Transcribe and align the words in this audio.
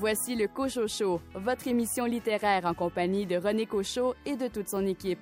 Voici 0.00 0.34
le 0.34 0.48
Cochot 0.48 0.88
Show, 0.88 1.20
votre 1.34 1.68
émission 1.68 2.06
littéraire 2.06 2.64
en 2.64 2.72
compagnie 2.72 3.26
de 3.26 3.36
René 3.36 3.66
Cochot 3.66 4.14
et 4.24 4.34
de 4.34 4.48
toute 4.48 4.70
son 4.70 4.86
équipe. 4.86 5.20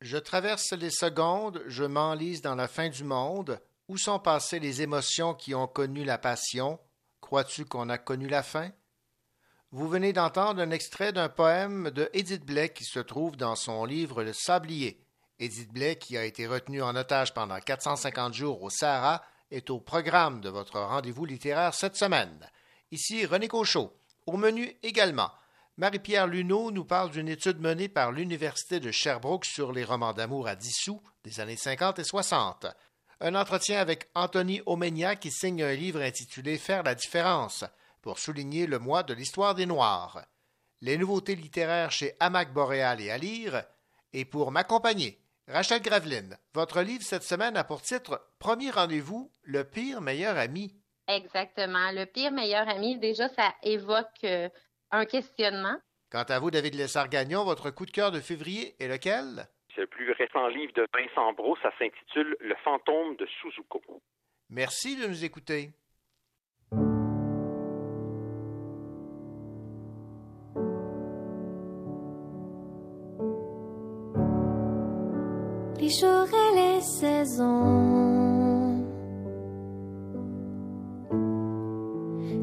Je 0.00 0.16
traverse 0.16 0.72
les 0.72 0.88
secondes, 0.88 1.62
je 1.66 1.84
m'enlise 1.84 2.40
dans 2.40 2.54
la 2.54 2.66
fin 2.66 2.88
du 2.88 3.04
monde. 3.04 3.60
Où 3.88 3.98
sont 3.98 4.18
passées 4.18 4.58
les 4.58 4.80
émotions 4.80 5.34
qui 5.34 5.54
ont 5.54 5.66
connu 5.66 6.02
la 6.02 6.16
passion? 6.16 6.78
Crois-tu 7.24 7.64
qu'on 7.64 7.88
a 7.88 7.96
connu 7.96 8.28
la 8.28 8.42
fin? 8.42 8.70
Vous 9.70 9.88
venez 9.88 10.12
d'entendre 10.12 10.60
un 10.60 10.70
extrait 10.70 11.10
d'un 11.10 11.30
poème 11.30 11.90
de 11.90 12.10
Édith 12.12 12.44
Blais 12.44 12.68
qui 12.68 12.84
se 12.84 12.98
trouve 12.98 13.38
dans 13.38 13.56
son 13.56 13.86
livre 13.86 14.22
Le 14.22 14.34
Sablier. 14.34 15.02
Édith 15.38 15.72
Blais, 15.72 15.96
qui 15.96 16.18
a 16.18 16.26
été 16.26 16.46
retenue 16.46 16.82
en 16.82 16.94
otage 16.94 17.32
pendant 17.32 17.58
450 17.58 18.34
jours 18.34 18.62
au 18.62 18.68
Sahara, 18.68 19.22
est 19.50 19.70
au 19.70 19.80
programme 19.80 20.42
de 20.42 20.50
votre 20.50 20.78
rendez-vous 20.78 21.24
littéraire 21.24 21.72
cette 21.72 21.96
semaine. 21.96 22.46
Ici 22.90 23.24
René 23.24 23.48
Cochot. 23.48 23.96
Au 24.26 24.36
menu 24.36 24.76
également, 24.82 25.30
Marie-Pierre 25.78 26.26
Luneau 26.26 26.70
nous 26.72 26.84
parle 26.84 27.10
d'une 27.10 27.28
étude 27.30 27.58
menée 27.58 27.88
par 27.88 28.12
l'Université 28.12 28.80
de 28.80 28.90
Sherbrooke 28.90 29.46
sur 29.46 29.72
les 29.72 29.84
romans 29.84 30.12
d'amour 30.12 30.46
à 30.46 30.56
dissous 30.56 31.00
des 31.24 31.40
années 31.40 31.56
50 31.56 32.00
et 32.00 32.04
60. 32.04 32.66
Un 33.26 33.36
entretien 33.36 33.80
avec 33.80 34.10
Anthony 34.14 34.60
Omenia 34.66 35.16
qui 35.16 35.30
signe 35.30 35.62
un 35.62 35.72
livre 35.72 36.02
intitulé 36.02 36.58
Faire 36.58 36.82
la 36.82 36.94
différence 36.94 37.64
pour 38.02 38.18
souligner 38.18 38.66
le 38.66 38.78
mois 38.78 39.02
de 39.02 39.14
l'histoire 39.14 39.54
des 39.54 39.64
Noirs. 39.64 40.26
Les 40.82 40.98
nouveautés 40.98 41.34
littéraires 41.34 41.90
chez 41.90 42.16
Hamac 42.20 42.52
Boréal 42.52 43.00
et 43.00 43.10
à 43.10 43.16
lire. 43.16 43.64
Et 44.12 44.26
pour 44.26 44.50
m'accompagner, 44.50 45.18
Rachel 45.48 45.80
Graveline, 45.80 46.36
votre 46.52 46.82
livre 46.82 47.02
cette 47.02 47.22
semaine 47.22 47.56
a 47.56 47.64
pour 47.64 47.80
titre 47.80 48.20
Premier 48.38 48.70
rendez-vous, 48.70 49.32
le 49.40 49.64
pire 49.64 50.02
meilleur 50.02 50.36
ami. 50.36 50.76
Exactement. 51.08 51.92
Le 51.92 52.04
pire 52.04 52.30
meilleur 52.30 52.68
ami, 52.68 52.98
déjà, 52.98 53.30
ça 53.30 53.54
évoque 53.62 54.22
euh, 54.24 54.50
un 54.90 55.06
questionnement. 55.06 55.78
Quant 56.10 56.24
à 56.24 56.38
vous, 56.38 56.50
David 56.50 56.74
Lessard-Gagnon, 56.74 57.44
votre 57.44 57.70
coup 57.70 57.86
de 57.86 57.90
cœur 57.90 58.12
de 58.12 58.20
février 58.20 58.76
est 58.78 58.88
lequel? 58.88 59.48
C'est 59.74 59.80
le 59.82 59.86
plus 59.88 60.12
récent 60.12 60.46
livre 60.48 60.72
de 60.74 60.86
Vincent 60.92 61.32
Brault. 61.32 61.56
Ça 61.62 61.72
s'intitule 61.78 62.36
Le 62.40 62.54
fantôme 62.62 63.16
de 63.16 63.26
Suzuko. 63.26 63.82
Merci 64.50 64.96
de 64.96 65.08
nous 65.08 65.24
écouter. 65.24 65.70
Les 75.80 75.90
jours 75.90 76.28
et 76.32 76.54
les 76.54 76.80
saisons, 76.80 78.14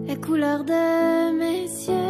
la 0.05 0.15
couleur 0.17 0.63
de 0.63 1.31
mes 1.31 1.63
yeux, 1.63 2.00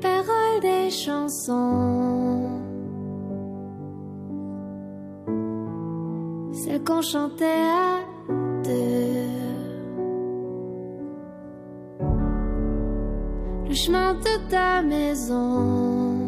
paroles 0.00 0.60
des 0.60 0.90
chansons, 0.90 2.48
celles 6.52 6.82
qu'on 6.84 7.02
chantait 7.02 7.44
à 7.44 8.00
deux. 8.64 9.30
Le 13.68 13.74
chemin 13.74 14.14
de 14.14 14.50
ta 14.50 14.82
maison 14.82 16.18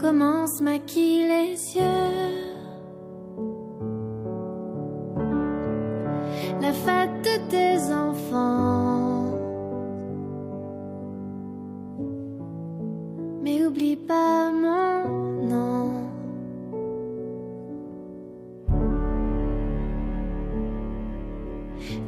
commence 0.00 0.60
maquille 0.60 1.26
les 1.28 1.76
yeux. 1.76 2.41
Pas 13.96 14.50
mon 14.50 15.42
nom. 15.42 15.90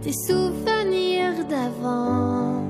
Tes 0.01 0.13
souvenirs 0.27 1.45
d'avant. 1.47 2.63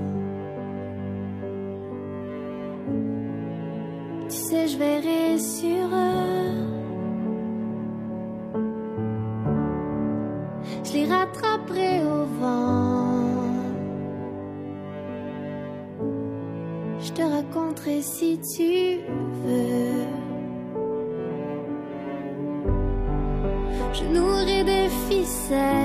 Tu 4.28 4.36
sais, 4.36 4.66
je 4.66 4.76
verrai 4.78 5.23
si 18.02 18.38
tu 18.38 19.00
veux. 19.44 20.06
Je 23.92 24.04
nourris 24.04 24.64
des 24.64 24.88
ficelles 25.08 25.83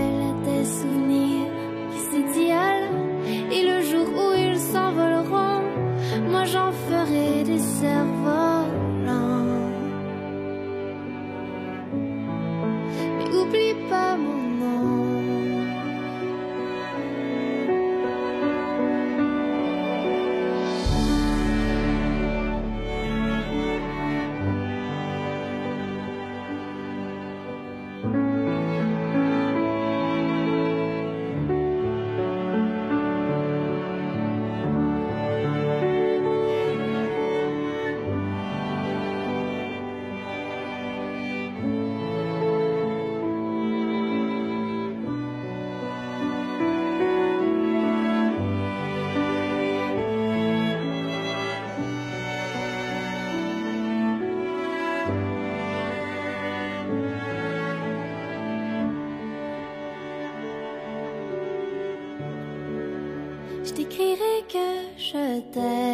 je 65.11 65.41
t'aime. 65.51 65.88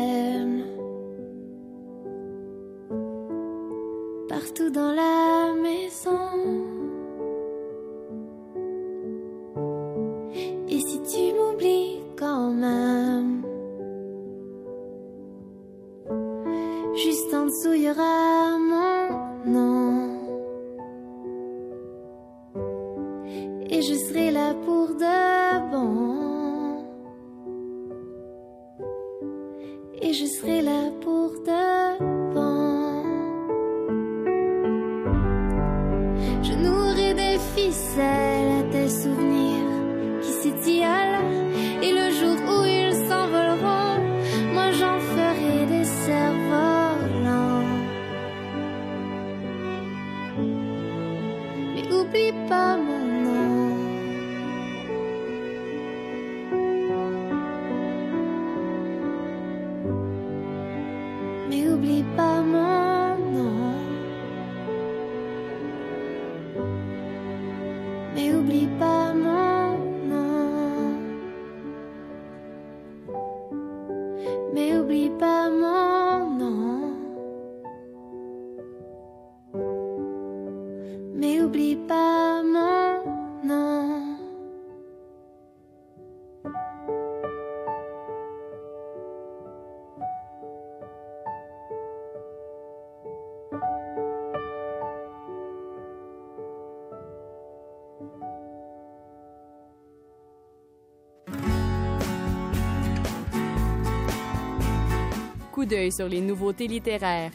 Coup 105.66 105.72
d'œil 105.72 105.92
sur 105.92 106.08
les 106.08 106.22
nouveautés 106.22 106.68
littéraires. 106.68 107.32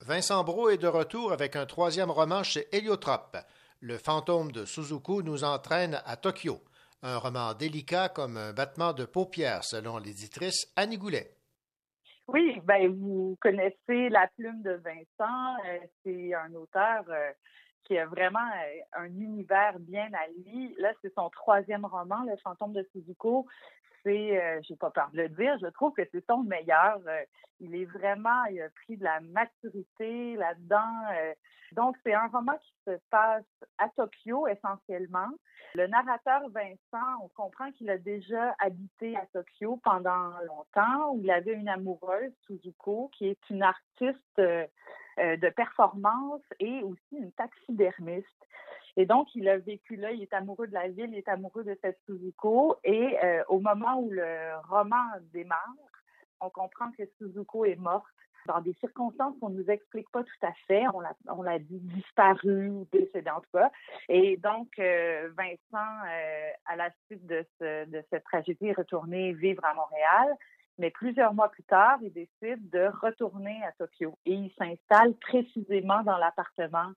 Vincent 0.00 0.42
Brault 0.42 0.70
est 0.70 0.78
de 0.78 0.86
retour 0.86 1.34
avec 1.34 1.54
un 1.54 1.66
troisième 1.66 2.10
roman 2.10 2.42
chez 2.42 2.66
Héliotrope. 2.74 3.36
Le 3.80 3.98
fantôme 3.98 4.52
de 4.52 4.64
Suzuku 4.64 5.22
nous 5.22 5.44
entraîne 5.44 6.00
à 6.06 6.16
Tokyo. 6.16 6.62
Un 7.02 7.18
roman 7.18 7.52
délicat 7.52 8.08
comme 8.08 8.38
un 8.38 8.54
battement 8.54 8.94
de 8.94 9.04
paupières, 9.04 9.62
selon 9.62 9.98
l'éditrice 9.98 10.72
Annie 10.76 10.96
Goulet. 10.96 11.36
Oui, 12.26 12.58
ben 12.64 12.90
vous 12.90 13.36
connaissez 13.38 14.08
La 14.08 14.28
plume 14.34 14.62
de 14.62 14.80
Vincent. 14.82 15.56
Euh, 15.66 15.78
c'est 16.02 16.32
un 16.32 16.54
auteur 16.54 17.04
euh, 17.10 17.32
qui 17.86 17.96
a 17.98 18.06
vraiment 18.06 18.38
euh, 18.40 19.00
un 19.00 19.06
univers 19.06 19.78
bien 19.78 20.08
à 20.12 20.26
lui. 20.38 20.74
Là, 20.78 20.92
c'est 21.02 21.14
son 21.14 21.30
troisième 21.30 21.84
roman, 21.84 22.22
Le 22.24 22.36
fantôme 22.38 22.72
de 22.72 22.86
Suzuko. 22.92 23.46
C'est, 24.02 24.40
euh, 24.40 24.60
j'ai 24.62 24.76
pas 24.76 24.90
peur 24.90 25.10
de 25.12 25.22
le 25.22 25.28
dire, 25.30 25.58
je 25.60 25.66
trouve 25.66 25.92
que 25.92 26.02
c'est 26.12 26.24
son 26.26 26.44
meilleur. 26.44 27.00
Euh, 27.08 27.24
il 27.58 27.74
est 27.74 27.86
vraiment, 27.86 28.44
il 28.44 28.62
a 28.62 28.68
pris 28.70 28.96
de 28.96 29.02
la 29.02 29.20
maturité 29.20 30.36
là-dedans. 30.36 30.92
euh. 31.12 31.34
donc, 31.72 31.96
c'est 32.04 32.14
un 32.14 32.28
roman 32.28 32.56
qui 32.58 32.72
se 32.86 32.96
passe 33.10 33.44
à 33.78 33.88
Tokyo 33.88 34.46
essentiellement. 34.46 35.30
Le 35.74 35.88
narrateur 35.88 36.42
Vincent, 36.50 37.06
on 37.24 37.28
comprend 37.28 37.72
qu'il 37.72 37.90
a 37.90 37.98
déjà 37.98 38.54
habité 38.60 39.16
à 39.16 39.26
Tokyo 39.32 39.80
pendant 39.82 40.30
longtemps, 40.46 41.12
où 41.12 41.20
il 41.20 41.30
avait 41.30 41.54
une 41.54 41.68
amoureuse, 41.68 42.32
Suzuko, 42.46 43.10
qui 43.12 43.26
est 43.26 43.50
une 43.50 43.62
artiste 43.62 44.40
euh, 45.18 45.36
de 45.38 45.48
performance 45.48 46.42
et 46.60 46.82
aussi 46.82 47.16
une 47.16 47.32
taxidermiste. 47.32 48.26
Et 48.98 49.06
donc, 49.06 49.28
il 49.34 49.48
a 49.48 49.56
vécu 49.56 49.96
là, 49.96 50.10
il 50.10 50.22
est 50.22 50.34
amoureux 50.34 50.66
de 50.66 50.74
la 50.74 50.88
ville, 50.88 51.08
il 51.10 51.16
est 51.16 51.28
amoureux 51.28 51.64
de 51.64 51.74
cette 51.80 51.98
Suzuko. 52.04 52.76
Et 52.84 53.16
euh, 53.24 53.42
au 53.48 53.58
moment 53.58 53.98
où 53.98 54.10
le 54.10 54.52
roman 54.68 55.04
démarre, 55.32 55.74
on 56.40 56.50
comprend 56.50 56.92
que 56.92 57.04
Suzuko 57.16 57.64
est 57.64 57.76
morte 57.76 58.04
dans 58.46 58.60
des 58.60 58.74
circonstances 58.74 59.34
qu'on 59.40 59.48
ne 59.48 59.62
nous 59.62 59.70
explique 59.70 60.10
pas 60.10 60.22
tout 60.22 60.46
à 60.46 60.52
fait. 60.66 60.84
On 60.92 61.00
l'a, 61.00 61.16
on 61.28 61.42
l'a 61.42 61.58
dit 61.58 61.80
disparue 61.80 62.68
ou 62.68 62.86
décédée 62.92 63.30
en 63.30 63.40
tout 63.40 63.50
cas. 63.54 63.70
Et 64.10 64.36
donc, 64.36 64.68
euh, 64.78 65.30
Vincent, 65.36 65.88
à 66.66 66.76
la 66.76 66.90
suite 67.06 67.26
de, 67.26 67.42
ce, 67.58 67.86
de 67.86 68.04
cette 68.10 68.24
tragédie, 68.24 68.68
est 68.68 68.72
retourné 68.76 69.32
vivre 69.32 69.64
à 69.64 69.72
Montréal. 69.72 70.36
Mais 70.78 70.90
plusieurs 70.90 71.32
mois 71.32 71.48
plus 71.48 71.62
tard, 71.62 71.98
il 72.02 72.12
décide 72.12 72.68
de 72.70 72.90
retourner 73.02 73.62
à 73.64 73.72
Tokyo 73.72 74.18
et 74.26 74.34
il 74.34 74.52
s'installe 74.58 75.14
précisément 75.14 76.02
dans 76.02 76.18
l'appartement, 76.18 76.92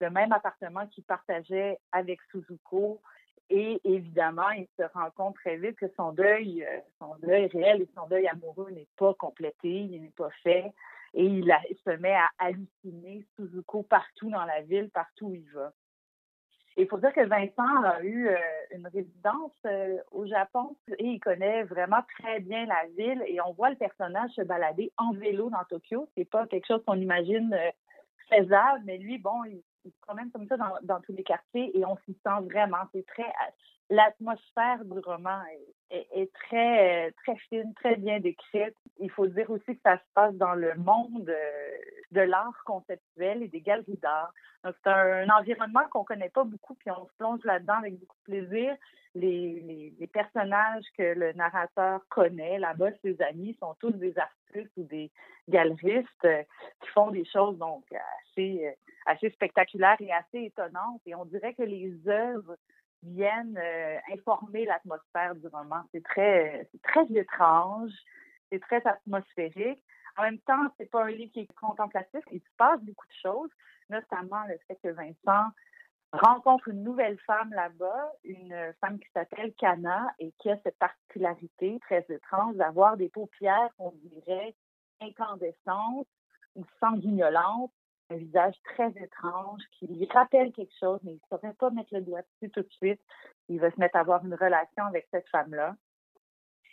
le 0.00 0.10
même 0.10 0.32
appartement 0.32 0.86
qu'il 0.88 1.04
partageait 1.04 1.78
avec 1.92 2.20
Suzuko. 2.30 3.00
Et 3.48 3.80
évidemment, 3.84 4.50
il 4.50 4.66
se 4.78 4.84
rend 4.94 5.10
compte 5.10 5.34
très 5.36 5.56
vite 5.56 5.76
que 5.76 5.90
son 5.96 6.12
deuil, 6.12 6.64
euh, 6.64 6.78
son 6.98 7.16
deuil 7.16 7.46
réel 7.46 7.82
et 7.82 7.88
son 7.94 8.06
deuil 8.06 8.26
amoureux 8.28 8.70
n'est 8.70 8.88
pas 8.96 9.14
complété, 9.14 9.68
il 9.68 10.02
n'est 10.02 10.08
pas 10.10 10.30
fait. 10.42 10.72
Et 11.14 11.24
il, 11.24 11.54
il 11.70 11.76
se 11.84 11.90
met 11.98 12.14
à 12.14 12.28
halluciner 12.38 13.26
Suzuko 13.36 13.82
partout 13.82 14.30
dans 14.30 14.44
la 14.44 14.62
ville, 14.62 14.90
partout 14.90 15.26
où 15.26 15.34
il 15.34 15.50
va. 15.50 15.72
Il 16.76 16.86
faut 16.88 16.98
dire 16.98 17.12
que 17.12 17.26
Vincent 17.26 17.84
a 17.84 18.02
eu 18.02 18.28
euh, 18.28 18.36
une 18.70 18.86
résidence 18.86 19.52
euh, 19.66 19.98
au 20.10 20.26
Japon 20.26 20.76
et 20.98 21.04
il 21.04 21.20
connaît 21.20 21.64
vraiment 21.64 22.00
très 22.18 22.40
bien 22.40 22.64
la 22.64 22.86
ville 22.96 23.22
et 23.26 23.40
on 23.42 23.52
voit 23.52 23.70
le 23.70 23.76
personnage 23.76 24.30
se 24.30 24.42
balader 24.42 24.90
en 24.96 25.12
vélo 25.12 25.50
dans 25.50 25.64
Tokyo. 25.68 26.08
C'est 26.16 26.28
pas 26.28 26.46
quelque 26.46 26.66
chose 26.66 26.82
qu'on 26.86 27.00
imagine 27.00 27.52
euh, 27.52 27.70
faisable, 28.30 28.82
mais 28.84 28.98
lui, 28.98 29.18
bon, 29.18 29.44
il, 29.44 29.62
se 29.84 30.00
promène 30.00 30.30
comme 30.30 30.46
ça 30.46 30.56
dans, 30.56 30.72
dans 30.82 31.00
tous 31.00 31.12
les 31.12 31.24
quartiers 31.24 31.76
et 31.76 31.84
on 31.84 31.96
s'y 32.06 32.14
sent 32.24 32.40
vraiment. 32.48 32.78
C'est 32.92 33.04
très 33.06 33.30
l'atmosphère 33.90 34.84
du 34.84 34.98
roman 35.00 35.40
est, 35.92 36.32
très 36.32 37.08
euh, 37.08 37.10
très 37.22 37.36
fine, 37.48 37.72
très 37.74 37.96
bien 37.96 38.20
décrite. 38.20 38.74
Il 38.98 39.10
faut 39.10 39.26
dire 39.26 39.50
aussi 39.50 39.76
que 39.76 39.82
ça 39.84 39.96
se 39.96 40.12
passe 40.14 40.34
dans 40.34 40.54
le 40.54 40.74
monde 40.76 41.28
euh, 41.28 41.70
de 42.12 42.20
l'art 42.20 42.62
conceptuel 42.64 43.42
et 43.42 43.48
des 43.48 43.60
galeries 43.60 43.98
d'art. 44.02 44.32
Donc 44.64 44.74
c'est 44.82 44.90
un, 44.90 45.28
environnement 45.28 45.82
qu'on 45.90 46.04
connaît 46.04 46.30
pas 46.30 46.44
beaucoup, 46.44 46.74
puis 46.74 46.90
on 46.90 47.06
se 47.06 47.12
plonge 47.18 47.44
là-dedans 47.44 47.78
avec 47.78 47.98
beaucoup 47.98 48.16
de 48.28 48.46
plaisir. 48.46 48.76
Les, 49.14 49.92
les, 49.98 50.06
personnages 50.06 50.84
que 50.96 51.02
le 51.02 51.32
narrateur 51.34 52.00
connaît 52.08 52.58
là-bas, 52.58 52.92
ses 53.02 53.20
amis, 53.20 53.54
sont 53.60 53.74
tous 53.78 53.90
des 53.90 54.14
artistes 54.18 54.72
ou 54.78 54.84
des 54.84 55.10
galeristes 55.48 56.24
euh, 56.24 56.42
qui 56.80 56.88
font 56.90 57.10
des 57.10 57.24
choses 57.26 57.58
donc 57.58 57.84
assez 57.92 58.74
assez 59.04 59.30
spectaculaires 59.30 59.96
et 60.00 60.12
assez 60.12 60.44
étonnantes. 60.44 61.00
Et 61.06 61.14
on 61.14 61.24
dirait 61.24 61.54
que 61.54 61.62
les 61.62 61.92
œuvres 62.06 62.56
viennent 63.02 63.58
euh, 63.58 63.98
informer 64.12 64.64
l'atmosphère 64.64 65.34
du 65.34 65.46
roman. 65.48 65.82
C'est 65.92 66.04
très, 66.04 66.68
très 66.82 67.04
étrange, 67.14 67.92
c'est 68.50 68.60
très 68.60 68.86
atmosphérique. 68.86 69.82
En 70.16 70.22
même 70.22 70.38
temps, 70.40 70.68
c'est 70.78 70.90
pas 70.90 71.04
un 71.04 71.10
livre 71.10 71.32
qui 71.32 71.40
est 71.40 71.54
contemplatif. 71.54 72.20
Il 72.30 72.40
se 72.40 72.50
passe 72.56 72.80
beaucoup 72.82 73.06
de 73.06 73.20
choses, 73.22 73.50
notamment 73.88 74.44
le 74.44 74.58
fait 74.68 74.78
que 74.82 74.88
Vincent 74.88 75.50
rencontre 76.12 76.68
une 76.68 76.82
nouvelle 76.82 77.18
femme 77.20 77.50
là-bas, 77.54 78.12
une 78.24 78.74
femme 78.80 78.98
qui 78.98 79.08
s'appelle 79.14 79.54
Kana 79.54 80.12
et 80.18 80.32
qui 80.38 80.50
a 80.50 80.58
cette 80.62 80.78
particularité 80.78 81.78
très 81.80 82.04
étrange 82.10 82.56
d'avoir 82.56 82.98
des 82.98 83.08
paupières, 83.08 83.70
on 83.78 83.92
dirait, 84.04 84.54
incandescentes 85.00 86.08
ou 86.54 86.64
sanguinolentes, 86.80 87.72
un 88.12 88.16
visage 88.16 88.54
très 88.64 88.90
étrange 88.90 89.62
qui 89.72 89.86
lui 89.86 90.06
rappelle 90.12 90.52
quelque 90.52 90.74
chose, 90.78 91.00
mais 91.02 91.12
il 91.12 91.20
ne 91.22 91.36
saurait 91.36 91.54
pas 91.54 91.70
mettre 91.70 91.94
le 91.94 92.02
doigt 92.02 92.22
dessus 92.22 92.50
tout 92.50 92.62
de 92.62 92.72
suite. 92.72 93.00
Il 93.48 93.60
va 93.60 93.70
se 93.70 93.80
mettre 93.80 93.96
à 93.96 94.00
avoir 94.00 94.24
une 94.24 94.34
relation 94.34 94.84
avec 94.84 95.06
cette 95.10 95.28
femme-là. 95.28 95.76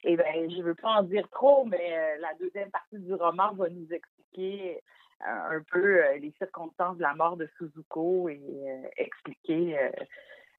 Et 0.03 0.15
ben, 0.15 0.49
je 0.49 0.61
veux 0.61 0.75
pas 0.75 0.99
en 0.99 1.03
dire 1.03 1.27
trop, 1.29 1.65
mais 1.65 1.97
euh, 1.97 2.17
la 2.19 2.33
deuxième 2.35 2.71
partie 2.71 2.99
du 2.99 3.13
roman 3.13 3.53
va 3.53 3.69
nous 3.69 3.87
expliquer 3.91 4.81
euh, 5.21 5.57
un 5.57 5.61
peu 5.69 6.05
euh, 6.05 6.17
les 6.17 6.33
circonstances 6.37 6.97
de 6.97 7.01
la 7.01 7.13
mort 7.15 7.35
de 7.35 7.49
Suzuko 7.57 8.29
et 8.29 8.91
expliquer 8.97 9.77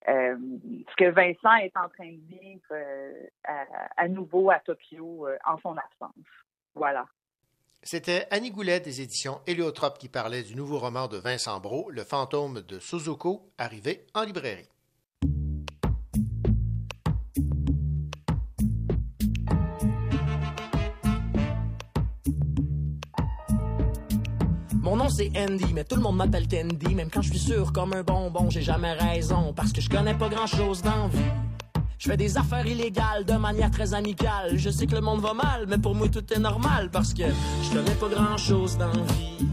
ce 0.07 0.97
que 0.97 1.11
Vincent 1.11 1.55
est 1.57 1.77
en 1.77 1.89
train 1.89 2.11
de 2.11 2.21
vivre 2.29 2.75
à, 3.97 4.09
nouveau 4.09 4.51
à 4.51 4.59
Tokyo 4.61 5.27
en 5.47 5.59
son 5.59 5.77
absence. 5.77 6.27
Voilà. 6.75 7.07
C'était 7.83 8.27
Annie 8.31 8.51
Goulet 8.51 8.81
des 8.81 9.01
éditions 9.01 9.41
Héliotrope 9.47 9.99
qui 9.99 10.11
parlait 10.11 10.43
du 10.43 10.55
nouveau 10.55 10.79
roman 10.79 11.09
de 11.09 11.17
Vincent 11.17 11.59
Brault, 11.61 11.89
Le 11.91 12.05
fantôme 12.05 12.61
de 12.61 12.79
Suzuko, 12.79 13.51
arrivé 13.57 14.07
en 14.13 14.25
librairie. 14.25 14.69
Mon 24.75 24.97
nom 24.97 25.09
c'est 25.09 25.33
Andy, 25.35 25.73
mais 25.73 25.85
tout 25.85 25.97
le 25.97 26.03
monde 26.03 26.17
m'appelle 26.17 26.49
Candy. 26.49 26.95
Même 26.95 27.11
quand 27.11 27.23
je 27.23 27.31
suis 27.31 27.39
sûr 27.39 27.73
comme 27.73 27.95
un 27.95 28.03
bonbon, 28.03 28.51
j'ai 28.51 28.63
jamais 28.63 28.93
raison. 28.93 29.55
Parce 29.55 29.73
que 29.73 29.81
je 29.81 29.89
connais 29.89 30.15
pas 30.15 30.29
grand 30.29 30.47
chose 30.47 30.83
dans 30.83 31.09
vie. 31.09 31.50
Je 32.01 32.09
fais 32.09 32.17
des 32.17 32.39
affaires 32.39 32.67
illégales 32.67 33.27
de 33.27 33.35
manière 33.35 33.71
très 33.71 33.93
amicale. 33.93 34.57
Je 34.57 34.71
sais 34.71 34.87
que 34.87 34.95
le 34.95 35.03
monde 35.03 35.21
va 35.21 35.35
mal, 35.35 35.67
mais 35.69 35.77
pour 35.77 35.95
moi 35.95 36.09
tout 36.09 36.25
est 36.33 36.39
normal. 36.39 36.89
Parce 36.91 37.13
que 37.13 37.25
je 37.63 37.77
connais 37.77 37.95
pas 37.95 38.09
grand 38.09 38.39
chose 38.39 38.79
dans 38.79 38.91
vie. 38.91 39.47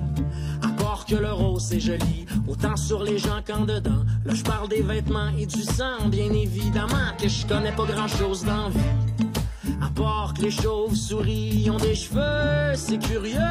À 0.63 0.70
part 0.82 1.06
que 1.06 1.16
le 1.16 1.34
rose 1.34 1.66
c'est 1.68 1.82
joli, 1.82 2.25
autant 2.48 2.77
sur 2.77 3.04
les 3.04 3.18
gens 3.18 3.42
qu'en 3.46 3.66
dedans. 3.66 4.06
Là 4.24 4.34
je 4.34 4.44
parle 4.44 4.70
des 4.70 4.82
vêtements 4.82 5.27
et 5.38 5.46
du 5.46 5.62
sang, 5.62 6.08
bien 6.08 6.32
évidemment 6.32 7.12
que 7.22 7.27
je 7.27 7.46
connais 7.46 7.74
pas 7.74 7.84
grand 7.84 8.08
chose 8.08 8.46
dans 8.46 8.70
vie. 8.70 9.75
À 9.82 9.89
part 9.89 10.34
que 10.34 10.44
les 10.44 10.51
chauves-souris 10.51 11.70
ont 11.70 11.80
des 11.80 11.96
cheveux, 11.96 12.75
c'est 12.75 13.00
curieux, 13.00 13.42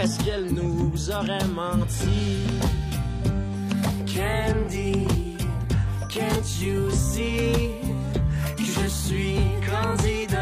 est-ce 0.00 0.18
qu'elles 0.24 0.50
nous 0.54 1.10
auraient 1.10 1.46
menti? 1.54 2.38
Candy, 4.06 5.06
can't 6.08 6.62
you 6.62 6.90
see? 6.90 7.79
Je 8.90 9.08
suis 9.08 9.36
candide 9.68 10.36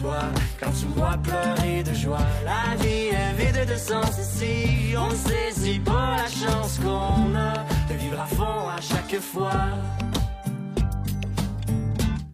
toi 0.00 0.18
quand 0.60 0.70
tu 0.72 0.86
vois 0.86 1.16
pleurer 1.22 1.82
de 1.82 1.94
joie? 1.94 2.26
La 2.44 2.74
vie 2.76 3.08
est 3.08 3.32
vide 3.34 3.68
de 3.68 3.76
sens 3.76 4.18
ici, 4.18 4.94
on 4.96 5.08
ne 5.08 5.14
saisit 5.14 5.80
pas 5.80 6.16
la 6.16 6.28
chance 6.28 6.78
qu'on 6.78 7.34
a 7.36 7.54
de 7.88 7.94
vivre 7.94 8.20
à 8.20 8.26
fond 8.26 8.68
à 8.68 8.80
chaque 8.80 9.20
fois. 9.20 9.52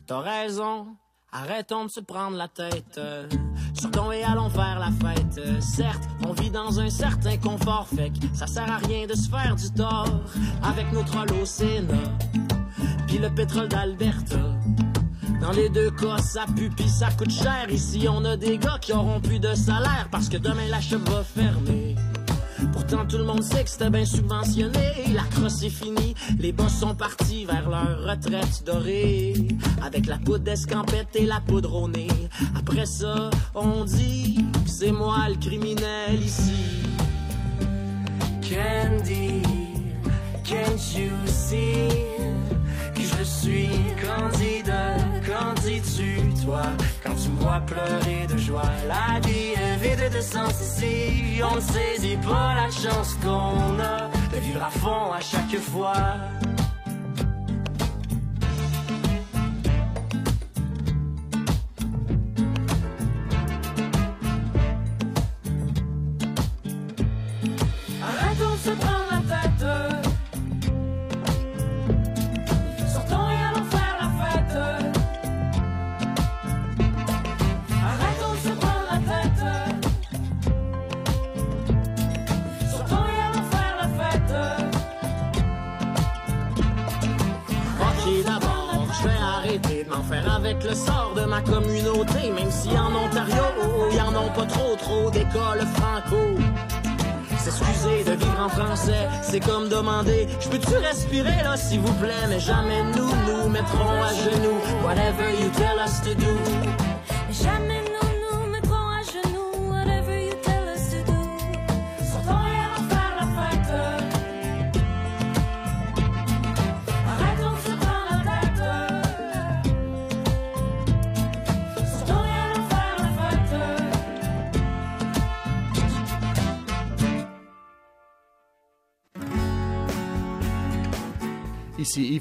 T'as 0.06 0.20
raison, 0.20 0.86
arrêtons 1.30 1.84
de 1.84 1.90
se 1.90 2.00
prendre 2.00 2.36
la 2.36 2.48
tête. 2.48 3.00
Sortons 3.74 4.10
et 4.10 4.24
allons 4.24 4.50
faire 4.50 4.78
la 4.78 4.90
fête. 4.90 5.62
certes, 5.62 6.08
on 6.26 6.32
vit 6.32 6.50
dans 6.50 6.80
un 6.80 6.90
certain 6.90 7.36
confort, 7.36 7.86
fait 7.94 8.10
que 8.10 8.34
ça 8.34 8.46
sert 8.46 8.70
à 8.70 8.78
rien 8.78 9.06
de 9.06 9.14
se 9.14 9.28
faire 9.28 9.54
du 9.54 9.70
tort 9.72 10.08
avec 10.62 10.86
au 10.94 11.44
Sénat. 11.44 12.57
Puis 13.08 13.18
le 13.18 13.30
pétrole 13.30 13.68
d'Alberta. 13.68 14.36
Dans 15.40 15.52
les 15.52 15.70
deux 15.70 15.90
cas, 15.90 16.18
ça 16.18 16.44
pue 16.54 16.70
ça 16.86 17.08
coûte 17.10 17.30
cher. 17.30 17.66
Ici, 17.70 18.06
on 18.08 18.24
a 18.24 18.36
des 18.36 18.58
gars 18.58 18.78
qui 18.80 18.92
auront 18.92 19.20
plus 19.20 19.40
de 19.40 19.54
salaire 19.54 20.08
parce 20.10 20.28
que 20.28 20.36
demain 20.36 20.68
la 20.70 20.80
cheveux 20.80 21.04
va 21.06 21.24
fermer. 21.24 21.96
Pourtant, 22.72 23.06
tout 23.06 23.16
le 23.16 23.24
monde 23.24 23.42
sait 23.42 23.64
que 23.64 23.70
c'était 23.70 23.88
bien 23.88 24.04
subventionné. 24.04 25.12
La 25.14 25.22
crosse 25.22 25.62
est 25.62 25.70
finie, 25.70 26.14
les 26.38 26.52
boss 26.52 26.72
sont 26.72 26.94
partis 26.94 27.46
vers 27.46 27.68
leur 27.70 28.02
retraite 28.04 28.62
dorée. 28.66 29.34
Avec 29.82 30.06
la 30.06 30.18
poudre 30.18 30.44
d'escampette 30.44 31.14
et 31.14 31.24
la 31.24 31.40
poudre 31.40 31.74
au. 31.74 31.88
Après 32.58 32.84
ça, 32.86 33.30
on 33.54 33.84
dit 33.84 34.44
que 34.64 34.70
c'est 34.70 34.92
moi 34.92 35.28
le 35.28 35.36
criminel 35.36 36.22
ici. 36.22 36.82
Candy, 38.42 39.42
can't 40.44 40.94
you 40.94 41.10
see? 41.26 42.17
Suis 43.28 43.70
candidat? 44.00 44.96
Qu'en 45.26 45.54
dis-tu, 45.62 46.20
toi, 46.44 46.62
quand 47.04 47.14
tu 47.14 47.28
me 47.30 47.40
vois 47.40 47.60
pleurer 47.66 48.26
de 48.26 48.36
joie? 48.38 48.70
La 48.86 49.20
vie 49.20 49.52
est 49.54 49.76
vide 49.76 50.12
de 50.14 50.20
sens 50.20 50.54
ici. 50.60 51.40
On 51.42 51.56
ne 51.56 51.60
saisit 51.60 52.16
pas 52.16 52.54
la 52.54 52.70
chance 52.70 53.14
qu'on 53.22 53.78
a 53.80 54.08
de 54.32 54.40
vivre 54.40 54.62
à 54.62 54.70
fond 54.70 55.12
à 55.12 55.20
chaque 55.20 55.58
fois. 55.60 55.94
S'il 101.58 101.80
vous 101.80 101.92
plaît 101.94 102.26
Mais 102.28 102.40
jamais 102.40 102.82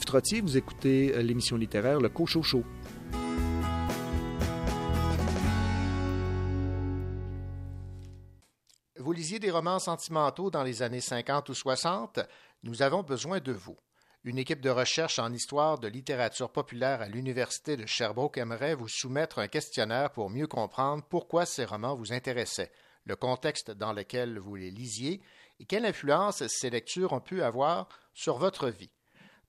Vous 0.09 0.55
écoutez 0.55 1.13
euh, 1.13 1.21
l'émission 1.21 1.57
littéraire 1.57 1.99
Le 1.99 2.07
Cochot 2.07 2.41
Show. 2.41 2.63
Vous 8.95 9.11
lisiez 9.11 9.39
des 9.39 9.51
romans 9.51 9.79
sentimentaux 9.79 10.49
dans 10.49 10.63
les 10.63 10.81
années 10.81 11.01
50 11.01 11.49
ou 11.49 11.53
60? 11.53 12.21
Nous 12.63 12.81
avons 12.81 13.03
besoin 13.03 13.41
de 13.41 13.51
vous. 13.51 13.75
Une 14.23 14.37
équipe 14.37 14.61
de 14.61 14.69
recherche 14.69 15.19
en 15.19 15.33
histoire 15.33 15.77
de 15.77 15.89
littérature 15.89 16.51
populaire 16.51 17.01
à 17.01 17.09
l'Université 17.09 17.75
de 17.75 17.85
Sherbrooke 17.85 18.37
aimerait 18.37 18.75
vous 18.75 18.87
soumettre 18.87 19.39
un 19.39 19.47
questionnaire 19.49 20.11
pour 20.11 20.29
mieux 20.29 20.47
comprendre 20.47 21.03
pourquoi 21.09 21.45
ces 21.45 21.65
romans 21.65 21.95
vous 21.95 22.13
intéressaient, 22.13 22.71
le 23.03 23.17
contexte 23.17 23.71
dans 23.71 23.91
lequel 23.91 24.39
vous 24.39 24.55
les 24.55 24.71
lisiez 24.71 25.21
et 25.59 25.65
quelle 25.65 25.85
influence 25.85 26.47
ces 26.47 26.69
lectures 26.69 27.11
ont 27.11 27.19
pu 27.19 27.41
avoir 27.41 27.89
sur 28.13 28.37
votre 28.37 28.69
vie. 28.69 28.91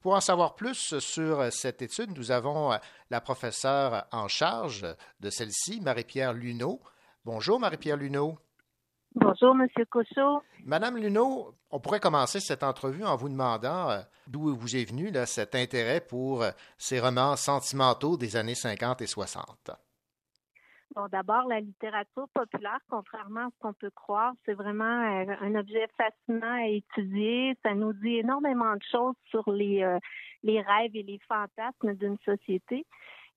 Pour 0.00 0.14
en 0.14 0.20
savoir 0.20 0.54
plus 0.54 0.98
sur 0.98 1.52
cette 1.52 1.82
étude, 1.82 2.16
nous 2.16 2.30
avons 2.30 2.78
la 3.10 3.20
professeure 3.20 4.06
en 4.12 4.28
charge 4.28 4.86
de 5.20 5.30
celle-ci, 5.30 5.80
Marie-Pierre 5.80 6.32
Luneau. 6.32 6.80
Bonjour, 7.24 7.58
Marie-Pierre 7.58 7.96
Luneau. 7.96 8.38
Bonjour, 9.14 9.54
Monsieur 9.54 9.84
Cochot. 9.86 10.42
Madame 10.64 10.96
Luneau, 10.96 11.54
on 11.70 11.80
pourrait 11.80 11.98
commencer 11.98 12.40
cette 12.40 12.62
entrevue 12.62 13.04
en 13.04 13.16
vous 13.16 13.28
demandant 13.28 13.90
euh, 13.90 14.00
d'où 14.26 14.54
vous 14.54 14.76
est 14.76 14.84
venu 14.84 15.10
là, 15.10 15.26
cet 15.26 15.54
intérêt 15.54 16.00
pour 16.00 16.42
euh, 16.42 16.50
ces 16.76 17.00
romans 17.00 17.34
sentimentaux 17.34 18.16
des 18.16 18.36
années 18.36 18.54
50 18.54 19.02
et 19.02 19.06
60. 19.06 19.70
D'abord, 21.06 21.46
la 21.46 21.60
littérature 21.60 22.28
populaire, 22.34 22.80
contrairement 22.90 23.46
à 23.46 23.50
ce 23.50 23.58
qu'on 23.60 23.72
peut 23.72 23.90
croire, 23.90 24.32
c'est 24.44 24.54
vraiment 24.54 24.84
euh, 24.84 25.32
un 25.40 25.54
objet 25.54 25.86
fascinant 25.96 26.56
à 26.56 26.66
étudier. 26.66 27.56
Ça 27.62 27.74
nous 27.74 27.92
dit 27.92 28.16
énormément 28.16 28.74
de 28.74 28.82
choses 28.90 29.14
sur 29.26 29.48
les, 29.52 29.84
euh, 29.84 29.98
les 30.42 30.60
rêves 30.60 30.96
et 30.96 31.04
les 31.04 31.20
fantasmes 31.28 31.94
d'une 31.94 32.18
société. 32.24 32.84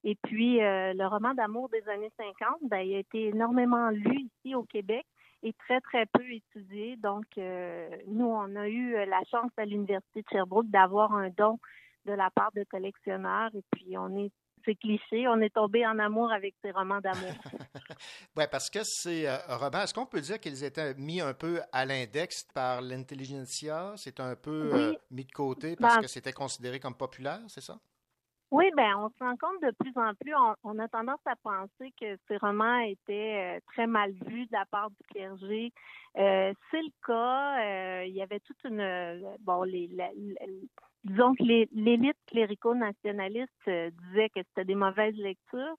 Et 0.02 0.16
puis, 0.16 0.60
euh, 0.60 0.92
le 0.94 1.06
roman 1.06 1.34
d'amour 1.34 1.68
des 1.68 1.88
années 1.88 2.10
50, 2.16 2.68
ben, 2.68 2.80
il 2.80 2.96
a 2.96 2.98
été 2.98 3.28
énormément 3.28 3.90
lu 3.90 4.28
ici 4.44 4.56
au 4.56 4.64
Québec 4.64 5.06
et 5.44 5.52
très, 5.52 5.80
très 5.80 6.06
peu 6.06 6.28
étudié. 6.28 6.96
Donc, 6.96 7.24
nous, 7.36 8.26
on 8.26 8.56
a 8.56 8.68
eu 8.68 8.92
la 9.06 9.22
chance 9.30 9.50
à 9.56 9.64
l'Université 9.64 10.22
de 10.22 10.28
Sherbrooke 10.32 10.70
d'avoir 10.70 11.14
un 11.14 11.30
don 11.30 11.58
de 12.06 12.12
la 12.12 12.30
part 12.30 12.50
de 12.54 12.64
collectionneurs. 12.64 13.50
Et 13.54 13.62
puis, 13.70 13.96
on 13.96 14.16
est 14.16 14.32
c'est 14.64 14.74
cliché, 14.74 15.26
on 15.28 15.40
est 15.40 15.54
tombé 15.54 15.86
en 15.86 15.98
amour 15.98 16.32
avec 16.32 16.54
ces 16.62 16.70
romans 16.70 17.00
d'amour. 17.00 17.32
oui, 18.36 18.44
parce 18.50 18.70
que 18.70 18.82
ces 18.84 19.26
euh, 19.26 19.36
romans, 19.48 19.82
est-ce 19.82 19.94
qu'on 19.94 20.06
peut 20.06 20.20
dire 20.20 20.38
qu'ils 20.40 20.64
étaient 20.64 20.94
mis 20.94 21.20
un 21.20 21.34
peu 21.34 21.60
à 21.72 21.84
l'index 21.84 22.44
par 22.54 22.80
l'intelligentsia? 22.80 23.92
C'est 23.96 24.20
un 24.20 24.36
peu 24.36 24.70
Oui. 24.72 24.80
euh, 24.80 24.92
mis 25.10 25.24
de 25.24 25.32
côté 25.32 25.76
parce 25.76 25.94
Ben- 25.94 26.02
que 26.02 26.06
c'était 26.08 26.32
considéré 26.32 26.80
comme 26.80 26.96
populaire, 26.96 27.40
c'est 27.48 27.60
ça? 27.60 27.78
Oui, 28.50 28.66
ben 28.76 28.94
on 28.98 29.08
se 29.08 29.24
rend 29.24 29.34
compte 29.38 29.62
de 29.62 29.70
plus 29.78 29.92
en 29.96 30.14
plus, 30.14 30.34
on, 30.34 30.54
on 30.64 30.78
a 30.78 30.86
tendance 30.86 31.20
à 31.24 31.36
penser 31.36 31.90
que 31.98 32.18
ces 32.28 32.36
romans 32.36 32.80
étaient 32.80 33.56
euh, 33.56 33.60
très 33.72 33.86
mal 33.86 34.12
vus 34.26 34.44
de 34.44 34.52
la 34.52 34.66
part 34.66 34.90
du 34.90 34.96
clergé. 35.10 35.72
C'est 36.14 36.82
le 36.82 36.92
cas. 37.06 38.04
il 38.04 38.12
y 38.14 38.20
avait 38.20 38.40
toute 38.40 38.62
une 38.64 39.36
bon 39.40 39.62
les 39.62 39.88
la- 39.88 40.10
la- 40.14 40.46
disons 41.04 41.34
que 41.34 41.42
l'élite 41.42 42.16
clérico-nationaliste 42.28 43.50
euh, 43.68 43.90
disait 44.08 44.28
que 44.30 44.40
c'était 44.48 44.64
des 44.64 44.74
mauvaises 44.74 45.16
lectures. 45.16 45.76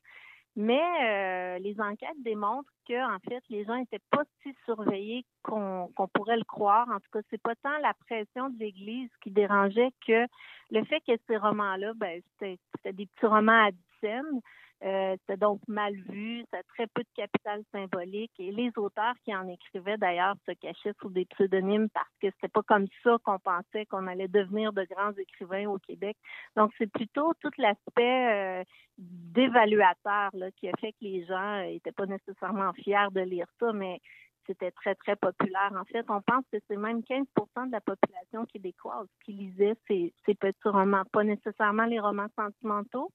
Mais 0.56 0.82
euh, 1.02 1.60
les 1.60 1.80
enquêtes 1.82 2.22
démontrent 2.24 2.70
que 2.88 3.16
en 3.16 3.18
fait 3.28 3.42
les 3.50 3.66
gens 3.66 3.76
n'étaient 3.76 3.98
pas 4.12 4.24
si 4.44 4.54
surveillés 4.66 5.26
qu'on 5.42 5.90
pourrait 6.14 6.38
le 6.38 6.44
croire. 6.44 6.88
En 6.90 7.00
tout 7.00 7.10
cas, 7.12 7.22
c'est 7.32 7.42
pas 7.42 7.56
tant 7.56 7.76
la 7.82 7.94
pression 8.06 8.50
de 8.50 8.60
l'Église 8.60 9.10
qui 9.24 9.32
dérangeait 9.32 9.90
que 10.06 10.28
le 10.70 10.84
fait 10.86 11.02
que 11.02 11.14
ces 11.28 11.38
romans-là, 11.38 11.94
ben, 11.96 12.22
c'était 12.40 12.94
des 12.94 13.08
petits 13.08 13.26
romans 13.26 13.66
à 13.66 13.72
dix 13.72 14.00
scènes. 14.02 14.42
Euh, 14.84 15.16
c'était 15.22 15.38
donc 15.38 15.62
mal 15.70 15.94
vu, 16.10 16.44
ça 16.52 16.58
a 16.58 16.64
très 16.64 16.88
peu 16.88 17.04
de 17.04 17.10
capital 17.16 17.64
symbolique 17.72 18.34
et 18.38 18.52
les 18.52 18.70
auteurs 18.76 19.14
qui 19.24 19.34
en 19.34 19.48
écrivaient 19.48 19.98
d'ailleurs 19.98 20.36
se 20.46 20.52
cachaient 20.52 20.92
sous 21.00 21.10
des 21.10 21.24
pseudonymes 21.24 21.88
parce 21.94 22.10
que 22.22 22.28
c'était 22.32 22.50
pas 22.50 22.64
comme 22.64 22.88
ça 23.02 23.16
qu'on 23.24 23.40
pensait 23.40 23.86
qu'on 23.86 24.08
allait 24.08 24.28
devenir 24.28 24.74
de 24.74 24.84
grands 24.84 25.14
écrivains 25.14 25.70
au 25.70 25.78
Québec. 25.80 26.18
Donc 26.58 26.72
c'est 26.78 26.92
plutôt 26.92 27.34
tout 27.40 27.52
l'aspect 27.58 28.60
euh, 28.62 28.64
d'évaluateur 28.98 30.32
là, 30.34 30.52
qui 30.52 30.68
a 30.68 30.74
fait 30.82 30.92
que 30.92 30.98
les 31.02 31.26
gens 31.26 31.62
étaient 31.62 31.94
pas 31.94 32.06
nécessairement 32.06 32.74
fiers 32.74 33.08
de 33.12 33.22
lire 33.22 33.48
ça, 33.62 33.72
mais 33.72 34.02
c'était 34.46 34.72
très, 34.72 34.96
très 34.96 35.16
populaire. 35.16 35.72
En 35.80 35.86
fait, 35.86 36.06
on 36.10 36.22
pense 36.22 36.44
que 36.52 36.58
c'est 36.68 36.76
même 36.76 37.00
15% 37.00 37.68
de 37.68 37.72
la 37.72 37.80
population 37.80 38.46
québécoise 38.46 39.08
qui 39.24 39.32
lisait 39.32 39.76
ces 39.88 40.36
petits 40.36 40.68
romans, 40.68 41.04
pas 41.14 41.24
nécessairement 41.24 41.86
les 41.86 42.02
romans 42.02 42.28
sentimentaux, 42.36 43.12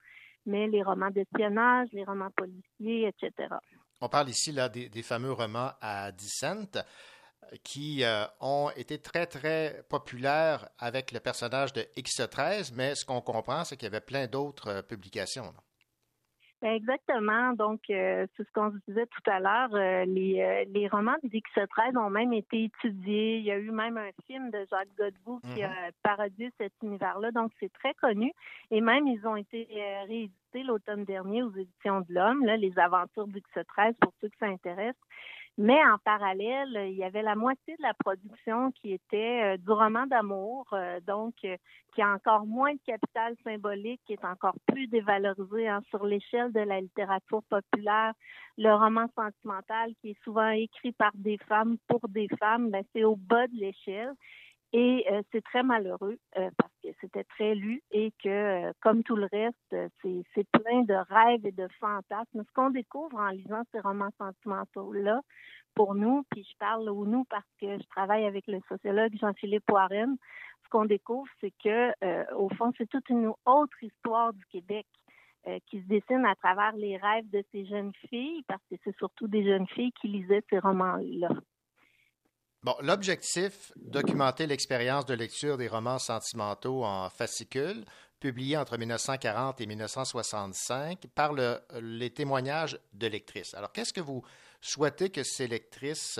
mais 0.48 0.66
les 0.66 0.82
romans 0.82 1.10
d'espionnage, 1.10 1.88
les 1.92 2.04
romans 2.04 2.30
policiers, 2.36 3.08
etc. 3.08 3.54
On 4.00 4.08
parle 4.08 4.30
ici 4.30 4.50
là, 4.52 4.68
des, 4.68 5.02
fameux 5.02 5.32
romans 5.32 5.72
à 5.80 6.10
10 6.10 6.28
cents 6.28 6.82
qui 7.62 8.04
euh, 8.04 8.24
ont 8.40 8.70
été 8.76 8.98
très, 8.98 9.26
très 9.26 9.82
populaires 9.88 10.68
avec 10.78 11.12
le 11.12 11.20
personnage 11.20 11.72
de 11.72 11.82
X13, 11.96 12.72
mais 12.74 12.94
ce 12.94 13.04
qu'on 13.04 13.20
comprend, 13.20 13.64
c'est 13.64 13.76
qu'il 13.76 13.86
y 13.86 13.92
avait 13.94 14.00
plein 14.00 14.26
d'autres 14.26 14.68
euh, 14.68 14.82
publications. 14.82 15.54
Exactement. 16.62 17.52
Donc, 17.52 17.80
euh, 17.90 18.26
c'est 18.36 18.46
ce 18.46 18.52
qu'on 18.52 18.72
disait 18.86 19.06
tout 19.06 19.30
à 19.30 19.40
l'heure. 19.40 19.70
les, 20.06 20.66
les 20.68 20.88
romans 20.88 21.16
d'X13 21.24 21.96
ont 21.98 22.10
même 22.10 22.32
été 22.32 22.64
étudiés. 22.64 23.38
Il 23.38 23.44
y 23.44 23.50
a 23.50 23.58
eu 23.58 23.70
même 23.70 23.96
un 23.96 24.10
film 24.26 24.50
de 24.50 24.66
Jacques 24.70 24.88
Godbout 24.98 25.40
qui 25.54 25.62
a 25.62 25.68
mm-hmm. 25.68 25.92
parodié 26.02 26.52
cet 26.58 26.72
univers-là. 26.82 27.30
Donc, 27.32 27.52
c'est 27.60 27.72
très 27.72 27.94
connu. 27.94 28.32
Et 28.70 28.80
même, 28.80 29.06
ils 29.06 29.26
ont 29.26 29.36
été 29.36 29.68
réédités 30.06 30.62
l'automne 30.64 31.04
dernier 31.04 31.42
aux 31.42 31.52
éditions 31.54 32.00
de 32.00 32.14
l'Homme, 32.14 32.44
les 32.44 32.78
aventures 32.78 33.28
d'X13, 33.28 33.94
pour 34.00 34.12
ceux 34.20 34.28
que 34.28 34.36
ça 34.38 34.46
intéresse. 34.46 34.96
Mais 35.60 35.84
en 35.84 35.98
parallèle, 35.98 36.86
il 36.88 36.96
y 36.96 37.02
avait 37.02 37.22
la 37.22 37.34
moitié 37.34 37.76
de 37.76 37.82
la 37.82 37.92
production 37.92 38.70
qui 38.70 38.92
était 38.92 39.42
euh, 39.42 39.56
du 39.56 39.72
roman 39.72 40.06
d'amour, 40.06 40.68
euh, 40.72 41.00
donc 41.00 41.34
euh, 41.44 41.56
qui 41.92 42.00
a 42.00 42.14
encore 42.14 42.46
moins 42.46 42.74
de 42.74 42.80
capital 42.86 43.34
symbolique, 43.42 44.00
qui 44.06 44.12
est 44.12 44.24
encore 44.24 44.54
plus 44.68 44.86
dévalorisé 44.86 45.66
hein, 45.66 45.80
sur 45.90 46.06
l'échelle 46.06 46.52
de 46.52 46.60
la 46.60 46.80
littérature 46.80 47.42
populaire. 47.50 48.12
Le 48.56 48.72
roman 48.72 49.06
sentimental, 49.16 49.94
qui 50.00 50.10
est 50.10 50.22
souvent 50.22 50.50
écrit 50.50 50.92
par 50.92 51.10
des 51.14 51.38
femmes 51.48 51.76
pour 51.88 52.08
des 52.08 52.28
femmes, 52.38 52.70
ben, 52.70 52.84
c'est 52.92 53.02
au 53.02 53.16
bas 53.16 53.48
de 53.48 53.56
l'échelle. 53.56 54.12
Et 54.72 55.06
euh, 55.10 55.22
c'est 55.32 55.42
très 55.42 55.62
malheureux 55.62 56.18
euh, 56.36 56.50
parce 56.58 56.72
que 56.82 56.88
c'était 57.00 57.24
très 57.24 57.54
lu 57.54 57.82
et 57.90 58.12
que, 58.22 58.28
euh, 58.28 58.72
comme 58.80 59.02
tout 59.02 59.16
le 59.16 59.26
reste, 59.32 59.76
c'est 60.02 60.46
plein 60.50 60.82
de 60.82 60.94
rêves 61.08 61.46
et 61.46 61.52
de 61.52 61.66
fantasmes. 61.80 62.44
Ce 62.46 62.52
qu'on 62.52 62.70
découvre 62.70 63.16
en 63.18 63.30
lisant 63.30 63.62
ces 63.72 63.80
romans 63.80 64.10
sentimentaux-là, 64.18 65.22
pour 65.74 65.94
nous, 65.94 66.24
puis 66.30 66.44
je 66.44 66.56
parle 66.58 66.88
au 66.90 67.06
nous 67.06 67.24
parce 67.30 67.46
que 67.60 67.78
je 67.78 67.86
travaille 67.88 68.26
avec 68.26 68.46
le 68.48 68.60
sociologue 68.68 69.16
Jean-Philippe 69.18 69.70
Warren, 69.70 70.16
ce 70.64 70.68
qu'on 70.70 70.84
découvre, 70.86 71.28
c'est 71.40 71.52
que, 71.62 72.34
au 72.34 72.48
fond, 72.50 72.72
c'est 72.76 72.88
toute 72.88 73.08
une 73.10 73.32
autre 73.46 73.82
histoire 73.82 74.32
du 74.32 74.44
Québec 74.46 74.86
qui 75.66 75.80
se 75.80 75.86
dessine 75.86 76.26
à 76.26 76.34
travers 76.34 76.72
les 76.72 76.96
rêves 76.96 77.30
de 77.30 77.44
ces 77.52 77.64
jeunes 77.64 77.92
filles, 78.08 78.42
parce 78.48 78.62
que 78.68 78.76
c'est 78.82 78.96
surtout 78.96 79.28
des 79.28 79.44
jeunes 79.44 79.68
filles 79.68 79.92
qui 80.00 80.08
lisaient 80.08 80.42
ces 80.50 80.58
romans-là. 80.58 81.28
Bon, 82.64 82.74
l'objectif, 82.80 83.70
documenter 83.76 84.48
l'expérience 84.48 85.06
de 85.06 85.14
lecture 85.14 85.56
des 85.56 85.68
romans 85.68 86.00
sentimentaux 86.00 86.84
en 86.84 87.08
fascicules, 87.08 87.84
publiés 88.18 88.56
entre 88.56 88.76
1940 88.76 89.60
et 89.60 89.66
1965, 89.66 91.06
par 91.14 91.32
les 91.80 92.10
témoignages 92.10 92.76
de 92.94 93.06
lectrices. 93.06 93.54
Alors, 93.54 93.70
qu'est-ce 93.70 93.92
que 93.92 94.00
vous 94.00 94.24
souhaitez 94.60 95.10
que 95.10 95.22
ces 95.22 95.46
lectrices 95.46 96.18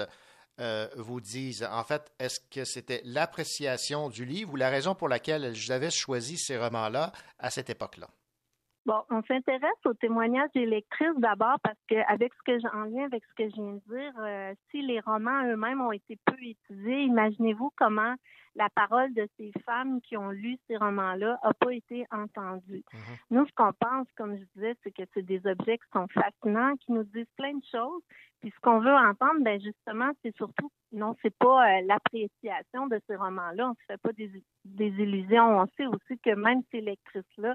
euh, 0.61 0.89
vous 0.97 1.21
disent? 1.21 1.67
En 1.69 1.83
fait, 1.83 2.13
est-ce 2.21 2.39
que 2.51 2.65
c'était 2.65 3.03
l'appréciation 3.05 4.09
du 4.09 4.25
livre 4.25 4.53
ou 4.53 4.57
la 4.57 4.71
raison 4.71 4.95
pour 4.95 5.09
laquelle 5.09 5.45
elles 5.45 5.73
avaient 5.73 5.91
choisi 5.91 6.39
ces 6.39 6.57
romans-là 6.57 7.11
à 7.41 7.51
cette 7.51 7.69
époque-là? 7.69 8.09
Bon, 8.89 9.03
on 9.11 9.23
s'intéresse 9.25 9.85
aux 9.85 9.93
témoignages 9.93 10.49
des 10.55 10.65
lectrices 10.65 11.19
d'abord 11.19 11.61
parce 11.63 11.77
que 11.91 11.97
avec 12.11 12.33
ce 12.33 12.43
que 12.43 12.59
j'en 12.59 12.87
viens 12.87 13.05
avec 13.05 13.23
ce 13.23 13.35
que 13.35 13.51
je 13.51 13.55
viens 13.55 13.75
de 13.75 13.83
dire, 13.87 14.13
euh, 14.19 14.55
si 14.71 14.81
les 14.81 14.99
romans 15.01 15.45
eux-mêmes 15.45 15.83
ont 15.83 15.93
été 15.93 16.17
peu 16.25 16.37
étudiés, 16.41 17.03
imaginez-vous 17.03 17.71
comment 17.77 18.15
la 18.55 18.71
parole 18.71 19.13
de 19.13 19.29
ces 19.37 19.53
femmes 19.67 20.01
qui 20.01 20.17
ont 20.17 20.31
lu 20.31 20.57
ces 20.67 20.79
romans-là 20.79 21.39
n'a 21.45 21.53
pas 21.53 21.75
été 21.75 22.07
entendue. 22.11 22.83
Mm-hmm. 22.91 23.19
Nous, 23.31 23.47
ce 23.47 23.53
qu'on 23.53 23.73
pense, 23.79 24.07
comme 24.17 24.39
je 24.39 24.45
disais, 24.55 24.75
c'est 24.83 24.91
que 24.91 25.03
c'est 25.13 25.27
des 25.27 25.47
objets 25.47 25.77
qui 25.77 25.91
sont 25.93 26.09
fascinants, 26.09 26.75
qui 26.77 26.93
nous 26.93 27.05
disent 27.05 27.29
plein 27.37 27.53
de 27.53 27.65
choses. 27.71 28.03
Puis 28.41 28.51
ce 28.57 28.61
qu'on 28.63 28.81
veut 28.81 28.95
entendre, 28.95 29.43
ben 29.43 29.61
justement, 29.61 30.13
c'est 30.23 30.35
surtout 30.37 30.71
non, 30.93 31.15
c'est 31.21 31.37
pas 31.37 31.69
euh, 31.69 31.83
l'appréciation 31.85 32.87
de 32.87 32.99
ces 33.07 33.17
romans-là. 33.17 33.67
On 33.67 33.71
ne 33.71 33.75
se 33.75 33.85
fait 33.87 34.01
pas 34.01 34.13
des, 34.13 34.31
des, 34.65 34.89
illusions. 34.89 35.61
On 35.61 35.67
sait 35.77 35.87
aussi 35.87 36.19
que 36.19 36.35
même 36.35 36.63
ces 36.71 36.81
lectrices-là, 36.81 37.55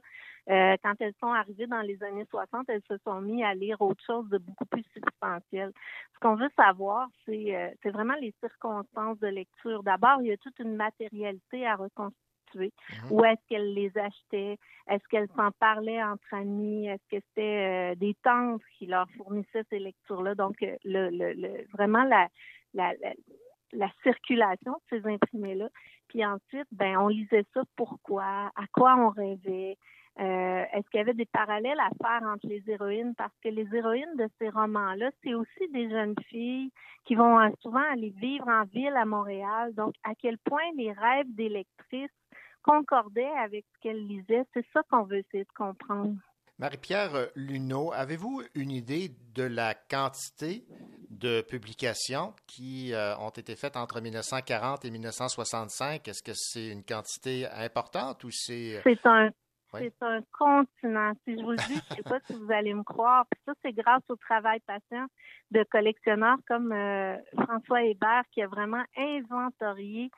euh, 0.49 0.75
quand 0.83 0.93
elles 0.99 1.13
sont 1.19 1.31
arrivées 1.31 1.67
dans 1.67 1.81
les 1.81 2.01
années 2.03 2.25
60, 2.29 2.69
elles 2.69 2.81
se 2.87 2.97
sont 2.99 3.21
mises 3.21 3.43
à 3.43 3.53
lire 3.53 3.81
autre 3.81 4.03
chose 4.05 4.27
de 4.29 4.37
beaucoup 4.37 4.65
plus 4.65 4.83
substantiel. 4.93 5.71
Ce 6.13 6.19
qu'on 6.19 6.35
veut 6.35 6.51
savoir, 6.55 7.07
c'est 7.25 7.55
euh, 7.55 7.69
c'est 7.81 7.91
vraiment 7.91 8.15
les 8.19 8.33
circonstances 8.39 9.19
de 9.19 9.27
lecture. 9.27 9.83
D'abord, 9.83 10.21
il 10.21 10.27
y 10.27 10.31
a 10.31 10.37
toute 10.37 10.59
une 10.59 10.75
matérialité 10.75 11.65
à 11.65 11.75
reconstruire 11.75 12.17
Mhm. 12.55 13.11
Où 13.11 13.25
est-ce 13.25 13.41
qu'elles 13.47 13.73
les 13.73 13.91
achetaient? 13.97 14.57
Est-ce 14.87 15.07
qu'elles 15.09 15.29
s'en 15.35 15.51
parlaient 15.51 16.03
entre 16.03 16.33
amis? 16.33 16.87
Est-ce 16.87 17.17
que 17.17 17.23
c'était 17.29 17.93
euh, 17.93 17.95
des 17.95 18.15
tantes 18.23 18.61
qui 18.77 18.85
leur 18.87 19.09
fournissaient 19.11 19.63
ces 19.69 19.79
lectures-là? 19.79 20.35
Donc, 20.35 20.55
le, 20.61 21.09
le, 21.09 21.65
vraiment 21.71 22.03
la, 22.03 22.27
la, 22.73 22.93
la, 23.71 23.89
circulation 24.03 24.73
de 24.73 24.97
ces 24.97 25.07
imprimés-là. 25.07 25.69
Puis 26.07 26.25
ensuite, 26.25 26.67
ben, 26.71 26.97
on 26.97 27.07
lisait 27.07 27.45
ça 27.53 27.61
pourquoi, 27.75 28.51
à 28.55 28.67
quoi 28.71 28.95
on 28.97 29.09
rêvait? 29.09 29.77
Euh, 30.19 30.63
est-ce 30.73 30.87
qu'il 30.89 30.99
y 30.99 31.01
avait 31.01 31.13
des 31.13 31.25
parallèles 31.25 31.79
à 31.79 31.89
faire 32.01 32.27
entre 32.27 32.45
les 32.47 32.63
héroïnes? 32.67 33.15
Parce 33.15 33.33
que 33.43 33.49
les 33.49 33.67
héroïnes 33.73 34.15
de 34.17 34.27
ces 34.39 34.49
romans-là, 34.49 35.09
c'est 35.23 35.33
aussi 35.33 35.67
des 35.71 35.89
jeunes 35.89 36.15
filles 36.29 36.71
qui 37.05 37.15
vont 37.15 37.39
souvent 37.61 37.83
aller 37.91 38.13
vivre 38.17 38.47
en 38.47 38.63
ville 38.65 38.95
à 38.95 39.05
Montréal. 39.05 39.73
Donc, 39.73 39.95
à 40.03 40.13
quel 40.15 40.37
point 40.37 40.61
les 40.77 40.91
rêves 40.91 41.33
des 41.33 41.49
lectrices 41.49 42.11
concordait 42.63 43.31
avec 43.43 43.65
ce 43.73 43.79
qu'elle 43.81 44.07
lisait. 44.07 44.43
C'est 44.53 44.65
ça 44.73 44.81
qu'on 44.89 45.03
veut 45.03 45.17
essayer 45.17 45.43
de 45.43 45.53
comprendre. 45.55 46.15
Marie-Pierre 46.59 47.29
Luneau, 47.35 47.91
avez-vous 47.93 48.43
une 48.55 48.71
idée 48.71 49.11
de 49.33 49.43
la 49.43 49.73
quantité 49.73 50.63
de 51.09 51.41
publications 51.41 52.33
qui 52.47 52.93
euh, 52.93 53.17
ont 53.17 53.29
été 53.29 53.55
faites 53.55 53.75
entre 53.75 53.99
1940 54.01 54.85
et 54.85 54.91
1965? 54.91 56.07
Est-ce 56.07 56.23
que 56.23 56.31
c'est 56.33 56.67
une 56.67 56.83
quantité 56.83 57.47
importante 57.47 58.23
ou 58.23 58.29
c'est... 58.31 58.77
Euh, 58.77 58.81
c'est 58.83 59.05
un, 59.05 59.29
c'est 59.77 59.93
un 60.01 60.21
continent. 60.31 61.13
Si 61.23 61.37
je 61.37 61.43
vous 61.43 61.51
le 61.51 61.57
dis, 61.57 61.81
je 61.89 61.93
ne 61.93 61.95
sais 61.95 62.03
pas 62.03 62.19
si 62.25 62.33
vous 62.33 62.51
allez 62.51 62.73
me 62.73 62.83
croire. 62.83 63.25
Puis 63.31 63.41
ça, 63.45 63.53
c'est 63.63 63.73
grâce 63.73 64.03
au 64.09 64.15
travail 64.15 64.59
patient 64.61 65.05
de 65.51 65.63
collectionneurs 65.71 66.37
comme 66.47 66.71
euh, 66.71 67.17
François 67.41 67.83
Hébert 67.83 68.23
qui 68.31 68.41
a 68.41 68.47
vraiment 68.47 68.83
inventorié 68.97 70.09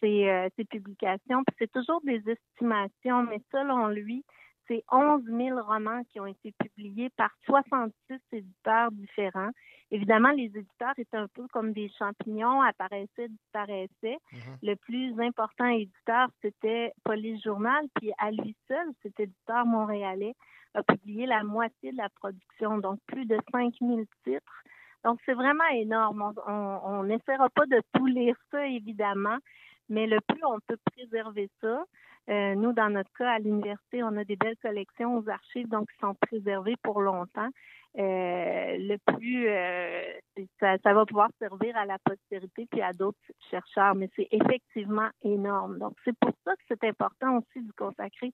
ces, 0.00 0.50
ces 0.56 0.64
publications. 0.64 1.42
c'est 1.58 1.70
toujours 1.70 2.00
des 2.02 2.22
estimations, 2.28 3.22
mais 3.22 3.40
selon 3.52 3.88
lui, 3.88 4.24
c'est 4.68 4.84
11 4.90 5.24
000 5.24 5.60
romans 5.60 6.02
qui 6.10 6.20
ont 6.20 6.26
été 6.26 6.52
publiés 6.52 7.10
par 7.16 7.30
66 7.44 8.20
éditeurs 8.32 8.90
différents. 8.92 9.50
Évidemment, 9.90 10.30
les 10.30 10.46
éditeurs 10.46 10.94
étaient 10.96 11.16
un 11.16 11.28
peu 11.28 11.46
comme 11.48 11.72
des 11.72 11.90
champignons, 11.98 12.62
apparaissaient, 12.62 13.28
disparaissaient. 13.28 14.18
Mm-hmm. 14.32 14.58
Le 14.62 14.76
plus 14.76 15.20
important 15.20 15.66
éditeur, 15.66 16.28
c'était 16.42 16.92
Police 17.04 17.42
Journal, 17.42 17.84
puis 17.96 18.10
à 18.18 18.30
lui 18.30 18.56
seul, 18.68 18.86
cet 19.02 19.20
éditeur 19.20 19.66
montréalais 19.66 20.34
a 20.74 20.82
publié 20.82 21.26
la 21.26 21.44
moitié 21.44 21.92
de 21.92 21.96
la 21.96 22.08
production, 22.08 22.78
donc 22.78 22.98
plus 23.06 23.26
de 23.26 23.38
5 23.52 23.74
000 23.80 24.00
titres. 24.24 24.62
Donc, 25.04 25.20
c'est 25.26 25.34
vraiment 25.34 25.68
énorme. 25.72 26.32
On 26.46 27.04
n'essaiera 27.04 27.48
pas 27.50 27.66
de 27.66 27.80
tout 27.92 28.06
lire 28.06 28.36
ça, 28.50 28.66
évidemment, 28.66 29.36
mais 29.88 30.06
le 30.06 30.20
plus 30.20 30.42
on 30.44 30.58
peut 30.66 30.78
préserver 30.92 31.50
ça, 31.60 31.84
euh, 32.30 32.54
nous, 32.54 32.72
dans 32.72 32.88
notre 32.90 33.12
cas, 33.12 33.32
à 33.32 33.38
l'université, 33.38 34.02
on 34.02 34.16
a 34.16 34.24
des 34.24 34.36
belles 34.36 34.56
collections 34.62 35.18
aux 35.18 35.28
archives, 35.28 35.68
donc 35.68 35.90
qui 35.90 35.98
sont 36.00 36.14
préservées 36.14 36.76
pour 36.82 37.00
longtemps. 37.00 37.50
Euh, 37.96 38.76
le 38.76 38.96
plus, 38.96 39.46
euh, 39.48 40.02
ça, 40.58 40.76
ça, 40.82 40.94
va 40.94 41.06
pouvoir 41.06 41.28
servir 41.38 41.76
à 41.76 41.84
la 41.84 41.98
postérité 41.98 42.66
puis 42.70 42.82
à 42.82 42.92
d'autres 42.92 43.18
chercheurs, 43.50 43.94
mais 43.94 44.10
c'est 44.16 44.26
effectivement 44.32 45.08
énorme. 45.22 45.78
Donc, 45.78 45.92
c'est 46.04 46.16
pour 46.18 46.32
ça 46.44 46.56
que 46.56 46.62
c'est 46.66 46.84
important 46.84 47.38
aussi 47.38 47.64
de 47.64 47.72
consacrer 47.72 48.32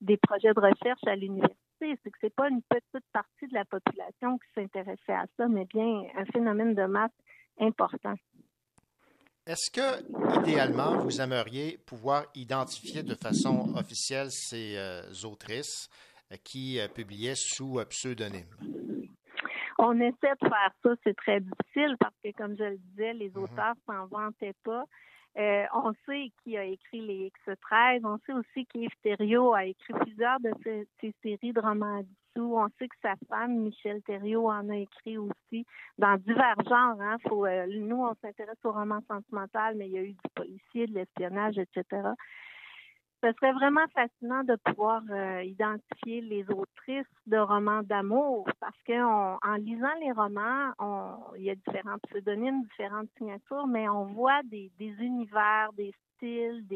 des 0.00 0.16
projets 0.16 0.54
de 0.54 0.60
recherche 0.60 1.04
à 1.06 1.16
l'université. 1.16 1.98
C'est 2.02 2.10
que 2.10 2.18
c'est 2.20 2.34
pas 2.34 2.48
une 2.48 2.62
petite 2.62 3.04
partie 3.12 3.48
de 3.48 3.54
la 3.54 3.64
population 3.64 4.38
qui 4.38 4.48
s'intéressait 4.54 5.12
à 5.12 5.26
ça, 5.36 5.48
mais 5.48 5.66
bien 5.66 6.04
un 6.16 6.24
phénomène 6.26 6.74
de 6.74 6.86
masse 6.86 7.10
important. 7.60 8.14
Est-ce 9.44 9.72
que, 9.72 10.40
idéalement, 10.40 10.98
vous 10.98 11.20
aimeriez 11.20 11.76
pouvoir 11.84 12.26
identifier 12.36 13.02
de 13.02 13.16
façon 13.16 13.74
officielle 13.74 14.30
ces 14.30 14.76
euh, 14.76 15.02
autrices 15.24 15.88
euh, 16.30 16.36
qui 16.44 16.78
euh, 16.78 16.86
publiaient 16.86 17.34
sous 17.34 17.80
pseudonyme? 17.90 18.46
On 19.80 19.98
essaie 19.98 20.34
de 20.40 20.48
faire 20.48 20.72
ça, 20.84 20.90
c'est 21.02 21.16
très 21.16 21.40
difficile 21.40 21.96
parce 21.98 22.14
que, 22.22 22.30
comme 22.36 22.56
je 22.56 22.62
le 22.62 22.78
disais, 22.78 23.14
les 23.14 23.30
mhm. 23.30 23.42
auteurs 23.42 23.74
s'en 23.84 24.06
vantaient 24.06 24.54
pas. 24.62 24.84
on 25.34 25.92
sait 26.06 26.30
qui 26.44 26.56
a 26.56 26.62
écrit 26.62 27.00
les 27.00 27.32
X13. 27.48 28.02
On 28.04 28.18
sait 28.24 28.34
aussi 28.34 28.64
qu'Yves 28.66 28.90
Thériault 29.02 29.54
a 29.54 29.64
écrit 29.64 29.94
plusieurs 29.94 30.38
de 30.38 30.52
ces, 30.62 31.12
séries 31.20 31.52
de 31.52 31.60
romans 31.60 32.04
on 32.40 32.68
sait 32.78 32.88
que 32.88 32.96
sa 33.02 33.14
femme, 33.28 33.58
Michel 33.58 34.02
Thériault, 34.02 34.48
en 34.48 34.68
a 34.70 34.76
écrit 34.76 35.18
aussi 35.18 35.66
dans 35.98 36.16
divers 36.16 36.56
genres. 36.68 37.00
Hein. 37.00 37.16
Euh, 37.30 37.66
nous, 37.70 38.02
on 38.04 38.14
s'intéresse 38.22 38.58
au 38.64 38.72
roman 38.72 39.00
sentimental, 39.08 39.76
mais 39.76 39.86
il 39.86 39.92
y 39.92 39.98
a 39.98 40.02
eu 40.02 40.12
du 40.12 40.30
policier, 40.34 40.86
de 40.86 40.94
l'espionnage, 40.94 41.58
etc. 41.58 41.84
ce 43.22 43.32
serait 43.32 43.52
vraiment 43.52 43.86
fascinant 43.94 44.42
de 44.44 44.56
pouvoir 44.64 45.02
euh, 45.10 45.42
identifier 45.44 46.22
les 46.22 46.44
autrices 46.50 47.06
de 47.26 47.38
romans 47.38 47.82
d'amour 47.82 48.48
parce 48.58 48.76
que 48.84 49.00
en 49.00 49.54
lisant 49.56 49.94
les 50.00 50.12
romans, 50.12 50.72
il 51.36 51.44
y 51.44 51.50
a 51.50 51.54
différents 51.54 51.98
pseudonymes, 52.08 52.64
différentes 52.64 53.08
signatures, 53.16 53.66
mais 53.66 53.88
on 53.88 54.06
voit 54.06 54.42
des, 54.44 54.72
univers, 54.80 55.72
des 55.76 55.92
styles, 56.16 56.66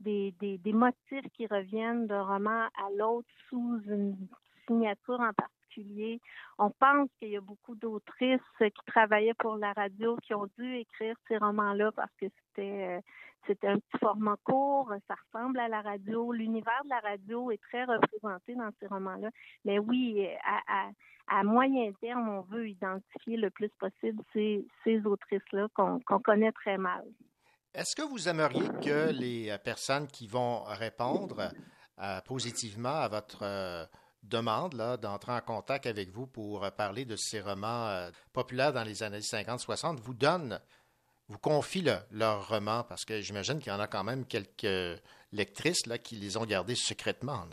des 0.00 0.72
motifs 0.72 1.28
qui 1.34 1.46
reviennent 1.46 2.06
d'un 2.06 2.22
roman 2.22 2.68
à 2.74 2.90
l'autre 2.96 3.28
sous 3.50 3.80
une 3.86 4.16
signature 4.66 5.20
en 5.20 5.32
particulier. 5.32 6.20
On 6.58 6.70
pense 6.70 7.08
qu'il 7.18 7.30
y 7.30 7.36
a 7.36 7.40
beaucoup 7.40 7.74
d'autrices 7.74 8.40
qui 8.58 8.70
travaillaient 8.86 9.34
pour 9.34 9.56
la 9.56 9.72
radio 9.72 10.16
qui 10.22 10.34
ont 10.34 10.48
dû 10.58 10.76
écrire 10.76 11.16
ces 11.28 11.38
romans-là 11.38 11.90
parce 11.92 12.12
que 12.20 12.26
c'était 12.26 12.96
euh, 12.96 13.00
c'était 13.46 13.68
un 13.68 13.78
petit 13.78 13.98
format 13.98 14.36
court, 14.44 14.92
ça 15.08 15.14
ressemble 15.26 15.58
à 15.58 15.66
la 15.66 15.82
radio. 15.82 16.32
L'univers 16.32 16.80
de 16.84 16.90
la 16.90 17.00
radio 17.00 17.50
est 17.50 17.60
très 17.60 17.84
représenté 17.84 18.54
dans 18.54 18.70
ces 18.78 18.86
romans-là. 18.86 19.30
Mais 19.64 19.80
oui, 19.80 20.28
à, 21.26 21.42
moyen 21.42 21.90
terme, 22.00 22.28
on 22.28 22.42
veut 22.42 22.68
identifier 22.68 23.36
le 23.36 23.50
plus 23.50 23.70
possible 23.80 24.22
ces, 24.32 24.64
ces 24.84 25.04
autrices-là 25.04 25.66
qu'on 25.74 26.20
connaît 26.20 26.52
très 26.52 26.78
mal. 26.78 27.04
Est-ce 27.74 27.96
que 27.96 28.02
vous 28.02 28.28
aimeriez 28.28 28.68
que 28.84 29.10
les 29.10 29.56
personnes 29.64 30.06
qui 30.06 30.28
vont 30.28 30.62
répondre 30.64 31.50
euh, 32.00 32.20
positivement 32.26 33.00
à 33.00 33.08
votre 33.08 33.42
euh, 34.24 34.28
demande 34.28 34.74
d'entrer 35.00 35.32
en 35.32 35.40
contact 35.40 35.86
avec 35.86 36.10
vous 36.10 36.26
pour 36.26 36.70
parler 36.72 37.04
de 37.04 37.16
ces 37.16 37.40
romans 37.40 37.88
euh, 37.88 38.10
populaires 38.32 38.72
dans 38.72 38.84
les 38.84 39.02
années 39.02 39.18
50-60 39.18 39.96
vous 40.00 40.14
donnent 40.14 40.60
vous 41.28 41.38
confient 41.38 41.88
leurs 42.10 42.48
romans 42.48 42.84
parce 42.88 43.04
que 43.04 43.20
j'imagine 43.20 43.58
qu'il 43.58 43.72
y 43.72 43.74
en 43.74 43.80
a 43.80 43.86
quand 43.86 44.04
même 44.04 44.26
quelques 44.26 45.00
lectrices 45.32 45.86
là, 45.86 45.96
qui 45.96 46.16
les 46.16 46.36
ont 46.36 46.44
gardés 46.44 46.74
secrètement. 46.74 47.44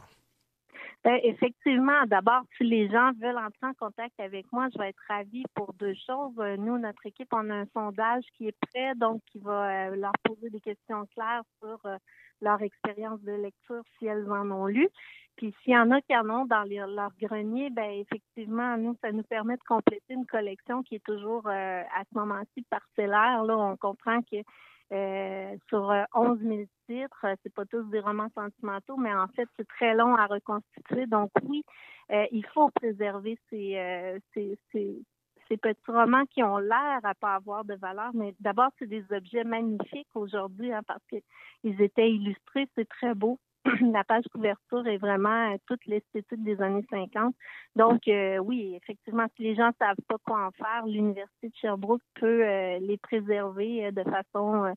Ben, 1.06 1.18
effectivement, 1.24 2.06
d'abord, 2.08 2.42
si 2.58 2.66
les 2.66 2.90
gens 2.90 3.12
veulent 3.22 3.38
entrer 3.38 3.68
en 3.68 3.74
contact 3.74 4.20
avec 4.20 4.52
moi, 4.52 4.68
je 4.74 4.80
vais 4.80 4.90
être 4.90 5.02
ravie 5.08 5.46
pour 5.56 5.74
deux 5.76 5.94
choses. 6.06 6.34
Euh, 6.40 6.58
nous, 6.58 6.78
notre 6.78 7.06
équipe, 7.06 7.30
on 7.32 7.50
a 7.50 7.56
un 7.56 7.66
sondage 7.74 8.24
qui 8.36 8.48
est 8.48 8.58
prêt, 8.70 8.94
donc 8.96 9.22
qui 9.32 9.40
va 9.40 9.92
euh, 9.92 9.96
leur 9.96 10.12
poser 10.26 10.50
des 10.50 10.60
questions 10.60 11.06
claires 11.16 11.44
sur 11.62 11.80
euh, 11.86 11.96
leur 12.42 12.62
expérience 12.62 13.22
de 13.22 13.32
lecture 13.32 13.82
si 13.98 14.08
elles 14.08 14.30
en 14.30 14.52
ont 14.52 14.66
lu. 14.66 14.90
Puis 15.40 15.56
s'il 15.64 15.72
y 15.72 15.78
en 15.78 15.90
a 15.92 16.02
qui 16.02 16.14
en 16.18 16.30
ont 16.30 16.46
dans 16.46 16.66
leur 16.68 17.12
grenier, 17.18 17.70
ben 17.70 17.90
effectivement, 17.92 18.76
nous, 18.76 18.98
ça 19.02 19.14
nous 19.14 19.24
permet 19.24 19.56
de 19.56 19.64
compléter 19.66 20.14
une 20.14 20.26
collection 20.26 20.84
qui 20.84 20.96
est 20.96 21.06
toujours 21.06 21.48
euh, 21.48 21.82
à 21.82 22.04
ce 22.04 22.20
moment-ci 22.20 22.66
parcellaire. 22.70 23.46
Là, 23.46 23.58
on 23.58 23.78
comprend 23.78 24.20
que 24.22 24.36
euh, 24.92 25.56
sur 25.70 25.96
11 26.14 26.40
000 26.42 26.64
titres, 26.90 27.22
euh, 27.24 27.36
c'est 27.42 27.54
pas 27.54 27.64
tous 27.66 27.84
des 27.84 28.02
romans 28.02 28.28
sentimentaux, 28.36 28.98
mais 28.98 29.16
en 29.16 29.30
fait, 29.30 29.48
c'est 29.56 29.68
très 29.70 29.96
long 29.96 30.14
à 30.14 30.26
reconstituer. 30.26 31.06
Donc 31.08 31.32
oui, 31.44 31.64
il 32.10 32.46
faut 32.54 32.70
préserver 32.72 33.40
ces, 33.50 34.20
ces, 34.34 34.60
ces, 34.74 35.02
ces 35.48 35.56
petits 35.56 35.80
romans 35.88 36.26
qui 36.26 36.44
ont 36.44 36.58
l'air 36.58 37.00
à 37.02 37.16
pas 37.16 37.36
avoir 37.36 37.64
de 37.64 37.76
valeur, 37.76 38.12
mais 38.14 38.36
d'abord, 38.42 38.72
c'est 38.78 38.90
des 38.90 39.06
objets 39.12 39.46
magnifiques 39.46 40.14
aujourd'hui 40.16 40.74
hein, 40.74 40.82
parce 40.86 41.04
qu'ils 41.08 41.82
étaient 41.82 42.12
illustrés, 42.12 42.68
c'est 42.76 42.90
très 42.90 43.16
beau. 43.16 43.40
la 43.94 44.04
page 44.04 44.24
couverture 44.32 44.88
est 44.88 44.98
vraiment 44.98 45.54
euh, 45.54 45.58
toute 45.68 45.86
l'esthétique 45.86 46.44
des 46.44 46.62
années 46.62 46.86
50. 46.90 47.36
Donc, 47.76 48.08
euh, 48.08 48.38
oui, 48.38 48.76
effectivement, 48.76 49.26
si 49.36 49.44
les 49.44 49.56
gens 49.56 49.68
ne 49.68 49.74
savent 49.80 49.96
pas 50.08 50.18
quoi 50.26 50.48
en 50.48 50.52
faire, 50.52 50.86
l'Université 50.86 51.50
de 51.50 51.56
Sherbrooke 51.56 52.02
peut 52.16 52.46
euh, 52.46 52.80
les 52.80 52.98
préserver 52.98 53.92
de 53.92 54.04
façon 54.04 54.74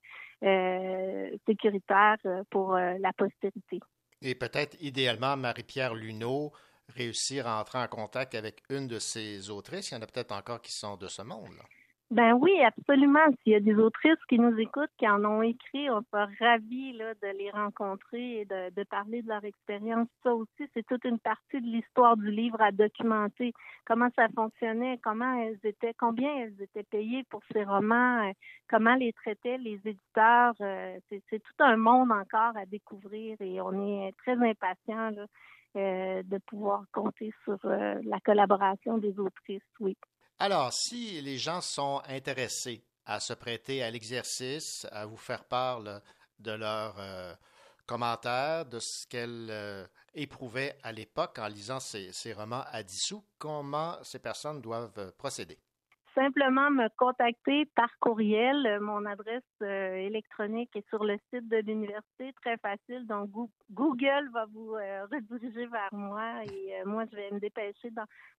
sécuritaire 1.47 2.17
pour 2.51 2.75
la 2.75 3.13
postérité. 3.17 3.79
Et 4.23 4.35
peut-être, 4.35 4.77
idéalement, 4.81 5.37
Marie-Pierre 5.37 5.95
Luneau, 5.95 6.51
réussir 6.89 7.47
à 7.47 7.61
entrer 7.61 7.79
en 7.79 7.87
contact 7.87 8.35
avec 8.35 8.63
une 8.69 8.89
de 8.89 8.99
ces 8.99 9.51
autrices. 9.51 9.93
Il 9.93 9.95
y 9.95 9.97
en 9.99 10.03
a 10.03 10.07
peut-être 10.07 10.33
encore 10.33 10.61
qui 10.61 10.73
sont 10.73 10.97
de 10.97 11.07
ce 11.07 11.23
monde. 11.23 11.53
Là. 11.57 11.65
Ben 12.13 12.35
oui, 12.35 12.53
absolument. 12.63 13.25
S'il 13.43 13.53
y 13.53 13.57
a 13.57 13.61
des 13.61 13.75
autrices 13.75 14.23
qui 14.29 14.39
nous 14.39 14.55
écoutent, 14.59 14.91
qui 14.99 15.09
en 15.09 15.25
ont 15.25 15.41
écrit, 15.41 15.89
on 15.89 16.03
sera 16.03 16.29
ravis 16.39 16.93
là, 16.93 17.15
de 17.15 17.39
les 17.39 17.51
rencontrer 17.51 18.41
et 18.41 18.45
de, 18.45 18.69
de 18.69 18.83
parler 18.85 19.23
de 19.23 19.29
leur 19.29 19.43
expérience. 19.43 20.09
Ça 20.23 20.35
aussi, 20.35 20.69
c'est 20.75 20.87
toute 20.87 21.07
une 21.07 21.19
partie 21.19 21.63
de 21.63 21.67
l'histoire 21.67 22.19
du 22.19 22.31
livre 22.31 22.61
à 22.61 22.71
documenter. 22.71 23.55
Comment 23.87 24.11
ça 24.15 24.29
fonctionnait, 24.35 24.99
comment 25.03 25.41
elles 25.41 25.59
étaient, 25.65 25.95
combien 25.99 26.31
elles 26.37 26.61
étaient 26.61 26.83
payées 26.83 27.25
pour 27.31 27.41
ces 27.51 27.65
romans, 27.65 28.29
euh, 28.29 28.33
comment 28.69 28.95
les 28.95 29.15
traitaient 29.15 29.57
les 29.57 29.81
éditeurs. 29.83 30.53
Euh, 30.61 30.99
c'est 31.09 31.39
tout 31.43 31.65
un 31.65 31.79
monde 31.79 32.13
encore 32.13 32.55
à 32.59 32.67
découvrir 32.67 33.41
et 33.41 33.59
on 33.63 33.73
est 33.87 34.13
très 34.19 34.37
impatients 34.37 35.13
euh, 35.77 36.23
de 36.23 36.39
pouvoir 36.47 36.85
compter 36.93 37.33
sur 37.45 37.59
la 37.65 38.21
collaboration 38.21 38.99
des 38.99 39.19
autrices, 39.19 39.63
oui. 39.81 39.97
Alors, 40.45 40.73
si 40.73 41.21
les 41.21 41.39
gens 41.39 41.61
sont 41.61 42.03
intéressés 42.09 42.85
à 43.07 43.21
se 43.21 43.33
prêter 43.33 43.81
à 43.81 43.93
l'exercice, 43.93 44.85
à 44.91 45.07
vous 45.07 45.17
faire 45.17 45.45
part 45.45 45.81
de 45.85 46.51
leurs 46.51 46.99
euh, 46.99 47.33
commentaires, 47.87 48.67
de 48.67 48.81
ce 48.81 49.07
qu'elles 49.07 49.47
euh, 49.51 49.87
éprouvaient 50.15 50.77
à 50.83 50.91
l'époque 50.91 51.39
en 51.39 51.47
lisant 51.47 51.79
ces, 51.79 52.13
ces 52.13 52.33
romans 52.33 52.65
à 52.73 52.83
dissous, 52.83 53.25
comment 53.39 54.03
ces 54.03 54.19
personnes 54.19 54.61
doivent 54.61 55.13
procéder? 55.13 55.61
Simplement 56.15 56.71
me 56.71 56.89
contacter 56.97 57.67
par 57.75 57.89
courriel. 58.01 58.67
Euh, 58.67 58.81
mon 58.81 59.05
adresse 59.07 59.43
euh, 59.63 59.95
électronique 59.97 60.71
est 60.75 60.89
sur 60.89 61.05
le 61.05 61.19
site 61.31 61.49
de 61.49 61.59
l'université, 61.59 62.33
très 62.43 62.57
facile. 62.59 63.07
Donc, 63.07 63.31
Google 63.71 64.31
va 64.33 64.47
vous 64.47 64.75
euh, 64.75 65.07
rediriger 65.13 65.67
vers 65.67 65.93
moi 65.93 66.45
et 66.45 66.85
moi, 66.85 67.05
je 67.11 67.17
vais 67.17 67.31
me 67.31 67.41
dépêcher 67.41 67.91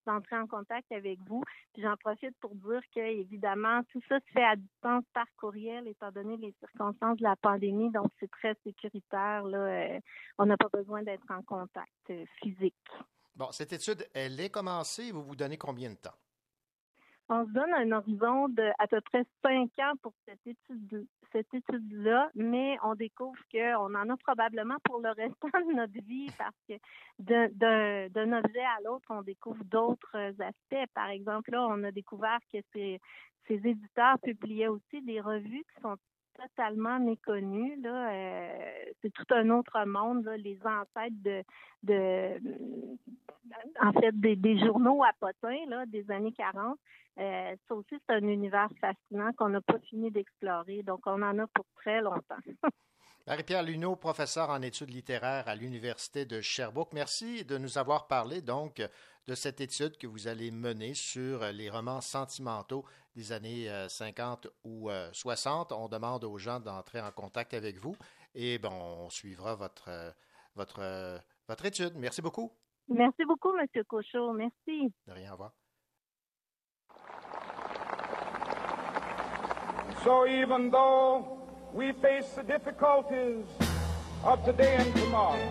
d'entrer 0.05 0.37
en 0.37 0.47
contact 0.47 0.91
avec 0.91 1.19
vous. 1.27 1.43
Puis 1.73 1.81
j'en 1.81 1.95
profite 1.97 2.35
pour 2.39 2.55
dire 2.55 2.81
que, 2.95 2.99
évidemment, 2.99 3.81
tout 3.91 4.01
ça 4.09 4.19
se 4.19 4.31
fait 4.31 4.43
à 4.43 4.55
distance 4.55 5.03
par 5.13 5.25
courriel, 5.37 5.87
étant 5.87 6.11
donné 6.11 6.37
les 6.37 6.53
circonstances 6.59 7.17
de 7.17 7.23
la 7.23 7.35
pandémie. 7.35 7.91
Donc, 7.91 8.11
c'est 8.19 8.31
très 8.31 8.55
sécuritaire. 8.63 9.43
Là, 9.43 9.99
on 10.37 10.45
n'a 10.45 10.57
pas 10.57 10.69
besoin 10.71 11.03
d'être 11.03 11.29
en 11.29 11.41
contact 11.43 12.11
physique. 12.41 12.75
Bon, 13.35 13.51
cette 13.51 13.73
étude, 13.73 14.05
elle 14.13 14.39
est 14.39 14.49
commencée. 14.49 15.11
Vous 15.11 15.23
vous 15.23 15.35
donnez 15.35 15.57
combien 15.57 15.89
de 15.89 15.95
temps? 15.95 16.13
On 17.29 17.45
se 17.45 17.51
donne 17.51 17.73
un 17.73 17.91
horizon 17.91 18.49
de 18.49 18.69
à 18.79 18.87
peu 18.87 19.01
près 19.01 19.25
cinq 19.43 19.69
ans 19.79 19.93
pour 20.01 20.13
cette 20.25 20.45
étude 20.45 21.07
cette 21.33 21.53
étude-là, 21.53 22.29
mais 22.35 22.77
on 22.83 22.95
découvre 22.95 23.39
qu'on 23.51 23.95
en 23.95 24.09
a 24.09 24.17
probablement 24.17 24.77
pour 24.83 24.99
le 24.99 25.09
restant 25.09 25.47
de 25.67 25.73
notre 25.73 25.99
vie 26.05 26.31
parce 26.37 26.55
que 26.69 26.75
d'un 27.19 28.37
objet 28.37 28.59
à 28.61 28.81
l'autre, 28.85 29.07
on 29.09 29.23
découvre 29.23 29.63
d'autres 29.65 30.15
aspects. 30.39 30.91
Par 30.93 31.09
exemple, 31.09 31.51
là, 31.51 31.67
on 31.67 31.83
a 31.83 31.91
découvert 31.91 32.39
que 32.51 32.59
ces, 32.71 32.99
ces 33.47 33.55
éditeurs 33.55 34.19
publiaient 34.19 34.67
aussi 34.67 35.01
des 35.01 35.19
revues 35.19 35.65
qui 35.73 35.81
sont 35.81 35.97
totalement 36.33 36.99
méconnu. 36.99 37.79
Là, 37.81 38.11
euh, 38.11 38.85
c'est 39.01 39.11
tout 39.11 39.25
un 39.31 39.49
autre 39.49 39.85
monde. 39.85 40.27
les 40.37 40.59
ancêtres 40.65 41.43
de, 41.83 42.39
en 43.81 43.93
fait, 43.93 44.19
des, 44.19 44.59
journaux 44.59 45.03
à 45.03 45.11
potins 45.19 45.65
là, 45.67 45.85
des 45.85 46.09
années 46.11 46.33
40. 46.33 46.77
Euh, 47.19 47.55
ça 47.67 47.75
aussi, 47.75 47.95
c'est 48.07 48.15
un 48.15 48.27
univers 48.27 48.69
fascinant 48.81 49.31
qu'on 49.33 49.49
n'a 49.49 49.61
pas 49.61 49.79
fini 49.79 50.09
d'explorer. 50.09 50.83
Donc, 50.83 51.01
on 51.05 51.21
en 51.21 51.37
a 51.39 51.47
pour 51.47 51.65
très 51.75 52.01
longtemps. 52.01 52.35
Marie-Pierre 53.25 53.63
Luneau, 53.63 53.95
professeur 53.95 54.49
en 54.49 54.61
études 54.61 54.89
littéraires 54.89 55.47
à 55.47 55.55
l'Université 55.55 56.25
de 56.25 56.41
Sherbrooke, 56.41 56.91
merci 56.91 57.45
de 57.45 57.57
nous 57.57 57.77
avoir 57.77 58.07
parlé 58.07 58.41
donc 58.41 58.81
de 59.27 59.33
cette 59.33 59.61
étude 59.61 59.97
que 59.97 60.07
vous 60.07 60.27
allez 60.27 60.51
mener 60.51 60.93
sur 60.93 61.45
les 61.53 61.69
romans 61.69 62.01
sentimentaux 62.01 62.83
des 63.15 63.31
années 63.31 63.69
50 63.87 64.47
euh, 64.47 64.49
ou 64.65 64.89
60. 65.13 65.71
Euh, 65.71 65.75
on 65.75 65.87
demande 65.87 66.25
aux 66.25 66.37
gens 66.37 66.59
d'entrer 66.59 66.99
en 66.99 67.11
contact 67.11 67.53
avec 67.53 67.77
vous 67.77 67.95
et 68.35 68.57
bon, 68.59 68.73
on 68.73 69.09
suivra 69.09 69.55
votre, 69.55 69.87
euh, 69.87 70.11
votre, 70.55 71.21
votre 71.47 71.65
étude. 71.65 71.93
Merci 71.95 72.21
beaucoup. 72.21 72.51
Merci 72.89 73.23
beaucoup, 73.23 73.55
M. 73.57 73.65
Cochot. 73.85 74.33
Merci. 74.33 74.91
De 75.07 75.13
rien, 75.13 75.29
au 75.29 75.33
revoir. 75.35 75.53
So 80.03 80.25
even 80.27 80.69
though 80.69 81.42
we 81.73 81.91
face 81.93 82.29
the 82.35 82.43
difficulties 82.43 83.45
of 84.23 84.43
today 84.45 84.75
and 84.77 84.95
tomorrow, 84.95 85.49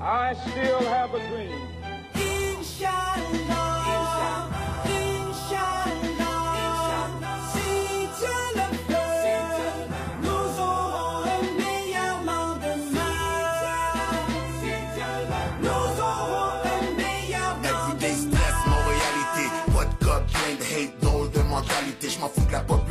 I 0.00 0.34
still 0.34 0.80
have 0.80 1.14
a 1.14 1.28
dream. 1.28 1.68
Inshallah. 2.14 3.68
je 22.08 22.18
m'en 22.20 22.28
fous 22.28 22.46
de 22.46 22.52
la 22.52 22.60
popularité, 22.60 22.87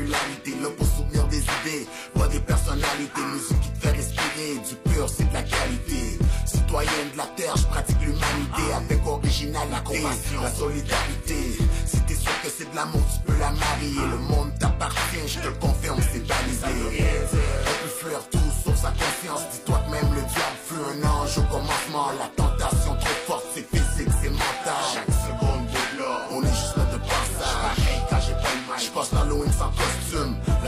élevé. 1.67 1.87
Loin 2.15 2.27
des 2.27 2.39
personnalités, 2.39 3.21
musique 3.33 3.61
qui 3.61 3.71
te 3.71 3.79
fait 3.79 3.91
respirer. 3.91 4.53
Du 4.67 4.75
pur, 4.91 5.09
c'est 5.09 5.29
de 5.29 5.33
la 5.33 5.43
qualité. 5.43 6.19
Citoyenne 6.45 7.11
de 7.13 7.17
la 7.17 7.25
terre, 7.35 7.55
je 7.55 7.65
pratique 7.65 7.99
l'humanité. 8.01 8.73
Avec 8.75 9.05
original, 9.05 9.67
la 9.71 9.79
compassion, 9.79 10.41
la 10.41 10.51
solidarité. 10.51 11.57
Si 11.85 11.99
t'es 12.01 12.15
sûr 12.15 12.41
que 12.43 12.49
c'est 12.49 12.69
de 12.69 12.75
l'amour, 12.75 13.01
tu 13.13 13.31
peux 13.31 13.39
la 13.39 13.51
marier. 13.51 14.01
Le 14.11 14.17
monde 14.17 14.51
t'appartient, 14.59 15.27
je 15.27 15.39
te 15.39 15.47
le 15.47 15.53
confirme, 15.55 15.99
c'est 16.11 16.25
balisé. 16.25 16.65
On 16.65 18.05
peut 18.05 18.11
tout 18.31 18.51
sauf 18.63 18.75
sa 18.75 18.91
conscience. 18.91 19.41
Dis-toi 19.51 19.81
que 19.85 19.91
même 19.91 20.13
le 20.13 20.21
diable 20.21 20.57
fut 20.65 20.75
un 20.75 21.09
ange 21.09 21.37
au 21.37 21.43
commencement. 21.43 22.11
La 22.19 22.27
tentation 22.35 22.95
trop 22.95 23.17
forte, 23.27 23.45
c'est 23.53 23.66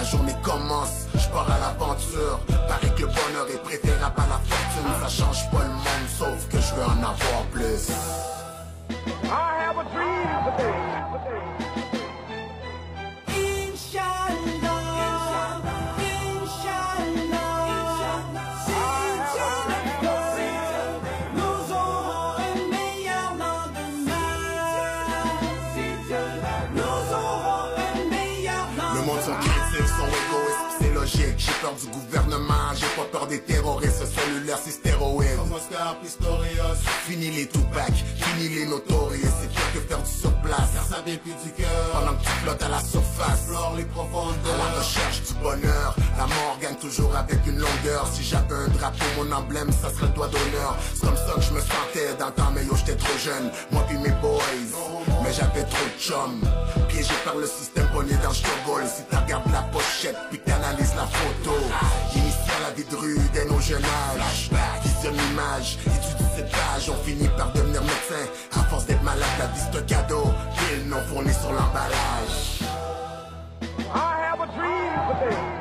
journée 0.10 0.36
commence, 0.44 1.08
je 1.16 1.28
pars 1.30 1.50
à 1.52 1.60
l'aventure. 1.60 2.40
Paraît 2.68 2.94
que 2.96 3.02
le 3.02 3.08
bonheur 3.08 3.48
est 3.54 3.64
préférable 3.64 4.16
à 4.18 4.28
la 4.28 4.40
fortune. 4.50 4.92
Ça 5.02 5.24
change 5.24 5.52
pas 5.52 5.64
le 5.64 5.70
monde, 5.70 6.08
sauf 6.18 6.48
que 6.50 6.58
je 6.60 6.74
veux 6.76 6.84
en 6.84 6.98
avoir 6.98 7.44
plus. 7.52 7.90
I 9.26 9.64
have 9.64 9.78
a 9.78 9.84
dream. 9.94 11.59
Peur 33.20 33.28
des 33.28 33.40
terroristes 33.42 34.06
cellulaires, 34.06 34.60
c'est 34.64 34.72
stéroïdes. 34.72 35.36
Comme 35.38 35.54
Oscar 35.54 35.98
Pistorius. 36.02 36.80
Fini 37.08 37.30
les 37.32 37.48
Tupac, 37.48 37.92
fini 38.16 38.50
les 38.50 38.66
notorious. 38.66 39.30
C'est 39.42 39.50
pire 39.50 39.74
que 39.74 39.80
faire 39.80 40.02
du 40.02 40.12
surplace. 40.12 40.70
Car 40.74 40.86
ça 40.86 41.04
vient 41.06 41.18
plus 41.18 41.36
du 41.44 41.52
cœur. 41.52 41.90
Pendant 41.94 42.14
que 42.18 42.24
tu 42.24 42.30
flottes 42.44 42.64
à 42.64 42.70
la 42.70 42.80
surface. 42.80 43.40
Explore 43.42 43.74
les 43.78 43.86
profondeurs. 43.86 44.54
À 44.54 44.58
la 44.58 44.80
recherche 44.80 45.22
du 45.24 45.34
bonheur. 45.36 45.96
La 46.18 46.28
mort 46.28 46.58
gagne 46.62 46.76
toujours 46.76 47.16
avec 47.16 47.40
une 47.46 47.58
longueur. 47.58 48.08
Si 48.12 48.24
j'avais 48.24 48.56
un 48.56 48.68
drapeau, 48.70 49.06
mon 49.18 49.32
emblème, 49.32 49.72
ça 49.72 49.90
serait 49.90 50.08
le 50.08 50.14
doigt 50.14 50.28
d'honneur. 50.28 50.78
C'est 50.94 51.06
comme 51.06 51.18
ça 51.18 51.34
que 51.36 51.42
je 51.42 51.54
me 51.54 51.60
sentais 51.60 52.16
dans 52.20 52.28
le 52.28 52.34
temps, 52.34 52.52
mais 52.54 52.64
yo, 52.66 52.76
j'étais 52.76 52.96
trop 52.96 53.18
jeune. 53.18 53.52
Moi 53.72 53.84
puis 53.88 53.98
mes 53.98 54.16
boys. 54.22 54.40
Mais 55.24 55.34
j'avais 55.34 55.64
trop 55.64 55.86
de 55.86 56.02
chum. 56.02 56.42
Piégé 56.88 57.14
par 57.26 57.36
le 57.36 57.48
système, 57.48 57.88
pogné 57.94 58.14
dans 58.24 58.30
le. 58.30 58.36
Si 58.88 59.04
t'as 59.10 59.22
regardes 59.22 59.52
la 59.52 59.62
pochette, 59.64 60.16
puis 60.30 60.40
t'analyses 60.40 60.94
la 60.96 61.06
photo. 61.06 61.56
La 62.62 62.72
vie 62.72 62.84
de 62.84 62.96
rue 62.96 63.18
dès 63.34 63.46
nos 63.46 63.60
jeunes 63.60 63.84
âges. 63.84 64.50
Visionne 64.84 65.16
l'image, 65.16 65.78
étudie 65.86 66.30
cette 66.36 66.52
page. 66.52 66.90
On 66.90 67.04
finit 67.04 67.30
par 67.38 67.52
devenir 67.54 67.82
médecin. 67.82 68.26
À 68.60 68.64
force 68.66 68.86
d'être 68.86 69.04
malade, 69.04 69.28
la 69.40 69.48
vie 69.48 69.62
c'est 69.72 69.86
cadeau. 69.86 70.26
Pile 70.58 70.90
non 70.90 71.02
fourni 71.08 71.34
sur 71.34 71.52
l'emballage. 71.52 72.62
I 73.92 74.32
have 74.32 74.42
a 74.42 74.48
dream 74.48 75.30
today. 75.30 75.59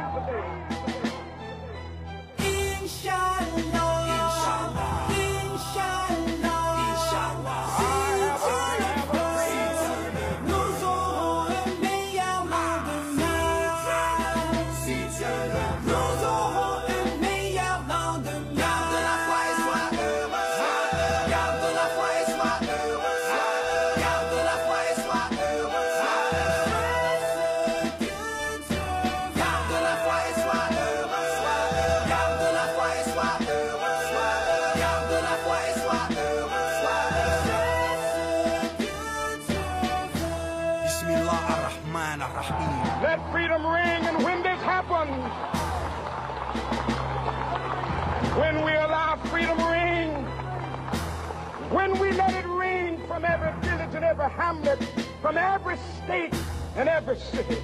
And 56.78 56.88
every 56.88 57.16
city, 57.16 57.58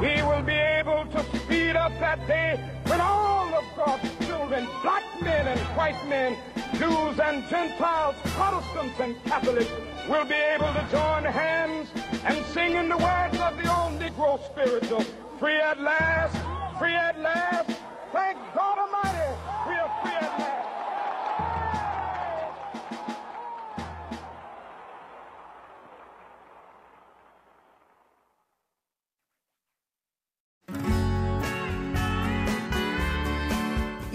we 0.00 0.22
will 0.22 0.42
be 0.42 0.54
able 0.54 1.04
to 1.12 1.22
speed 1.36 1.76
up 1.76 1.92
that 2.00 2.26
day 2.26 2.58
when 2.86 3.02
all 3.02 3.52
of 3.54 3.64
God's 3.76 4.08
children, 4.26 4.66
black 4.80 5.04
men 5.20 5.46
and 5.46 5.60
white 5.76 6.02
men, 6.08 6.38
Jews 6.78 7.20
and 7.20 7.46
Gentiles, 7.50 8.16
Protestants 8.24 8.98
and 8.98 9.22
Catholics, 9.24 9.70
will 10.08 10.24
be 10.24 10.40
able 10.54 10.72
to 10.72 10.86
join 10.90 11.24
hands 11.24 11.90
and 12.24 12.42
sing 12.46 12.76
in 12.76 12.88
the 12.88 12.96
words 12.96 13.38
of 13.38 13.58
the 13.60 13.68
old 13.76 14.00
Negro 14.00 14.40
spiritual, 14.50 15.02
free 15.38 15.60
at 15.60 15.78
last, 15.78 16.34
free 16.78 16.94
at 16.94 17.20
last, 17.20 17.70
thank 18.10 18.38
God 18.54 18.78
Almighty, 18.78 19.36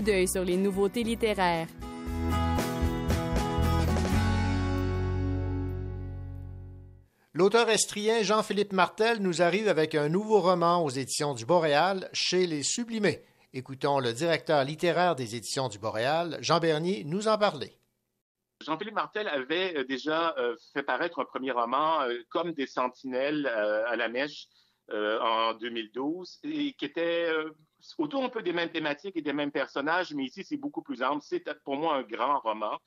Coup 0.00 0.06
d'œil 0.06 0.28
sur 0.28 0.44
les 0.46 0.56
nouveautés 0.56 1.02
littéraires. 1.02 1.66
L'auteur 7.34 7.68
estrien 7.68 8.22
Jean-Philippe 8.22 8.72
Martel 8.72 9.20
nous 9.20 9.42
arrive 9.42 9.68
avec 9.68 9.94
un 9.94 10.08
nouveau 10.08 10.40
roman 10.40 10.82
aux 10.82 10.88
éditions 10.88 11.34
du 11.34 11.44
Boréal 11.44 12.08
chez 12.14 12.46
Les 12.46 12.62
Sublimés. 12.62 13.22
Écoutons 13.52 14.00
le 14.00 14.14
directeur 14.14 14.64
littéraire 14.64 15.16
des 15.16 15.36
éditions 15.36 15.68
du 15.68 15.78
Boréal, 15.78 16.38
Jean 16.40 16.60
Bernier, 16.60 17.04
nous 17.04 17.28
en 17.28 17.36
parler. 17.36 17.76
Jean-Philippe 18.64 18.94
Martel 18.94 19.28
avait 19.28 19.76
euh, 19.76 19.84
déjà 19.84 20.34
euh, 20.38 20.56
fait 20.72 20.82
paraître 20.82 21.18
un 21.18 21.26
premier 21.26 21.50
roman 21.50 22.00
euh, 22.04 22.22
comme 22.30 22.52
des 22.52 22.66
sentinelles 22.66 23.46
à 23.46 23.96
la 23.96 24.08
mèche 24.08 24.46
en 24.90 25.52
2012 25.60 26.40
et 26.44 26.72
qui 26.72 26.86
était 26.86 27.30
autour 27.98 28.24
un 28.24 28.28
peu 28.28 28.42
des 28.42 28.52
mêmes 28.52 28.70
thématiques 28.70 29.16
et 29.16 29.22
des 29.22 29.32
mêmes 29.32 29.52
personnages, 29.52 30.14
mais 30.14 30.24
ici 30.24 30.44
c'est 30.44 30.56
beaucoup 30.56 30.82
plus 30.82 31.02
ample. 31.02 31.24
C'est 31.24 31.44
pour 31.64 31.76
moi 31.76 31.96
un 31.96 32.02
grand 32.02 32.38
roman 32.40 32.78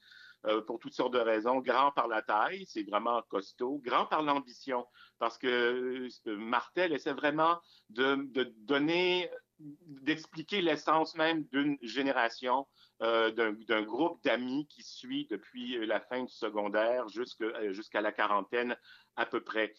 euh, 0.46 0.62
pour 0.62 0.78
toutes 0.78 0.94
sortes 0.94 1.14
de 1.14 1.20
raisons. 1.20 1.60
Grand 1.60 1.92
par 1.92 2.10
la 2.10 2.22
taille, 2.22 2.66
c'est 2.68 2.84
vraiment 2.84 3.22
costaud. 3.30 3.82
Grand 3.82 4.06
par 4.06 4.22
l'ambition, 4.22 4.86
parce 5.18 5.38
que 5.38 6.10
euh, 6.28 6.38
Martel 6.38 6.92
essaie 6.92 7.14
vraiment 7.14 7.62
de, 7.90 8.28
donner, 8.58 9.32
d'expliquer 9.60 10.62
l'essence 10.62 11.16
même 11.16 11.46
d'une 11.46 11.78
génération, 11.82 12.68
euh, 13.02 13.32
d'un 13.32 13.84
groupe 13.84 14.22
d'amis 14.26 14.68
qui 14.68 14.84
suit 14.84 15.28
depuis 15.30 15.86
la 15.86 16.02
fin 16.02 16.24
du 16.24 16.34
secondaire 16.34 17.08
jusqu'à 17.08 18.02
la 18.02 18.12
quarantaine 18.12 18.76
à 19.16 19.26
peu 19.26 19.40
près. 19.40 19.74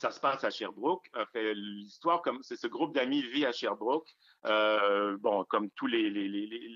Ça 0.00 0.10
se 0.10 0.18
passe 0.18 0.44
à 0.44 0.50
Sherbrooke. 0.50 1.10
L'histoire, 1.34 2.22
comme 2.22 2.42
c'est 2.42 2.56
ce 2.56 2.66
groupe 2.66 2.94
d'amis 2.94 3.22
vit 3.22 3.44
à 3.44 3.52
Sherbrooke. 3.52 4.08
Euh, 4.46 5.16
bon, 5.18 5.44
comme 5.44 5.70
tous 5.70 5.86
les, 5.86 6.10
les, 6.10 6.28
les, 6.28 6.46
les, 6.46 6.68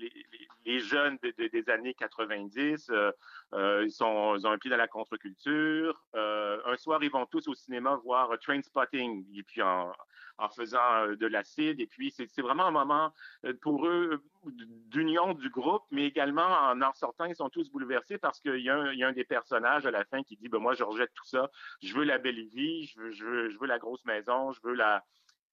les- 0.65 0.79
jeunes 0.79 1.17
de- 1.23 1.31
de- 1.37 1.47
des 1.47 1.69
années 1.69 1.93
90, 1.93 2.89
euh, 2.89 3.11
euh, 3.53 3.83
ils, 3.85 3.91
sont, 3.91 4.35
ils 4.37 4.45
ont 4.47 4.51
un 4.51 4.57
pied 4.57 4.69
dans 4.71 4.77
la 4.77 4.87
contre-culture. 4.87 6.05
Euh, 6.15 6.61
un 6.65 6.77
soir, 6.77 7.03
ils 7.03 7.11
vont 7.11 7.25
tous 7.27 7.47
au 7.47 7.53
cinéma 7.55 7.95
voir 8.03 8.37
Train 8.39 8.61
Spotting, 8.61 9.25
et 9.37 9.43
puis 9.43 9.61
en, 9.61 9.91
en 10.37 10.49
faisant 10.49 10.79
euh, 11.05 11.15
de 11.15 11.27
l'acide. 11.27 11.79
Et 11.79 11.87
puis, 11.87 12.11
c'est 12.11 12.41
vraiment 12.41 12.65
un 12.65 12.71
moment 12.71 13.13
pour 13.61 13.85
eux 13.87 14.23
d'union 14.45 15.33
du 15.33 15.49
groupe, 15.49 15.83
mais 15.91 16.05
également 16.05 16.41
en 16.47 16.81
en 16.81 16.93
sortant, 16.93 17.25
ils 17.25 17.35
sont 17.35 17.49
tous 17.49 17.69
bouleversés 17.69 18.17
parce 18.17 18.39
qu'il 18.39 18.55
y, 18.57 18.63
y 18.63 18.69
a 18.69 19.07
un 19.07 19.11
des 19.13 19.25
personnages 19.25 19.85
à 19.85 19.91
la 19.91 20.05
fin 20.05 20.23
qui 20.23 20.37
dit 20.37 20.49
ben, 20.49 20.59
Moi, 20.59 20.73
je 20.73 20.83
rejette 20.83 21.11
tout 21.13 21.25
ça. 21.25 21.49
Je 21.81 21.93
veux 21.95 22.03
la 22.03 22.17
belle 22.17 22.47
vie, 22.47 22.85
je 22.85 22.99
veux, 22.99 23.11
je 23.11 23.25
veux, 23.25 23.49
je 23.49 23.59
veux 23.59 23.67
la 23.67 23.79
grosse 23.79 24.05
maison, 24.05 24.51
je 24.51 24.59
veux 24.63 24.73
la, 24.73 25.03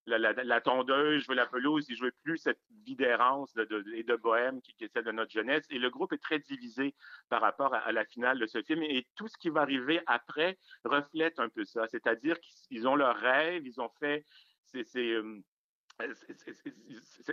la, 0.07 0.33
la, 0.33 0.61
tondeuse, 0.61 1.23
je 1.23 1.29
veux 1.29 1.35
la 1.35 1.47
pelouse, 1.47 1.91
et 1.91 1.95
je 1.95 2.05
veux 2.05 2.13
plus 2.23 2.39
cette 2.39 2.61
vie 2.85 2.97
d'errance 2.97 3.53
de, 3.55 3.65
de- 3.65 3.85
et 3.95 4.05
de 4.05 4.17
bohème 4.17 4.61
qui, 4.63 4.75
qui 4.75 4.85
est 4.85 4.89
celle 4.89 5.05
de 5.05 5.13
notre 5.13 5.33
jeunesse. 5.33 5.67
Et 5.71 5.79
le 5.79 5.91
groupe 5.91 6.13
est 6.13 6.23
très 6.23 6.39
divisé 6.39 6.95
par 7.29 7.41
rapport 7.41 7.75
à, 7.75 7.93
la 7.93 8.05
finale 8.05 8.39
de 8.39 8.47
ce 8.47 8.63
film. 8.63 8.83
Et 8.83 9.07
tout 9.17 9.29
ce 9.29 9.37
qui 9.39 9.49
va 9.51 9.63
arriver 9.63 10.01
après 10.07 10.59
reflète 10.85 11.39
un 11.41 11.49
peu 11.49 11.65
ça. 11.65 11.87
C'est-à-dire 11.89 12.39
qu'ils 12.41 12.87
ont 12.87 12.97
leurs 12.97 13.17
rêves, 13.17 13.67
ils 13.67 13.81
ont 13.81 13.91
fait. 14.01 14.25
euh, 14.97 15.41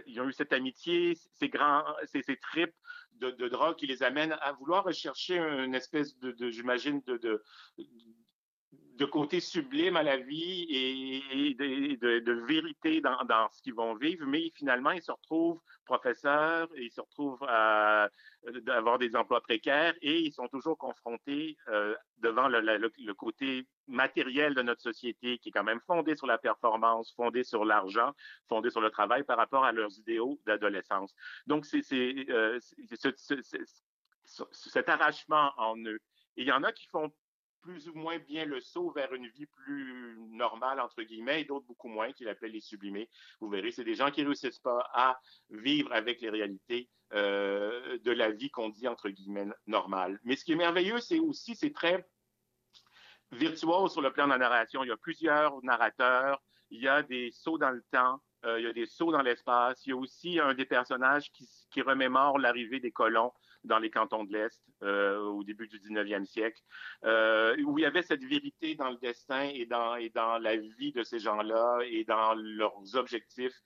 ils 0.06 0.22
ont 0.22 0.30
eu 0.30 0.34
cette 0.34 0.54
amitié, 0.54 1.16
ces 1.16 1.50
grands, 1.50 1.84
ces, 2.06 2.22
ces 2.22 2.38
trips 2.38 2.74
de, 3.14 3.32
de 3.32 3.48
drogue 3.50 3.76
qui 3.76 3.88
les 3.88 4.04
amènent 4.04 4.38
à 4.40 4.54
vouloir 4.54 4.86
rechercher 4.86 5.38
une 5.38 5.76
espèce 5.76 6.18
de, 6.20 6.50
j'imagine, 6.50 7.02
de, 7.06 7.44
de 8.96 9.06
côté 9.06 9.40
sublime 9.40 9.98
à 9.98 10.04
la 10.04 10.18
vie 10.18 10.68
et, 10.70 11.54
de, 11.56 12.32
vérité 12.46 13.02
dans, 13.02 13.50
ce 13.52 13.62
qu'ils 13.62 13.74
vont 13.74 13.96
vivre, 13.96 14.26
mais 14.28 14.52
finalement, 14.56 14.92
ils 14.92 15.02
se 15.02 15.12
retrouvent 15.12 15.60
professeurs, 15.86 16.70
ils 16.78 16.92
se 16.92 17.02
retrouvent 17.02 17.44
à 17.48 18.10
avoir 18.68 19.00
des 19.00 19.16
emplois 19.16 19.42
précaires 19.42 19.94
et 20.02 20.20
ils 20.20 20.32
sont 20.32 20.48
toujours 20.48 20.78
confrontés 20.78 21.58
euh, 21.70 21.96
devant 22.20 22.48
le, 22.48 23.14
côté 23.14 23.68
matériel 23.88 24.54
de 24.54 24.62
notre 24.62 24.82
société 24.82 25.38
qui 25.40 25.50
est 25.50 25.52
quand 25.52 25.64
même 25.64 25.82
fondé 25.88 26.16
sur 26.16 26.28
la 26.28 26.38
performance, 26.38 27.14
fondé 27.16 27.44
sur 27.44 27.66
l'argent, 27.66 28.14
fondé 28.48 28.70
sur 28.70 28.82
le 28.82 28.92
travail 28.92 29.24
par 29.24 29.38
rapport 29.38 29.66
à 29.66 29.72
leurs 29.72 29.98
idéaux 29.98 30.40
d'adolescence. 30.46 31.14
Donc, 31.48 31.66
euh, 31.74 32.60
c'est- 32.62 33.66
cet 34.52 34.88
arrachement 34.90 35.52
en 35.58 35.78
eux. 35.78 36.00
Et 36.38 36.44
il 36.44 36.48
y 36.48 36.52
en 36.52 36.64
a 36.64 36.72
qui 36.72 36.88
font 36.88 37.12
plus 37.64 37.88
ou 37.88 37.94
moins 37.96 38.20
bien 38.20 38.46
le 38.46 38.62
saut 38.62 38.92
vers 38.92 39.14
une 39.14 39.28
vie 39.28 39.48
plus 39.48 40.18
normale, 40.30 40.80
entre 40.80 41.02
guillemets, 41.02 41.42
et 41.42 41.46
d'autres 41.46 41.66
beaucoup 41.66 41.88
moins, 41.88 42.12
qu'il 42.12 42.28
appelle 42.28 42.52
les 42.52 42.62
sublimés. 42.62 43.10
Vous 43.40 43.50
verrez, 43.50 43.72
c'est 43.72 43.84
des 43.84 43.96
gens 43.96 44.12
qui 44.12 44.24
réussissent 44.24 44.60
pas 44.60 44.88
à 44.94 45.20
vivre 45.50 45.92
avec 45.94 46.22
les 46.22 46.30
réalités 46.30 46.90
euh, 47.14 47.98
de 48.00 48.12
la 48.12 48.30
vie 48.32 48.52
qu'on 48.52 48.70
dit, 48.70 48.88
entre 48.88 49.10
guillemets, 49.10 49.48
normale. 49.66 50.20
Mais 50.24 50.36
ce 50.36 50.46
qui 50.46 50.52
est 50.52 50.58
merveilleux, 50.58 51.00
c'est 51.00 51.20
aussi, 51.20 51.56
c'est 51.56 51.74
très 51.74 52.06
virtuose 53.32 53.92
sur 53.92 54.02
le 54.02 54.12
plan 54.12 54.26
de 54.26 54.32
la 54.32 54.38
narration. 54.38 54.84
Il 54.84 54.90
y 54.90 54.92
a 54.92 54.98
plusieurs 54.98 55.64
narrateurs, 55.64 56.44
il 56.70 56.82
y 56.82 56.88
a 56.88 57.02
des 57.02 57.32
sauts 57.32 57.58
dans 57.58 57.72
le 57.72 57.84
temps, 57.92 58.22
euh, 58.46 58.60
il 58.60 58.66
y 58.66 58.68
a 58.68 58.74
des 58.74 58.86
sauts 58.86 59.12
dans 59.12 59.22
l'espace, 59.22 59.86
il 59.86 59.90
y 59.90 59.94
a 59.94 59.96
aussi 59.96 60.40
un 60.40 60.54
des 60.54 60.66
personnages 60.66 61.32
qui, 61.32 61.50
qui 61.72 61.82
remémore 61.82 62.40
l'arrivée 62.40 62.82
des 62.82 62.92
colons 62.92 63.32
dans 63.64 63.80
les 63.80 63.90
cantons 63.90 64.24
de 64.24 64.34
l'Est 64.34 64.62
euh, 64.82 65.20
au 65.20 65.44
début 65.44 65.68
du 65.68 65.80
19e 65.80 66.26
siècle, 66.26 66.62
euh, 67.06 67.56
où 67.64 67.78
il 67.78 67.84
y 67.84 67.86
avait 67.86 68.02
cette 68.02 68.24
vérité 68.24 68.76
dans 68.76 68.90
le 68.90 68.98
destin 68.98 69.44
et 69.44 69.66
dans, 69.66 69.96
la 70.40 70.58
vie 70.58 70.92
de 70.92 71.04
ces 71.04 71.20
gens-là 71.20 71.80
et 71.86 72.04
dans 72.04 72.34
leurs 72.36 72.96
objectifs 72.96 73.58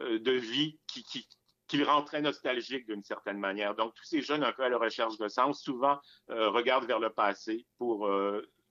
euh, 0.00 0.18
de 0.18 0.32
vie 0.32 0.78
qui, 0.86 1.02
qui, 1.04 1.28
qui 1.66 1.76
le 1.78 1.84
rend 1.84 2.02
très 2.02 2.20
nostalgique 2.20 2.86
d'une 2.86 3.02
certaine 3.02 3.38
manière. 3.38 3.74
Donc, 3.74 3.94
tous 3.94 4.04
ces 4.04 4.20
jeunes 4.20 4.44
un 4.44 4.52
peu 4.52 4.62
à 4.64 4.68
la 4.68 4.78
recherche 4.78 5.18
de 5.18 5.28
sens, 5.28 5.62
souvent 5.62 5.98
regardent 6.28 6.86
vers 6.86 7.00
le 7.00 7.10
passé 7.10 7.66
pour 7.78 8.08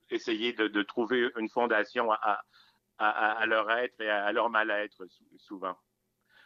essayer 0.10 0.54
de, 0.54 0.82
trouver 0.84 1.30
une 1.38 1.50
fondation 1.50 2.10
à, 2.12 3.46
leur 3.46 3.70
être 3.72 4.00
et 4.00 4.10
à, 4.10 4.32
leur 4.32 4.50
mal-être 4.50 5.06
sou- 5.08 5.26
souvent. 5.38 5.76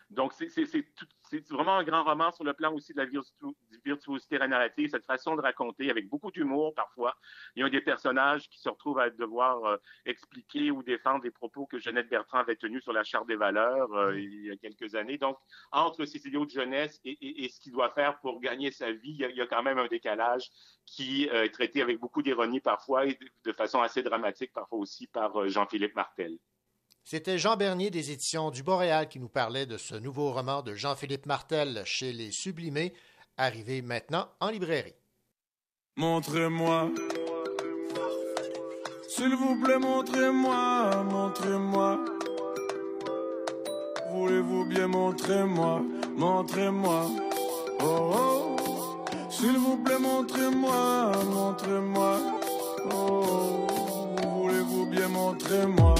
Donc, 0.10 0.34
c'est 0.34 1.50
vraiment 1.52 1.78
un 1.78 1.84
grand 1.84 2.04
roman 2.04 2.32
sur 2.32 2.44
le 2.44 2.54
plan 2.54 2.74
aussi 2.74 2.94
de 2.94 2.98
la 2.98 3.06
virtu- 3.06 3.32
virtuosité 3.86 4.40
narrative, 4.40 4.90
cette 4.90 5.06
façon 5.06 5.36
de 5.36 5.42
raconter 5.42 5.90
avec 5.92 6.10
beaucoup 6.10 6.32
d'humour 6.32 6.74
parfois. 6.74 7.16
Il 7.56 7.62
y 7.62 7.66
a 7.66 7.70
des 7.70 7.82
personnages 7.82 8.50
qui 8.50 8.60
se 8.60 8.70
retrouvent 8.70 9.00
à 9.00 9.10
devoir 9.12 9.64
euh, 9.66 9.78
expliquer 10.06 10.72
ou 10.72 10.82
défendre 10.82 11.22
des 11.22 11.32
propos 11.32 11.68
que 11.68 11.78
Jeannette 11.78 12.10
Bertrand 12.10 12.40
avait 12.40 12.56
tenus 12.56 12.84
sur 12.84 12.94
la 12.94 13.04
Charte 13.04 13.28
des 13.28 13.36
valeurs 13.36 13.94
euh, 13.94 14.20
il 14.20 14.46
y 14.48 14.52
a 14.52 14.58
quelques 14.58 14.96
années. 14.96 15.18
Donc, 15.20 15.38
entre 15.72 16.06
ses 16.06 16.26
idéaux 16.28 16.46
de 16.46 16.52
jeunesse 16.52 17.00
et, 17.04 17.12
et- 17.12 17.46
et 17.46 17.50
ce 17.50 17.60
qu'il 17.60 17.72
doit 17.74 17.90
faire 17.92 18.20
pour 18.20 18.40
gagner 18.40 18.72
sa 18.72 18.92
vie, 18.92 19.12
il 19.12 19.18
y 19.18 19.26
a, 19.26 19.30
il 19.30 19.36
y 19.38 19.42
a 19.42 19.48
quand 19.48 19.64
même 19.64 19.78
un 19.78 19.88
décalage 19.88 20.50
qui 20.86 21.30
euh, 21.30 21.44
est 21.46 21.52
traité 21.52 21.82
avec 21.82 22.00
beaucoup 22.00 22.22
d'ironie 22.24 22.62
parfois 22.62 23.06
et 23.06 23.14
de, 23.14 23.30
de 23.46 23.54
façon 23.54 23.82
assez 23.82 24.02
dramatique 24.04 24.54
parfois 24.54 24.80
aussi 24.80 25.08
par 25.08 25.36
euh, 25.42 25.48
Jean-Philippe 25.50 25.96
Martel. 25.96 26.40
C'était 27.12 27.40
Jean 27.40 27.58
Bernier 27.58 27.90
des 27.90 28.12
éditions 28.12 28.52
du 28.52 28.62
Boréal 28.62 29.10
qui 29.10 29.20
nous 29.20 29.30
parlait 29.30 29.66
de 29.66 29.78
ce 29.80 29.96
nouveau 29.96 30.32
roman 30.32 30.62
de 30.62 30.76
Jean-Philippe 30.76 31.26
Martel 31.26 31.82
chez 31.84 32.14
Les 32.14 32.30
Sublimés, 32.30 32.94
arrivé 33.36 33.82
maintenant 33.82 34.30
en 34.40 34.50
librairie. 34.50 34.94
Montrez-moi. 35.96 36.92
S'il 39.08 39.34
vous 39.36 39.60
plaît, 39.60 39.80
montrez-moi, 39.80 41.04
montrez-moi. 41.06 42.06
Voulez-vous 44.12 44.66
bien 44.66 44.88
montrez-moi, 44.88 45.82
montrez-moi? 46.16 47.08
Oh 47.82 48.14
oh. 48.14 48.56
S'il 49.32 49.58
vous 49.58 49.84
plaît, 49.84 49.98
montrez-moi, 49.98 51.12
montrez-moi. 51.26 52.20
Oh. 52.94 53.66
Voulez-vous 54.22 54.86
bien 54.86 55.08
montrez-moi? 55.08 55.96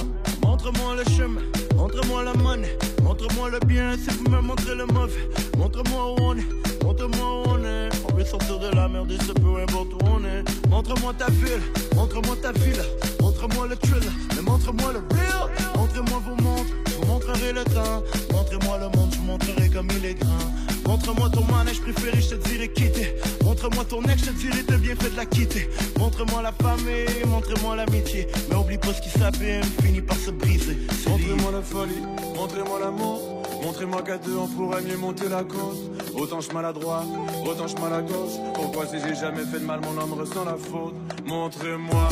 Montre-moi 0.62 0.94
le 0.94 1.04
chemin, 1.16 1.40
montre-moi 1.74 2.22
la 2.22 2.34
monnaie, 2.34 2.76
montre-moi 3.02 3.48
le 3.48 3.58
bien 3.66 3.96
si 3.96 4.14
vous 4.14 4.30
me 4.30 4.42
montrez 4.42 4.74
le 4.74 4.84
mauvais. 4.84 5.26
Montre-moi 5.56 6.12
où 6.12 6.16
on 6.20 6.36
est, 6.36 6.84
montre-moi 6.84 7.40
où 7.40 7.48
on 7.48 7.64
est. 7.64 7.88
On 8.06 8.14
veut 8.14 8.26
sortir 8.26 8.58
de 8.58 8.68
la 8.76 8.86
merde 8.86 9.10
et 9.10 9.16
ce 9.24 9.32
peu 9.32 9.56
importe 9.62 9.94
où 9.94 9.98
on 10.04 10.22
est. 10.22 10.44
Montre-moi 10.68 11.14
ta 11.16 11.30
ville, 11.30 11.62
montre-moi 11.96 12.36
ta 12.42 12.52
ville, 12.52 12.82
montre-moi 13.22 13.68
le 13.68 13.76
thrill, 13.76 14.12
mais 14.36 14.42
montre-moi 14.42 14.92
le 14.92 14.98
real. 15.16 15.50
Montrez-moi 15.76 16.22
vos 16.26 16.42
montres, 16.42 16.74
vous 16.98 17.06
montrerai 17.06 17.54
le 17.54 17.64
temps. 17.64 18.02
Montrez-moi 18.30 18.78
le 18.80 18.98
monde, 18.98 19.14
je 19.14 19.20
montrerai 19.20 19.70
comme 19.70 19.88
il 19.96 20.04
est 20.04 20.14
grand. 20.14 20.59
Montre-moi 20.90 21.30
ton 21.30 21.44
manège 21.44 21.80
préféré, 21.80 22.20
je 22.20 22.34
te 22.34 22.48
dirai 22.48 22.68
quitter. 22.68 23.14
Montre-moi 23.44 23.84
ton 23.84 24.02
ex, 24.02 24.24
je 24.24 24.30
te 24.30 24.36
dirai 24.36 24.62
de 24.64 24.76
bien 24.76 24.96
fait 24.96 25.10
de 25.10 25.16
la 25.16 25.24
quitter. 25.24 25.70
Montre-moi 26.00 26.42
la 26.42 26.50
famille, 26.50 27.24
montrez-moi 27.28 27.76
l'amitié. 27.76 28.26
Mais 28.48 28.56
oublie 28.56 28.76
pas 28.76 28.92
ce 28.92 29.00
qui 29.00 29.08
s'abîme, 29.08 29.62
finit 29.84 30.00
par 30.00 30.16
se 30.16 30.32
briser. 30.32 30.78
Montrez-moi 31.06 31.52
la 31.52 31.62
folie, 31.62 32.02
montrez-moi 32.34 32.80
l'amour. 32.80 33.20
Montrez-moi 33.62 34.02
qu'à 34.02 34.18
deux 34.18 34.36
on 34.36 34.48
pourrait 34.48 34.82
mieux 34.82 34.96
monter 34.96 35.28
la 35.28 35.44
côte. 35.44 35.78
Autant 36.12 36.40
je 36.40 36.52
maladroit, 36.52 37.04
autant 37.46 37.68
je 37.68 37.76
mal 37.76 37.92
à 37.92 38.02
gauche. 38.02 38.34
Pourquoi 38.54 38.84
si 38.88 38.96
j'ai 38.98 39.14
jamais 39.14 39.44
fait 39.44 39.60
de 39.60 39.66
mal, 39.66 39.80
mon 39.82 39.96
homme 39.96 40.14
ressent 40.14 40.44
la 40.44 40.56
faute. 40.56 40.94
Montrez-moi. 41.24 42.08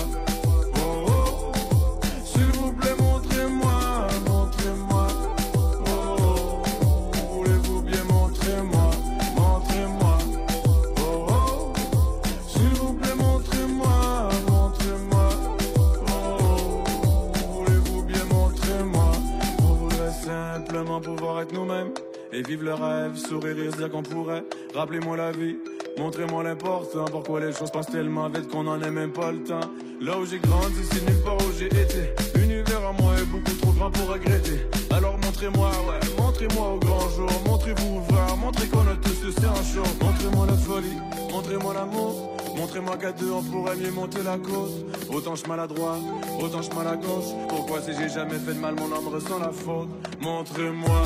Nous-mêmes 21.52 21.92
et 22.32 22.42
vivre 22.42 22.64
le 22.64 22.74
rêve, 22.74 23.16
sourire 23.16 23.58
et 23.58 23.70
se 23.70 23.76
dire 23.76 23.90
qu'on 23.90 24.02
pourrait. 24.02 24.44
Rappelez-moi 24.74 25.16
la 25.16 25.32
vie. 25.32 25.56
Montrez-moi 25.96 26.44
l'important, 26.44 27.06
pourquoi 27.10 27.40
les 27.40 27.52
choses 27.52 27.70
passent 27.70 27.90
tellement 27.90 28.28
vite 28.28 28.48
qu'on 28.48 28.66
en 28.66 28.80
a 28.80 28.90
même 28.90 29.12
pas 29.12 29.32
le 29.32 29.42
temps? 29.42 29.68
Là 30.00 30.16
où 30.18 30.24
j'ai 30.24 30.38
grandi, 30.38 30.82
c'est 30.92 31.04
nulle 31.04 31.22
part 31.24 31.36
où 31.36 31.52
j'ai 31.58 31.66
été. 31.66 32.12
L'univers 32.36 32.86
à 32.86 32.92
moi 32.92 33.14
est 33.20 33.24
beaucoup 33.24 33.52
trop 33.60 33.72
grand 33.72 33.90
pour 33.90 34.08
regretter. 34.12 34.60
Alors 34.90 35.18
montrez-moi, 35.18 35.70
ouais, 35.88 36.22
montrez-moi 36.22 36.74
au 36.74 36.78
grand 36.78 37.08
jour. 37.10 37.30
Montrez-vous 37.46 37.96
ouvert, 37.96 38.36
montrez 38.36 38.68
qu'on 38.68 38.86
a 38.86 38.94
tous 39.02 39.24
le 39.24 39.30
un 39.30 39.54
chaud. 39.64 39.90
Montrez-moi 40.00 40.46
la 40.46 40.56
folie, 40.56 40.98
montrez-moi 41.32 41.74
l'amour. 41.74 42.36
Montrez-moi 42.58 42.96
qu'à 42.96 43.12
deux 43.12 43.30
on 43.30 43.42
pourrait 43.42 43.76
mieux 43.76 43.92
monter 43.92 44.22
la 44.24 44.36
côte. 44.36 44.72
Autant 45.10 45.36
je 45.36 45.46
maladroit, 45.46 45.96
autant 46.40 46.60
je 46.60 46.70
mal 46.74 46.88
à 46.88 46.96
gauche. 46.96 47.32
Pourquoi 47.48 47.80
si 47.80 47.92
j'ai 47.92 48.08
jamais 48.08 48.38
fait 48.38 48.54
de 48.54 48.58
mal, 48.58 48.74
mon 48.74 48.92
âme 48.92 49.06
ressent 49.06 49.38
la 49.38 49.52
faute. 49.52 49.88
Montrez-moi, 50.20 51.02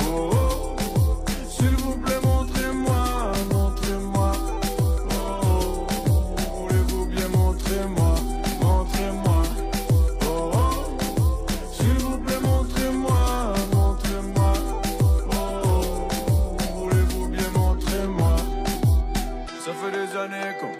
oh 0.00 0.30
oh, 0.32 0.65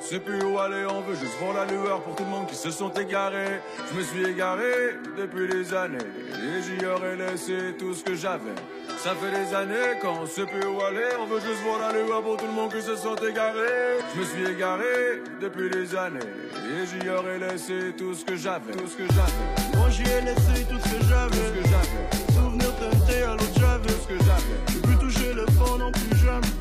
sait 0.07 0.21
plus 0.21 0.41
où 0.45 0.57
aller, 0.61 0.87
on 0.89 1.01
veut 1.01 1.17
juste 1.17 1.37
voir 1.41 1.53
la 1.55 1.65
lueur 1.65 2.01
pour 2.01 2.15
tout 2.15 2.23
le 2.23 2.31
monde 2.31 2.47
qui 2.47 2.55
se 2.55 2.71
sont 2.71 2.91
égarés. 2.91 3.61
Je 3.91 3.99
me 3.99 4.05
suis 4.05 4.25
égaré 4.25 4.95
depuis 5.19 5.49
des 5.49 5.75
années 5.75 5.99
et 5.99 6.63
j'y 6.63 6.87
aurais 6.87 7.17
laissé 7.17 7.75
tout 7.77 7.93
ce 7.93 8.05
que 8.05 8.15
j'avais. 8.15 8.55
Ça 8.99 9.15
fait 9.17 9.33
des 9.33 9.53
années 9.53 9.99
qu'on 10.01 10.25
sait 10.25 10.47
plus 10.47 10.65
où 10.65 10.81
aller, 10.81 11.11
on 11.19 11.27
veut 11.27 11.41
juste 11.41 11.61
voir 11.65 11.81
la 11.81 11.93
lueur 11.93 12.23
pour 12.23 12.37
tout 12.37 12.47
le 12.47 12.53
monde 12.53 12.73
qui 12.73 12.83
se 12.83 12.95
sont 12.95 13.17
égarés. 13.17 13.99
Je 14.15 14.21
me 14.21 14.25
suis 14.25 14.47
égaré 14.55 15.23
depuis 15.41 15.71
des 15.71 15.97
années 15.97 16.21
et 16.21 16.87
j'y 16.87 17.11
aurais 17.11 17.41
laissé 17.41 17.93
tout 17.99 18.15
ce 18.15 18.25
que 18.25 18.37
j'avais. 18.37 18.75
Tout 18.75 18.87
ce 18.87 18.97
que 18.97 19.07
j'avais. 19.13 19.77
Moi 19.77 19.91
j'y 19.91 20.03
ai 20.03 20.21
laissé 20.21 20.65
tout 20.71 20.79
ce 20.79 20.89
que 20.89 21.05
j'avais. 21.09 21.31
Tout 21.31 21.37
ce 21.37 21.63
que 21.63 21.69
j'avais. 21.69 22.33
Souvenir 22.33 22.73
teinté 22.77 23.23
à 23.25 23.33
l'autre 23.33 23.59
j'avais. 23.59 23.89
Tout 23.89 24.03
ce 24.03 24.09
que 24.09 24.19
j'avais. 24.19 24.59
J'ai 24.73 24.81
plus 24.81 24.99
touché 24.99 25.33
le 25.33 25.47
fond 25.59 25.79
non 25.79 25.91
plus 25.91 26.17
jamais. 26.19 26.55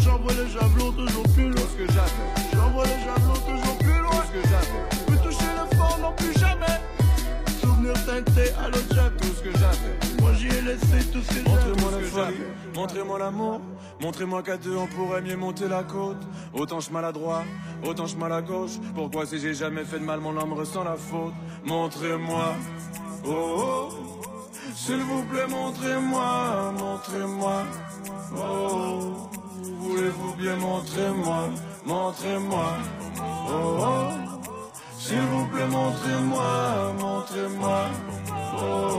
J'envoie 0.00 0.32
le 0.32 0.46
javelot 0.46 0.92
toujours 0.92 1.24
plus 1.34 1.50
loin. 1.50 1.62
ce 1.70 1.84
que 1.84 1.92
j'avais. 1.92 2.53
J'envoie 2.82 3.38
toujours 3.38 3.78
plus 3.78 3.98
loin. 4.00 4.24
que 5.06 5.16
toucher 5.22 5.50
le 5.58 5.76
fond 5.76 6.02
non 6.02 6.12
plus 6.16 6.32
jamais. 6.38 6.80
Souvenir 7.60 7.94
teinté 8.04 8.52
à 8.54 8.68
j'avais. 8.70 9.16
Tout 9.16 9.34
ce 9.36 9.42
que 9.42 9.50
j'avais. 9.52 10.20
Moi 10.20 10.32
j'y 10.34 10.48
ai 10.48 10.62
laissé 10.62 11.10
tout 11.12 11.22
ce 11.22 11.28
que 11.28 11.34
j'avais. 11.34 11.70
Montrez-moi 11.70 11.90
la 11.92 12.06
folie. 12.06 12.36
Montrez-moi 12.74 13.18
l'amour. 13.18 13.60
Montrez-moi 14.00 14.42
qu'à 14.42 14.56
deux 14.56 14.76
on 14.76 14.86
pourrait 14.86 15.22
mieux 15.22 15.36
monter 15.36 15.68
la 15.68 15.84
côte. 15.84 16.18
Autant 16.52 16.80
je 16.80 16.90
maladroit, 16.90 17.44
autant 17.84 18.06
je 18.06 18.16
mal 18.16 18.32
à 18.32 18.42
gauche. 18.42 18.72
Pourquoi 18.94 19.24
si 19.24 19.38
j'ai 19.38 19.54
jamais 19.54 19.84
fait 19.84 20.00
de 20.00 20.04
mal, 20.04 20.20
mon 20.20 20.36
âme 20.38 20.52
ressent 20.52 20.84
la 20.84 20.96
faute? 20.96 21.32
Montrez-moi. 21.64 22.54
Oh 23.26 23.30
oh. 23.30 23.88
S'il 24.74 25.00
vous 25.00 25.22
plaît, 25.24 25.46
montrez-moi, 25.48 26.72
montrez-moi. 26.78 27.62
Oh, 28.36 29.30
voulez-vous 29.78 30.34
bien 30.34 30.56
montrez-moi, 30.56 31.50
montrez-moi. 31.84 32.78
Oh, 33.48 33.78
oh. 33.80 34.10
s'il 34.98 35.20
vous 35.20 35.46
plaît, 35.46 35.66
montrez-moi, 35.66 36.92
montrez-moi. 37.00 37.84
Oh, 38.56 38.96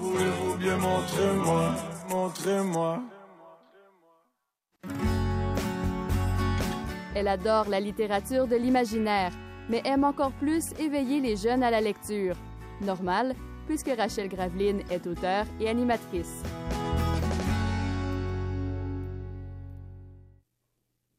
voulez-vous 0.00 0.56
bien 0.56 0.76
montrez-moi, 0.76 1.74
montrez-moi. 2.10 3.00
Elle 7.14 7.28
adore 7.28 7.68
la 7.68 7.78
littérature 7.78 8.48
de 8.48 8.56
l'imaginaire, 8.56 9.30
mais 9.68 9.82
aime 9.84 10.04
encore 10.04 10.32
plus 10.32 10.72
éveiller 10.80 11.20
les 11.20 11.36
jeunes 11.36 11.62
à 11.62 11.70
la 11.70 11.80
lecture. 11.80 12.34
Normal, 12.80 13.34
puisque 13.66 13.90
Rachel 13.96 14.28
Graveline 14.28 14.82
est 14.90 15.06
auteure 15.06 15.46
et 15.60 15.68
animatrice. 15.68 16.42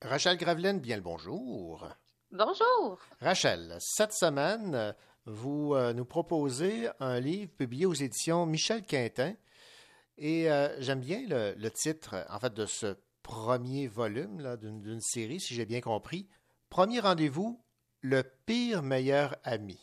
Rachel 0.01 0.37
Graveline, 0.37 0.79
bien 0.79 0.97
le 0.97 1.01
bonjour. 1.01 1.87
Bonjour. 2.31 2.99
Rachel, 3.21 3.75
cette 3.79 4.13
semaine, 4.13 4.93
vous 5.25 5.73
euh, 5.73 5.93
nous 5.93 6.05
proposez 6.05 6.89
un 6.99 7.19
livre 7.19 7.51
publié 7.53 7.85
aux 7.85 7.93
éditions 7.93 8.45
Michel 8.45 8.83
Quintin. 8.85 9.33
Et 10.17 10.51
euh, 10.51 10.75
j'aime 10.81 10.99
bien 11.01 11.21
le, 11.27 11.55
le 11.57 11.71
titre, 11.71 12.25
en 12.29 12.39
fait, 12.39 12.53
de 12.53 12.65
ce 12.65 12.95
premier 13.23 13.87
volume 13.87 14.39
là, 14.39 14.57
d'une 14.57 14.81
d'une 14.81 15.01
série, 15.01 15.39
si 15.39 15.55
j'ai 15.55 15.65
bien 15.65 15.81
compris. 15.81 16.27
Premier 16.69 16.99
rendez-vous, 16.99 17.63
le 18.01 18.23
pire 18.45 18.83
meilleur 18.83 19.35
ami. 19.43 19.79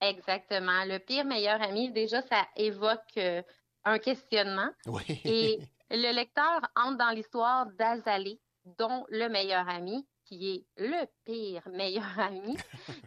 Exactement. 0.00 0.84
Le 0.84 0.98
pire 0.98 1.24
meilleur 1.24 1.60
ami, 1.60 1.92
déjà, 1.92 2.22
ça 2.22 2.46
évoque 2.56 3.16
euh, 3.16 3.42
un 3.84 3.98
questionnement. 3.98 4.70
Oui. 4.86 5.02
Et 5.24 5.58
le 5.90 6.14
lecteur 6.14 6.60
entre 6.76 6.96
dans 6.98 7.10
l'histoire 7.10 7.66
d'Azalée, 7.78 8.40
dont 8.78 9.06
le 9.08 9.28
meilleur 9.28 9.68
ami, 9.68 10.06
qui 10.24 10.50
est 10.50 10.66
le 10.76 11.06
pire 11.24 11.66
meilleur 11.72 12.18
ami, 12.18 12.56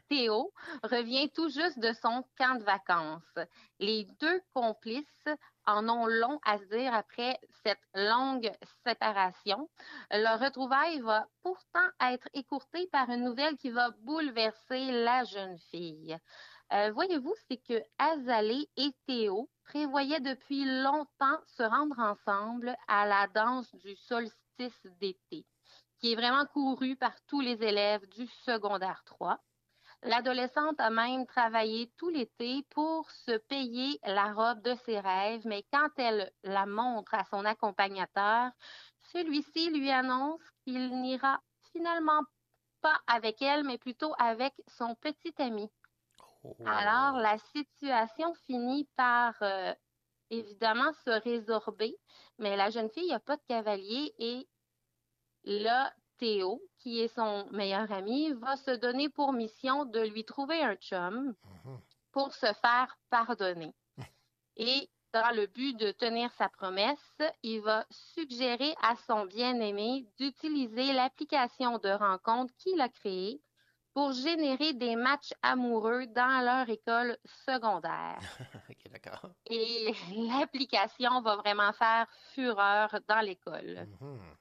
Théo, 0.10 0.52
revient 0.84 1.30
tout 1.32 1.50
juste 1.50 1.80
de 1.80 1.94
son 1.94 2.24
camp 2.38 2.56
de 2.58 2.64
vacances. 2.64 3.38
Les 3.80 4.06
deux 4.20 4.42
complices 4.54 5.28
en 5.68 5.88
ont 5.88 6.08
long 6.08 6.40
à 6.44 6.58
se 6.58 6.66
dire 6.66 6.94
après 6.94 7.40
cette 7.64 7.82
longue 7.94 8.52
séparation. 8.86 9.70
Leur 10.12 10.40
retrouvaille 10.40 11.00
va 11.02 11.28
pourtant 11.44 11.88
être 12.02 12.28
écourtée 12.34 12.88
par 12.92 13.10
une 13.10 13.24
nouvelle 13.24 13.58
qui 13.58 13.70
va 13.70 13.92
bouleverser 14.00 14.92
la 15.04 15.24
jeune 15.26 15.60
fille. 15.70 16.18
Euh, 16.74 16.92
Voyez-vous, 16.94 17.36
c'est 17.48 17.58
que 17.58 17.84
Azalée 17.98 18.70
et 18.78 18.92
Théo 19.06 19.50
prévoyaient 19.66 20.22
depuis 20.22 20.64
longtemps 20.66 21.40
se 21.46 21.64
rendre 21.64 22.00
ensemble 22.00 22.76
à 22.88 23.06
la 23.06 23.28
danse 23.28 23.74
du 23.76 23.96
solstice 23.96 24.88
d'été, 25.00 25.46
qui 26.02 26.14
est 26.14 26.16
vraiment 26.16 26.46
courue 26.48 26.96
par 26.96 27.14
tous 27.28 27.42
les 27.42 27.62
élèves 27.64 28.08
du 28.10 28.26
secondaire 28.44 29.04
3. 29.06 29.40
L'adolescente 30.04 30.80
a 30.80 30.90
même 30.90 31.28
travaillé 31.28 31.92
tout 31.96 32.10
l'été 32.10 32.66
pour 32.72 33.10
se 33.12 33.38
payer 33.38 34.00
la 34.04 34.34
robe 34.34 34.62
de 34.64 34.74
ses 34.84 35.00
rêves, 35.00 35.46
mais 35.46 35.64
quand 35.72 35.90
elle 35.98 36.32
la 36.44 36.66
montre 36.66 37.14
à 37.14 37.24
son 37.26 37.46
accompagnateur, 37.46 38.50
celui-ci 39.14 39.70
lui 39.70 39.92
annonce 39.92 40.42
qu'il 40.64 41.02
n'ira 41.02 41.40
finalement 41.72 42.22
pas 42.82 43.00
avec 43.06 43.44
elle, 43.44 43.64
mais 43.64 43.78
plutôt 43.78 44.14
avec 44.18 44.54
son 44.68 44.96
petit 44.96 45.36
ami. 45.38 45.70
Alors, 46.66 47.20
la 47.20 47.38
situation 47.38 48.34
finit 48.48 48.90
par 48.96 49.36
euh, 49.44 49.72
évidemment 50.32 50.92
se 51.06 51.12
résorber, 51.12 51.96
mais 52.40 52.56
la 52.56 52.72
jeune 52.72 52.90
fille 52.90 53.12
n'a 53.12 53.20
pas 53.20 53.38
de 53.38 53.44
cavalier 53.48 54.16
et 54.18 54.48
là, 55.44 55.94
Théo, 56.18 56.62
qui 56.80 57.02
est 57.02 57.14
son 57.14 57.48
meilleur 57.52 57.92
ami, 57.92 58.32
va 58.34 58.56
se 58.58 58.72
donner 58.72 59.10
pour 59.10 59.34
mission 59.34 59.86
de 59.86 60.02
lui 60.02 60.24
trouver 60.24 60.62
un 60.62 60.76
chum. 60.76 61.36
pour 62.12 62.34
se 62.34 62.52
faire 62.54 62.98
pardonner. 63.10 63.74
Et 64.58 64.90
dans 65.14 65.36
le 65.36 65.48
but 65.48 65.78
de 65.78 65.92
tenir 65.92 66.32
sa 66.34 66.50
promesse, 66.50 67.18
il 67.44 67.62
va 67.62 67.86
suggérer 67.90 68.74
à 68.82 68.96
son 69.08 69.26
bien-aimé 69.26 70.06
d'utiliser 70.18 70.94
l'application 70.94 71.78
de 71.80 71.90
rencontre 71.90 72.54
qu'il 72.58 72.80
a 72.80 72.90
créée 72.90 73.42
pour 73.94 74.14
générer 74.14 74.74
des 74.74 74.96
matchs 74.96 75.34
amoureux 75.42 76.06
dans 76.08 76.46
leur 76.46 76.70
école 76.70 77.18
secondaire. 77.46 78.20
d'accord. 78.92 79.32
Et 79.48 79.94
l'application 80.16 81.22
va 81.22 81.36
vraiment 81.38 81.74
faire 81.74 82.08
fureur 82.34 82.98
dans 83.08 83.20
l'école. 83.20 83.88
Mhm. 84.00 84.38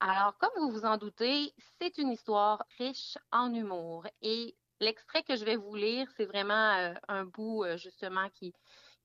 Alors, 0.00 0.36
comme 0.38 0.50
vous 0.58 0.70
vous 0.70 0.84
en 0.84 0.96
doutez, 0.96 1.52
c'est 1.80 1.98
une 1.98 2.12
histoire 2.12 2.64
riche 2.78 3.18
en 3.32 3.52
humour. 3.52 4.06
Et 4.22 4.56
l'extrait 4.80 5.24
que 5.24 5.34
je 5.34 5.44
vais 5.44 5.56
vous 5.56 5.74
lire, 5.74 6.06
c'est 6.16 6.26
vraiment 6.26 6.76
euh, 6.76 6.94
un 7.08 7.24
bout, 7.24 7.64
euh, 7.64 7.76
justement, 7.76 8.28
qui, 8.30 8.54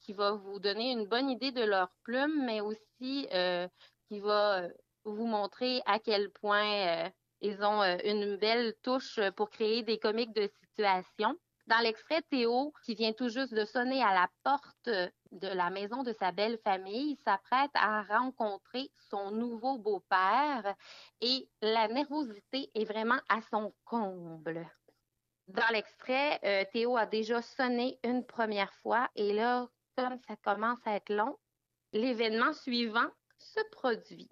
qui 0.01 0.13
va 0.13 0.33
vous 0.33 0.59
donner 0.59 0.91
une 0.91 1.07
bonne 1.07 1.31
idée 1.31 1.51
de 1.51 1.63
leur 1.63 1.89
plume, 2.03 2.45
mais 2.45 2.61
aussi 2.61 3.27
euh, 3.33 3.67
qui 4.07 4.19
va 4.19 4.67
vous 5.03 5.25
montrer 5.25 5.81
à 5.87 5.97
quel 5.97 6.29
point 6.29 7.09
ils 7.41 7.61
ont 7.63 7.83
une 8.05 8.37
belle 8.37 8.75
touche 8.83 9.19
pour 9.35 9.49
créer 9.49 9.83
des 9.83 9.97
comiques 9.97 10.33
de 10.33 10.47
situation. 10.47 11.35
Dans 11.67 11.79
l'extrait, 11.79 12.21
Théo, 12.29 12.71
qui 12.85 12.93
vient 12.93 13.13
tout 13.13 13.29
juste 13.29 13.53
de 13.53 13.65
sonner 13.65 14.01
à 14.01 14.13
la 14.13 14.29
porte 14.43 14.89
de 15.33 15.47
la 15.47 15.69
maison 15.69 16.03
de 16.03 16.13
sa 16.13 16.31
belle 16.31 16.59
famille, 16.63 17.17
s'apprête 17.25 17.71
à 17.73 18.03
rencontrer 18.03 18.91
son 19.09 19.31
nouveau 19.31 19.77
beau-père 19.77 20.75
et 21.21 21.49
la 21.61 21.87
nervosité 21.87 22.69
est 22.75 22.85
vraiment 22.85 23.19
à 23.29 23.41
son 23.41 23.73
comble. 23.85 24.69
Dans 25.47 25.67
l'extrait, 25.73 26.39
euh, 26.45 26.65
Théo 26.71 26.95
a 26.95 27.05
déjà 27.05 27.41
sonné 27.41 27.99
une 28.03 28.25
première 28.25 28.73
fois 28.75 29.09
et 29.15 29.33
là, 29.33 29.67
comme 29.97 30.17
ça 30.27 30.35
commence 30.37 30.79
à 30.85 30.95
être 30.95 31.13
long, 31.13 31.37
l'événement 31.91 32.53
suivant 32.53 33.09
se 33.37 33.59
produit. 33.71 34.29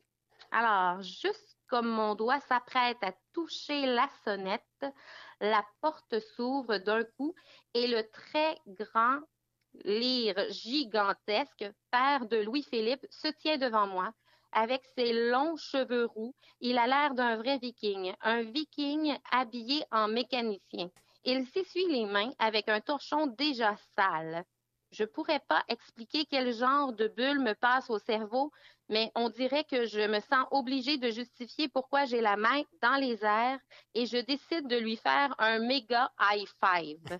Alors, 0.52 1.02
juste 1.02 1.58
comme 1.68 1.88
mon 1.88 2.16
doigt 2.16 2.40
s'apprête 2.42 3.02
à 3.02 3.14
toucher 3.34 3.86
la 3.86 4.08
sonnette, 4.24 4.86
la 5.40 5.66
porte 5.82 6.20
s'ouvre 6.20 6.78
d'un 6.78 7.04
coup 7.18 7.34
et 7.74 7.88
le 7.88 8.08
très 8.10 8.58
grand 8.68 9.20
lyre 9.86 10.50
gigantesque, 10.50 11.72
père 11.92 12.26
de 12.28 12.38
Louis-Philippe, 12.38 13.06
se 13.10 13.28
tient 13.28 13.58
devant 13.58 13.88
moi. 13.88 14.14
Avec 14.52 14.84
ses 14.98 15.30
longs 15.30 15.56
cheveux 15.56 16.06
roux, 16.06 16.36
il 16.60 16.78
a 16.78 16.88
l'air 16.88 17.14
d'un 17.14 17.38
vrai 17.38 17.58
viking, 17.58 18.14
un 18.22 18.42
viking 18.42 19.18
habillé 19.32 19.84
en 19.92 20.10
mécanicien. 20.10 20.90
Il 21.24 21.48
s'essuie 21.48 21.88
les 21.88 22.06
mains 22.06 22.32
avec 22.38 22.68
un 22.68 22.82
torchon 22.82 23.28
déjà 23.28 23.76
sale. 23.96 24.44
Je 24.92 25.06
pourrais 25.06 25.40
pas 25.48 25.64
expliquer 25.70 26.26
quel 26.26 26.52
genre 26.54 26.92
de 26.92 27.08
bulle 27.08 27.40
me 27.40 27.54
passe 27.54 27.90
au 27.90 27.98
cerveau, 27.98 28.52
mais 28.90 29.10
on 29.16 29.30
dirait 29.30 29.64
que 29.64 29.86
je 29.86 30.02
me 30.02 30.20
sens 30.20 30.46
obligée 30.52 30.98
de 30.98 31.10
justifier 31.10 31.70
pourquoi 31.70 32.04
j'ai 32.04 32.20
la 32.20 32.36
main 32.36 32.64
dans 32.82 32.96
les 33.00 33.24
airs 33.24 33.60
et 33.94 34.06
je 34.06 34.18
décide 34.18 34.68
de 34.68 34.76
lui 34.76 34.98
faire 34.98 35.34
un 35.38 35.60
méga 35.60 36.12
high 36.20 36.48
five. 36.60 37.20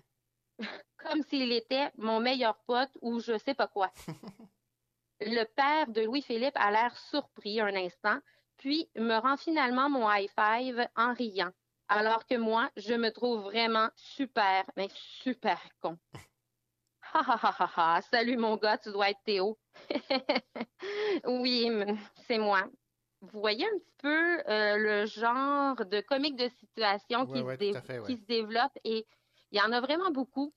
Comme 1.02 1.22
s'il 1.22 1.52
était 1.52 1.90
mon 1.96 2.20
meilleur 2.20 2.56
pote 2.66 2.90
ou 3.00 3.20
je 3.20 3.36
sais 3.38 3.54
pas 3.54 3.66
quoi. 3.68 3.90
Le 5.20 5.44
père 5.44 5.88
de 5.88 6.02
Louis-Philippe 6.02 6.56
a 6.56 6.70
l'air 6.70 6.96
surpris 6.96 7.60
un 7.60 7.74
instant, 7.76 8.18
puis 8.56 8.88
me 8.96 9.16
rend 9.20 9.36
finalement 9.36 9.88
mon 9.88 10.10
high 10.10 10.28
five 10.30 10.86
en 10.96 11.14
riant. 11.14 11.52
Alors 11.88 12.26
que 12.26 12.36
moi, 12.36 12.70
je 12.76 12.94
me 12.94 13.10
trouve 13.10 13.42
vraiment 13.42 13.88
super, 13.96 14.64
mais 14.76 14.88
super 14.94 15.60
con. 15.80 15.98
Ha 17.14 17.20
ha 17.20 17.38
ha 17.42 17.54
ha 17.58 17.70
ha. 17.96 18.00
Salut 18.02 18.36
mon 18.36 18.56
gars, 18.56 18.78
tu 18.78 18.90
dois 18.90 19.10
être 19.10 19.22
Théo. 19.24 19.58
oui, 21.26 21.70
c'est 22.26 22.38
moi. 22.38 22.64
Vous 23.20 23.40
voyez 23.40 23.66
un 23.66 23.78
petit 23.78 23.94
peu 23.98 24.40
euh, 24.48 24.76
le 24.78 25.06
genre 25.06 25.76
de 25.84 26.00
comique 26.00 26.36
de 26.36 26.48
situation 26.48 27.24
Ouais, 27.26 27.32
qui, 27.32 27.38
se 27.38 27.44
ouais, 27.44 27.56
dé- 27.58 27.70
tout 27.72 27.78
à 27.78 27.82
fait, 27.82 27.98
ouais. 28.00 28.06
qui 28.06 28.16
se 28.16 28.24
développe 28.24 28.72
et 28.84 29.06
il 29.52 29.58
y 29.58 29.62
en 29.62 29.70
a 29.72 29.80
vraiment 29.80 30.10
beaucoup. 30.10 30.52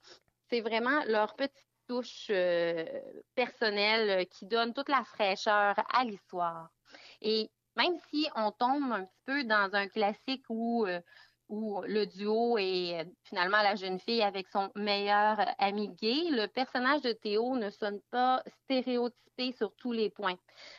C'est 0.50 0.60
vraiment 0.60 1.04
leur 1.06 1.34
petite 1.34 1.66
touche 1.86 2.28
euh, 2.30 2.84
personnelle 3.34 4.22
euh, 4.22 4.24
qui 4.24 4.46
donne 4.46 4.72
toute 4.74 4.88
la 4.88 5.04
fraîcheur 5.04 5.74
à 5.92 6.04
l'histoire. 6.04 6.68
Et 7.20 7.50
même 7.76 7.98
si 8.10 8.28
on 8.34 8.50
tombe 8.52 8.92
un 8.92 9.04
petit 9.04 9.22
peu 9.24 9.44
dans 9.44 9.70
un 9.72 9.88
classique 9.88 10.44
où, 10.48 10.86
euh, 10.86 11.00
où 11.48 11.80
le 11.86 12.06
duo 12.06 12.58
est 12.58 13.00
euh, 13.00 13.04
finalement 13.24 13.62
la 13.62 13.74
jeune 13.76 13.98
fille 13.98 14.22
avec 14.22 14.48
son 14.48 14.70
meilleur 14.74 15.38
ami 15.58 15.88
gay, 15.90 16.30
le 16.30 16.46
personnage 16.46 17.02
de 17.02 17.12
Théo 17.12 17.56
ne 17.56 17.70
sonne 17.70 18.00
pas 18.10 18.42
stéréotypé 18.64 19.52
sur 19.52 19.74
tous 19.76 19.92
les 19.92 20.10
points. 20.10 20.36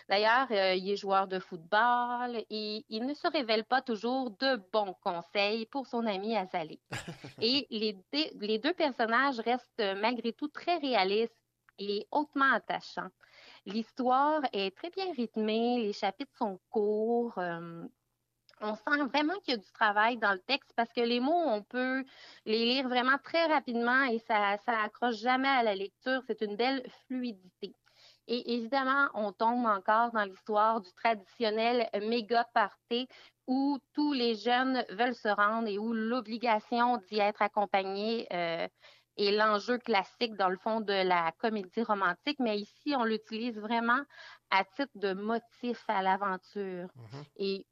D'ailleurs, 0.10 0.48
euh, 0.52 0.74
il 0.76 0.90
est 0.90 0.96
joueur 0.96 1.28
de 1.28 1.40
football 1.40 2.44
et 2.50 2.86
il 2.90 3.06
ne 3.06 3.14
se 3.14 3.28
révèle 3.28 3.66
pas 3.66 3.82
toujours 3.82 4.32
de 4.32 4.56
bons 4.74 4.96
conseils 5.02 5.66
pour 5.68 5.86
son 5.88 6.06
ami 6.06 6.36
Azalée. 6.36 6.82
Et 7.40 7.68
les, 7.70 7.94
dé- 8.12 8.32
les 8.40 8.58
deux 8.60 8.74
personnages 8.74 9.40
restent 9.40 9.80
euh, 9.80 9.96
malgré 9.96 10.34
tout 10.34 10.48
très 10.48 10.78
réalistes 10.78 11.38
et 11.80 12.08
hautement 12.12 12.52
attachants. 12.52 13.10
L'histoire 13.66 14.42
est 14.54 14.76
très 14.76 14.90
bien 14.90 15.12
rythmée, 15.14 15.80
les 15.84 15.94
chapitres 15.94 16.36
sont 16.38 16.60
courts. 16.70 17.38
euh, 17.38 17.86
on 18.62 18.76
sent 18.76 19.04
vraiment 19.14 19.34
qu'il 19.44 19.54
y 19.54 19.58
a 19.58 19.58
du 19.58 19.72
travail 19.72 20.18
dans 20.18 20.34
le 20.34 20.40
texte 20.40 20.74
parce 20.76 20.92
que 20.92 21.02
les 21.02 21.20
mots, 21.20 21.32
on 21.32 21.62
peut 21.64 22.04
les 22.46 22.66
lire 22.66 22.88
vraiment 22.88 23.18
très 23.24 23.46
rapidement 23.46 24.04
et 24.06 24.20
ça, 24.20 24.58
ça 24.66 24.82
accroche 24.82 25.18
jamais 25.18 25.48
à 25.48 25.64
la 25.64 25.76
lecture. 25.76 26.22
C'est 26.28 26.42
une 26.42 26.56
belle 26.56 26.84
fluidité. 27.06 27.74
Et 28.28 28.56
évidemment, 28.56 29.08
on 29.14 29.32
tombe 29.32 29.66
encore 29.66 30.12
dans 30.12 30.24
l'histoire 30.24 30.82
du 30.82 30.92
traditionnel 30.94 31.90
méga 32.02 32.46
party 32.54 33.08
où 33.48 33.80
tous 33.94 34.12
les 34.12 34.36
jeunes 34.36 34.84
veulent 34.90 35.16
se 35.16 35.30
rendre 35.30 35.70
et 35.70 35.80
où 35.80 35.94
l'obligation 35.94 36.98
d'y 37.10 37.20
être 37.20 37.42
accompagné 37.42 38.28
euh, 38.34 38.68
est 39.18 39.32
l'enjeu 39.32 39.78
classique 39.78 40.36
dans 40.36 40.50
le 40.50 40.58
fond 40.58 40.82
de 40.82 40.94
la 40.94 41.32
comédie 41.40 41.84
romantique. 41.84 42.40
Mais 42.40 42.58
ici, 42.58 42.94
on 42.98 43.06
l'utilise 43.06 43.58
vraiment 43.58 44.02
à 44.52 44.66
titre 44.66 44.92
de 44.96 45.14
motif 45.14 45.82
à 45.88 46.02
l'aventure. 46.02 46.90
Et 47.38 47.66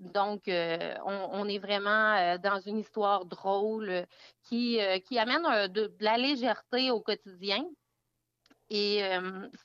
donc, 0.00 0.46
euh, 0.46 0.94
on, 1.04 1.48
est 1.48 1.58
vraiment 1.58 2.14
euh, 2.14 2.38
dans 2.38 2.60
une 2.60 2.78
histoire 2.78 3.24
drôle 3.24 3.90
euh, 3.90 4.04
qui, 4.44 5.18
amène 5.18 5.66
de, 5.68 5.92
la 6.00 6.16
légèreté 6.16 6.90
au 6.90 7.00
quotidien. 7.00 7.64
Et 8.70 9.02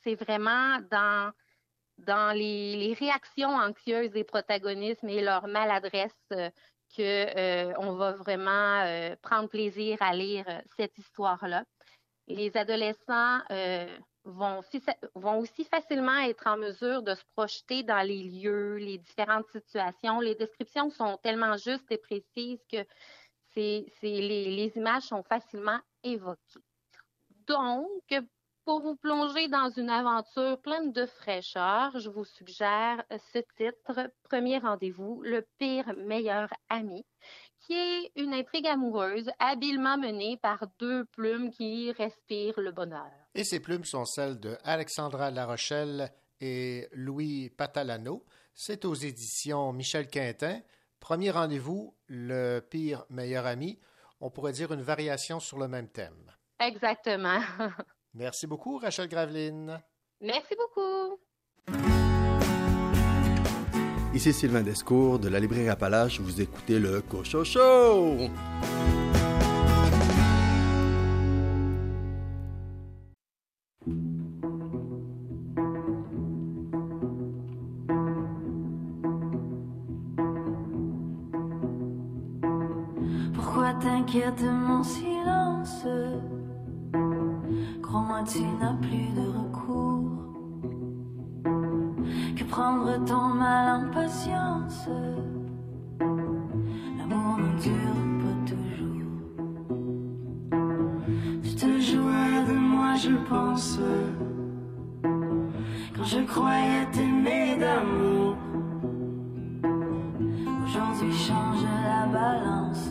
c'est 0.02 0.14
vraiment 0.14 0.80
dans, 0.90 2.32
les, 2.34 2.96
réactions 2.98 3.50
anxieuses 3.50 4.10
des 4.10 4.24
protagonistes 4.24 5.04
et 5.04 5.20
leur 5.20 5.46
maladresse 5.46 6.12
euh, 6.32 6.50
que 6.96 7.02
euh, 7.02 7.74
on 7.78 7.96
va 7.96 8.12
vraiment 8.12 9.14
prendre 9.20 9.48
plaisir 9.48 9.98
à 10.00 10.14
lire 10.14 10.46
cette 10.76 10.96
histoire-là. 10.96 11.64
Les 12.26 12.56
adolescents 12.56 13.40
vont, 14.24 14.60
vont 15.14 15.38
aussi 15.38 15.64
facilement 15.64 16.18
être 16.18 16.46
en 16.46 16.56
mesure 16.56 17.02
de 17.02 17.14
se 17.14 17.24
projeter 17.36 17.82
dans 17.82 18.06
les 18.06 18.22
lieux, 18.22 18.76
les 18.76 18.98
différentes 18.98 19.48
situations. 19.48 20.20
Les 20.20 20.34
descriptions 20.34 20.90
sont 20.90 21.18
tellement 21.22 21.56
justes 21.56 21.90
et 21.90 21.98
précises 21.98 22.64
que 22.70 22.84
c'est- 23.54 23.86
les, 24.02 24.20
les 24.20 24.72
images 24.76 25.04
sont 25.04 25.22
facilement 25.22 25.78
évoquées. 26.02 26.60
Donc, 27.46 28.02
pour 28.64 28.80
vous 28.80 28.96
plonger 28.96 29.48
dans 29.48 29.68
une 29.68 29.90
aventure 29.90 30.60
pleine 30.62 30.90
de 30.92 31.04
fraîcheur, 31.04 31.98
je 31.98 32.08
vous 32.08 32.24
suggère 32.24 33.04
ce 33.10 33.38
titre, 33.58 34.10
Premier 34.22 34.58
rendez-vous, 34.58 35.20
le 35.22 35.46
pire 35.58 35.92
meilleur 35.98 36.48
ami, 36.70 37.04
qui 37.66 37.74
est 37.74 38.12
une 38.16 38.34
intrigue 38.34 38.66
amoureuse 38.66 39.30
habilement 39.38 39.96
menée 39.96 40.36
par 40.36 40.66
deux 40.78 41.04
plumes 41.06 41.50
qui 41.50 41.92
respirent 41.92 42.60
le 42.60 42.72
bonheur. 42.72 43.10
Et 43.34 43.44
ces 43.44 43.60
plumes 43.60 43.84
sont 43.84 44.04
celles 44.04 44.38
de 44.38 44.56
Alexandra 44.64 45.30
Larochelle 45.30 46.12
et 46.40 46.88
Louis 46.92 47.50
Patalano. 47.50 48.24
C'est 48.54 48.84
aux 48.84 48.94
éditions 48.94 49.72
Michel 49.72 50.08
Quintin. 50.08 50.60
Premier 51.00 51.30
rendez-vous, 51.30 51.94
le 52.06 52.60
pire 52.60 53.04
meilleur 53.10 53.46
ami. 53.46 53.78
On 54.20 54.30
pourrait 54.30 54.52
dire 54.52 54.72
une 54.72 54.82
variation 54.82 55.40
sur 55.40 55.58
le 55.58 55.68
même 55.68 55.88
thème. 55.88 56.30
Exactement. 56.60 57.40
Merci 58.14 58.46
beaucoup, 58.46 58.78
Rachel 58.78 59.08
Graveline. 59.08 59.82
Merci 60.20 60.54
beaucoup. 60.56 61.18
Ici 64.14 64.32
Sylvain 64.32 64.62
Descours 64.62 65.18
de 65.18 65.28
la 65.28 65.40
librairie 65.40 65.68
Appalache. 65.68 66.20
Vous 66.20 66.40
écoutez 66.40 66.78
le 66.78 67.00
Cocho 67.00 67.42
Show. 67.42 68.16
Pourquoi 83.34 83.74
t'inquiète 83.74 84.42
mon 84.42 84.84
silence? 84.84 85.86
Crois-moi, 87.82 88.22
tu 88.30 88.42
n'as 88.60 88.74
plus 88.74 89.08
de 89.16 89.26
recours. 89.28 90.13
Prendre 92.54 93.04
ton 93.04 93.34
mal 93.34 93.80
en 93.80 93.90
patience. 93.90 94.88
L'amour 95.98 97.38
ne 97.38 97.50
dure 97.60 98.04
pas 98.22 98.36
toujours. 98.52 99.12
Tu 101.42 101.50
te 101.56 101.80
jouais 101.80 102.44
de 102.46 102.56
moi, 102.56 102.94
je 102.94 103.10
pense. 103.28 103.80
Quand 105.02 106.04
je 106.04 106.20
croyais 106.20 106.86
t'aimer 106.92 107.56
d'amour. 107.58 108.36
Aujourd'hui 110.64 111.12
change 111.12 111.64
la 111.82 112.06
balance. 112.06 112.90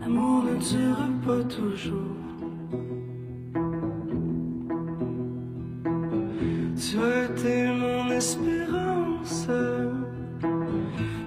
L'amour 0.00 0.42
ne 0.42 0.56
dure 0.56 1.06
pas 1.24 1.44
toujours. 1.44 2.15
Espérance. 8.16 9.48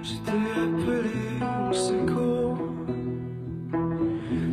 Je 0.02 0.14
t'ai 0.24 0.42
appelé 0.64 1.20
au 1.68 1.72
secours. 1.72 2.58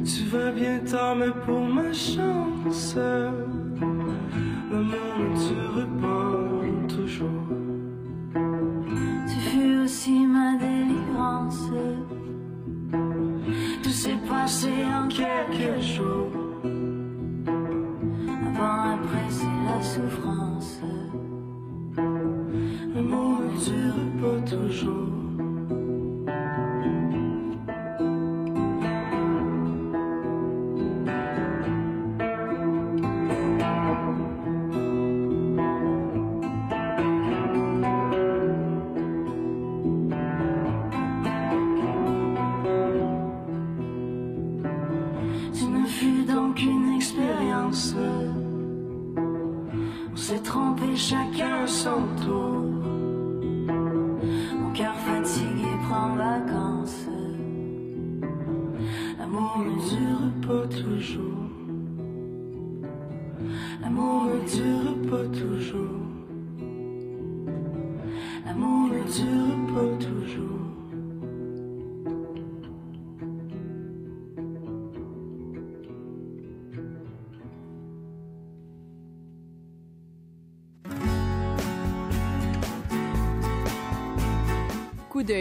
Tu 0.05 0.23
vas 0.25 0.51
bien 0.51 0.79
tard, 0.79 1.15
mais 1.15 1.31
pour 1.45 1.61
ma 1.61 1.91
chance, 1.93 2.95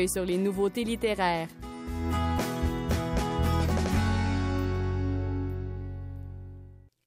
Sur 0.09 0.25
les 0.25 0.39
nouveautés 0.39 0.85
littéraires. 0.85 1.49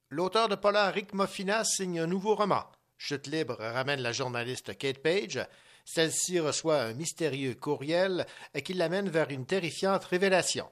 L'auteur 0.10 0.50
de 0.50 0.56
polar 0.56 0.94
Rick 0.94 1.14
Moffina 1.14 1.64
signe 1.64 2.02
un 2.02 2.08
nouveau 2.08 2.36
roman. 2.36 2.64
Chute 2.98 3.28
libre 3.28 3.56
ramène 3.60 4.02
la 4.02 4.12
journaliste 4.12 4.78
Kate 4.78 5.02
Page. 5.02 5.40
Celle-ci 5.86 6.42
reçoit 6.42 6.82
un 6.82 6.94
mystérieux 6.94 7.56
courriel 7.56 8.26
qui 8.66 8.74
l'amène 8.74 9.08
vers 9.08 9.30
une 9.30 9.46
terrifiante 9.46 10.04
révélation. 10.04 10.70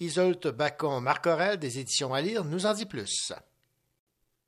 Isolte 0.00 0.46
Bacon-Marcorel 0.46 1.58
des 1.58 1.78
éditions 1.78 2.14
à 2.14 2.22
lire 2.22 2.44
nous 2.44 2.64
en 2.64 2.72
dit 2.72 2.86
plus. 2.86 3.32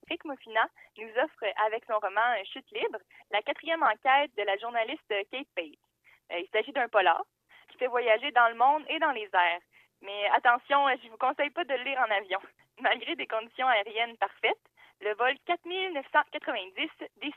Rick 0.08 0.24
Moffina 0.24 0.66
nous 0.96 1.10
offre, 1.22 1.44
avec 1.66 1.84
son 1.86 1.98
roman 1.98 2.44
Chute 2.52 2.70
libre, 2.72 2.98
la 3.30 3.42
quatrième 3.42 3.82
enquête 3.82 4.30
de 4.38 4.44
la 4.44 4.56
journaliste 4.56 5.12
Kate 5.30 5.48
Page. 5.54 5.87
Euh, 6.32 6.38
Il 6.38 6.48
s'agit 6.48 6.72
d'un 6.72 6.88
polar 6.88 7.22
qui 7.68 7.78
fait 7.78 7.86
voyager 7.86 8.30
dans 8.32 8.48
le 8.48 8.54
monde 8.54 8.84
et 8.88 8.98
dans 8.98 9.12
les 9.12 9.28
airs. 9.32 9.60
Mais 10.02 10.26
attention, 10.36 10.86
je 10.88 11.06
ne 11.06 11.10
vous 11.10 11.18
conseille 11.18 11.50
pas 11.50 11.64
de 11.64 11.74
le 11.74 11.84
lire 11.84 11.98
en 12.00 12.10
avion. 12.10 12.40
Malgré 12.80 13.16
des 13.16 13.26
conditions 13.26 13.66
aériennes 13.66 14.16
parfaites, 14.16 14.58
le 15.00 15.14
vol 15.14 15.34
4990 15.46 16.90
d'East 17.20 17.34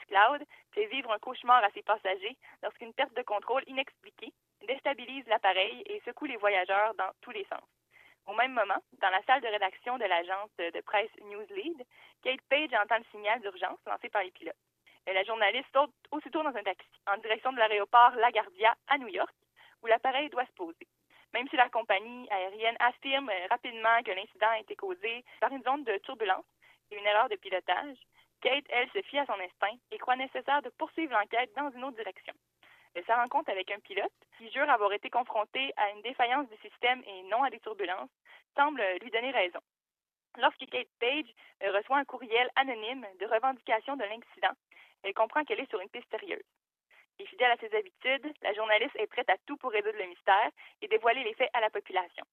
fait 0.73 0.85
vivre 0.87 1.11
un 1.11 1.19
cauchemar 1.19 1.63
à 1.63 1.69
ses 1.71 1.83
passagers 1.83 2.37
lorsqu'une 2.63 2.93
perte 2.93 3.13
de 3.15 3.21
contrôle 3.21 3.63
inexpliquée 3.67 4.33
déstabilise 4.67 5.25
l'appareil 5.27 5.83
et 5.85 6.01
secoue 6.05 6.25
les 6.25 6.37
voyageurs 6.37 6.93
dans 6.95 7.11
tous 7.21 7.31
les 7.31 7.45
sens. 7.45 7.63
Au 8.27 8.33
même 8.33 8.53
moment, 8.53 8.81
dans 9.01 9.09
la 9.09 9.21
salle 9.23 9.41
de 9.41 9.47
rédaction 9.47 9.97
de 9.97 10.05
l'agence 10.05 10.49
de 10.57 10.81
presse 10.81 11.09
Newslead, 11.23 11.85
Kate 12.23 12.41
Page 12.49 12.73
entend 12.73 12.97
le 12.97 13.05
signal 13.11 13.41
d'urgence 13.41 13.79
lancé 13.87 14.09
par 14.09 14.23
les 14.23 14.31
pilotes. 14.31 14.55
La 15.07 15.23
journaliste 15.23 15.67
saute 15.73 15.93
aussitôt 16.11 16.43
dans 16.43 16.55
un 16.55 16.63
taxi 16.63 16.87
en 17.07 17.17
direction 17.17 17.51
de 17.51 17.57
l'aéroport 17.57 18.11
LaGuardia 18.15 18.75
à 18.87 18.97
New 18.97 19.07
York, 19.07 19.33
où 19.81 19.87
l'appareil 19.87 20.29
doit 20.29 20.45
se 20.45 20.53
poser. 20.53 20.87
Même 21.33 21.47
si 21.49 21.55
la 21.55 21.69
compagnie 21.69 22.29
aérienne 22.29 22.77
affirme 22.79 23.31
rapidement 23.49 24.01
que 24.05 24.11
l'incident 24.11 24.49
a 24.49 24.59
été 24.59 24.75
causé 24.75 25.25
par 25.39 25.51
une 25.51 25.63
zone 25.63 25.83
de 25.83 25.97
turbulence 25.99 26.45
et 26.91 26.97
une 26.97 27.05
erreur 27.05 27.29
de 27.29 27.35
pilotage, 27.35 27.97
Kate, 28.41 28.65
elle, 28.69 28.89
se 28.91 29.01
fie 29.03 29.19
à 29.19 29.25
son 29.25 29.39
instinct 29.39 29.77
et 29.91 29.97
croit 29.97 30.15
nécessaire 30.15 30.61
de 30.61 30.69
poursuivre 30.69 31.13
l'enquête 31.13 31.51
dans 31.55 31.69
une 31.71 31.83
autre 31.83 31.97
direction. 31.97 32.33
Elle 32.93 33.05
se 33.05 33.11
rencontre 33.11 33.49
avec 33.49 33.71
un 33.71 33.79
pilote 33.79 34.11
qui 34.37 34.51
jure 34.51 34.69
avoir 34.69 34.91
été 34.93 35.09
confronté 35.09 35.73
à 35.77 35.89
une 35.91 36.01
défaillance 36.01 36.49
du 36.49 36.57
système 36.57 37.03
et 37.05 37.23
non 37.23 37.43
à 37.43 37.49
des 37.49 37.59
turbulences, 37.59 38.09
semble 38.55 38.83
lui 39.01 39.11
donner 39.11 39.31
raison. 39.31 39.59
Lorsque 40.37 40.65
Kate 40.69 40.87
Page 40.99 41.33
reçoit 41.61 41.97
un 41.97 42.05
courriel 42.05 42.49
anonyme 42.55 43.05
de 43.19 43.25
revendication 43.25 43.95
de 43.95 44.03
l'incident, 44.03 44.55
elle 45.03 45.13
comprend 45.13 45.43
qu'elle 45.43 45.59
est 45.59 45.69
sur 45.69 45.79
une 45.79 45.89
piste 45.89 46.09
sérieuse. 46.09 46.43
Et 47.19 47.25
fidèle 47.25 47.51
à 47.51 47.57
ses 47.57 47.75
habitudes, 47.75 48.33
la 48.41 48.53
journaliste 48.53 48.95
est 48.95 49.07
prête 49.07 49.29
à 49.29 49.37
tout 49.45 49.57
pour 49.57 49.71
résoudre 49.71 49.97
le 49.97 50.07
mystère 50.07 50.49
et 50.81 50.87
dévoiler 50.87 51.23
les 51.23 51.33
faits 51.35 51.49
à 51.53 51.61
la 51.61 51.69
population. 51.69 52.25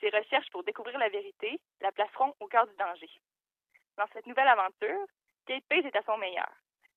Ses 0.00 0.08
recherches 0.10 0.48
pour 0.50 0.64
découvrir 0.64 0.98
la 0.98 1.08
vérité 1.08 1.60
la 1.80 1.92
placeront 1.92 2.34
au 2.40 2.46
cœur 2.46 2.66
du 2.66 2.74
danger. 2.76 3.10
Dans 3.98 4.06
cette 4.12 4.26
nouvelle 4.26 4.48
aventure, 4.48 5.06
Kate 5.46 5.64
Page 5.68 5.84
est 5.84 5.96
à 5.96 6.02
son 6.02 6.16
meilleur. 6.16 6.48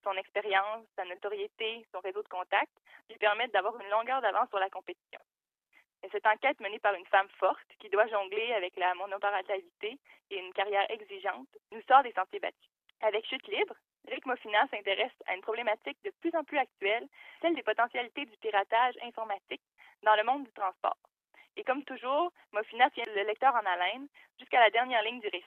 Son 0.04 0.14
expérience, 0.14 0.86
sa 0.96 1.06
notoriété, 1.06 1.86
son 1.92 2.00
réseau 2.00 2.22
de 2.24 2.28
contacts 2.28 2.78
lui 3.10 3.18
permettent 3.18 3.52
d'avoir 3.52 3.80
une 3.80 3.90
longueur 3.90 4.22
d'avance 4.22 4.50
sur 4.50 4.60
la 4.60 4.70
compétition. 4.70 5.20
Et 6.04 6.10
cette 6.10 6.26
enquête 6.26 6.60
menée 6.60 6.80
par 6.80 6.94
une 6.94 7.06
femme 7.08 7.30
forte 7.40 7.68
qui 7.80 7.90
doit 7.90 8.08
jongler 8.08 8.54
avec 8.54 8.76
la 8.76 8.94
monoparentalité 8.96 9.98
et 10.30 10.38
une 10.38 10.54
carrière 10.54 10.90
exigeante 10.92 11.48
nous 11.72 11.82
sort 11.84 12.04
des 12.04 12.12
sentiers 12.12 12.40
battus. 12.40 12.70
Avec 13.02 13.26
Chute 13.26 13.48
libre, 13.48 13.76
Rick 14.08 14.26
Moffina 14.26 14.68
s'intéresse 14.68 15.14
à 15.28 15.36
une 15.36 15.41
problématique 15.41 15.97
de 16.04 16.12
plus 16.22 16.36
en 16.36 16.43
plus 16.43 16.58
actuelle, 16.58 17.08
celle 17.41 17.56
des 17.56 17.64
potentialités 17.64 18.26
du 18.26 18.38
piratage 18.38 18.95
informatique 19.04 19.62
dans 20.04 20.16
le 20.16 20.24
monde 20.24 20.43
du 20.43 20.51
transport. 20.51 20.97
Et 21.56 21.64
comme 21.64 21.84
toujours, 21.84 22.32
Moffina 22.51 22.89
tient 22.91 23.06
le 23.06 23.24
lecteur 23.24 23.54
en 23.54 23.66
haleine 23.66 24.08
jusqu'à 24.39 24.60
la 24.60 24.70
dernière 24.70 25.04
ligne 25.04 25.20
du 25.20 25.28
récit. 25.28 25.45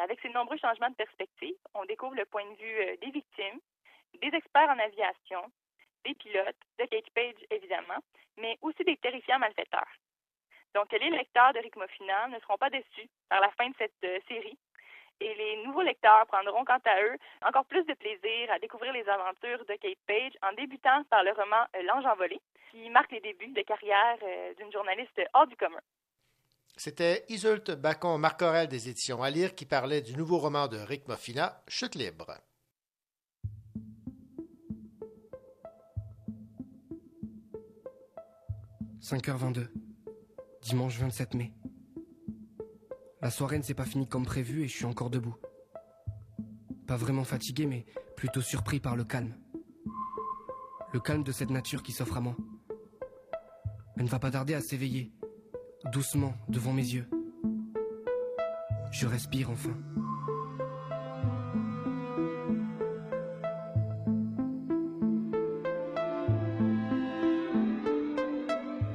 Avec 0.00 0.20
ces 0.20 0.30
nombreux 0.30 0.56
changements 0.56 0.88
de 0.88 0.94
perspective, 0.94 1.54
on 1.74 1.84
découvre 1.84 2.14
le 2.14 2.24
point 2.24 2.44
de 2.44 2.56
vue 2.56 2.80
euh, 2.80 2.96
des 2.96 3.10
victimes, 3.10 3.60
des 4.20 4.34
experts 4.34 4.70
en 4.70 4.78
aviation, 4.78 5.44
des 6.04 6.14
pilotes, 6.14 6.56
de 6.78 6.86
Kate 6.86 7.10
Page 7.10 7.46
évidemment, 7.50 8.00
mais 8.38 8.56
aussi 8.62 8.82
des 8.84 8.96
terrifiants 8.96 9.38
malfaiteurs. 9.38 9.92
Donc 10.74 10.90
les 10.92 11.10
lecteurs 11.10 11.52
de 11.52 11.58
Rick 11.58 11.76
Moffina 11.76 12.28
ne 12.28 12.40
seront 12.40 12.56
pas 12.56 12.70
déçus 12.70 13.08
par 13.28 13.40
la 13.40 13.50
fin 13.50 13.68
de 13.68 13.74
cette 13.76 14.04
euh, 14.04 14.18
série 14.28 14.58
et 15.22 15.34
les 15.34 15.64
nouveaux 15.64 15.82
lecteurs 15.82 16.26
prendront 16.26 16.64
quant 16.64 16.80
à 16.84 17.02
eux 17.02 17.16
encore 17.46 17.64
plus 17.66 17.84
de 17.84 17.94
plaisir 17.94 18.50
à 18.50 18.58
découvrir 18.58 18.92
les 18.92 19.08
aventures 19.08 19.64
de 19.64 19.74
Kate 19.74 19.98
Page 20.06 20.32
en 20.42 20.52
débutant 20.54 21.04
par 21.10 21.22
le 21.22 21.30
roman 21.30 21.64
euh, 21.76 21.82
L'Ange 21.82 22.06
envolé, 22.06 22.40
qui 22.70 22.90
marque 22.90 23.12
les 23.12 23.20
débuts 23.20 23.52
de 23.52 23.62
carrière 23.62 24.18
euh, 24.22 24.54
d'une 24.54 24.72
journaliste 24.72 25.20
hors 25.34 25.46
du 25.46 25.56
commun. 25.56 25.80
C'était 26.76 27.24
Isolte 27.28 27.70
Bacon-Marcorel 27.70 28.66
des 28.66 28.88
éditions 28.88 29.22
à 29.22 29.30
lire 29.30 29.54
qui 29.54 29.66
parlait 29.66 30.00
du 30.00 30.16
nouveau 30.16 30.38
roman 30.38 30.68
de 30.68 30.78
Rick 30.78 31.06
Moffina, 31.06 31.62
Chute 31.68 31.94
libre. 31.94 32.32
«5h22, 39.02 39.68
dimanche 40.62 40.96
27 40.98 41.34
mai. 41.34 41.52
La 43.22 43.30
soirée 43.30 43.56
ne 43.56 43.62
s'est 43.62 43.72
pas 43.72 43.84
finie 43.84 44.08
comme 44.08 44.26
prévu 44.26 44.64
et 44.64 44.68
je 44.68 44.74
suis 44.74 44.84
encore 44.84 45.08
debout, 45.08 45.36
pas 46.88 46.96
vraiment 46.96 47.22
fatigué, 47.22 47.66
mais 47.66 47.86
plutôt 48.16 48.40
surpris 48.40 48.80
par 48.80 48.96
le 48.96 49.04
calme. 49.04 49.36
Le 50.92 50.98
calme 50.98 51.22
de 51.22 51.30
cette 51.30 51.50
nature 51.50 51.84
qui 51.84 51.92
s'offre 51.92 52.16
à 52.16 52.20
moi. 52.20 52.36
Elle 53.96 54.06
ne 54.06 54.08
va 54.08 54.18
pas 54.18 54.32
tarder 54.32 54.54
à 54.54 54.60
s'éveiller, 54.60 55.12
doucement, 55.92 56.34
devant 56.48 56.72
mes 56.72 56.82
yeux. 56.82 57.08
Je 58.90 59.06
respire 59.06 59.50
enfin. 59.50 59.78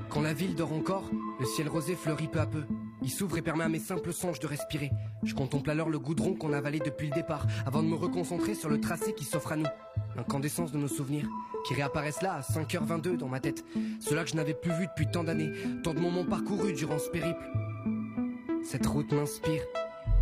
Quand 0.10 0.22
la 0.22 0.34
ville 0.34 0.56
dort 0.56 0.74
encore, 0.74 1.10
le 1.40 1.46
ciel 1.46 1.70
rosé 1.70 1.96
fleurit 1.96 2.28
peu 2.28 2.42
à 2.42 2.46
peu. 2.46 2.66
Il 3.08 3.12
s'ouvre 3.12 3.38
et 3.38 3.42
permet 3.42 3.64
à 3.64 3.70
mes 3.70 3.80
simples 3.80 4.12
songes 4.12 4.42
de 4.42 4.48
respirer. 4.48 4.92
Je 5.24 5.34
contemple 5.34 5.70
alors 5.70 5.90
le 5.90 5.98
goudron 5.98 6.36
qu'on 6.36 6.52
a 6.52 6.58
avalé 6.58 6.80
depuis 6.80 7.08
le 7.08 7.16
départ, 7.16 7.48
avant 7.66 7.82
de 7.82 7.88
me 7.88 7.96
reconcentrer 7.96 8.54
sur 8.54 8.68
le 8.68 8.82
tracé 8.82 9.14
qui 9.14 9.24
s'offre 9.24 9.54
à 9.54 9.56
nous. 9.56 9.66
L'incandescence 10.18 10.74
de 10.74 10.78
nos 10.78 10.90
souvenirs, 10.90 11.26
qui 11.66 11.74
réapparaissent 11.74 12.22
là 12.22 12.34
à 12.34 12.42
5h22 12.42 13.16
dans 13.16 13.30
ma 13.30 13.40
tête. 13.40 13.64
Cela 14.02 14.26
que 14.26 14.32
je 14.32 14.36
n'avais 14.36 14.54
plus 14.54 14.74
vu 14.74 14.88
depuis 14.88 15.08
tant 15.08 15.24
d'années, 15.24 15.54
tant 15.86 15.94
de 15.94 16.02
moments 16.02 16.26
parcourus 16.26 16.74
durant 16.74 17.00
ce 17.00 17.10
périple. 17.10 17.50
Cette 18.62 18.86
route 18.86 19.14
m'inspire. 19.14 19.62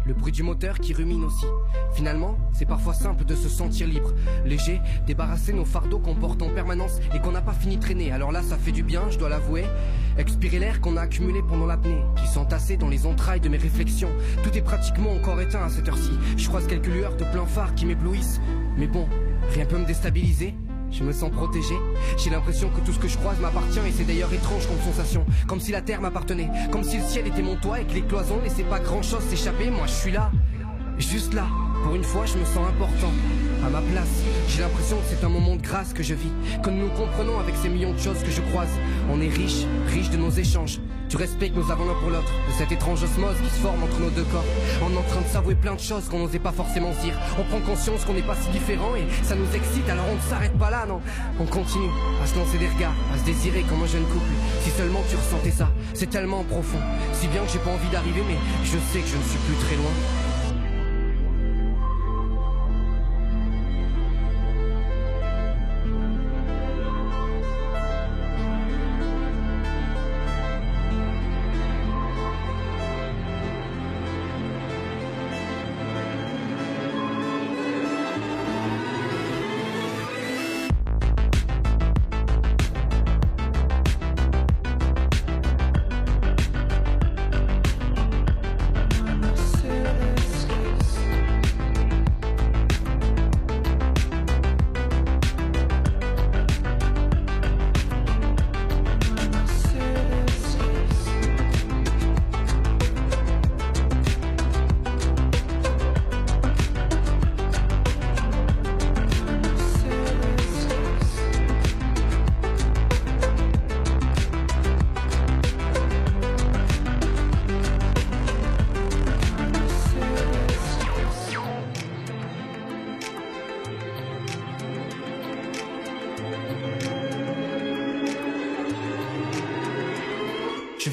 Le 0.06 0.14
bruit 0.14 0.32
du 0.32 0.44
moteur 0.44 0.80
qui 0.80 0.94
rumine 0.94 1.24
aussi. 1.24 1.48
Finalement, 1.94 2.38
c'est 2.54 2.68
parfois 2.68 2.94
simple 2.94 3.26
de 3.26 3.36
se 3.36 3.50
sentir 3.50 3.88
libre, 3.88 4.14
léger, 4.46 4.80
débarrasser 5.08 5.52
nos 5.52 5.66
fardeaux 5.66 5.98
qu'on 5.98 6.14
porte 6.14 6.44
en 6.44 6.50
permanence 6.50 7.00
et 7.16 7.20
qu'on 7.20 7.32
n'a 7.32 7.42
pas 7.42 7.54
fini 7.54 7.78
de 7.78 7.82
traîner. 7.82 8.12
Alors 8.12 8.32
là, 8.32 8.44
ça 8.44 8.58
fait 8.58 8.72
du 8.72 8.84
bien, 8.84 9.02
je 9.10 9.18
dois 9.18 9.30
l'avouer. 9.30 9.66
Expirer 10.18 10.60
l'air 10.60 10.80
qu'on 10.80 10.96
a 10.96 11.02
accumulé 11.02 11.42
pendant 11.42 11.66
l'apnée, 11.66 12.02
qui 12.18 12.28
s'entassait 12.28 12.78
dans 12.78 12.90
les 12.90 13.06
entrailles 13.08 13.42
de 13.42 13.50
mes 13.50 13.58
réflexions. 13.58 14.12
Tout 14.44 14.56
est 14.56 14.62
pratiquement 14.62 15.12
encore 15.12 15.42
éteint 15.42 15.64
à 15.64 15.70
cette 15.70 15.88
heure-ci. 15.88 16.12
Je 16.38 16.48
croise 16.48 16.68
quelques 16.68 16.88
lueurs 16.88 17.18
de 17.18 17.24
plein 17.26 17.46
phare 17.46 17.74
qui 17.74 17.86
m'éblouissent. 17.86 18.40
Mais 18.78 18.88
bon, 18.88 19.08
rien 19.54 19.66
peut 19.66 19.80
me 19.80 19.86
déstabiliser. 19.86 20.54
Je 20.98 21.04
me 21.04 21.12
sens 21.12 21.30
protégé. 21.30 21.76
J'ai 22.18 22.30
l'impression 22.30 22.70
que 22.70 22.80
tout 22.80 22.94
ce 22.94 23.00
que 23.00 23.10
je 23.10 23.18
croise 23.18 23.38
m'appartient 23.40 23.80
et 23.80 23.92
c'est 23.92 24.06
d'ailleurs 24.06 24.32
étrange 24.32 24.66
comme 24.66 24.80
sensation. 24.80 25.26
Comme 25.46 25.60
si 25.60 25.74
la 25.74 25.82
terre 25.82 26.00
m'appartenait. 26.00 26.50
Comme 26.72 26.84
si 26.84 26.98
le 26.98 27.04
ciel 27.04 27.28
était 27.28 27.42
mon 27.42 27.58
toit 27.58 27.82
et 27.82 27.86
que 27.86 27.94
les 27.94 28.02
cloisons 28.02 28.40
laissaient 28.42 28.64
pas 28.64 28.80
grand 28.80 29.02
chose 29.02 29.22
s'échapper. 29.30 29.70
Moi 29.70 29.88
je 29.88 29.94
suis 29.94 30.12
là. 30.12 30.32
Juste 30.98 31.34
là. 31.34 31.48
Pour 31.84 31.96
une 31.96 32.04
fois, 32.04 32.26
je 32.26 32.38
me 32.38 32.46
sens 32.46 32.70
important. 32.70 33.12
À 33.66 33.70
ma 33.70 33.82
place. 33.82 34.22
J'ai 34.48 34.62
l'impression 34.62 34.98
que 34.98 35.04
c'est 35.10 35.26
un 35.26 35.30
moment 35.30 35.56
de 35.56 35.62
grâce 35.62 35.92
que 35.92 36.04
je 36.04 36.14
vis. 36.14 36.32
Que 36.62 36.70
nous 36.70 36.88
comprenons 36.90 37.40
avec 37.40 37.56
ces 37.56 37.68
millions 37.68 37.94
de 37.94 38.00
choses 38.00 38.20
que 38.20 38.30
je 38.30 38.42
croise. 38.42 38.70
On 39.12 39.20
est 39.20 39.28
riche, 39.28 39.66
riche 39.88 40.12
de 40.12 40.18
nos 40.18 40.30
échanges. 40.30 40.80
Du 41.10 41.18
respect 41.18 41.50
que 41.50 41.56
nous 41.56 41.72
avons 41.72 41.86
l'un 41.86 41.96
pour 41.96 42.12
l'autre. 42.12 42.32
De 42.48 42.54
cette 42.56 42.72
étrange 42.72 43.02
osmose 43.02 43.38
qui 43.42 43.50
se 43.50 43.62
forme 43.62 43.82
entre 43.82 44.00
nos 44.00 44.12
deux 44.12 44.26
corps. 44.26 44.46
On 44.84 44.94
est 44.94 44.98
en 44.98 45.10
train 45.10 45.22
de 45.22 45.28
s'avouer 45.28 45.56
plein 45.56 45.74
de 45.74 45.80
choses 45.80 46.08
qu'on 46.10 46.20
n'osait 46.20 46.38
pas 46.38 46.52
forcément 46.52 46.92
dire. 47.02 47.16
On 47.40 47.44
prend 47.44 47.60
conscience 47.62 48.06
qu'on 48.06 48.14
n'est 48.14 48.22
pas 48.22 48.36
si 48.36 48.50
différents 48.50 48.96
et 48.96 49.08
ça 49.24 49.34
nous 49.34 49.50
excite. 49.56 49.90
Alors 49.90 50.06
on 50.12 50.16
ne 50.16 50.30
s'arrête 50.30 50.58
pas 50.60 50.70
là, 50.70 50.86
non? 50.86 51.02
On 51.40 51.46
continue 51.46 51.90
à 52.24 52.28
se 52.28 52.36
lancer 52.38 52.60
des 52.60 52.68
regards, 52.68 52.94
à 53.16 53.18
se 53.18 53.24
désirer 53.24 53.64
comme 53.64 53.82
un 53.82 53.88
jeune 53.88 54.06
couple. 54.06 54.30
Si 54.62 54.70
seulement 54.70 55.02
tu 55.10 55.16
ressentais 55.16 55.50
ça. 55.50 55.70
C'est 55.96 56.12
tellement 56.12 56.44
profond. 56.44 56.80
Si 57.14 57.28
bien 57.30 57.42
que 57.42 57.52
j'ai 57.52 57.60
pas 57.60 57.72
envie 57.72 57.90
d'arriver, 57.92 58.22
mais 58.28 58.38
je 58.64 58.78
sais 58.94 59.00
que 59.00 59.08
je 59.08 59.18
ne 59.18 59.24
suis 59.24 59.40
plus 59.40 59.58
très 59.66 59.76
loin. 59.76 59.92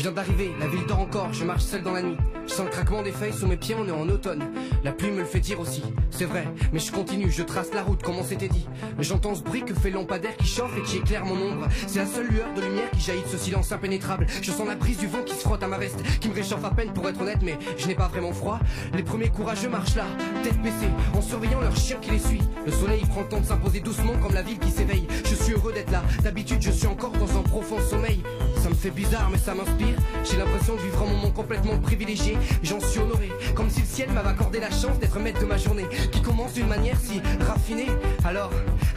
Viens 0.02 0.10
d'arriver, 0.10 0.50
la 0.58 0.66
ville 0.66 0.84
dort 0.88 0.98
encore, 0.98 1.32
je 1.32 1.44
marche 1.44 1.62
seul 1.62 1.82
dans 1.82 1.92
la 1.92 2.02
nuit. 2.02 2.16
Je 2.48 2.52
sens 2.52 2.66
le 2.66 2.72
craquement 2.72 3.02
des 3.02 3.12
feuilles 3.12 3.32
sous 3.32 3.46
mes 3.46 3.56
pieds, 3.56 3.76
on 3.78 3.86
est 3.86 3.92
en 3.92 4.08
automne. 4.08 4.42
La 4.82 4.90
pluie 4.90 5.12
me 5.12 5.20
le 5.20 5.24
fait 5.24 5.38
dire 5.38 5.60
aussi, 5.60 5.80
c'est 6.22 6.28
vrai, 6.28 6.46
mais 6.72 6.78
je 6.78 6.92
continue, 6.92 7.32
je 7.32 7.42
trace 7.42 7.74
la 7.74 7.82
route 7.82 8.00
comme 8.00 8.16
on 8.16 8.22
s'était 8.22 8.46
dit. 8.46 8.64
J'entends 9.00 9.34
ce 9.34 9.42
bruit 9.42 9.64
que 9.64 9.74
fait 9.74 9.90
lampadaire 9.90 10.36
qui 10.36 10.46
chauffe 10.46 10.70
et 10.78 10.82
qui 10.82 10.98
éclaire 10.98 11.24
mon 11.24 11.34
ombre. 11.34 11.66
C'est 11.88 11.98
la 11.98 12.06
seule 12.06 12.28
lueur 12.28 12.46
de 12.54 12.60
lumière 12.60 12.88
qui 12.92 13.00
jaillit 13.00 13.24
de 13.24 13.26
ce 13.26 13.36
silence 13.36 13.72
impénétrable. 13.72 14.26
Je 14.40 14.52
sens 14.52 14.68
la 14.68 14.76
brise 14.76 14.98
du 14.98 15.08
vent 15.08 15.24
qui 15.26 15.34
se 15.34 15.40
frotte 15.40 15.64
à 15.64 15.66
ma 15.66 15.78
veste, 15.78 16.00
qui 16.20 16.28
me 16.28 16.34
réchauffe 16.34 16.64
à 16.64 16.70
peine 16.70 16.92
pour 16.92 17.08
être 17.08 17.20
honnête, 17.20 17.40
mais 17.42 17.58
je 17.76 17.88
n'ai 17.88 17.96
pas 17.96 18.06
vraiment 18.06 18.32
froid. 18.32 18.60
Les 18.94 19.02
premiers 19.02 19.30
courageux 19.30 19.68
marchent 19.68 19.96
là, 19.96 20.04
tête 20.44 20.62
baissée, 20.62 20.92
en 21.12 21.20
surveillant 21.20 21.60
leur 21.60 21.74
chien 21.74 21.96
qui 22.00 22.12
les 22.12 22.20
suit. 22.20 22.42
Le 22.64 22.70
soleil 22.70 23.02
prend 23.06 23.22
le 23.22 23.28
temps 23.28 23.40
de 23.40 23.46
s'imposer 23.46 23.80
doucement 23.80 24.14
comme 24.22 24.34
la 24.34 24.42
ville 24.42 24.60
qui 24.60 24.70
s'éveille. 24.70 25.08
Je 25.24 25.34
suis 25.34 25.54
heureux 25.54 25.72
d'être 25.72 25.90
là, 25.90 26.04
d'habitude 26.22 26.62
je 26.62 26.70
suis 26.70 26.86
encore 26.86 27.12
dans 27.14 27.36
un 27.36 27.42
profond 27.42 27.80
sommeil. 27.80 28.22
Ça 28.62 28.68
me 28.68 28.74
fait 28.74 28.90
bizarre 28.90 29.28
mais 29.28 29.38
ça 29.38 29.54
m'inspire 29.54 29.96
J'ai 30.22 30.36
l'impression 30.36 30.76
de 30.76 30.82
vivre 30.82 31.02
un 31.02 31.10
moment 31.10 31.30
complètement 31.30 31.76
privilégié 31.78 32.38
J'en 32.62 32.78
suis 32.78 33.00
honoré 33.00 33.28
Comme 33.56 33.68
si 33.68 33.80
le 33.80 33.86
ciel 33.86 34.10
m'avait 34.12 34.28
accordé 34.28 34.60
la 34.60 34.70
chance 34.70 35.00
d'être 35.00 35.18
maître 35.18 35.40
de 35.40 35.46
ma 35.46 35.56
journée 35.56 35.86
Qui 36.12 36.20
commence 36.20 36.52
d'une 36.52 36.68
manière 36.68 36.96
si 37.00 37.20
raffinée. 37.46 37.88
Alors, 38.24 38.50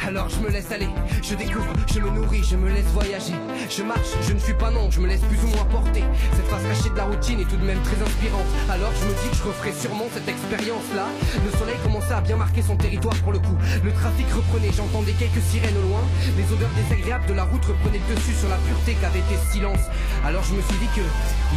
alors 0.05 0.29
je 0.29 0.39
me 0.39 0.49
laisse 0.49 0.71
aller 0.71 0.89
Je 1.23 1.33
découvre, 1.35 1.73
je 1.91 1.99
me 1.99 2.09
nourris, 2.09 2.43
je 2.43 2.55
me 2.55 2.69
laisse 2.69 2.85
voyager. 2.93 3.33
Je 3.69 3.83
marche, 3.83 4.13
je 4.21 4.33
ne 4.33 4.39
suis 4.39 4.53
pas 4.53 4.69
non, 4.69 4.91
je 4.91 4.99
me 4.99 5.07
laisse 5.07 5.21
plus 5.21 5.41
ou 5.43 5.47
moins 5.55 5.65
porter. 5.65 6.03
Cette 6.33 6.45
face 6.47 6.63
cachée 6.63 6.89
de 6.89 6.97
la 6.97 7.05
routine 7.05 7.39
est 7.39 7.49
tout 7.49 7.57
de 7.57 7.65
même 7.65 7.81
très 7.81 8.01
inspirante. 8.01 8.45
Alors 8.69 8.91
je 8.99 9.05
me 9.05 9.13
dis 9.21 9.29
que 9.29 9.35
je 9.35 9.43
referai 9.43 9.73
sûrement 9.73 10.05
cette 10.13 10.27
expérience 10.27 10.87
là 10.95 11.07
Le 11.43 11.57
soleil 11.57 11.77
commençait 11.83 12.13
à 12.13 12.21
bien 12.21 12.37
marquer 12.37 12.61
son 12.61 12.75
territoire 12.75 13.15
pour 13.23 13.31
le 13.31 13.39
coup. 13.39 13.57
Le 13.83 13.91
trafic 13.91 14.27
reprenait, 14.31 14.71
j'entendais 14.75 15.13
quelques 15.13 15.41
sirènes 15.49 15.77
au 15.77 15.87
loin. 15.89 16.03
Les 16.37 16.45
odeurs 16.53 16.73
désagréables 16.75 17.25
de 17.25 17.33
la 17.33 17.45
route 17.45 17.65
reprenaient 17.65 18.01
le 18.09 18.15
dessus 18.15 18.35
sur 18.35 18.49
la 18.49 18.57
pureté 18.57 18.93
qu'avait 18.99 19.19
été 19.19 19.35
silence. 19.51 19.83
Alors 20.25 20.43
je 20.43 20.53
me 20.53 20.61
suis 20.61 20.77
dit 20.77 20.91
que 20.95 21.05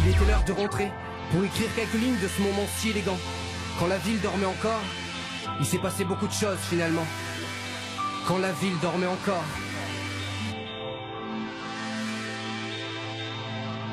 il 0.01 0.09
était 0.09 0.25
l'heure 0.25 0.43
de 0.47 0.53
rentrer 0.53 0.89
pour 1.31 1.43
écrire 1.43 1.69
quelques 1.75 2.01
lignes 2.01 2.19
de 2.21 2.27
ce 2.27 2.41
moment 2.41 2.65
si 2.77 2.89
élégant. 2.89 3.17
Quand 3.79 3.87
la 3.87 3.97
ville 3.97 4.19
dormait 4.21 4.45
encore, 4.45 4.81
il 5.59 5.65
s'est 5.65 5.77
passé 5.77 6.05
beaucoup 6.05 6.27
de 6.27 6.33
choses 6.33 6.57
finalement. 6.69 7.05
Quand 8.27 8.37
la 8.37 8.51
ville 8.51 8.77
dormait 8.81 9.07
encore. 9.07 9.43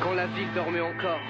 Quand 0.01 0.15
la 0.15 0.27
ville 0.27 0.53
dormait 0.55 0.81
encore. 0.81 1.21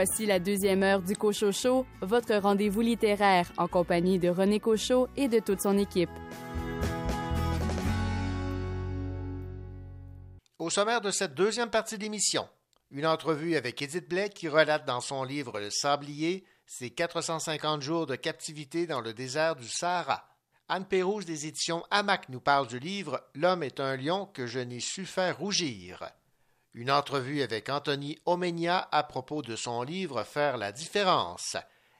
Voici 0.00 0.26
la 0.26 0.38
deuxième 0.38 0.84
heure 0.84 1.02
du 1.02 1.16
Cochocho, 1.16 1.84
votre 2.02 2.36
rendez-vous 2.36 2.82
littéraire 2.82 3.50
en 3.56 3.66
compagnie 3.66 4.20
de 4.20 4.28
René 4.28 4.60
Cochot 4.60 5.08
et 5.16 5.26
de 5.26 5.40
toute 5.40 5.60
son 5.60 5.76
équipe. 5.76 6.08
Au 10.60 10.70
sommaire 10.70 11.00
de 11.00 11.10
cette 11.10 11.34
deuxième 11.34 11.70
partie 11.70 11.98
d'émission, 11.98 12.48
une 12.92 13.08
entrevue 13.08 13.56
avec 13.56 13.82
Edith 13.82 14.08
Blais 14.08 14.28
qui 14.28 14.46
relate 14.46 14.86
dans 14.86 15.00
son 15.00 15.24
livre 15.24 15.58
Le 15.58 15.70
Sablier 15.70 16.44
ses 16.64 16.90
450 16.90 17.82
jours 17.82 18.06
de 18.06 18.14
captivité 18.14 18.86
dans 18.86 19.00
le 19.00 19.12
désert 19.12 19.56
du 19.56 19.66
Sahara. 19.66 20.28
Anne 20.68 20.86
Pérouse 20.86 21.26
des 21.26 21.48
éditions 21.48 21.82
Hamac 21.90 22.28
nous 22.28 22.40
parle 22.40 22.68
du 22.68 22.78
livre 22.78 23.20
L'homme 23.34 23.64
est 23.64 23.80
un 23.80 23.96
lion 23.96 24.26
que 24.26 24.46
je 24.46 24.60
n'ai 24.60 24.78
su 24.78 25.06
faire 25.06 25.38
rougir. 25.38 26.08
Une 26.80 26.92
entrevue 26.92 27.42
avec 27.42 27.70
Anthony 27.70 28.20
Omenia 28.24 28.86
à 28.92 29.02
propos 29.02 29.42
de 29.42 29.56
son 29.56 29.82
livre 29.82 30.22
Faire 30.22 30.56
la 30.56 30.70
différence. 30.70 31.56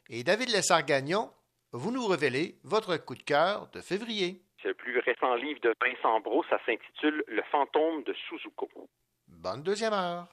Et 0.08 0.22
David 0.22 0.50
Lessard-Gagnon, 0.50 1.32
vous 1.72 1.90
nous 1.90 2.06
révélez 2.06 2.54
votre 2.62 2.96
coup 2.96 3.16
de 3.16 3.24
cœur 3.24 3.68
de 3.72 3.80
février. 3.80 4.40
C'est 4.62 4.68
le 4.68 4.74
plus 4.74 5.00
récent 5.00 5.34
livre 5.34 5.58
de 5.62 5.74
Vincent 5.84 6.20
Brault, 6.20 6.44
ça 6.48 6.60
s'intitule 6.64 7.24
Le 7.26 7.42
fantôme 7.50 8.04
de 8.04 8.14
Suzuko. 8.28 8.68
Bonne 9.26 9.64
deuxième 9.64 9.94
heure. 9.94 10.28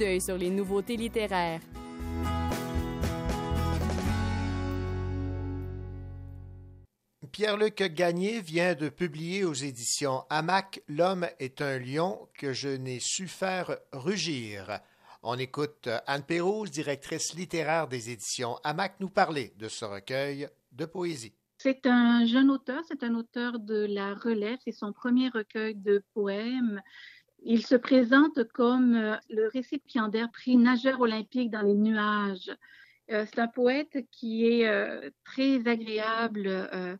D'œil 0.00 0.20
sur 0.20 0.38
les 0.38 0.48
nouveautés 0.48 0.96
littéraires. 0.96 1.60
Pierre-Luc 7.30 7.82
Gagné 7.82 8.40
vient 8.40 8.74
de 8.74 8.88
publier 8.88 9.44
aux 9.44 9.52
éditions 9.52 10.24
Hamac 10.30 10.82
L'homme 10.88 11.26
est 11.38 11.60
un 11.60 11.78
lion 11.78 12.28
que 12.34 12.54
je 12.54 12.68
n'ai 12.68 12.98
su 12.98 13.28
faire 13.28 13.76
rugir. 13.92 14.80
On 15.22 15.38
écoute 15.38 15.88
Anne 16.06 16.22
Pérouse, 16.22 16.70
directrice 16.70 17.34
littéraire 17.34 17.86
des 17.86 18.10
éditions 18.10 18.56
Hamac, 18.64 18.94
nous 19.00 19.10
parler 19.10 19.52
de 19.58 19.68
ce 19.68 19.84
recueil 19.84 20.48
de 20.72 20.86
poésie. 20.86 21.34
C'est 21.58 21.84
un 21.84 22.24
jeune 22.24 22.50
auteur, 22.50 22.82
c'est 22.88 23.04
un 23.04 23.14
auteur 23.14 23.58
de 23.58 23.86
la 23.86 24.14
relève, 24.14 24.58
c'est 24.64 24.72
son 24.72 24.94
premier 24.94 25.28
recueil 25.28 25.74
de 25.74 26.02
poèmes. 26.14 26.80
Il 27.42 27.64
se 27.64 27.74
présente 27.74 28.44
comme 28.52 28.94
euh, 28.94 29.16
le 29.30 29.48
récipiendaire 29.48 30.30
prix 30.30 30.56
nageur 30.56 31.00
olympique 31.00 31.50
dans 31.50 31.62
les 31.62 31.74
nuages. 31.74 32.50
Euh, 33.10 33.24
c'est 33.26 33.40
un 33.40 33.48
poète 33.48 33.98
qui 34.10 34.46
est 34.46 34.68
euh, 34.68 35.10
très 35.24 35.66
agréable 35.66 36.98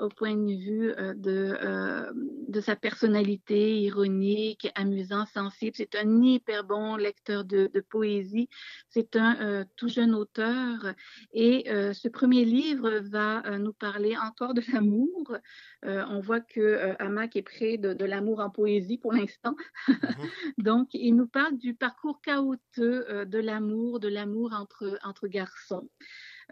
au 0.00 0.08
point 0.08 0.34
de 0.36 0.52
vue 0.52 0.92
euh, 0.98 1.14
de, 1.14 1.56
euh, 1.62 2.12
de 2.48 2.60
sa 2.60 2.76
personnalité 2.76 3.80
ironique, 3.80 4.68
amusant, 4.74 5.26
sensible. 5.26 5.72
C'est 5.76 5.94
un 5.94 6.22
hyper 6.22 6.64
bon 6.64 6.96
lecteur 6.96 7.44
de, 7.44 7.70
de 7.72 7.80
poésie. 7.80 8.48
C'est 8.88 9.16
un 9.16 9.40
euh, 9.40 9.64
tout 9.76 9.88
jeune 9.88 10.14
auteur 10.14 10.94
et 11.32 11.70
euh, 11.70 11.92
ce 11.92 12.08
premier 12.08 12.44
livre 12.44 13.00
va 13.10 13.42
euh, 13.46 13.58
nous 13.58 13.72
parler 13.72 14.16
encore 14.16 14.54
de 14.54 14.62
l'amour. 14.72 15.36
Euh, 15.84 16.04
on 16.08 16.20
voit 16.20 16.40
que 16.40 16.60
euh, 16.60 16.94
Hamac 16.98 17.36
est 17.36 17.42
près 17.42 17.78
de, 17.78 17.94
de 17.94 18.04
l'amour 18.04 18.40
en 18.40 18.50
poésie 18.50 18.98
pour 18.98 19.12
l'instant. 19.12 19.56
Donc, 20.58 20.88
il 20.92 21.14
nous 21.16 21.28
parle 21.28 21.56
du 21.56 21.74
parcours 21.74 22.20
chaotique 22.20 22.60
euh, 22.78 23.24
de 23.24 23.38
l'amour, 23.38 24.00
de 24.00 24.08
l'amour 24.08 24.52
entre, 24.52 24.98
entre 25.02 25.28
garçons. 25.28 25.88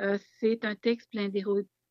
Euh, 0.01 0.19
c'est 0.39 0.65
un 0.65 0.75
texte 0.75 1.11
plein 1.11 1.29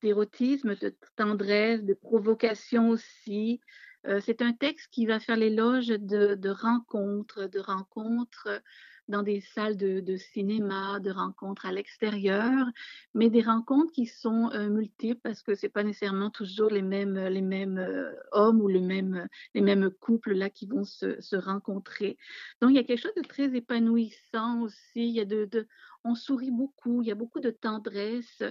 d'érotisme, 0.01 0.75
de 0.75 0.95
tendresse, 1.15 1.83
de 1.83 1.93
provocation 1.93 2.89
aussi. 2.89 3.61
Euh, 4.07 4.21
c'est 4.23 4.41
un 4.41 4.53
texte 4.53 4.87
qui 4.91 5.05
va 5.05 5.19
faire 5.19 5.37
l'éloge 5.37 5.87
de, 5.87 6.35
de 6.35 6.49
rencontres, 6.49 7.47
de 7.47 7.59
rencontres 7.59 8.61
dans 9.07 9.23
des 9.23 9.39
salles 9.39 9.77
de, 9.77 10.17
cinéma, 10.17 10.99
de 10.99 11.11
rencontres 11.11 11.65
à 11.65 11.71
l'extérieur, 11.71 12.65
mais 13.13 13.29
des 13.29 13.41
rencontres 13.41 13.91
qui 13.93 14.05
sont 14.05 14.51
euh, 14.53 14.69
multiples 14.69 15.21
parce 15.23 15.41
que 15.41 15.55
c'est 15.55 15.69
pas 15.69 15.83
nécessairement 15.83 16.29
toujours 16.29 16.69
les 16.69 16.81
mêmes, 16.81 17.17
les 17.17 17.41
mêmes 17.41 17.77
euh, 17.77 18.11
hommes 18.31 18.61
ou 18.61 18.67
le 18.67 18.81
même, 18.81 19.27
les 19.53 19.61
mêmes 19.61 19.89
couples 19.89 20.33
là 20.33 20.49
qui 20.49 20.67
vont 20.67 20.83
se, 20.83 21.19
se 21.21 21.35
rencontrer. 21.35 22.17
Donc 22.61 22.71
il 22.71 22.75
y 22.75 22.79
a 22.79 22.83
quelque 22.83 23.01
chose 23.01 23.15
de 23.15 23.27
très 23.27 23.55
épanouissant 23.55 24.61
aussi. 24.61 25.07
Il 25.07 25.15
y 25.15 25.21
a 25.21 25.25
de 25.25 25.67
on 26.07 26.15
sourit 26.15 26.51
beaucoup, 26.51 27.01
il 27.01 27.07
y 27.07 27.11
a 27.11 27.15
beaucoup 27.15 27.39
de 27.39 27.49
tendresse, 27.51 28.43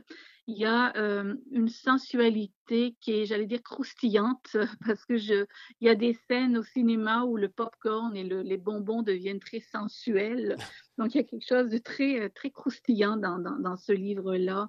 il 0.47 0.59
y 0.59 0.65
a 0.65 0.97
euh, 0.97 1.35
une 1.51 1.69
sensualité 1.69 2.97
qui 3.01 3.13
est, 3.13 3.27
j'allais 3.27 3.47
dire, 3.47 3.63
croustillante, 3.63 4.57
parce 4.87 5.05
que 5.05 5.17
je, 5.17 5.47
il 5.81 5.87
y 5.87 5.91
a 5.91 5.95
des 5.95 6.15
scènes 6.29 6.57
au 6.57 6.63
cinéma 6.63 7.25
où 7.25 7.37
le 7.37 7.49
popcorn 7.49 8.17
et 8.17 8.25
le- 8.25 8.43
les 8.43 8.57
bonbons 8.59 9.03
deviennent 9.03 9.41
très 9.41 9.61
sensuels. 9.61 10.57
Donc 10.99 11.15
il 11.15 11.19
y 11.19 11.21
a 11.21 11.25
quelque 11.25 11.47
chose 11.49 11.71
de 11.71 11.79
très, 11.79 12.21
euh, 12.21 12.29
très 12.35 12.51
croustillant 12.51 13.17
dans, 13.17 13.39
dans, 13.39 13.59
dans 13.59 13.77
ce 13.77 13.93
livre-là. 13.93 14.69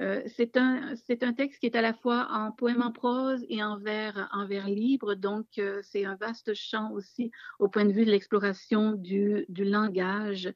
Euh, 0.00 0.22
c'est 0.26 0.56
un, 0.56 0.94
un 1.22 1.32
texte 1.34 1.60
qui 1.60 1.66
est 1.66 1.76
à 1.76 1.82
la 1.82 1.94
fois 1.94 2.26
en 2.32 2.50
poème 2.50 2.82
en 2.82 2.90
prose 2.90 3.44
et 3.48 3.62
en 3.62 3.78
vers, 3.78 4.28
en 4.32 4.44
vers 4.44 4.66
libre, 4.66 5.14
donc 5.14 5.46
euh, 5.58 5.80
c'est 5.84 6.04
un 6.04 6.16
vaste 6.16 6.52
champ 6.54 6.90
aussi 6.90 7.30
au 7.60 7.68
point 7.68 7.84
de 7.84 7.92
vue 7.92 8.04
de 8.04 8.10
l'exploration 8.10 8.92
du, 8.92 9.46
du 9.48 9.64
langage. 9.64 10.52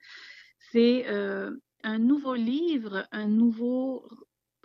C'est 0.58 1.08
euh, 1.08 1.56
un 1.82 1.98
nouveau 1.98 2.34
livre, 2.34 3.06
un 3.12 3.26
nouveau 3.26 4.08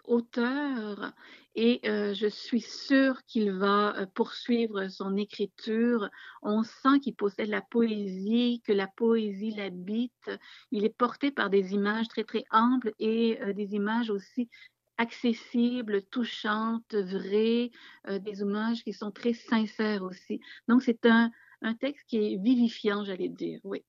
auteur 0.06 1.14
et 1.56 1.80
euh, 1.86 2.14
je 2.14 2.28
suis 2.28 2.60
sûre 2.60 3.24
qu'il 3.26 3.52
va 3.52 3.96
euh, 3.96 4.06
poursuivre 4.14 4.89
son 4.89 5.16
écriture. 5.16 6.10
On 6.41 6.64
sent 6.64 7.00
qu'il 7.02 7.16
possède 7.16 7.50
la 7.50 7.62
poésie, 7.62 8.62
que 8.66 8.74
la 8.74 8.88
poésie 8.88 9.52
l'habite. 9.52 10.30
Il 10.72 10.84
est 10.84 10.98
porté 10.98 11.32
par 11.32 11.50
des 11.50 11.74
images 11.74 12.08
très 12.10 12.24
très 12.24 12.44
amples 12.52 12.94
et 13.00 13.39
des 13.54 13.76
images 13.76 14.10
aussi 14.10 14.50
accessibles, 14.98 16.04
touchantes, 16.12 16.94
vraies, 16.94 17.72
des 18.08 18.41
images 18.41 18.84
qui 18.84 18.94
sont 18.94 19.12
très 19.12 19.34
sincères 19.34 20.04
aussi. 20.04 20.39
Donc 20.68 20.84
c'est 20.84 21.06
un, 21.06 21.32
un 21.62 21.74
texte 21.74 22.06
qui 22.08 22.18
est 22.18 22.38
vivifiant, 22.38 23.04
j'allais 23.04 23.30
dire, 23.30 23.60
oui. 23.64 23.84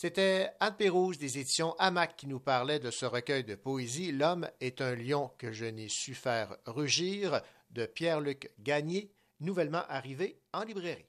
C'était 0.00 0.52
Anne 0.60 0.76
Pérouse 0.76 1.18
des 1.18 1.40
éditions 1.40 1.74
Hamac 1.80 2.14
qui 2.14 2.28
nous 2.28 2.38
parlait 2.38 2.78
de 2.78 2.88
ce 2.88 3.04
recueil 3.04 3.42
de 3.42 3.56
poésie 3.56 4.12
L'homme 4.12 4.48
est 4.60 4.80
un 4.80 4.94
lion 4.94 5.32
que 5.38 5.50
je 5.50 5.64
n'ai 5.64 5.88
su 5.88 6.14
faire 6.14 6.56
rugir 6.66 7.40
de 7.70 7.84
Pierre-Luc 7.84 8.52
Gagné, 8.60 9.10
nouvellement 9.40 9.82
arrivé 9.88 10.38
en 10.52 10.62
librairie. 10.62 11.08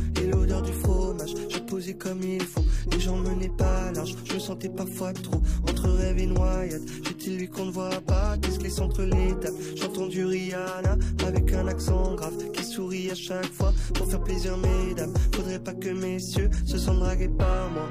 l'odeur 0.27 0.61
du 0.61 0.71
fromage 0.71 1.33
Je 1.49 1.59
posais 1.59 1.93
comme 1.93 2.21
il 2.23 2.41
faut, 2.41 2.63
les 2.91 2.99
gens 2.99 3.17
menaient 3.17 3.51
pas 3.57 3.91
large 3.93 4.15
Je 4.25 4.33
me 4.33 4.39
sentais 4.39 4.69
parfois 4.69 5.13
trop. 5.13 5.41
Entre 5.69 5.89
rêve 5.89 6.19
et 6.19 6.27
noyade 6.27 6.81
J'étais 7.05 7.31
lui 7.31 7.49
qu'on 7.49 7.65
ne 7.65 7.71
voit 7.71 8.01
pas, 8.01 8.37
qu'est-ce 8.37 8.59
que 8.59 8.63
laisse 8.63 8.79
entre 8.79 9.03
les 9.03 9.39
tables. 9.39 9.57
J'entends 9.75 10.07
du 10.07 10.25
Rihanna 10.25 10.97
avec 11.25 11.53
un 11.53 11.67
accent 11.67 12.15
grave 12.15 12.51
Qui 12.53 12.63
sourit 12.63 13.11
à 13.11 13.15
chaque 13.15 13.51
fois. 13.53 13.73
Pour 13.93 14.09
faire 14.09 14.23
plaisir 14.23 14.57
mesdames 14.57 15.13
Faudrait 15.33 15.59
pas 15.59 15.73
que 15.73 15.89
messieurs 15.89 16.49
se 16.65 16.77
sentent 16.77 16.99
dragués 16.99 17.29
par 17.29 17.69
moi. 17.71 17.87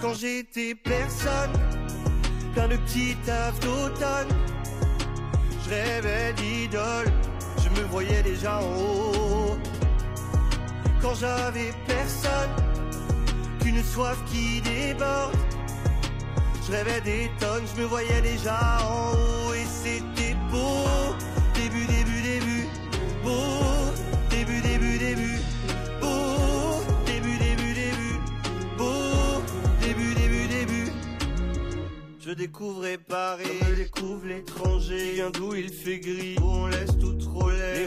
Quand 0.00 0.14
j'étais 0.14 0.74
personne, 0.74 1.52
plein 2.54 2.68
de 2.68 2.76
petits 2.76 3.16
tafs 3.26 3.60
d'automne 3.60 4.28
je 5.70 5.76
rêvais 5.76 6.32
d'idole, 6.32 7.12
je 7.62 7.80
me 7.80 7.86
voyais 7.86 8.22
déjà 8.22 8.60
en 8.60 8.64
haut. 8.64 9.39
Quand 11.02 11.14
j'avais 11.14 11.72
personne, 11.86 12.50
qu'une 13.60 13.82
soif 13.82 14.18
qui 14.30 14.60
déborde. 14.60 15.34
Je 16.66 16.72
rêvais 16.72 17.00
des 17.00 17.30
tonnes, 17.40 17.64
je 17.74 17.80
me 17.80 17.86
voyais 17.86 18.20
déjà 18.20 18.78
en 18.84 19.12
haut 19.12 19.54
et 19.54 19.64
c'était 19.64 20.36
beau. 20.50 21.16
Début, 21.54 21.86
début, 21.86 22.22
début, 22.22 22.68
beau. 23.24 23.64
Début, 24.30 24.60
début, 24.60 24.98
début, 24.98 25.40
beau. 26.00 26.84
Début, 27.06 27.38
début, 27.38 27.72
début, 27.74 28.20
beau. 28.78 29.42
Début, 29.80 30.14
début, 30.14 30.46
début. 30.46 30.92
Je 32.20 32.30
découvrais 32.30 32.98
Paris, 32.98 33.58
je 33.68 33.74
découvre 33.74 34.26
l'étranger. 34.26 35.12
Vient 35.14 35.30
d'où? 35.30 35.54
Il 35.54 35.70
fait 35.70 35.98
gris, 35.98 36.36
où 36.40 36.44
on 36.44 36.66
laisse 36.66 36.96
tout 36.98 37.09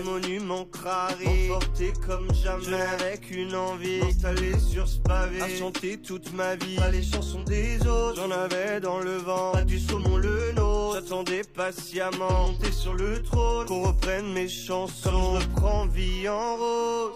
monuments 0.04 0.66
crarés, 0.66 1.50
emportés 1.50 1.94
comme 2.06 2.34
jamais. 2.34 2.64
Je 2.64 2.70
n'avais 2.72 3.18
qu'une 3.18 3.56
envie, 3.56 4.02
installé 4.02 4.60
sur 4.60 4.88
ce 4.88 5.00
pavé. 5.00 5.42
À 5.42 5.50
chanter 5.50 5.98
toute 5.98 6.34
ma 6.34 6.56
vie, 6.56 6.76
pas 6.76 6.90
les 6.90 7.04
chansons 7.04 7.44
des 7.44 7.80
autres. 7.88 8.16
J'en 8.16 8.32
avais 8.32 8.80
dans 8.80 9.00
le 9.00 9.18
vent, 9.18 9.52
pas 9.52 9.64
du 9.64 9.80
saumon 9.80 10.18
le 10.18 10.52
nôtre. 10.54 11.02
J'attendais 11.02 11.44
patiemment, 11.44 12.48
monter 12.48 12.72
sur 12.72 12.94
le 12.94 13.22
trône. 13.22 13.66
Qu'on 13.68 13.84
reprenne 13.84 14.32
mes 14.34 14.48
chansons, 14.48 15.10
comme 15.12 15.42
je 15.42 15.46
reprends 15.48 15.88
vie 15.88 16.30
en 16.30 16.56
rose. 16.56 17.14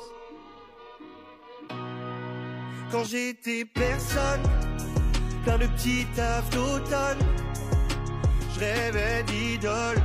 Quand 2.91 3.03
j'étais 3.03 3.65
personne 3.65 4.41
plein 5.47 5.57
de 5.57 5.67
petits 5.67 6.05
tafs 6.15 6.49
d'automne. 6.49 7.19
Je 8.53 8.59
rêvais 8.59 9.23
d'idole, 9.23 9.97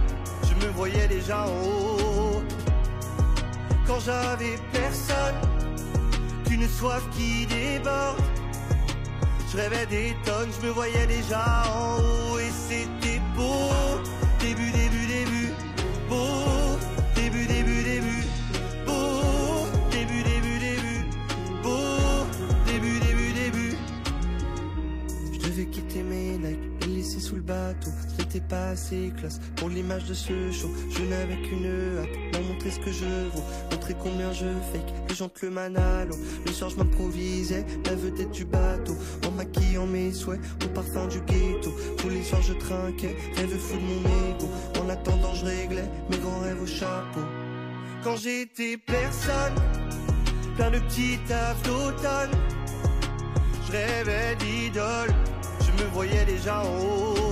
je 0.44 0.66
me 0.66 0.70
voyais 0.72 1.08
déjà 1.08 1.46
en 1.46 1.48
haut. 1.48 2.11
Quand 3.86 4.00
j'avais 4.00 4.58
personne, 4.72 5.34
qu'une 6.46 6.68
soif 6.68 7.02
qui 7.16 7.46
déborde. 7.46 8.22
Je 9.50 9.56
rêvais 9.58 9.86
des 9.86 10.16
tonnes, 10.24 10.50
je 10.58 10.66
me 10.66 10.72
voyais 10.72 11.06
déjà 11.06 11.64
en 11.66 11.98
haut 11.98 12.38
et 12.38 12.50
c'était 12.50 13.20
beau. 13.36 13.70
Début, 14.40 14.70
début, 14.70 15.06
début, 15.06 15.52
beau. 16.08 16.78
Début, 17.14 17.46
début, 17.46 17.82
début, 17.82 18.24
beau. 18.86 19.66
Début, 19.90 20.22
début, 20.22 20.58
début, 20.58 21.04
beau. 21.62 22.26
Début, 22.66 22.98
début, 23.00 23.32
début. 23.32 23.76
Je 25.32 25.38
devais 25.38 25.66
quitter 25.66 26.02
mes 26.02 26.38
Nike 26.38 26.58
et 26.82 26.86
laisser 26.86 27.20
sous 27.20 27.36
le 27.36 27.42
bateau. 27.42 27.90
C'était 28.32 28.46
pas 28.46 28.68
assez 28.68 29.12
classe 29.18 29.40
pour 29.56 29.68
l'image 29.68 30.06
de 30.06 30.14
ce 30.14 30.50
show. 30.50 30.70
Je 30.88 31.02
n'avais 31.02 31.36
qu'une 31.42 31.66
hâte, 31.66 32.08
leur 32.32 32.42
montrer 32.44 32.70
ce 32.70 32.78
que 32.78 32.90
je 32.90 33.04
vaux. 33.30 33.44
Montrer 33.70 33.94
combien 34.02 34.32
je 34.32 34.46
fake, 34.72 34.90
les 35.10 35.14
gens 35.14 35.30
le 35.42 35.50
manalo. 35.50 36.16
Le 36.46 36.50
soir, 36.50 36.70
je 36.70 36.76
m'improvisais, 36.76 37.66
la 37.84 37.94
vedette 37.94 38.30
du 38.30 38.46
bateau. 38.46 38.96
En 39.26 39.32
maquillant 39.32 39.84
mes 39.86 40.12
souhaits, 40.12 40.40
au 40.64 40.68
parfum 40.68 41.08
du 41.08 41.20
ghetto. 41.20 41.76
Tous 41.98 42.08
les 42.08 42.22
soirs, 42.22 42.40
je 42.40 42.54
trinquais, 42.54 43.14
rêve 43.36 43.54
fou 43.58 43.76
de 43.76 43.80
mon 43.82 44.00
ego. 44.00 44.48
En 44.82 44.88
attendant, 44.88 45.34
je 45.34 45.44
réglais 45.44 45.84
mes 46.08 46.16
grands 46.16 46.40
rêves 46.40 46.62
au 46.62 46.66
chapeau. 46.66 47.20
Quand 48.02 48.16
j'étais 48.16 48.78
personne, 48.78 49.56
plein 50.56 50.70
de 50.70 50.78
petits 50.78 51.18
tafs 51.28 51.62
d'automne. 51.64 52.30
Je 53.66 53.72
rêvais 53.72 54.36
d'idole, 54.36 55.12
je 55.60 55.82
me 55.84 55.90
voyais 55.90 56.24
déjà 56.24 56.62
en 56.62 56.78
haut. 56.78 57.31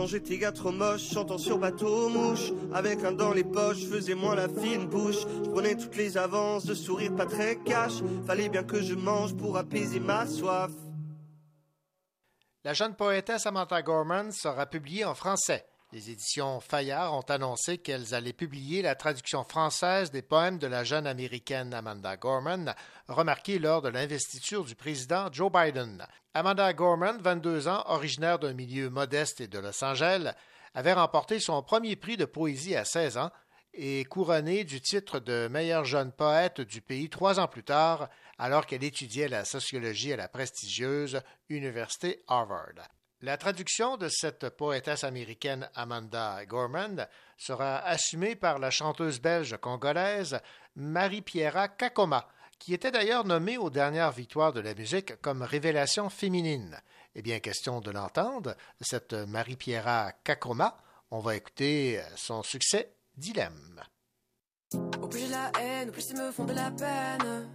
Quand 0.00 0.06
j'étais 0.06 0.38
gars 0.38 0.50
trop 0.50 0.72
moche, 0.72 1.12
chantant 1.12 1.36
sur 1.36 1.58
bateau 1.58 2.08
mouche, 2.08 2.52
avec 2.72 3.04
un 3.04 3.12
dans 3.12 3.34
les 3.34 3.44
poches, 3.44 3.84
faisais 3.84 4.14
moins 4.14 4.34
la 4.34 4.48
fine 4.48 4.86
bouche. 4.86 5.26
Je 5.44 5.50
prenais 5.50 5.74
toutes 5.74 5.94
les 5.94 6.16
avances, 6.16 6.64
de 6.64 6.72
sourire 6.72 7.14
pas 7.14 7.26
très 7.26 7.56
cash. 7.56 7.92
Fallait 8.26 8.48
bien 8.48 8.64
que 8.64 8.80
je 8.80 8.94
mange 8.94 9.36
pour 9.36 9.58
apaiser 9.58 10.00
ma 10.00 10.26
soif. 10.26 10.70
La 12.64 12.72
jeune 12.72 12.94
poétesse 12.94 13.42
Samantha 13.42 13.82
Gorman 13.82 14.32
sera 14.32 14.64
publiée 14.64 15.04
en 15.04 15.14
français. 15.14 15.66
Les 15.92 16.08
éditions 16.08 16.60
Fayard 16.60 17.14
ont 17.14 17.28
annoncé 17.28 17.78
qu'elles 17.78 18.14
allaient 18.14 18.32
publier 18.32 18.80
la 18.80 18.94
traduction 18.94 19.42
française 19.42 20.12
des 20.12 20.22
poèmes 20.22 20.58
de 20.58 20.68
la 20.68 20.84
jeune 20.84 21.04
américaine 21.04 21.74
Amanda 21.74 22.16
Gorman, 22.16 22.76
remarquée 23.08 23.58
lors 23.58 23.82
de 23.82 23.88
l'investiture 23.88 24.64
du 24.64 24.76
président 24.76 25.32
Joe 25.32 25.50
Biden. 25.50 26.06
Amanda 26.32 26.72
Gorman, 26.74 27.18
22 27.20 27.66
ans, 27.66 27.82
originaire 27.86 28.38
d'un 28.38 28.52
milieu 28.52 28.88
modeste 28.88 29.40
et 29.40 29.48
de 29.48 29.58
Los 29.58 29.82
Angeles, 29.82 30.32
avait 30.74 30.92
remporté 30.92 31.40
son 31.40 31.60
premier 31.64 31.96
prix 31.96 32.16
de 32.16 32.24
poésie 32.24 32.76
à 32.76 32.84
16 32.84 33.16
ans 33.16 33.32
et 33.74 34.04
couronnée 34.04 34.62
du 34.62 34.80
titre 34.80 35.18
de 35.18 35.48
meilleure 35.48 35.84
jeune 35.84 36.12
poète 36.12 36.60
du 36.60 36.82
pays 36.82 37.10
trois 37.10 37.40
ans 37.40 37.48
plus 37.48 37.64
tard, 37.64 38.08
alors 38.38 38.66
qu'elle 38.66 38.84
étudiait 38.84 39.26
la 39.26 39.44
sociologie 39.44 40.12
à 40.12 40.16
la 40.16 40.28
prestigieuse 40.28 41.20
Université 41.48 42.22
Harvard. 42.28 42.90
La 43.22 43.36
traduction 43.36 43.98
de 43.98 44.08
cette 44.08 44.48
poétesse 44.48 45.04
américaine 45.04 45.68
Amanda 45.74 46.42
Gorman 46.46 47.06
sera 47.36 47.76
assumée 47.80 48.34
par 48.34 48.58
la 48.58 48.70
chanteuse 48.70 49.20
belge 49.20 49.58
congolaise 49.58 50.40
Marie-Pierra 50.74 51.68
Kakoma, 51.68 52.26
qui 52.58 52.72
était 52.72 52.90
d'ailleurs 52.90 53.26
nommée 53.26 53.58
aux 53.58 53.68
dernières 53.68 54.12
victoires 54.12 54.54
de 54.54 54.60
la 54.60 54.74
musique 54.74 55.20
comme 55.20 55.42
révélation 55.42 56.08
féminine. 56.08 56.80
Eh 57.14 57.20
bien, 57.20 57.40
question 57.40 57.82
de 57.82 57.90
l'entendre, 57.90 58.56
cette 58.80 59.12
Marie-Pierra 59.12 60.12
Kakoma, 60.24 60.78
on 61.10 61.20
va 61.20 61.36
écouter 61.36 62.00
son 62.16 62.42
succès 62.42 62.94
Dilemme. 63.18 63.82
Au 65.02 65.06
plus 65.08 65.20
j'ai 65.20 65.28
la 65.28 65.50
haine, 65.60 65.88
au 65.88 65.92
plus 65.92 66.10
ils 66.10 66.16
me 66.16 66.30
font 66.30 66.44
de 66.44 66.52
la 66.52 66.70
peine. 66.70 67.48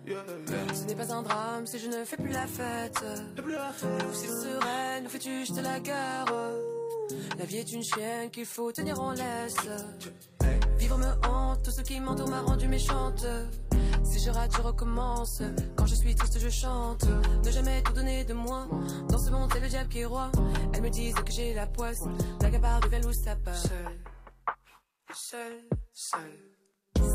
Ce 0.73 0.83
n'est 0.85 0.95
pas 0.95 1.13
un 1.13 1.21
drame 1.21 1.65
si 1.65 1.79
je 1.79 1.87
ne 1.87 2.03
fais 2.03 2.17
plus 2.17 2.31
la 2.31 2.45
fête. 2.45 3.03
Nous 3.37 4.13
c'est 4.13 4.27
sereine, 4.27 5.03
nous 5.03 5.09
fais-tu 5.09 5.45
jeter 5.45 5.61
la 5.61 5.79
guerre? 5.79 6.25
La 7.37 7.45
vie 7.45 7.57
est 7.57 7.71
une 7.71 7.83
chienne 7.83 8.29
qu'il 8.31 8.45
faut 8.45 8.71
tenir 8.71 8.99
en 8.99 9.11
laisse. 9.11 9.55
Vivre 10.77 10.97
me 10.97 11.27
hante, 11.27 11.63
tout 11.63 11.71
ce 11.71 11.81
qui 11.81 11.99
m'entoure 11.99 12.29
m'a 12.29 12.41
rendu 12.41 12.67
méchante. 12.67 13.25
Si 14.03 14.19
je 14.19 14.29
rate, 14.29 14.51
je 14.55 14.61
recommence. 14.61 15.41
Quand 15.77 15.85
je 15.85 15.95
suis 15.95 16.15
triste, 16.15 16.37
je 16.39 16.49
chante. 16.49 17.05
Ne 17.43 17.51
jamais 17.51 17.81
tout 17.83 17.93
donner 17.93 18.25
de 18.25 18.33
moi. 18.33 18.67
Dans 19.07 19.17
ce 19.17 19.29
monde, 19.29 19.49
c'est 19.53 19.61
le 19.61 19.69
diable 19.69 19.89
qui 19.89 19.99
est 19.99 20.05
roi. 20.05 20.31
Elles 20.73 20.81
me 20.81 20.89
disent 20.89 21.15
que 21.15 21.31
j'ai 21.31 21.53
la 21.53 21.67
poisse. 21.67 22.03
La 22.41 22.49
gabarre 22.49 22.81
de 22.81 23.07
où 23.07 23.13
ça 23.13 23.35
part. 23.35 23.55
Seul, 23.55 23.99
seul, 25.13 25.61
seul. 25.93 26.54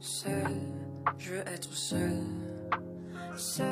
seul, 0.00 0.56
je 1.18 1.30
veux 1.30 1.40
être 1.40 1.72
seul. 1.72 2.22
Seul. 3.36 3.66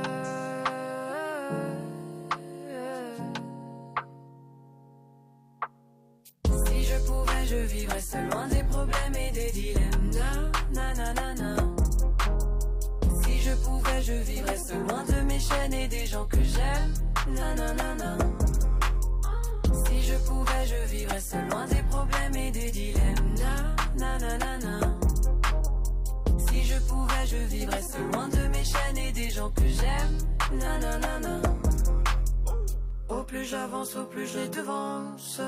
Si 6.67 6.85
je 6.85 6.97
pouvais, 7.07 7.47
je 7.47 7.57
vivrais 7.57 8.01
seul 8.01 8.29
loin 8.31 8.47
des 8.49 8.63
problèmes 8.65 9.15
et 9.15 9.31
des 9.33 9.51
dilemmes. 9.53 10.11
Na, 10.73 10.95
na, 10.95 11.15
na, 11.15 11.35
na. 11.35 11.57
Si 13.23 13.39
je 13.41 13.55
pouvais, 13.65 14.03
je 14.03 14.13
vivrais 14.13 14.57
seul 14.57 14.87
loin 14.87 15.05
de 15.05 15.21
mes 15.27 15.41
chaînes 15.41 15.75
et 15.75 15.89
des 15.89 16.07
gens 16.07 16.27
que 16.27 16.43
j'aime. 16.43 16.93
Na, 17.35 17.55
na, 17.55 17.73
na, 17.75 17.95
na. 17.95 18.19
Si 19.87 20.03
je 20.03 20.15
pouvais, 20.27 20.67
je 20.67 20.89
vivrais 20.95 21.21
seul 21.21 21.49
loin 21.49 21.67
des 21.67 21.83
problèmes 21.91 22.37
et 22.37 22.51
des 22.51 22.71
dilemmes. 22.71 23.35
Na, 23.97 24.19
na, 24.19 24.39
na, 24.39 24.59
na. 24.59 24.98
Je 26.69 26.79
pouvais, 26.81 27.27
je 27.27 27.37
vivrais 27.37 27.83
seul 27.83 28.11
loin 28.13 28.29
de 28.29 28.47
mes 28.49 28.65
chaînes 28.65 28.99
et 28.99 29.13
des 29.13 29.31
gens 29.31 29.51
que 29.51 29.67
j'aime. 29.67 30.19
Na, 30.61 30.79
na, 30.79 30.99
na, 30.99 31.19
na. 31.21 31.41
Au 33.09 33.23
plus 33.23 33.45
j'avance, 33.47 33.97
au 33.97 34.05
plus 34.05 34.27
je 34.27 34.47
devance. 34.49 35.41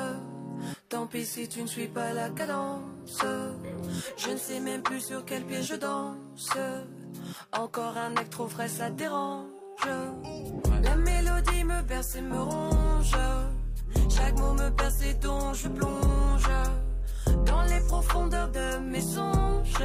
Tant 0.88 1.06
pis 1.06 1.26
si 1.26 1.46
tu 1.46 1.60
ne 1.62 1.66
suis 1.66 1.88
pas 1.88 2.14
la 2.14 2.30
cadence. 2.30 3.22
Je 4.16 4.30
ne 4.30 4.36
sais 4.38 4.60
même 4.60 4.82
plus 4.82 5.00
sur 5.00 5.24
quel 5.26 5.44
pied 5.44 5.62
je 5.62 5.74
danse. 5.74 6.56
Encore 7.52 7.96
un 7.98 8.16
acte 8.16 8.32
trop 8.32 8.48
frais, 8.48 8.68
ça 8.68 8.88
dérange. 8.88 9.44
La 10.82 10.96
mélodie 10.96 11.64
me 11.64 11.82
berce 11.82 12.16
et 12.16 12.22
me 12.22 12.40
ronge. 12.40 13.16
Chaque 14.08 14.38
mot 14.38 14.54
me 14.54 14.70
perce 14.70 15.02
et 15.02 15.14
dont 15.14 15.52
je 15.52 15.68
plonge. 15.68 16.50
Dans 17.44 17.62
les 17.64 17.80
profondeurs 17.88 18.50
de 18.50 18.78
mes 18.78 19.02
songes. 19.02 19.84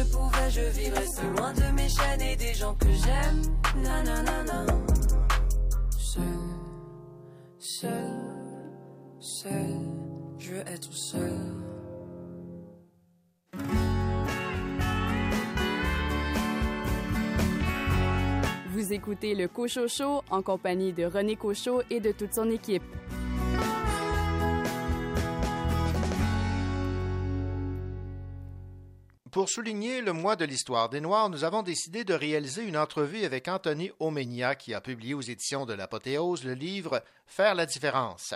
Je 0.00 0.04
pouvais, 0.04 0.50
je 0.50 0.60
vivrais 0.80 1.06
seul 1.06 1.30
loin 1.36 1.52
de 1.52 1.74
mes 1.74 1.88
chaînes 1.90 2.22
et 2.22 2.34
des 2.34 2.54
gens 2.54 2.74
que 2.74 2.86
j'aime. 2.86 3.42
Na, 3.82 4.02
na, 4.02 4.22
na, 4.22 4.44
na. 4.44 4.66
Seul, 5.98 6.22
seul, 7.58 7.90
seul, 9.18 9.76
je 10.38 10.52
veux 10.52 10.60
être 10.60 10.90
seul. 10.90 11.38
Vous 18.70 18.92
écoutez 18.94 19.34
le 19.34 19.48
Cochot 19.48 20.22
en 20.30 20.40
compagnie 20.40 20.94
de 20.94 21.04
René 21.04 21.36
Cochot 21.36 21.82
et 21.90 22.00
de 22.00 22.12
toute 22.12 22.32
son 22.32 22.50
équipe. 22.50 22.82
Pour 29.30 29.48
souligner 29.48 30.00
le 30.00 30.12
mois 30.12 30.34
de 30.34 30.44
l'histoire 30.44 30.88
des 30.88 31.00
Noirs, 31.00 31.30
nous 31.30 31.44
avons 31.44 31.62
décidé 31.62 32.02
de 32.02 32.14
réaliser 32.14 32.64
une 32.64 32.76
entrevue 32.76 33.24
avec 33.24 33.46
Anthony 33.46 33.92
Omenia 34.00 34.56
qui 34.56 34.74
a 34.74 34.80
publié 34.80 35.14
aux 35.14 35.20
éditions 35.20 35.66
de 35.66 35.72
l'Apothéose 35.72 36.42
le 36.42 36.54
livre 36.54 37.04
Faire 37.26 37.54
la 37.54 37.64
différence. 37.64 38.34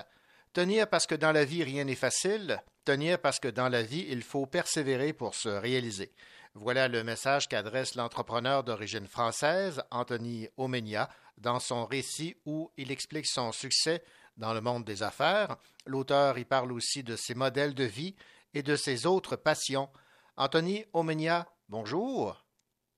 Tenir 0.52 0.88
parce 0.88 1.08
que 1.08 1.16
dans 1.16 1.32
la 1.32 1.44
vie 1.44 1.64
rien 1.64 1.82
n'est 1.82 1.96
facile, 1.96 2.62
tenir 2.84 3.18
parce 3.18 3.40
que 3.40 3.48
dans 3.48 3.68
la 3.68 3.82
vie 3.82 4.06
il 4.08 4.22
faut 4.22 4.46
persévérer 4.46 5.12
pour 5.12 5.34
se 5.34 5.48
réaliser. 5.48 6.12
Voilà 6.54 6.86
le 6.86 7.02
message 7.02 7.48
qu'adresse 7.48 7.96
l'entrepreneur 7.96 8.62
d'origine 8.62 9.08
française, 9.08 9.82
Anthony 9.90 10.46
Omenia, 10.58 11.08
dans 11.38 11.58
son 11.58 11.86
récit 11.86 12.36
où 12.46 12.70
il 12.76 12.92
explique 12.92 13.26
son 13.26 13.50
succès 13.50 14.04
dans 14.36 14.54
le 14.54 14.60
monde 14.60 14.84
des 14.84 15.02
affaires. 15.02 15.56
L'auteur 15.86 16.38
y 16.38 16.44
parle 16.44 16.70
aussi 16.70 17.02
de 17.02 17.16
ses 17.16 17.34
modèles 17.34 17.74
de 17.74 17.82
vie 17.82 18.14
et 18.54 18.62
de 18.62 18.76
ses 18.76 19.06
autres 19.06 19.34
passions. 19.34 19.88
Anthony 20.36 20.84
Omenia, 20.92 21.46
bonjour. 21.68 22.44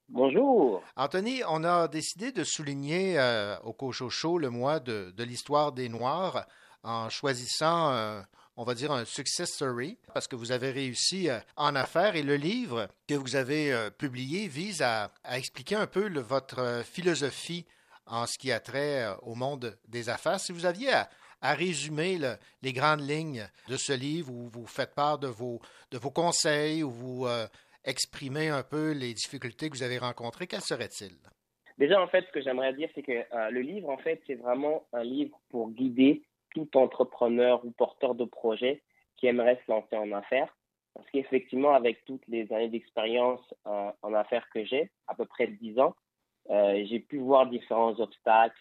Bonjour. 0.08 0.82
Anthony, 0.96 1.42
on 1.48 1.64
a 1.64 1.88
décidé 1.88 2.32
de 2.32 2.44
souligner 2.44 3.18
euh, 3.18 3.58
au 3.64 3.72
Cochocho 3.72 4.38
le 4.38 4.50
mois 4.50 4.78
de, 4.80 5.12
de 5.16 5.24
l'histoire 5.24 5.72
des 5.72 5.88
Noirs 5.88 6.46
en 6.84 7.10
choisissant, 7.10 7.90
euh, 7.92 8.20
on 8.56 8.62
va 8.64 8.74
dire, 8.74 8.92
un 8.92 9.04
success 9.04 9.52
story, 9.52 9.98
parce 10.14 10.28
que 10.28 10.36
vous 10.36 10.52
avez 10.52 10.70
réussi 10.70 11.28
euh, 11.28 11.38
en 11.56 11.74
affaires 11.74 12.14
et 12.16 12.22
le 12.22 12.36
livre 12.36 12.88
que 13.08 13.14
vous 13.14 13.34
avez 13.36 13.72
euh, 13.72 13.90
publié 13.90 14.46
vise 14.48 14.80
à, 14.80 15.10
à 15.24 15.36
expliquer 15.38 15.74
un 15.74 15.88
peu 15.88 16.06
le- 16.08 16.20
votre 16.20 16.82
philosophie 16.84 17.66
en 18.06 18.26
ce 18.26 18.38
qui 18.38 18.52
a 18.52 18.60
trait 18.60 19.04
au 19.22 19.34
monde 19.34 19.76
des 19.88 20.08
affaires. 20.08 20.38
Si 20.38 20.52
vous 20.52 20.64
aviez 20.64 20.92
à, 20.92 21.10
à 21.47 21.55
résumer 21.55 22.18
le- 22.18 22.36
les 22.62 22.73
grandes 22.73 23.09
lignes 23.09 23.47
de 23.68 23.77
ce 23.77 23.93
livre 23.93 24.32
où 24.32 24.48
vous 24.48 24.66
faites 24.66 24.94
part 24.94 25.18
de 25.18 25.28
vos, 25.28 25.60
de 25.93 25.98
vos 25.98 26.10
conseils, 26.10 26.82
où 26.82 26.90
vous 26.90 27.27
euh, 27.27 27.47
exprimez 27.85 28.48
un 28.48 28.64
peu 28.64 28.90
les 28.93 29.14
difficultés 29.14 29.70
que 29.70 29.77
vous 29.77 29.82
avez 29.85 29.98
rencontrées, 29.98 30.48
quels 30.48 30.60
seraient-ils? 30.60 31.16
Déjà, 31.78 32.01
en 32.02 32.09
fait, 32.09 32.24
ce 32.27 32.32
que 32.32 32.40
j'aimerais 32.40 32.73
dire, 32.74 32.89
c'est 32.94 33.02
que 33.02 33.12
euh, 33.12 33.51
le 33.51 33.60
livre, 33.60 33.90
en 33.90 33.98
fait, 33.98 34.20
c'est 34.27 34.35
vraiment 34.35 34.86
un 34.93 35.05
livre 35.05 35.39
pour 35.51 35.70
guider 35.70 36.23
tout 36.55 36.68
entrepreneur 36.77 37.64
ou 37.64 37.70
porteur 37.70 38.14
de 38.14 38.24
projet 38.24 38.82
qui 39.16 39.27
aimerait 39.27 39.60
se 39.64 39.70
lancer 39.70 39.97
en 39.97 40.10
affaires. 40.12 40.56
Parce 40.94 41.09
qu'effectivement, 41.10 41.74
avec 41.74 42.05
toutes 42.06 42.27
les 42.27 42.51
années 42.52 42.70
d'expérience 42.70 43.43
euh, 43.66 43.90
en 44.02 44.14
affaires 44.14 44.48
que 44.52 44.64
j'ai, 44.64 44.90
à 45.06 45.14
peu 45.14 45.27
près 45.27 45.47
10 45.47 45.78
ans, 45.78 45.94
j'ai 46.48 47.01
pu 47.01 47.18
voir 47.18 47.47
différents 47.48 47.98
obstacles, 47.98 48.56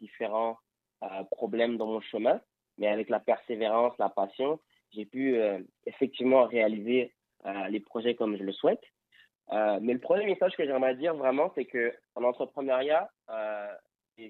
différents 0.00 0.56
euh, 1.02 1.24
problèmes 1.30 1.76
dans 1.76 1.86
mon 1.86 2.00
chemin. 2.00 2.40
Mais 2.78 2.88
avec 2.88 3.08
la 3.08 3.20
persévérance, 3.20 3.94
la 3.98 4.08
passion, 4.08 4.60
j'ai 4.92 5.04
pu 5.04 5.36
euh, 5.36 5.60
effectivement 5.86 6.44
réaliser 6.44 7.12
euh, 7.44 7.68
les 7.68 7.80
projets 7.80 8.14
comme 8.14 8.36
je 8.36 8.42
le 8.42 8.52
souhaite. 8.52 8.82
Euh, 9.52 9.78
mais 9.80 9.92
le 9.92 10.00
premier 10.00 10.26
message 10.26 10.56
que 10.56 10.64
j'aimerais 10.64 10.96
dire 10.96 11.14
vraiment, 11.14 11.52
c'est 11.54 11.66
que 11.66 11.94
en 12.14 12.24
entrepreneuriat, 12.24 13.10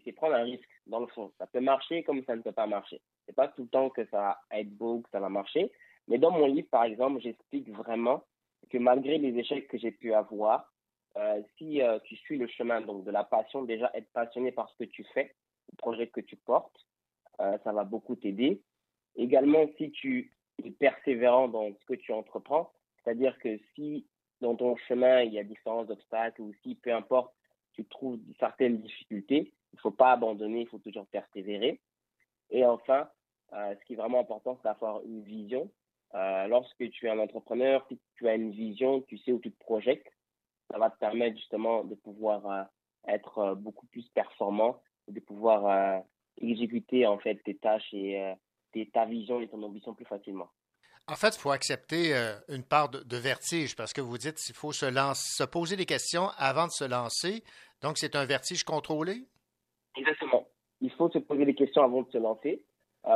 c'est 0.05 0.13
prendre 0.13 0.35
un 0.35 0.43
risque 0.43 0.69
dans 0.87 1.01
le 1.01 1.07
fond. 1.07 1.33
Ça 1.39 1.47
peut 1.47 1.61
marcher 1.61 2.03
comme 2.03 2.23
ça 2.25 2.37
ne 2.37 2.43
peut 2.43 2.53
pas 2.53 2.67
marcher. 2.67 3.01
C'est 3.25 3.35
pas 3.35 3.49
tout 3.49 3.63
le 3.63 3.69
temps 3.69 3.89
que 3.89 4.05
ça 4.07 4.19
va 4.51 4.59
être 4.59 4.71
beau, 4.71 5.01
que 5.01 5.11
ça 5.11 5.21
va 5.21 5.29
marcher. 5.29 5.71
Mais 6.09 6.19
dans 6.19 6.33
mon 6.33 6.47
livre, 6.47 6.69
par 6.71 6.85
exemple, 6.85 7.21
j'explique 7.21 7.71
vraiment 7.71 8.25
que 8.71 8.79
malgré 8.79 9.19
les 9.19 9.39
échecs 9.39 9.69
que 9.69 9.79
j'ai 9.79 9.93
pu 9.93 10.13
avoir, 10.13 10.73
si 11.57 11.81
tu 12.05 12.17
suis 12.17 12.37
le 12.37 12.49
chemin 12.49 12.81
donc 12.81 13.05
de 13.05 13.11
la 13.11 13.25
passion, 13.25 13.63
déjà 13.63 13.91
être 13.95 14.11
passionné 14.13 14.53
par 14.53 14.69
ce 14.71 14.85
que 14.85 14.91
tu 14.91 15.05
fais, 15.15 15.35
projet 15.87 16.09
que 16.09 16.21
tu 16.21 16.35
portes, 16.35 16.85
euh, 17.41 17.57
ça 17.63 17.73
va 17.73 17.85
beaucoup 17.85 18.17
t'aider. 18.17 18.61
Également, 19.15 19.67
si 19.79 19.93
tu 19.93 20.37
es 20.65 20.71
persévérant 20.73 21.47
dans 21.47 21.73
ce 21.73 21.85
que 21.85 21.95
tu 21.95 22.13
entreprends, 22.13 22.73
c'est-à-dire 22.97 23.39
que 23.39 23.57
si 23.75 24.05
dans 24.41 24.57
ton 24.57 24.75
chemin, 24.89 25.23
il 25.23 25.33
y 25.33 25.39
a 25.39 25.45
différents 25.45 25.89
obstacles 25.89 26.43
ou 26.43 26.53
si, 26.63 26.75
peu 26.75 26.93
importe, 26.93 27.33
tu 27.75 27.85
trouves 27.85 28.19
certaines 28.41 28.79
difficultés, 28.81 29.53
il 29.73 29.77
ne 29.77 29.81
faut 29.81 29.93
pas 29.93 30.11
abandonner, 30.11 30.63
il 30.63 30.69
faut 30.69 30.81
toujours 30.81 31.07
persévérer. 31.07 31.81
Et 32.51 32.67
enfin, 32.67 33.09
euh, 33.53 33.77
ce 33.79 33.85
qui 33.85 33.93
est 33.93 33.97
vraiment 33.97 34.21
important, 34.21 34.57
c'est 34.57 34.69
d'avoir 34.69 35.03
une 35.05 35.23
vision. 35.23 35.71
Euh, 36.15 36.49
lorsque 36.49 36.91
tu 36.91 37.07
es 37.07 37.11
un 37.11 37.21
entrepreneur, 37.21 37.87
si 37.89 38.01
tu 38.17 38.27
as 38.29 38.35
une 38.35 38.51
vision, 38.51 39.03
tu 39.03 39.19
sais 39.19 39.31
où 39.31 39.39
tu 39.39 39.53
te 39.53 39.59
projettes, 39.61 40.11
ça 40.69 40.79
va 40.79 40.91
te 40.91 40.99
permettre 40.99 41.37
justement 41.37 41.85
de 41.85 41.95
pouvoir 41.95 42.69
être 43.07 43.55
beaucoup 43.55 43.87
plus 43.87 44.09
performant, 44.09 44.81
de 45.09 45.21
pouvoir 45.21 45.67
euh, 45.67 46.01
exécuter 46.41 47.07
en 47.07 47.19
fait 47.19 47.37
tes 47.45 47.57
tâches 47.57 47.93
et 47.93 48.21
euh, 48.21 48.85
ta 48.93 49.07
vision 49.07 49.41
et 49.41 49.49
ton 49.49 49.63
ambition 49.63 49.95
plus 49.95 50.05
facilement. 50.05 50.49
En 51.09 51.15
fait, 51.15 51.37
il 51.37 51.41
faut 51.41 51.53
accepter 51.53 52.15
euh, 52.15 52.35
une 52.49 52.65
part 52.65 52.89
de, 52.91 53.17
vertige 53.17 53.77
parce 53.77 53.93
que 53.93 54.01
vous 54.01 54.19
dites 54.19 54.37
qu'il 54.37 54.55
faut 54.55 54.73
se, 54.73 54.87
se 54.87 55.45
poser 55.45 55.77
des 55.77 55.87
questions 55.87 56.29
avant 56.37 56.67
de 56.67 56.73
se 56.73 56.85
lancer. 56.85 57.45
Donc, 57.81 57.97
c'est 57.97 58.17
un 58.17 58.25
vertige 58.25 58.65
contrôlé? 58.65 59.25
Exactement. 59.97 60.49
Il 60.81 60.91
faut 60.93 61.09
se 61.11 61.19
poser 61.19 61.45
des 61.45 61.55
questions 61.55 61.83
avant 61.83 62.03
de 62.03 62.11
se 62.11 62.19
lancer 62.19 62.63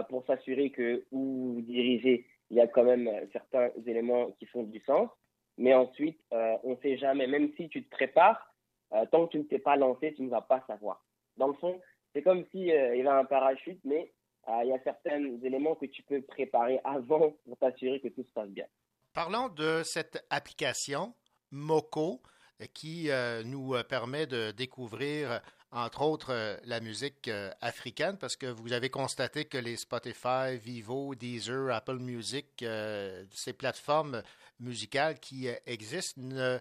pour 0.08 0.24
s'assurer 0.24 0.70
que 0.70 1.04
où 1.10 1.54
vous 1.54 1.62
dirigez, 1.62 2.24
il 2.50 2.56
y 2.56 2.60
a 2.60 2.68
quand 2.68 2.84
même 2.84 3.10
certains 3.32 3.70
éléments 3.84 4.30
qui 4.38 4.46
font 4.46 4.62
du 4.62 4.80
sens. 4.86 5.10
Mais 5.58 5.74
ensuite, 5.74 6.20
on 6.30 6.70
ne 6.70 6.76
sait 6.76 6.96
jamais, 6.96 7.26
même 7.26 7.52
si 7.56 7.68
tu 7.68 7.84
te 7.84 7.90
prépares, 7.90 8.54
tant 9.10 9.26
que 9.26 9.32
tu 9.32 9.38
ne 9.38 9.42
t'es 9.42 9.58
pas 9.58 9.76
lancé, 9.76 10.14
tu 10.14 10.22
ne 10.22 10.30
vas 10.30 10.42
pas 10.42 10.62
savoir. 10.68 11.02
Dans 11.40 11.48
le 11.48 11.54
fond, 11.54 11.80
c'est 12.12 12.20
comme 12.22 12.44
si 12.52 12.70
euh, 12.70 12.94
y 12.94 13.00
avait 13.00 13.08
un 13.08 13.24
parachute, 13.24 13.80
mais 13.84 14.12
euh, 14.46 14.60
il 14.62 14.68
y 14.68 14.72
a 14.72 14.82
certains 14.84 15.24
éléments 15.42 15.74
que 15.74 15.86
tu 15.86 16.02
peux 16.02 16.20
préparer 16.20 16.78
avant 16.84 17.34
pour 17.46 17.56
t'assurer 17.58 17.98
que 17.98 18.08
tout 18.08 18.22
se 18.22 18.32
passe 18.32 18.50
bien. 18.50 18.66
Parlons 19.14 19.48
de 19.48 19.80
cette 19.82 20.22
application 20.28 21.14
Moco 21.50 22.20
euh, 22.60 22.66
qui 22.74 23.08
nous 23.46 23.74
permet 23.88 24.26
de 24.26 24.50
découvrir, 24.50 25.40
entre 25.72 26.02
autres, 26.02 26.58
la 26.64 26.80
musique 26.80 27.30
africaine 27.62 28.18
parce 28.18 28.36
que 28.36 28.46
vous 28.46 28.74
avez 28.74 28.90
constaté 28.90 29.46
que 29.46 29.56
les 29.56 29.76
Spotify, 29.76 30.58
Vivo, 30.58 31.14
Deezer, 31.14 31.74
Apple 31.74 32.00
Music, 32.00 32.62
ces 33.30 33.54
plateformes 33.54 34.22
musicales 34.58 35.18
qui 35.20 35.48
existent 35.64 36.20
ne 36.20 36.58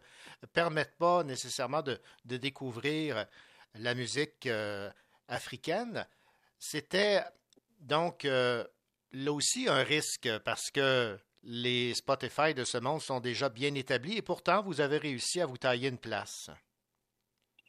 permettent 0.54 0.98
pas 0.98 1.26
nécessairement 1.26 1.82
de 1.82 2.38
découvrir 2.38 3.28
la 3.76 3.96
musique 3.96 4.46
euh, 4.46 4.90
africaine. 5.28 6.06
C'était 6.58 7.22
donc 7.80 8.26
euh, 8.26 8.64
là 9.12 9.32
aussi 9.32 9.68
un 9.70 9.84
risque 9.84 10.30
parce 10.44 10.70
que 10.72 11.18
les 11.44 11.94
Spotify 11.94 12.54
de 12.54 12.64
ce 12.64 12.78
monde 12.78 13.02
sont 13.02 13.20
déjà 13.20 13.50
bien 13.50 13.74
établis 13.76 14.18
et 14.18 14.22
pourtant 14.22 14.62
vous 14.62 14.82
avez 14.82 14.98
réussi 14.98 15.40
à 15.42 15.46
vous 15.46 15.58
tailler 15.58 15.90
une 15.90 15.98
place. 15.98 16.50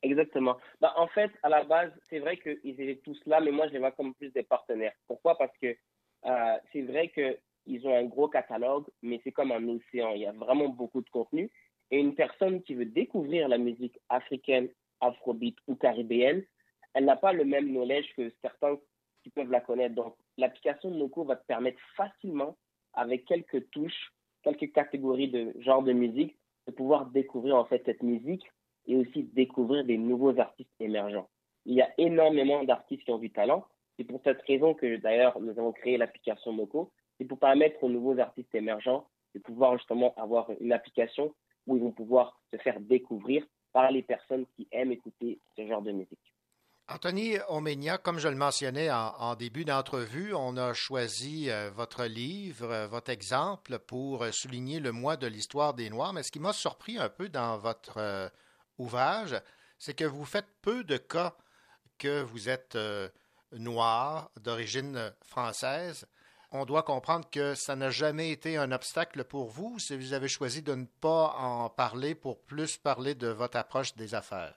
Exactement. 0.02 0.56
Bah, 0.80 0.94
en 0.96 1.08
fait, 1.08 1.30
à 1.42 1.48
la 1.48 1.62
base, 1.64 1.92
c'est 2.08 2.20
vrai 2.20 2.38
qu'ils 2.38 2.58
étaient 2.64 3.00
tous 3.04 3.20
là, 3.26 3.40
mais 3.40 3.50
moi, 3.50 3.68
je 3.68 3.74
les 3.74 3.78
vois 3.78 3.92
comme 3.92 4.14
plus 4.14 4.30
des 4.32 4.42
partenaires. 4.42 4.94
Pourquoi? 5.06 5.36
Parce 5.36 5.56
que 5.58 5.76
euh, 6.24 6.56
c'est 6.72 6.82
vrai 6.82 7.08
qu'ils 7.08 7.86
ont 7.86 7.96
un 7.96 8.04
gros 8.04 8.28
catalogue, 8.28 8.86
mais 9.02 9.20
c'est 9.22 9.32
comme 9.32 9.52
un 9.52 9.68
océan. 9.68 10.12
Il 10.14 10.22
y 10.22 10.26
a 10.26 10.32
vraiment 10.32 10.68
beaucoup 10.68 11.02
de 11.02 11.10
contenu. 11.10 11.50
Et 11.90 11.98
une 11.98 12.14
personne 12.14 12.62
qui 12.62 12.74
veut 12.74 12.86
découvrir 12.86 13.48
la 13.48 13.58
musique 13.58 13.98
africaine, 14.08 14.68
afrobeat 15.00 15.56
ou 15.66 15.74
caribéenne, 15.74 16.44
elle 16.94 17.04
n'a 17.04 17.16
pas 17.16 17.32
le 17.32 17.44
même 17.44 17.68
knowledge 17.68 18.12
que 18.16 18.32
certains 18.42 18.78
qui 19.22 19.30
peuvent 19.30 19.50
la 19.50 19.60
connaître. 19.60 19.94
Donc, 19.94 20.14
l'application 20.36 20.90
de 20.90 20.96
Noco 20.96 21.24
va 21.24 21.36
te 21.36 21.46
permettre 21.46 21.80
facilement, 21.96 22.56
avec 22.94 23.24
quelques 23.24 23.70
touches, 23.70 24.12
quelques 24.42 24.72
catégories 24.72 25.28
de 25.28 25.54
genre 25.60 25.82
de 25.82 25.92
musique, 25.92 26.36
de 26.66 26.72
pouvoir 26.72 27.06
découvrir 27.06 27.56
en 27.56 27.64
fait 27.64 27.82
cette 27.84 28.02
musique 28.02 28.44
et 28.86 28.96
aussi 28.96 29.24
découvrir 29.24 29.84
des 29.84 29.98
nouveaux 29.98 30.38
artistes 30.38 30.70
émergents. 30.80 31.28
Il 31.66 31.74
y 31.74 31.82
a 31.82 31.90
énormément 31.98 32.64
d'artistes 32.64 33.04
qui 33.04 33.10
ont 33.10 33.18
du 33.18 33.30
talent. 33.30 33.64
C'est 33.96 34.04
pour 34.04 34.20
cette 34.24 34.42
raison 34.42 34.74
que 34.74 34.96
d'ailleurs 34.96 35.38
nous 35.40 35.50
avons 35.58 35.72
créé 35.72 35.98
l'application 35.98 36.52
Moco. 36.52 36.90
C'est 37.18 37.26
pour 37.26 37.38
permettre 37.38 37.82
aux 37.84 37.88
nouveaux 37.88 38.18
artistes 38.18 38.54
émergents 38.54 39.06
de 39.34 39.40
pouvoir 39.40 39.76
justement 39.76 40.14
avoir 40.16 40.50
une 40.60 40.72
application 40.72 41.34
où 41.66 41.76
ils 41.76 41.82
vont 41.82 41.92
pouvoir 41.92 42.40
se 42.50 42.56
faire 42.58 42.80
découvrir 42.80 43.46
par 43.72 43.90
les 43.90 44.02
personnes 44.02 44.46
qui 44.56 44.66
aiment 44.72 44.92
écouter 44.92 45.38
ce 45.56 45.66
genre 45.66 45.82
de 45.82 45.92
musique. 45.92 46.18
Anthony 46.92 47.36
Omenia, 47.48 47.98
comme 47.98 48.18
je 48.18 48.26
le 48.26 48.34
mentionnais 48.34 48.90
en, 48.90 49.36
début 49.36 49.64
d'entrevue, 49.64 50.34
on 50.34 50.56
a 50.56 50.74
choisi 50.74 51.48
euh, 51.48 51.70
votre 51.70 52.04
livre, 52.04 52.68
euh, 52.68 52.86
votre 52.88 53.12
exemple 53.12 53.78
pour 53.78 54.24
euh, 54.24 54.32
souligner 54.32 54.80
le 54.80 54.90
mois 54.90 55.16
de 55.16 55.28
l'histoire 55.28 55.72
des 55.74 55.88
Noirs. 55.88 56.12
Mais 56.12 56.24
ce 56.24 56.32
qui 56.32 56.40
m'a 56.40 56.52
surpris 56.52 56.98
un 56.98 57.08
peu 57.08 57.28
dans 57.28 57.58
votre 57.58 58.32
ouvrage, 58.78 59.40
c'est 59.78 59.94
que 59.94 60.04
vous 60.04 60.24
faites 60.24 60.48
peu 60.62 60.82
de 60.82 60.96
cas 60.96 61.36
que 61.96 62.22
vous 62.22 62.48
êtes 62.48 62.76
noir, 63.52 64.32
d'origine 64.40 65.12
française. 65.22 66.08
On 66.52 66.64
doit 66.64 66.82
comprendre 66.82 67.30
que 67.30 67.54
ça 67.54 67.76
n'a 67.76 67.90
jamais 67.90 68.32
été 68.32 68.56
un 68.56 68.72
obstacle 68.72 69.22
pour 69.22 69.46
vous 69.46 69.78
si 69.78 69.96
vous 69.96 70.14
avez 70.14 70.26
choisi 70.26 70.62
de 70.62 70.74
ne 70.74 70.84
pas 71.00 71.34
en 71.38 71.68
parler 71.68 72.16
pour 72.16 72.40
plus 72.40 72.76
parler 72.76 73.14
de 73.14 73.28
votre 73.28 73.56
approche 73.56 73.94
des 73.94 74.16
affaires? 74.16 74.56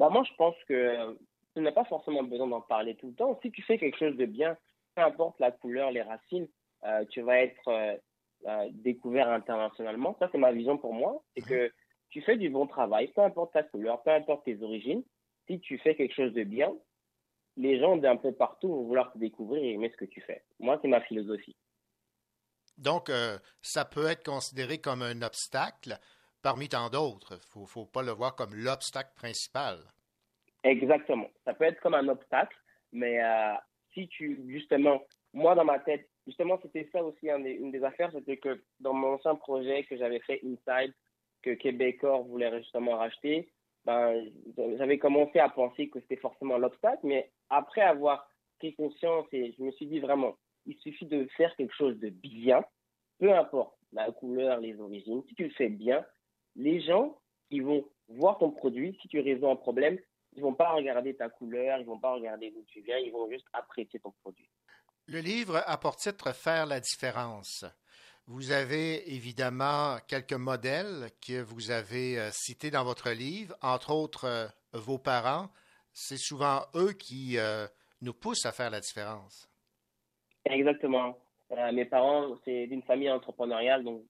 Bah, 0.00 0.08
moi, 0.10 0.24
je 0.28 0.34
pense 0.36 0.56
que 0.68 1.16
tu 1.54 1.62
n'as 1.62 1.70
pas 1.70 1.84
forcément 1.84 2.24
besoin 2.24 2.48
d'en 2.48 2.60
parler 2.60 2.96
tout 2.96 3.06
le 3.06 3.14
temps. 3.14 3.38
Si 3.42 3.52
tu 3.52 3.62
fais 3.62 3.78
quelque 3.78 3.96
chose 3.96 4.16
de 4.16 4.26
bien, 4.26 4.56
peu 4.96 5.02
importe 5.02 5.38
la 5.38 5.52
couleur, 5.52 5.92
les 5.92 6.02
racines, 6.02 6.48
euh, 6.84 7.04
tu 7.10 7.20
vas 7.20 7.38
être 7.38 7.68
euh, 7.68 7.96
euh, 8.48 8.68
découvert 8.72 9.28
internationalement. 9.28 10.16
Ça, 10.18 10.28
c'est 10.32 10.38
ma 10.38 10.50
vision 10.50 10.78
pour 10.78 10.94
moi. 10.94 11.22
C'est 11.36 11.46
que 11.46 11.72
tu 12.10 12.22
fais 12.22 12.36
du 12.36 12.50
bon 12.50 12.66
travail, 12.66 13.06
peu 13.14 13.22
importe 13.22 13.52
ta 13.52 13.62
couleur, 13.62 14.02
peu 14.02 14.10
importe 14.10 14.44
tes 14.44 14.60
origines. 14.62 15.04
Si 15.46 15.60
tu 15.60 15.78
fais 15.78 15.94
quelque 15.94 16.14
chose 16.14 16.32
de 16.32 16.42
bien, 16.42 16.72
les 17.56 17.78
gens 17.78 17.96
d'un 17.96 18.16
peu 18.16 18.32
partout 18.32 18.68
vont 18.68 18.84
vouloir 18.84 19.12
te 19.12 19.18
découvrir 19.18 19.62
et 19.62 19.72
aimer 19.72 19.90
ce 19.90 19.96
que 19.96 20.04
tu 20.04 20.20
fais. 20.20 20.42
Moi, 20.58 20.78
c'est 20.80 20.88
ma 20.88 21.00
philosophie. 21.02 21.56
Donc, 22.78 23.10
euh, 23.10 23.38
ça 23.60 23.84
peut 23.84 24.06
être 24.06 24.24
considéré 24.24 24.78
comme 24.78 25.02
un 25.02 25.22
obstacle 25.22 25.98
parmi 26.42 26.68
tant 26.68 26.88
d'autres. 26.88 27.38
Il 27.54 27.60
ne 27.62 27.66
faut 27.66 27.86
pas 27.86 28.02
le 28.02 28.12
voir 28.12 28.34
comme 28.34 28.54
l'obstacle 28.54 29.12
principal. 29.14 29.78
Exactement. 30.64 31.28
Ça 31.44 31.54
peut 31.54 31.64
être 31.64 31.80
comme 31.80 31.94
un 31.94 32.08
obstacle, 32.08 32.56
mais 32.92 33.22
euh, 33.22 33.54
si 33.92 34.08
tu, 34.08 34.42
justement, 34.48 35.02
moi 35.32 35.54
dans 35.54 35.64
ma 35.64 35.78
tête, 35.80 36.08
justement, 36.26 36.58
c'était 36.62 36.88
ça 36.92 37.02
aussi 37.02 37.28
une 37.28 37.72
des 37.72 37.84
affaires, 37.84 38.12
c'était 38.12 38.36
que 38.36 38.62
dans 38.80 38.92
mon 38.92 39.14
ancien 39.14 39.34
projet 39.34 39.84
que 39.84 39.96
j'avais 39.96 40.20
fait 40.20 40.40
Inside, 40.44 40.94
que 41.42 41.50
Québecor 41.50 42.24
voulait 42.24 42.56
justement 42.58 42.96
racheter, 42.96 43.52
ben, 43.84 44.24
j'avais 44.78 44.98
commencé 44.98 45.38
à 45.38 45.48
penser 45.48 45.88
que 45.88 46.00
c'était 46.00 46.16
forcément 46.16 46.58
l'obstacle, 46.58 47.00
mais 47.04 47.30
après 47.50 47.80
avoir 47.80 48.28
pris 48.58 48.74
conscience 48.74 49.26
et 49.32 49.54
je 49.58 49.62
me 49.62 49.72
suis 49.72 49.86
dit 49.86 49.98
vraiment, 49.98 50.36
il 50.66 50.76
suffit 50.78 51.06
de 51.06 51.26
faire 51.36 51.54
quelque 51.56 51.74
chose 51.74 51.98
de 51.98 52.08
bien, 52.10 52.64
peu 53.18 53.32
importe 53.32 53.76
la 53.92 54.10
couleur, 54.12 54.60
les 54.60 54.80
origines, 54.80 55.22
si 55.28 55.34
tu 55.34 55.44
le 55.44 55.50
fais 55.50 55.68
bien, 55.68 56.04
les 56.56 56.80
gens, 56.80 57.18
ils 57.50 57.62
vont 57.62 57.84
voir 58.08 58.38
ton 58.38 58.50
produit, 58.50 58.96
si 59.02 59.08
tu 59.08 59.20
résous 59.20 59.48
un 59.48 59.56
problème, 59.56 59.98
ils 60.34 60.42
vont 60.42 60.54
pas 60.54 60.72
regarder 60.72 61.14
ta 61.14 61.28
couleur, 61.28 61.78
ils 61.78 61.86
vont 61.86 61.98
pas 61.98 62.14
regarder 62.14 62.50
d'où 62.50 62.64
tu 62.64 62.80
viens, 62.80 62.98
ils 62.98 63.12
vont 63.12 63.28
juste 63.30 63.46
apprécier 63.52 64.00
ton 64.00 64.12
produit. 64.22 64.48
Le 65.06 65.18
livre 65.18 65.62
a 65.66 65.76
pour 65.76 65.96
titre 65.96 66.32
Faire 66.32 66.66
la 66.66 66.80
différence? 66.80 67.64
Vous 68.28 68.52
avez 68.52 69.12
évidemment 69.12 69.96
quelques 70.06 70.32
modèles 70.32 71.10
que 71.26 71.42
vous 71.42 71.72
avez 71.72 72.20
euh, 72.20 72.30
cités 72.30 72.70
dans 72.70 72.84
votre 72.84 73.10
livre, 73.10 73.56
entre 73.62 73.92
autres 73.92 74.26
euh, 74.26 74.46
vos 74.72 74.98
parents. 74.98 75.48
C'est 75.92 76.18
souvent 76.18 76.60
eux 76.76 76.92
qui 76.92 77.36
euh, 77.36 77.66
nous 78.00 78.14
poussent 78.14 78.46
à 78.46 78.52
faire 78.52 78.70
la 78.70 78.78
différence. 78.78 79.50
Exactement. 80.44 81.18
Mes 81.74 81.84
parents, 81.84 82.38
c'est 82.46 82.66
d'une 82.68 82.82
famille 82.82 83.10
entrepreneuriale, 83.10 83.84
donc 83.84 84.02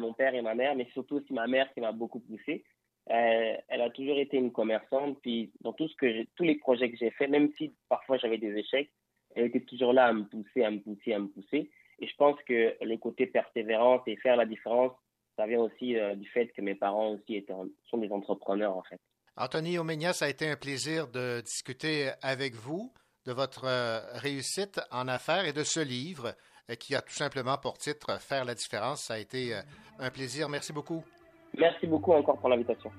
mon 0.00 0.14
père 0.14 0.34
et 0.34 0.40
ma 0.40 0.54
mère, 0.54 0.74
mais 0.74 0.88
surtout 0.94 1.16
aussi 1.16 1.34
ma 1.34 1.46
mère 1.46 1.70
qui 1.74 1.82
m'a 1.82 1.92
beaucoup 1.92 2.18
poussé. 2.18 2.64
Elle 3.04 3.82
a 3.82 3.90
toujours 3.90 4.18
été 4.18 4.38
une 4.38 4.50
commerçante, 4.50 5.20
puis 5.20 5.52
dans 5.60 5.74
tout 5.74 5.86
ce 5.86 5.94
que 5.96 6.24
tous 6.34 6.44
les 6.44 6.54
projets 6.56 6.90
que 6.90 6.96
j'ai 6.96 7.10
faits, 7.10 7.28
même 7.28 7.52
si 7.58 7.74
parfois 7.90 8.16
j'avais 8.16 8.38
des 8.38 8.56
échecs, 8.56 8.90
elle 9.36 9.44
était 9.44 9.60
toujours 9.60 9.92
là 9.92 10.06
à 10.06 10.12
me 10.14 10.24
pousser, 10.24 10.64
à 10.64 10.70
me 10.70 10.80
pousser, 10.80 11.12
à 11.12 11.18
me 11.18 11.28
pousser. 11.28 11.70
Et 12.00 12.06
je 12.06 12.14
pense 12.16 12.36
que 12.46 12.76
le 12.80 12.96
côté 12.96 13.26
persévérance 13.26 14.02
et 14.06 14.16
faire 14.16 14.36
la 14.36 14.46
différence, 14.46 14.92
ça 15.36 15.46
vient 15.46 15.60
aussi 15.60 15.96
euh, 15.96 16.14
du 16.14 16.28
fait 16.28 16.48
que 16.48 16.60
mes 16.60 16.74
parents 16.74 17.10
aussi 17.10 17.36
étaient, 17.36 17.54
sont 17.90 17.98
des 17.98 18.10
entrepreneurs 18.10 18.76
en 18.76 18.82
fait. 18.82 19.00
Anthony 19.36 19.78
Omegna, 19.78 20.12
ça 20.12 20.24
a 20.24 20.28
été 20.28 20.48
un 20.48 20.56
plaisir 20.56 21.08
de 21.08 21.40
discuter 21.40 22.10
avec 22.22 22.54
vous 22.54 22.92
de 23.26 23.32
votre 23.32 23.64
euh, 23.64 24.00
réussite 24.14 24.80
en 24.90 25.06
affaires 25.06 25.44
et 25.44 25.52
de 25.52 25.62
ce 25.62 25.80
livre 25.80 26.34
euh, 26.70 26.74
qui 26.74 26.94
a 26.94 27.02
tout 27.02 27.14
simplement 27.14 27.56
pour 27.56 27.78
titre 27.78 28.20
Faire 28.20 28.44
la 28.44 28.54
différence. 28.54 29.02
Ça 29.02 29.14
a 29.14 29.18
été 29.18 29.54
un 29.98 30.10
plaisir. 30.10 30.48
Merci 30.48 30.72
beaucoup. 30.72 31.04
Merci 31.56 31.86
beaucoup 31.86 32.12
encore 32.12 32.38
pour 32.38 32.48
l'invitation. 32.48 32.90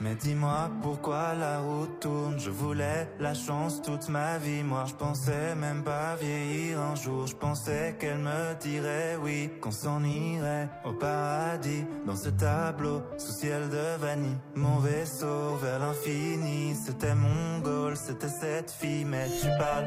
Mais 0.00 0.14
dis-moi 0.14 0.70
pourquoi 0.80 1.34
la 1.34 1.58
route 1.58 2.00
tourne. 2.00 2.38
Je 2.38 2.50
voulais 2.50 3.08
la 3.18 3.34
chance 3.34 3.82
toute 3.82 4.08
ma 4.08 4.38
vie. 4.38 4.62
Moi 4.62 4.84
je 4.86 4.94
pensais 4.94 5.54
même 5.56 5.82
pas 5.82 6.14
vieillir 6.14 6.80
un 6.80 6.94
jour. 6.94 7.26
Je 7.26 7.34
pensais 7.34 7.96
qu'elle 7.98 8.18
me 8.18 8.54
dirait 8.60 9.16
oui 9.20 9.50
Qu'on 9.60 9.72
s'en 9.72 10.02
irait 10.04 10.68
au 10.84 10.92
paradis. 10.92 11.84
Dans 12.06 12.14
ce 12.14 12.28
tableau 12.28 13.02
sous 13.16 13.32
ciel 13.32 13.68
de 13.70 14.00
vanille 14.00 14.38
Mon 14.54 14.78
vaisseau 14.78 15.56
vers 15.60 15.80
l'infini. 15.80 16.76
C'était 16.76 17.14
mon 17.14 17.58
goal, 17.58 17.96
c'était 17.96 18.28
cette 18.28 18.70
fille. 18.70 19.04
Mais 19.04 19.26
tu 19.40 19.48
parles, 19.58 19.86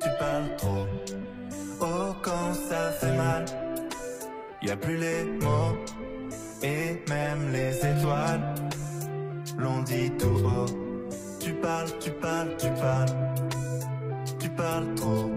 tu 0.00 0.08
parles 0.20 0.56
trop. 0.56 0.86
Oh 1.80 2.14
quand 2.22 2.54
ça 2.54 2.90
fait 2.92 3.16
mal 3.16 3.44
Y 4.62 4.70
a 4.70 4.76
plus 4.76 4.96
les 4.96 5.24
mots 5.24 5.76
et 6.62 7.02
même 7.08 7.52
les 7.52 7.76
étoiles 7.76 8.67
l'ont 9.58 9.82
dit 9.82 10.10
tout 10.18 10.40
haut. 10.44 10.66
Tu 11.40 11.52
parles, 11.52 11.90
tu 12.00 12.10
parles, 12.10 12.56
tu 12.58 12.68
parles, 12.80 13.08
tu 14.38 14.48
parles 14.50 14.94
trop. 14.94 15.30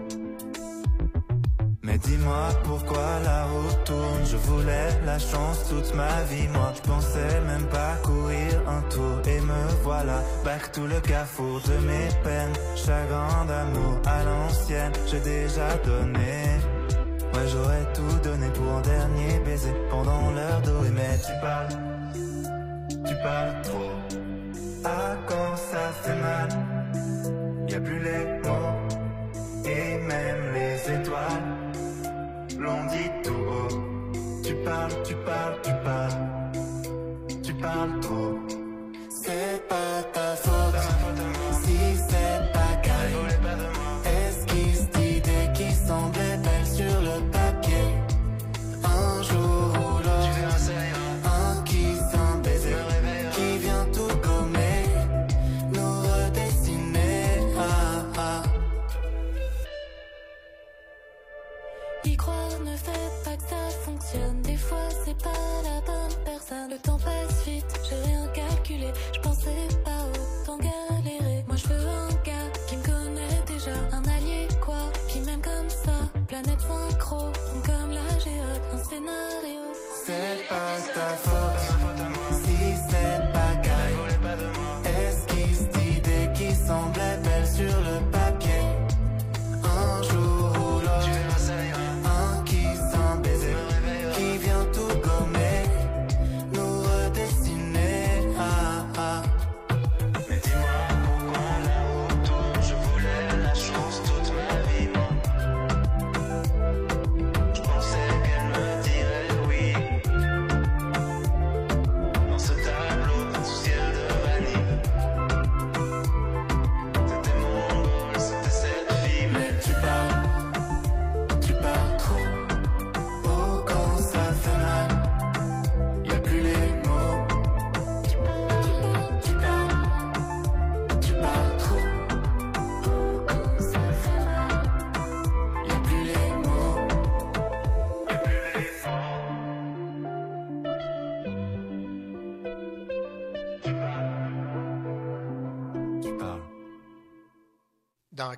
Mais 1.84 1.98
dis-moi 1.98 2.50
pourquoi 2.64 3.20
la 3.24 3.46
route 3.46 3.84
tourne. 3.86 4.24
Je 4.26 4.38
voulais 4.38 4.90
la 5.06 5.18
chance 5.20 5.68
toute 5.70 5.94
ma 5.96 6.22
vie. 6.24 6.48
Moi, 6.54 6.72
je 6.76 6.82
pensais 6.82 7.42
même 7.48 7.68
pas 7.68 7.96
courir 8.04 8.54
un 8.68 8.82
tour. 8.90 9.22
Et 9.28 9.42
me 9.42 9.62
voilà, 9.84 10.22
back 10.46 10.72
tout 10.72 10.86
le 10.86 11.00
carrefour 11.00 11.60
de 11.62 11.78
mes 11.86 12.08
peines. 12.24 12.54
Chagrin 12.76 13.46
d'amour 13.46 14.00
à 14.06 14.24
l'ancienne, 14.24 14.94
j'ai 15.08 15.20
déjà 15.20 15.76
donné. 15.84 16.60
Ouais, 17.34 17.48
j'aurais 17.48 17.88
tout 17.94 18.20
donné 18.24 18.48
pour 18.50 18.72
un 18.74 18.82
dernier 18.82 19.40
baiser 19.40 19.74
pendant 19.90 20.32
l'heure 20.32 20.62
dorée. 20.62 20.92
Mais 20.92 21.18
tu 21.18 21.34
parles, 21.42 21.70
tu 23.06 23.16
parles 23.24 23.62
trop. 23.64 24.01
Ah, 24.84 25.16
quand 25.28 25.56
ça 25.56 25.92
fait 26.02 26.16
mal, 26.16 26.50
y 27.68 27.76
a 27.76 27.80
plus 27.80 28.00
les 28.00 28.26
mots 28.44 29.66
et 29.66 29.98
même 30.00 30.54
les 30.54 30.94
étoiles 30.94 31.41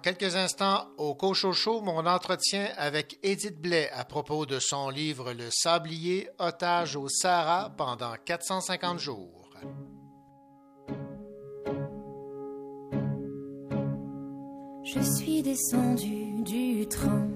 quelques 0.04 0.36
instants, 0.36 0.90
au 0.98 1.16
Cochocho, 1.16 1.82
mon 1.82 2.06
entretien 2.06 2.68
avec 2.78 3.18
Edith 3.24 3.60
Blais 3.60 3.90
à 3.92 4.04
propos 4.04 4.46
de 4.46 4.60
son 4.60 4.90
livre 4.90 5.32
Le 5.32 5.50
Sablier, 5.50 6.30
otage 6.38 6.98
au 6.98 7.08
Sahara 7.08 7.72
pendant 7.76 8.14
450 8.26 9.00
jours. 9.00 9.50
Je 14.84 15.00
suis 15.00 15.42
descendu 15.42 16.44
du 16.44 16.86
train, 16.88 17.30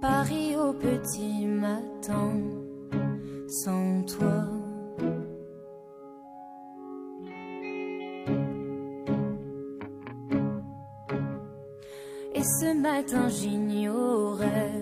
Paris 0.00 0.56
au 0.56 0.72
petit 0.72 1.46
matin, 1.46 2.40
sans 3.48 4.04
toi. 4.04 4.61
Et 12.42 12.44
ce 12.44 12.74
matin 12.74 13.28
j'ignorais 13.28 14.72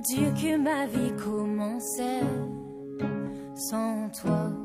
Dieu 0.00 0.32
que 0.32 0.56
ma 0.56 0.84
vie 0.86 1.12
commençait 1.16 2.24
sans 3.54 4.10
toi. 4.20 4.59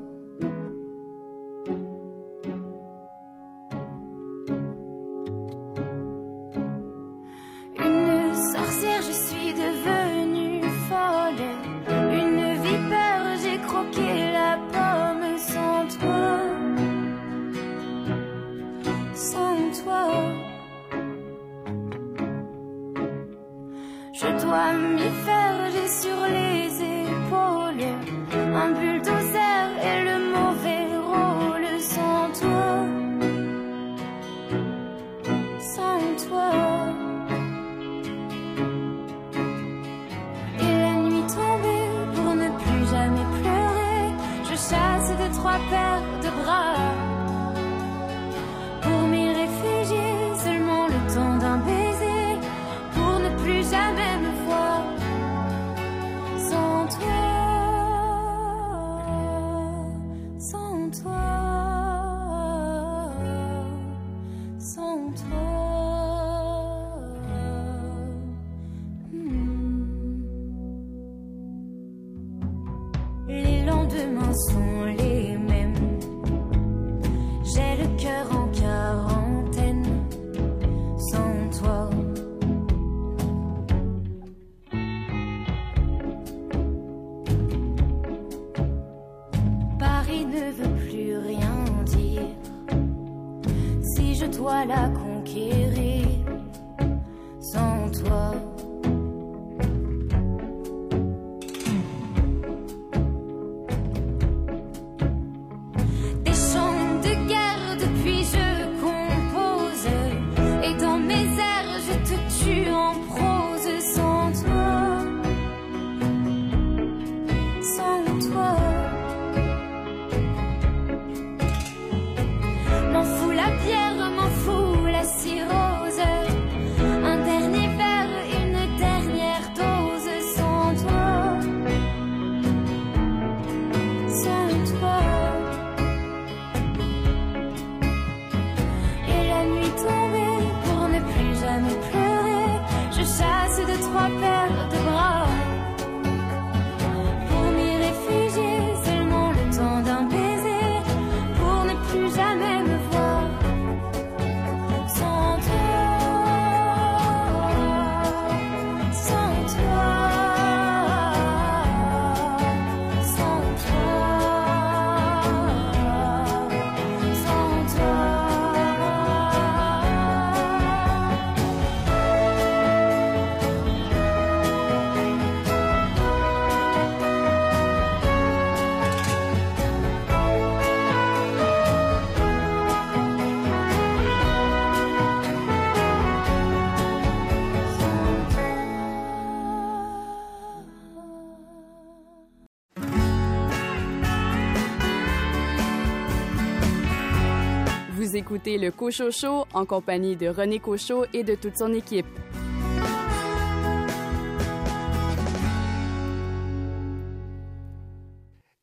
Écoutez 198.16 198.58
le 198.58 198.72
Cochot 198.72 199.46
en 199.54 199.66
compagnie 199.66 200.16
de 200.16 200.30
René 200.30 200.60
Cochot 200.60 201.06
et 201.12 201.24
de 201.24 201.36
toute 201.36 201.58
son 201.58 201.74
équipe. 201.74 202.06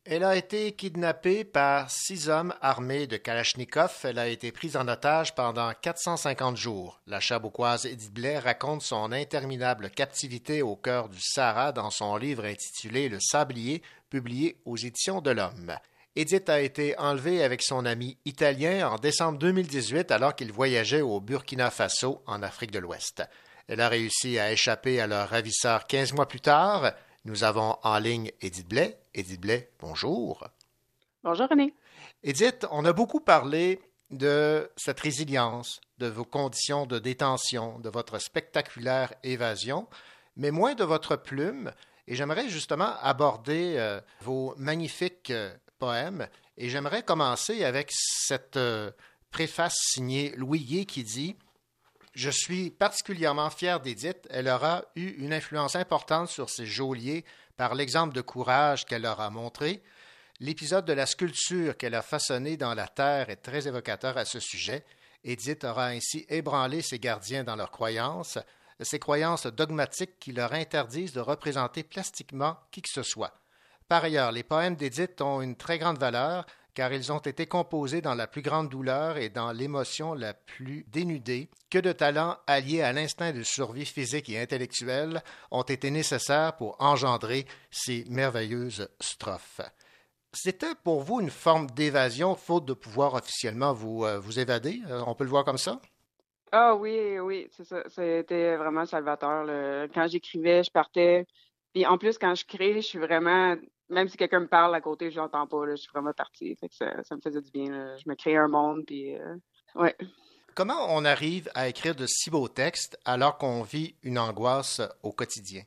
Elle 0.06 0.24
a 0.24 0.36
été 0.36 0.72
kidnappée 0.72 1.44
par 1.44 1.90
six 1.90 2.30
hommes 2.30 2.54
armés 2.62 3.06
de 3.06 3.18
Kalachnikov. 3.18 3.92
Elle 4.04 4.18
a 4.18 4.28
été 4.28 4.52
prise 4.52 4.76
en 4.76 4.88
otage 4.88 5.34
pendant 5.34 5.70
450 5.72 6.56
jours. 6.56 7.00
La 7.06 7.20
chabouquoise 7.20 7.84
Edith 7.84 8.12
Blais 8.12 8.38
raconte 8.38 8.80
son 8.80 9.12
interminable 9.12 9.90
captivité 9.90 10.62
au 10.62 10.76
cœur 10.76 11.10
du 11.10 11.20
Sahara 11.20 11.72
dans 11.72 11.90
son 11.90 12.16
livre 12.16 12.46
intitulé 12.46 13.10
Le 13.10 13.20
Sablier, 13.20 13.82
publié 14.08 14.56
aux 14.64 14.76
éditions 14.76 15.20
de 15.20 15.30
l'Homme. 15.30 15.76
Edith 16.14 16.50
a 16.50 16.60
été 16.60 16.98
enlevée 16.98 17.42
avec 17.42 17.62
son 17.62 17.86
ami 17.86 18.18
italien 18.26 18.86
en 18.86 18.96
décembre 18.96 19.38
2018 19.38 20.10
alors 20.10 20.34
qu'il 20.34 20.52
voyageait 20.52 21.00
au 21.00 21.20
Burkina 21.20 21.70
Faso 21.70 22.22
en 22.26 22.42
Afrique 22.42 22.70
de 22.70 22.80
l'Ouest. 22.80 23.22
Elle 23.66 23.80
a 23.80 23.88
réussi 23.88 24.38
à 24.38 24.52
échapper 24.52 25.00
à 25.00 25.06
leur 25.06 25.30
ravisseur 25.30 25.86
15 25.86 26.12
mois 26.12 26.28
plus 26.28 26.42
tard. 26.42 26.92
Nous 27.24 27.44
avons 27.44 27.78
en 27.82 27.98
ligne 27.98 28.30
Edith 28.42 28.68
Blais. 28.68 28.98
Edith 29.14 29.40
Blais, 29.40 29.70
bonjour. 29.80 30.46
Bonjour 31.24 31.48
René. 31.48 31.72
Edith, 32.22 32.66
on 32.70 32.84
a 32.84 32.92
beaucoup 32.92 33.20
parlé 33.20 33.80
de 34.10 34.70
cette 34.76 35.00
résilience, 35.00 35.80
de 35.96 36.08
vos 36.08 36.26
conditions 36.26 36.84
de 36.84 36.98
détention, 36.98 37.78
de 37.78 37.88
votre 37.88 38.18
spectaculaire 38.18 39.14
évasion, 39.22 39.88
mais 40.36 40.50
moins 40.50 40.74
de 40.74 40.84
votre 40.84 41.16
plume. 41.16 41.72
Et 42.06 42.16
j'aimerais 42.16 42.50
justement 42.50 42.96
aborder 43.00 43.76
euh, 43.78 44.00
vos 44.20 44.54
magnifiques 44.58 45.30
euh, 45.30 45.54
Et 46.56 46.68
j'aimerais 46.68 47.02
commencer 47.02 47.64
avec 47.64 47.90
cette 47.90 48.56
euh, 48.56 48.90
préface 49.30 49.76
signée 49.78 50.32
Louis 50.36 50.64
Gué 50.64 50.86
qui 50.86 51.02
dit 51.02 51.36
Je 52.14 52.30
suis 52.30 52.70
particulièrement 52.70 53.50
fier 53.50 53.80
d'Édith. 53.80 54.28
Elle 54.30 54.48
aura 54.48 54.84
eu 54.94 55.08
une 55.18 55.32
influence 55.32 55.74
importante 55.74 56.28
sur 56.28 56.50
ses 56.50 56.66
geôliers 56.66 57.24
par 57.56 57.74
l'exemple 57.74 58.14
de 58.14 58.20
courage 58.20 58.84
qu'elle 58.84 59.02
leur 59.02 59.20
a 59.20 59.30
montré. 59.30 59.82
L'épisode 60.38 60.84
de 60.84 60.92
la 60.92 61.06
sculpture 61.06 61.76
qu'elle 61.76 61.94
a 61.94 62.02
façonnée 62.02 62.56
dans 62.56 62.74
la 62.74 62.88
terre 62.88 63.30
est 63.30 63.36
très 63.36 63.66
évocateur 63.66 64.16
à 64.16 64.24
ce 64.24 64.40
sujet. 64.40 64.84
Édith 65.24 65.64
aura 65.64 65.86
ainsi 65.86 66.26
ébranlé 66.28 66.82
ses 66.82 66.98
gardiens 66.98 67.44
dans 67.44 67.56
leurs 67.56 67.70
croyances, 67.70 68.38
ces 68.80 68.98
croyances 68.98 69.46
dogmatiques 69.46 70.18
qui 70.18 70.32
leur 70.32 70.52
interdisent 70.52 71.12
de 71.12 71.20
représenter 71.20 71.82
plastiquement 71.82 72.56
qui 72.70 72.82
que 72.82 72.90
ce 72.90 73.02
soit. 73.02 73.41
Par 73.92 74.04
ailleurs, 74.04 74.32
les 74.32 74.42
poèmes 74.42 74.74
d'Édith 74.74 75.20
ont 75.20 75.42
une 75.42 75.54
très 75.54 75.78
grande 75.78 75.98
valeur 75.98 76.46
car 76.72 76.94
ils 76.94 77.12
ont 77.12 77.18
été 77.18 77.44
composés 77.44 78.00
dans 78.00 78.14
la 78.14 78.26
plus 78.26 78.40
grande 78.40 78.70
douleur 78.70 79.18
et 79.18 79.28
dans 79.28 79.52
l'émotion 79.52 80.14
la 80.14 80.32
plus 80.32 80.86
dénudée. 80.88 81.50
Que 81.68 81.78
de 81.78 81.92
talents 81.92 82.38
alliés 82.46 82.80
à 82.80 82.94
l'instinct 82.94 83.32
de 83.32 83.42
survie 83.42 83.84
physique 83.84 84.30
et 84.30 84.40
intellectuelle 84.40 85.22
ont 85.50 85.60
été 85.60 85.90
nécessaires 85.90 86.56
pour 86.56 86.74
engendrer 86.80 87.44
ces 87.70 88.06
merveilleuses 88.08 88.88
strophes. 88.98 89.60
C'était 90.32 90.74
pour 90.82 91.02
vous 91.02 91.20
une 91.20 91.28
forme 91.28 91.66
d'évasion, 91.72 92.34
faute 92.34 92.64
de 92.64 92.72
pouvoir 92.72 93.12
officiellement 93.12 93.74
vous, 93.74 94.06
euh, 94.06 94.18
vous 94.18 94.40
évader? 94.40 94.80
Euh, 94.88 95.02
on 95.06 95.14
peut 95.14 95.24
le 95.24 95.30
voir 95.30 95.44
comme 95.44 95.58
ça? 95.58 95.82
Ah 96.50 96.74
oui, 96.74 97.18
oui, 97.18 97.46
c'est 97.50 97.64
ça. 97.64 97.82
C'était 97.90 98.56
vraiment 98.56 98.86
salvateur. 98.86 99.44
Quand 99.92 100.06
j'écrivais, 100.08 100.64
je 100.64 100.70
partais. 100.70 101.26
Puis 101.74 101.86
en 101.86 101.98
plus, 101.98 102.18
quand 102.18 102.34
je 102.34 102.44
crée, 102.44 102.74
je 102.74 102.86
suis 102.86 102.98
vraiment. 102.98 103.56
Même 103.92 104.08
si 104.08 104.16
quelqu'un 104.16 104.40
me 104.40 104.48
parle 104.48 104.74
à 104.74 104.80
côté, 104.80 105.10
je 105.10 105.16
l'entends 105.16 105.46
pas. 105.46 105.66
là, 105.66 105.76
je 105.76 105.82
suis 105.82 105.90
vraiment 105.92 106.12
partie. 106.12 106.56
Fait 106.56 106.68
que 106.68 106.74
ça, 106.74 107.02
ça 107.04 107.14
me 107.14 107.20
faisait 107.20 107.40
du 107.40 107.50
bien. 107.50 107.70
là. 107.70 107.96
Je 107.96 108.08
me 108.08 108.14
créais 108.14 108.36
un 108.36 108.48
monde. 108.48 108.84
Puis 108.86 109.16
euh, 109.16 109.36
ouais. 109.76 109.96
Comment 110.54 110.86
on 110.88 111.04
arrive 111.04 111.50
à 111.54 111.68
écrire 111.68 111.94
de 111.94 112.06
si 112.06 112.30
beaux 112.30 112.48
textes 112.48 112.98
alors 113.04 113.38
qu'on 113.38 113.62
vit 113.62 113.96
une 114.02 114.18
angoisse 114.18 114.80
au 115.02 115.12
quotidien? 115.12 115.62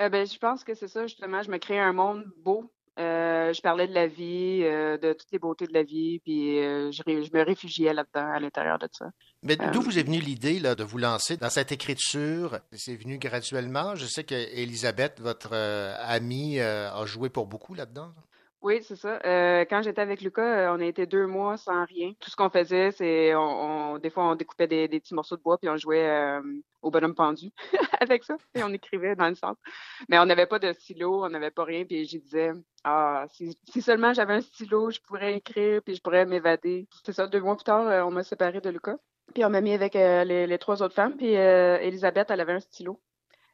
Euh, 0.00 0.08
ben, 0.08 0.26
je 0.26 0.38
pense 0.38 0.64
que 0.64 0.74
c'est 0.74 0.88
ça, 0.88 1.06
justement. 1.06 1.42
Je 1.42 1.50
me 1.50 1.58
créais 1.58 1.78
un 1.78 1.92
monde 1.92 2.24
beau. 2.38 2.72
Euh, 2.98 3.52
je 3.52 3.60
parlais 3.60 3.86
de 3.86 3.94
la 3.94 4.08
vie, 4.08 4.62
euh, 4.64 4.98
de 4.98 5.12
toutes 5.12 5.30
les 5.30 5.38
beautés 5.38 5.68
de 5.68 5.72
la 5.72 5.84
vie, 5.84 6.18
puis 6.18 6.58
euh, 6.58 6.90
je, 6.90 7.02
je 7.06 7.36
me 7.36 7.44
réfugiais 7.44 7.94
là-dedans, 7.94 8.32
à 8.32 8.40
l'intérieur 8.40 8.78
de 8.80 8.88
ça. 8.90 9.06
Mais 9.42 9.56
d'où 9.56 9.78
Euh, 9.80 9.82
vous 9.82 9.98
est 9.98 10.02
venue 10.02 10.18
l'idée 10.18 10.58
là, 10.58 10.74
de 10.74 10.82
vous 10.84 10.98
lancer 10.98 11.36
dans 11.36 11.50
cette 11.50 11.70
écriture? 11.72 12.58
C'est 12.72 12.96
venu 12.96 13.18
graduellement? 13.18 13.94
Je 13.94 14.06
sais 14.06 14.24
qu'Elisabeth, 14.24 15.20
votre 15.20 15.50
euh, 15.52 15.94
amie, 16.00 16.58
euh, 16.58 16.90
a 16.92 17.06
joué 17.06 17.28
pour 17.30 17.46
beaucoup 17.46 17.74
là-dedans. 17.74 18.12
Oui, 18.60 18.82
c'est 18.82 18.96
ça. 18.96 19.20
Euh, 19.24 19.64
quand 19.70 19.82
j'étais 19.82 20.00
avec 20.00 20.20
Lucas, 20.20 20.74
on 20.74 20.80
a 20.80 20.84
été 20.84 21.06
deux 21.06 21.28
mois 21.28 21.56
sans 21.56 21.84
rien. 21.84 22.12
Tout 22.18 22.28
ce 22.28 22.34
qu'on 22.34 22.50
faisait, 22.50 22.90
c'est 22.90 23.32
on, 23.36 23.92
on- 23.92 23.98
des 23.98 24.10
fois 24.10 24.24
on 24.28 24.34
découpait 24.34 24.66
des, 24.66 24.88
des 24.88 24.98
petits 24.98 25.14
morceaux 25.14 25.36
de 25.36 25.42
bois 25.42 25.58
puis 25.58 25.68
on 25.68 25.76
jouait 25.76 26.40
au 26.82 26.90
bonhomme 26.90 27.14
pendu 27.14 27.52
avec 28.00 28.24
ça 28.24 28.36
et 28.56 28.64
on 28.64 28.72
écrivait 28.72 29.14
dans 29.14 29.28
le 29.28 29.36
centre. 29.36 29.60
Mais 30.08 30.18
on 30.18 30.26
n'avait 30.26 30.46
pas 30.46 30.58
de 30.58 30.72
stylo, 30.72 31.24
on 31.24 31.28
n'avait 31.28 31.52
pas 31.52 31.62
rien. 31.62 31.84
Puis 31.84 32.04
je 32.08 32.18
disais 32.18 32.50
ah 32.82 33.26
si, 33.32 33.56
si 33.70 33.80
seulement 33.80 34.12
j'avais 34.12 34.34
un 34.34 34.40
stylo, 34.40 34.90
je 34.90 34.98
pourrais 35.06 35.36
écrire 35.36 35.80
puis 35.84 35.94
je 35.94 36.02
pourrais 36.02 36.26
m'évader. 36.26 36.88
C'est 37.06 37.12
ça. 37.12 37.28
Deux 37.28 37.40
mois 37.40 37.54
plus 37.54 37.62
tard, 37.62 38.04
on 38.06 38.10
m'a 38.10 38.24
séparé 38.24 38.60
de 38.60 38.70
Lucas. 38.70 38.96
Puis 39.34 39.44
on 39.44 39.50
m'a 39.50 39.60
mis 39.60 39.72
avec 39.72 39.94
euh, 39.96 40.24
les, 40.24 40.58
trois 40.58 40.82
autres 40.82 40.94
femmes. 40.94 41.16
Puis 41.16 41.36
euh, 41.36 41.78
Elisabeth, 41.80 42.30
elle 42.30 42.40
avait 42.40 42.54
un 42.54 42.60
stylo. 42.60 43.00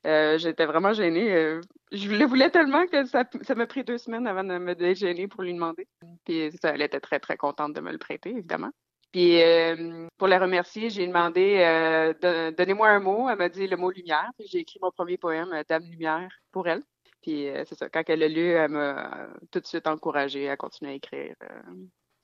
Euh, 0.06 0.36
j'étais 0.38 0.66
vraiment 0.66 0.92
gênée. 0.92 1.32
euh, 1.32 1.60
je 1.90 2.10
le 2.10 2.24
voulais 2.26 2.50
tellement 2.50 2.86
que 2.86 3.04
ça, 3.06 3.24
ça 3.42 3.54
m'a 3.54 3.66
pris 3.66 3.84
deux 3.84 3.96
semaines 3.98 4.26
avant 4.26 4.44
de 4.44 4.58
me 4.58 4.74
dégêner 4.74 5.28
pour 5.28 5.42
lui 5.42 5.54
demander. 5.54 5.86
Puis 6.24 6.50
c'est 6.52 6.60
ça, 6.60 6.70
elle 6.74 6.82
était 6.82 7.00
très, 7.00 7.20
très 7.20 7.36
contente 7.36 7.72
de 7.72 7.80
me 7.80 7.90
le 7.90 7.98
prêter, 7.98 8.30
évidemment. 8.30 8.70
Puis 9.12 9.40
euh, 9.42 10.06
pour 10.18 10.28
la 10.28 10.38
remercier, 10.38 10.90
j'ai 10.90 11.06
demandé 11.06 11.58
euh, 11.60 12.12
Don- 12.20 12.52
donnez-moi 12.56 12.88
un 12.88 13.00
mot. 13.00 13.28
Elle 13.30 13.38
m'a 13.38 13.48
dit 13.48 13.66
le 13.66 13.76
mot 13.76 13.90
lumière. 13.90 14.28
Puis 14.36 14.46
j'ai 14.48 14.58
écrit 14.58 14.78
mon 14.82 14.90
premier 14.90 15.16
poème, 15.16 15.52
euh, 15.52 15.62
Dame 15.68 15.84
Lumière, 15.84 16.28
pour 16.52 16.66
elle. 16.68 16.82
Puis 17.22 17.48
euh, 17.48 17.64
c'est 17.66 17.76
ça, 17.76 17.88
quand 17.88 18.02
elle 18.08 18.18
l'a 18.18 18.28
lu, 18.28 18.50
elle 18.50 18.70
m'a 18.72 19.22
euh, 19.22 19.26
tout 19.50 19.60
de 19.60 19.66
suite 19.66 19.86
encouragée 19.86 20.50
à 20.50 20.56
continuer 20.58 20.92
à 20.92 20.94
écrire. 20.96 21.34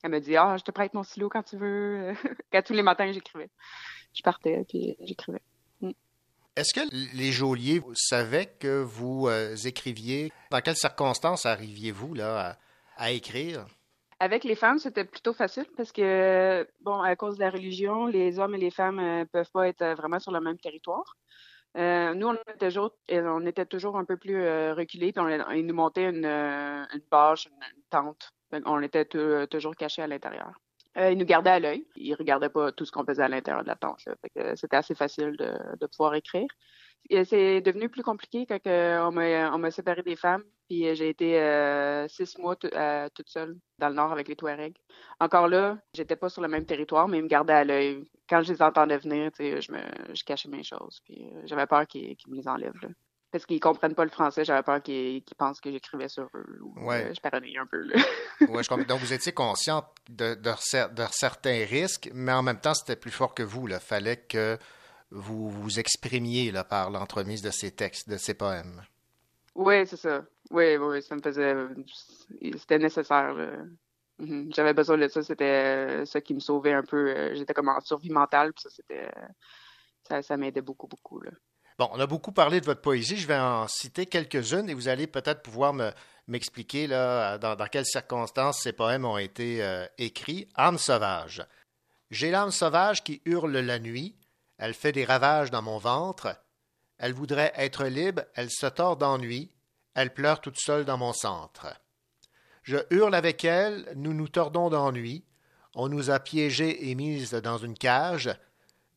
Euh. 0.03 0.07
elle 0.07 0.11
m'a 0.11 0.19
dit 0.19 0.35
Ah, 0.35 0.55
je 0.57 0.63
te 0.63 0.71
prête 0.71 0.93
mon 0.93 1.03
stylo 1.03 1.29
quand 1.29 1.43
tu 1.43 1.57
veux. 1.57 2.13
quand 2.51 2.61
tous 2.63 2.73
les 2.73 2.83
matins, 2.83 3.11
j'écrivais. 3.11 3.49
Je 4.13 4.21
partais, 4.21 4.63
puis 4.67 4.95
j'écrivais. 4.99 5.41
Est-ce 6.57 6.73
que 6.73 6.81
les 7.15 7.31
geôliers 7.31 7.81
savaient 7.93 8.47
que 8.59 8.81
vous 8.81 9.27
euh, 9.29 9.55
écriviez? 9.55 10.33
Dans 10.51 10.59
quelles 10.59 10.75
circonstances 10.75 11.45
arriviez-vous 11.45 12.13
là, 12.13 12.57
à, 12.97 13.05
à 13.05 13.11
écrire? 13.11 13.65
Avec 14.19 14.43
les 14.43 14.55
femmes, 14.55 14.77
c'était 14.77 15.05
plutôt 15.05 15.33
facile 15.33 15.65
parce 15.77 15.93
que, 15.93 16.67
bon, 16.81 17.01
à 17.01 17.15
cause 17.15 17.37
de 17.37 17.39
la 17.39 17.49
religion, 17.49 18.05
les 18.05 18.37
hommes 18.37 18.53
et 18.53 18.59
les 18.59 18.69
femmes 18.69 18.97
ne 18.97 19.23
peuvent 19.23 19.49
pas 19.51 19.69
être 19.69 19.81
euh, 19.81 19.95
vraiment 19.95 20.19
sur 20.19 20.31
le 20.31 20.41
même 20.41 20.59
territoire. 20.59 21.15
Euh, 21.77 22.13
nous, 22.13 22.27
on 22.27 22.33
était, 22.33 22.67
toujours, 22.67 22.91
euh, 23.11 23.23
on 23.25 23.45
était 23.45 23.65
toujours 23.65 23.97
un 23.97 24.03
peu 24.03 24.17
plus 24.17 24.43
euh, 24.43 24.73
reculés, 24.73 25.13
puis 25.13 25.23
on, 25.23 25.51
ils 25.51 25.65
nous 25.65 25.73
montaient 25.73 26.09
une, 26.09 26.25
euh, 26.25 26.83
une 26.93 27.03
bâche, 27.09 27.47
une, 27.47 27.77
une 27.77 27.83
tente. 27.89 28.33
On 28.65 28.81
était 28.81 29.05
tou- 29.05 29.45
toujours 29.49 29.75
cachés 29.75 30.01
à 30.01 30.07
l'intérieur. 30.07 30.51
Euh, 30.97 31.11
ils 31.11 31.17
nous 31.17 31.25
gardaient 31.25 31.51
à 31.51 31.59
l'œil. 31.59 31.85
Ils 31.95 32.15
regardaient 32.15 32.49
pas 32.49 32.71
tout 32.71 32.85
ce 32.85 32.91
qu'on 32.91 33.05
faisait 33.05 33.23
à 33.23 33.29
l'intérieur 33.29 33.63
de 33.63 33.67
la 33.69 33.75
tente. 33.75 34.03
C'était 34.55 34.75
assez 34.75 34.95
facile 34.95 35.37
de, 35.37 35.85
pouvoir 35.87 36.15
écrire. 36.15 36.47
C'est 37.25 37.61
devenu 37.61 37.89
plus 37.89 38.03
compliqué 38.03 38.45
quand 38.45 38.65
euh, 38.67 38.99
on 39.53 39.57
m'a 39.57 39.71
séparé 39.71 40.03
des 40.03 40.15
femmes. 40.15 40.43
Puis 40.69 40.87
euh, 40.87 40.95
j'ai 40.95 41.09
été 41.09 41.39
euh, 41.39 42.07
six 42.07 42.37
mois 42.37 42.55
tout- 42.55 42.69
euh, 42.73 43.09
toute 43.13 43.29
seule 43.29 43.57
dans 43.79 43.89
le 43.89 43.95
nord 43.95 44.11
avec 44.11 44.27
les 44.27 44.35
Touaregs. 44.35 44.77
Encore 45.19 45.47
là, 45.47 45.77
j'étais 45.93 46.15
pas 46.15 46.29
sur 46.29 46.41
le 46.41 46.47
même 46.47 46.65
territoire, 46.65 47.07
mais 47.07 47.17
ils 47.17 47.23
me 47.23 47.27
gardaient 47.27 47.53
à 47.53 47.63
l'œil. 47.63 48.03
Quand 48.29 48.41
je 48.43 48.53
les 48.53 48.61
entendais 48.61 48.97
venir, 48.97 49.31
je 49.39 50.23
cachais 50.23 50.47
mes 50.49 50.63
choses. 50.63 51.01
Euh, 51.09 51.41
j'avais 51.45 51.65
peur 51.67 51.85
qu'ils 51.87 52.15
me 52.27 52.35
les 52.35 52.47
enlèvent. 52.47 52.73
Parce 53.31 53.45
qu'ils 53.45 53.59
comprennent 53.61 53.95
pas 53.95 54.03
le 54.03 54.09
français, 54.11 54.43
j'avais 54.43 54.61
peur 54.61 54.81
qu'ils 54.83 55.23
pensent 55.37 55.61
que 55.61 55.71
j'écrivais 55.71 56.09
sur 56.09 56.29
eux. 56.35 56.59
ou, 56.61 56.73
Ouais. 56.87 57.05
euh, 57.05 57.13
je 57.13 57.21
paranoïais 57.21 57.59
un 57.59 57.65
peu. 57.65 57.79
Là. 57.81 57.95
Ouais, 58.49 58.61
je 58.61 58.67
comprends. 58.67 58.85
Donc, 58.85 58.99
vous 58.99 59.13
étiez 59.13 59.31
consciente 59.31 59.85
de, 60.09 60.35
de 60.35 60.49
cer- 60.51 60.93
de 60.93 61.03
certains 61.11 61.65
risques, 61.65 62.09
mais 62.13 62.33
en 62.33 62.43
même 62.43 62.59
temps, 62.59 62.73
c'était 62.73 62.97
plus 62.97 63.11
fort 63.11 63.33
que 63.33 63.43
vous. 63.43 63.69
Il 63.69 63.75
fallait 63.79 64.17
que 64.17 64.57
vous 65.11 65.49
vous 65.49 65.79
exprimiez 65.79 66.51
là, 66.51 66.63
par 66.65 66.89
l'entremise 66.89 67.41
de 67.41 67.51
ces 67.51 67.71
textes, 67.71 68.09
de 68.09 68.17
ces 68.17 68.33
poèmes. 68.33 68.81
Oui, 69.55 69.87
c'est 69.87 69.97
ça. 69.97 70.25
Oui, 70.49 70.75
oui, 70.75 71.01
ça 71.01 71.15
me 71.15 71.21
faisait. 71.21 71.55
C'était 72.57 72.79
nécessaire. 72.79 73.33
là. 73.33 73.51
Mhm. 74.19 74.51
J'avais 74.53 74.73
besoin 74.73 74.97
de 74.97 75.07
ça. 75.07 75.21
C'était 75.23 75.45
euh, 75.45 76.05
ça 76.05 76.19
qui 76.21 76.33
me 76.33 76.39
sauvait 76.41 76.73
un 76.73 76.83
peu. 76.83 77.09
Euh, 77.15 77.35
J'étais 77.35 77.53
comme 77.53 77.69
en 77.69 77.79
survie 77.79 78.09
mentale. 78.11 78.51
Puis 78.53 78.63
ça, 78.63 78.69
c'était. 78.69 79.05
euh, 79.05 79.27
Ça, 80.07 80.21
ça 80.21 80.35
m'aidait 80.37 80.61
beaucoup, 80.61 80.87
beaucoup. 80.87 81.21
Là. 81.21 81.31
Bon, 81.81 81.89
on 81.93 81.99
a 81.99 82.05
beaucoup 82.05 82.31
parlé 82.31 82.61
de 82.61 82.65
votre 82.67 82.81
poésie. 82.81 83.17
Je 83.17 83.25
vais 83.25 83.39
en 83.39 83.67
citer 83.67 84.05
quelques-unes 84.05 84.69
et 84.69 84.75
vous 84.75 84.87
allez 84.87 85.07
peut-être 85.07 85.41
pouvoir 85.41 85.73
me, 85.73 85.89
m'expliquer 86.27 86.85
là, 86.85 87.39
dans, 87.39 87.57
quelles 87.65 87.87
circonstances 87.87 88.61
ces 88.61 88.71
poèmes 88.71 89.03
ont 89.03 89.17
été 89.17 89.63
euh, 89.63 89.87
écrits. 89.97 90.47
Âme 90.53 90.77
sauvage. 90.77 91.43
J'ai 92.11 92.29
l'âme 92.29 92.51
sauvage 92.51 93.03
qui 93.03 93.23
hurle 93.25 93.57
la 93.57 93.79
nuit. 93.79 94.15
Elle 94.59 94.75
fait 94.75 94.91
des 94.91 95.05
ravages 95.05 95.49
dans 95.49 95.63
mon 95.63 95.79
ventre. 95.79 96.39
Elle 96.99 97.13
voudrait 97.13 97.51
être 97.55 97.85
libre. 97.85 98.25
Elle 98.35 98.51
se 98.51 98.67
tord 98.67 98.97
d'ennui. 98.97 99.51
Elle 99.95 100.13
pleure 100.13 100.39
toute 100.39 100.59
seule 100.59 100.85
dans 100.85 100.99
mon 100.99 101.13
centre. 101.13 101.65
Je 102.61 102.77
hurle 102.91 103.15
avec 103.15 103.43
elle. 103.43 103.91
Nous 103.95 104.13
nous 104.13 104.27
tordons 104.27 104.69
d'ennui. 104.69 105.25
On 105.73 105.89
nous 105.89 106.11
a 106.11 106.19
piégés 106.19 106.91
et 106.91 106.93
mises 106.93 107.31
dans 107.31 107.57
une 107.57 107.75
cage. 107.75 108.29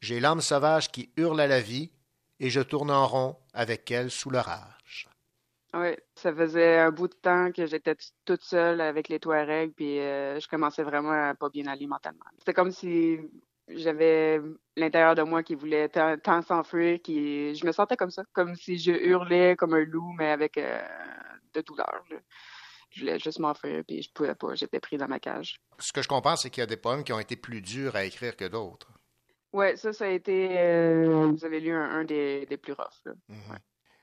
J'ai 0.03 0.21
l'âme 0.21 0.43
sauvage 0.43 0.93
qui 0.93 1.09
hurle 1.17 1.41
à 1.41 1.47
la 1.47 1.63
vie 1.63 1.91
et 2.41 2.51
je 2.51 2.61
tourne 2.61 2.91
en 2.91 3.07
rond 3.07 3.37
avec 3.53 3.91
elle 3.91 4.11
sous 4.11 4.31
l'orage. 4.31 5.09
Oui, 5.75 5.97
ça 6.15 6.33
faisait 6.33 6.79
un 6.79 6.93
bout 6.93 7.09
de 7.09 7.15
temps 7.15 7.51
que 7.51 7.67
j'étais 7.67 7.97
toute 8.25 8.43
seule 8.43 8.81
avec 8.81 9.09
les 9.09 9.19
Touaregs. 9.19 9.73
Puis 9.75 9.99
euh, 9.99 10.39
je 10.39 10.47
commençais 10.47 10.85
vraiment 10.85 11.31
à 11.31 11.35
pas 11.35 11.49
bien 11.49 11.67
aller 11.67 11.89
mentalement. 11.89 12.25
C'était 12.39 12.55
comme 12.55 12.71
si 12.71 13.19
j'avais 13.69 14.41
l'intérieur 14.77 15.17
de 15.17 15.23
moi 15.23 15.43
qui 15.43 15.57
voulait 15.57 15.89
tant, 15.89 16.17
tant 16.19 16.43
s'enfuir. 16.43 17.01
Qui... 17.03 17.57
Je 17.57 17.67
me 17.67 17.73
sentais 17.73 17.97
comme 17.97 18.13
ça. 18.13 18.23
Comme 18.33 18.55
si 18.55 18.79
je 18.79 18.93
hurlais 18.93 19.57
comme 19.57 19.75
un 19.75 19.85
loup, 19.85 20.13
mais 20.17 20.31
avec 20.31 20.59
euh, 20.59 20.81
de 21.55 21.61
douleur. 21.63 22.05
là. 22.09 22.19
Je 22.91 23.01
voulais 23.01 23.19
juste 23.19 23.41
m'enfuir, 23.41 23.83
puis 23.85 24.03
je 24.03 24.13
pouvais 24.13 24.37
pas. 24.37 24.55
J'étais 24.55 24.79
pris 24.79 24.97
dans 24.97 25.09
ma 25.09 25.19
cage. 25.19 25.61
Ce 25.81 25.93
que 25.93 26.03
je 26.03 26.07
comprends, 26.07 26.37
c'est 26.37 26.51
qu'il 26.51 26.61
y 26.61 26.63
a 26.63 26.67
des 26.67 26.77
poèmes 26.77 27.03
qui 27.03 27.13
ont 27.13 27.19
été 27.19 27.35
plus 27.35 27.61
durs 27.61 27.97
à 27.97 28.05
écrire 28.05 28.37
que 28.37 28.45
d'autres. 28.45 28.93
Ouais, 29.55 29.77
ça, 29.77 29.93
ça 29.93 30.05
a 30.07 30.09
été. 30.09 30.59
euh, 30.59 31.31
vous 31.35 31.45
avez 31.45 31.61
lu 31.61 31.73
un, 31.73 31.89
un 32.01 32.05
des, 32.05 32.45
des 32.47 32.57
plus 32.57 32.73
roughs. 32.73 33.01
Là. 33.07 33.13
Mhm. 33.29 33.59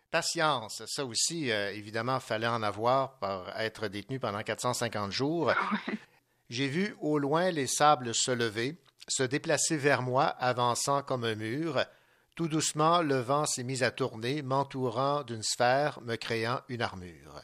Patience, 0.09 0.81
ça 0.87 1.05
aussi, 1.05 1.51
euh, 1.51 1.71
évidemment, 1.73 2.19
fallait 2.19 2.47
en 2.47 2.63
avoir 2.63 3.19
pour 3.19 3.45
être 3.57 3.87
détenu 3.87 4.19
pendant 4.19 4.41
450 4.41 5.11
jours. 5.11 5.53
J'ai 6.49 6.67
vu 6.67 6.95
au 7.01 7.17
loin 7.19 7.51
les 7.51 7.67
sables 7.67 8.13
se 8.15 8.31
lever, 8.31 8.77
se 9.07 9.23
déplacer 9.23 9.77
vers 9.77 10.01
moi, 10.01 10.23
avançant 10.25 11.01
comme 11.01 11.23
un 11.25 11.35
mur. 11.35 11.83
Tout 12.35 12.47
doucement, 12.47 13.01
le 13.01 13.19
vent 13.19 13.45
s'est 13.45 13.63
mis 13.63 13.83
à 13.83 13.91
tourner, 13.91 14.41
m'entourant 14.41 15.23
d'une 15.23 15.43
sphère, 15.43 15.99
me 16.01 16.15
créant 16.15 16.61
une 16.69 16.81
armure. 16.81 17.41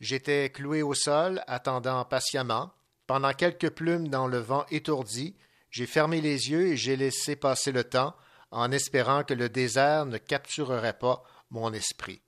J'étais 0.00 0.50
cloué 0.50 0.82
au 0.82 0.94
sol, 0.94 1.42
attendant 1.46 2.04
patiemment. 2.04 2.72
Pendant 3.06 3.32
quelques 3.32 3.70
plumes 3.70 4.08
dans 4.08 4.26
le 4.26 4.38
vent 4.38 4.64
étourdi, 4.70 5.36
J'ai 5.72 5.86
fermé 5.86 6.20
les 6.20 6.50
yeux 6.50 6.66
et 6.66 6.76
j'ai 6.76 6.96
laissé 6.96 7.34
passer 7.34 7.72
le 7.72 7.82
temps 7.82 8.14
en 8.50 8.70
espérant 8.70 9.24
que 9.24 9.32
le 9.32 9.48
désert 9.48 10.04
ne 10.04 10.18
capturerait 10.18 10.98
pas 10.98 11.24
mon 11.50 11.72
esprit. 11.72 12.20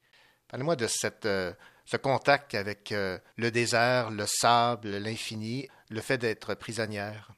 Parlez-moi 0.49 0.77
de 0.77 0.87
cette, 0.87 1.27
euh, 1.27 1.53
ce 1.85 1.99
contact 1.99 2.55
avec 2.55 2.91
euh, 2.91 3.19
le 3.37 3.51
désert, 3.51 4.11
le 4.11 4.25
sable, 4.27 4.97
l'infini, 4.97 5.69
le 5.91 6.01
fait 6.01 6.17
d'être 6.17 6.55
prisonnière. 6.55 7.33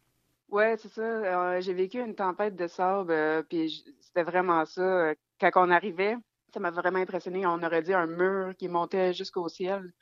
Ouais, 0.48 0.76
c'est 0.78 0.92
ça. 0.92 1.58
J'ai 1.58 1.74
vécu 1.74 1.98
une 2.00 2.14
tempête 2.14 2.54
de 2.54 2.68
sable, 2.68 3.10
euh, 3.10 3.42
puis 3.42 3.84
c'était 4.00 4.22
vraiment 4.22 4.64
ça. 4.64 5.12
Quand 5.40 5.50
on 5.56 5.72
arrivait, 5.72 6.14
ça 6.54 6.60
m'a 6.60 6.70
vraiment 6.70 7.00
impressionné. 7.00 7.44
On 7.46 7.60
aurait 7.64 7.82
dit 7.82 7.94
un 7.94 8.06
mur 8.06 8.54
qui 8.56 8.68
montait 8.68 9.12
jusqu'au 9.12 9.48
ciel. 9.48 9.92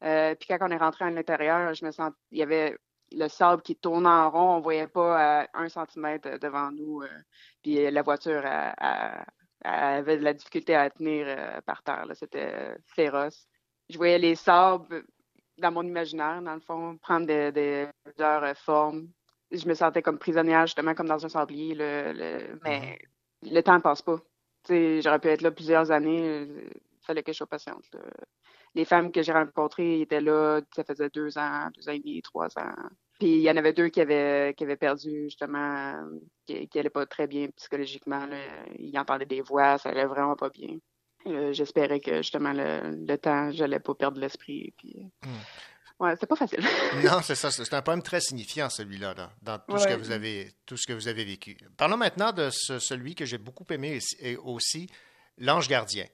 Puis 0.00 0.48
quand 0.48 0.58
on 0.60 0.70
est 0.72 0.76
rentré 0.76 1.04
à 1.04 1.10
l'intérieur, 1.10 1.72
je 1.72 1.84
me 1.84 1.92
sens, 1.92 2.10
il 2.32 2.38
y 2.38 2.42
avait 2.42 2.76
le 3.16 3.28
sable 3.28 3.62
qui 3.62 3.76
tournait 3.76 4.08
en 4.08 4.30
rond. 4.30 4.56
On 4.56 4.60
voyait 4.60 4.86
pas 4.88 5.42
à 5.42 5.46
un 5.54 5.68
centimètre 5.68 6.38
devant 6.38 6.70
nous. 6.72 7.02
euh, 7.02 7.08
puis 7.62 7.90
la 7.90 8.02
voiture 8.02 8.44
elle- 8.44 8.74
elle- 8.78 9.24
elle 9.64 9.84
avait 9.98 10.18
de 10.18 10.24
la 10.24 10.32
difficulté 10.34 10.74
à 10.74 10.90
tenir 10.90 11.26
euh, 11.28 11.60
par 11.62 11.82
terre. 11.82 12.04
C'était 12.14 12.52
euh, 12.52 12.74
féroce. 12.86 13.46
Je 13.88 13.96
voyais 13.96 14.18
les 14.18 14.34
sables 14.34 15.04
dans 15.58 15.70
mon 15.70 15.82
imaginaire, 15.84 16.42
dans 16.42 16.54
le 16.54 16.60
fond, 16.60 16.96
prendre 16.98 17.26
des, 17.26 17.52
des 17.52 17.86
plusieurs 18.04 18.42
euh, 18.42 18.54
formes. 18.54 19.08
Je 19.50 19.66
me 19.68 19.74
sentais 19.74 20.02
comme 20.02 20.18
prisonnière, 20.18 20.66
justement, 20.66 20.94
comme 20.94 21.08
dans 21.08 21.24
un 21.24 21.28
sablier. 21.28 21.74
le- 21.74 22.12
le- 22.12 22.58
mais 22.64 22.98
le 23.42 23.60
temps 23.62 23.74
ne 23.76 23.80
passe 23.82 24.02
pas. 24.02 24.18
J'aurais 24.68 25.18
pu 25.20 25.28
être 25.28 25.42
là 25.42 25.50
plusieurs 25.50 25.90
années. 25.90 26.42
Il 26.42 27.06
fallait 27.06 27.22
que 27.22 27.32
je 27.32 27.36
sois 27.38 27.46
patiente. 27.46 27.84
là. 27.92 28.00
Les 28.74 28.84
femmes 28.86 29.12
que 29.12 29.22
j'ai 29.22 29.32
rencontrées 29.32 30.00
étaient 30.00 30.20
là, 30.22 30.60
ça 30.74 30.82
faisait 30.84 31.10
deux 31.10 31.36
ans, 31.36 31.68
deux 31.74 31.88
ans 31.88 31.92
et 31.92 31.98
demi, 31.98 32.22
trois 32.22 32.56
ans. 32.58 32.72
Puis 33.22 33.34
il 33.36 33.42
y 33.42 33.48
en 33.50 33.56
avait 33.56 33.72
deux 33.72 33.88
qui 33.88 34.00
avaient, 34.00 34.52
qui 34.56 34.64
avaient 34.64 34.76
perdu, 34.76 35.24
justement, 35.26 35.94
euh, 35.94 36.18
qui 36.66 36.68
n'allaient 36.74 36.90
pas 36.90 37.06
très 37.06 37.28
bien 37.28 37.46
psychologiquement. 37.56 38.26
là. 38.26 38.36
Ils 38.80 38.98
entendaient 38.98 39.26
des 39.26 39.42
voix, 39.42 39.78
ça 39.78 39.90
allait 39.90 40.06
vraiment 40.06 40.34
pas 40.34 40.48
bien. 40.50 40.76
Euh, 41.28 41.52
J'espérais 41.52 42.00
que, 42.00 42.16
justement, 42.16 42.52
le, 42.52 42.96
le 43.06 43.16
temps, 43.18 43.52
j'allais 43.52 43.78
pas 43.78 43.94
perdre 43.94 44.18
l'esprit. 44.20 44.74
Puis... 44.76 44.96
Ouais, 46.00 46.14
c'était 46.14 46.26
pas 46.26 46.34
facile. 46.34 46.58
Non, 47.04 47.20
c'est 47.22 47.36
ça. 47.36 47.52
C'est 47.52 47.72
un 47.74 47.82
poème 47.82 48.02
très 48.02 48.20
signifiant, 48.20 48.68
celui-là, 48.68 49.14
là, 49.14 49.30
dans 49.40 49.60
tout, 49.60 49.78
ce 49.78 49.86
que 49.86 49.94
vous 49.94 50.10
avez, 50.10 50.50
tout 50.66 50.76
ce 50.76 50.88
que 50.88 50.92
vous 50.92 51.06
avez 51.06 51.24
vécu. 51.24 51.56
Parlons 51.76 51.96
maintenant 51.96 52.32
de 52.32 52.48
ce- 52.50 52.80
celui 52.80 53.14
que 53.14 53.24
j'ai 53.24 53.38
beaucoup 53.38 53.66
aimé 53.70 54.00
aussi, 54.42 54.88
L'ange 55.38 55.68
gardien. 55.68 56.06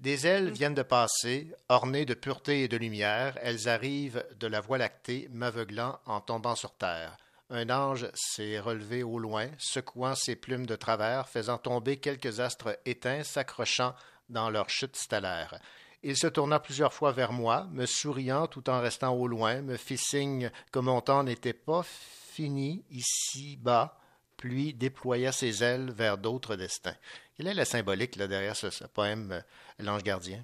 Des 0.00 0.28
ailes 0.28 0.50
viennent 0.50 0.74
de 0.74 0.82
passer, 0.82 1.52
ornées 1.68 2.04
de 2.04 2.14
pureté 2.14 2.62
et 2.62 2.68
de 2.68 2.76
lumière. 2.76 3.36
Elles 3.42 3.68
arrivent 3.68 4.24
de 4.38 4.46
la 4.46 4.60
voie 4.60 4.78
lactée, 4.78 5.28
m'aveuglant 5.32 5.98
en 6.06 6.20
tombant 6.20 6.54
sur 6.54 6.72
terre. 6.72 7.16
Un 7.50 7.68
ange 7.68 8.08
s'est 8.14 8.60
relevé 8.60 9.02
au 9.02 9.18
loin, 9.18 9.48
secouant 9.58 10.14
ses 10.14 10.36
plumes 10.36 10.66
de 10.66 10.76
travers, 10.76 11.28
faisant 11.28 11.58
tomber 11.58 11.96
quelques 11.96 12.38
astres 12.38 12.78
éteints, 12.86 13.24
s'accrochant 13.24 13.94
dans 14.28 14.50
leur 14.50 14.70
chute 14.70 14.94
stellaire. 14.94 15.58
Il 16.04 16.16
se 16.16 16.28
tourna 16.28 16.60
plusieurs 16.60 16.92
fois 16.92 17.10
vers 17.10 17.32
moi, 17.32 17.66
me 17.72 17.84
souriant 17.84 18.46
tout 18.46 18.70
en 18.70 18.80
restant 18.80 19.14
au 19.14 19.26
loin, 19.26 19.62
me 19.62 19.76
fit 19.76 19.98
signe 19.98 20.52
que 20.70 20.78
mon 20.78 21.00
temps 21.00 21.24
n'était 21.24 21.52
pas 21.52 21.82
fini 21.82 22.84
ici-bas, 22.90 23.98
puis 24.38 24.72
déploya 24.72 25.32
ses 25.32 25.62
ailes 25.62 25.90
vers 25.90 26.16
d'autres 26.16 26.56
destins. 26.56 26.94
Quelle 27.36 27.48
est 27.48 27.54
la 27.54 27.66
symbolique 27.66 28.16
là, 28.16 28.26
derrière 28.26 28.56
ce, 28.56 28.70
ce 28.70 28.84
poème 28.84 29.32
euh, 29.32 29.40
L'ange 29.84 30.02
gardien? 30.02 30.42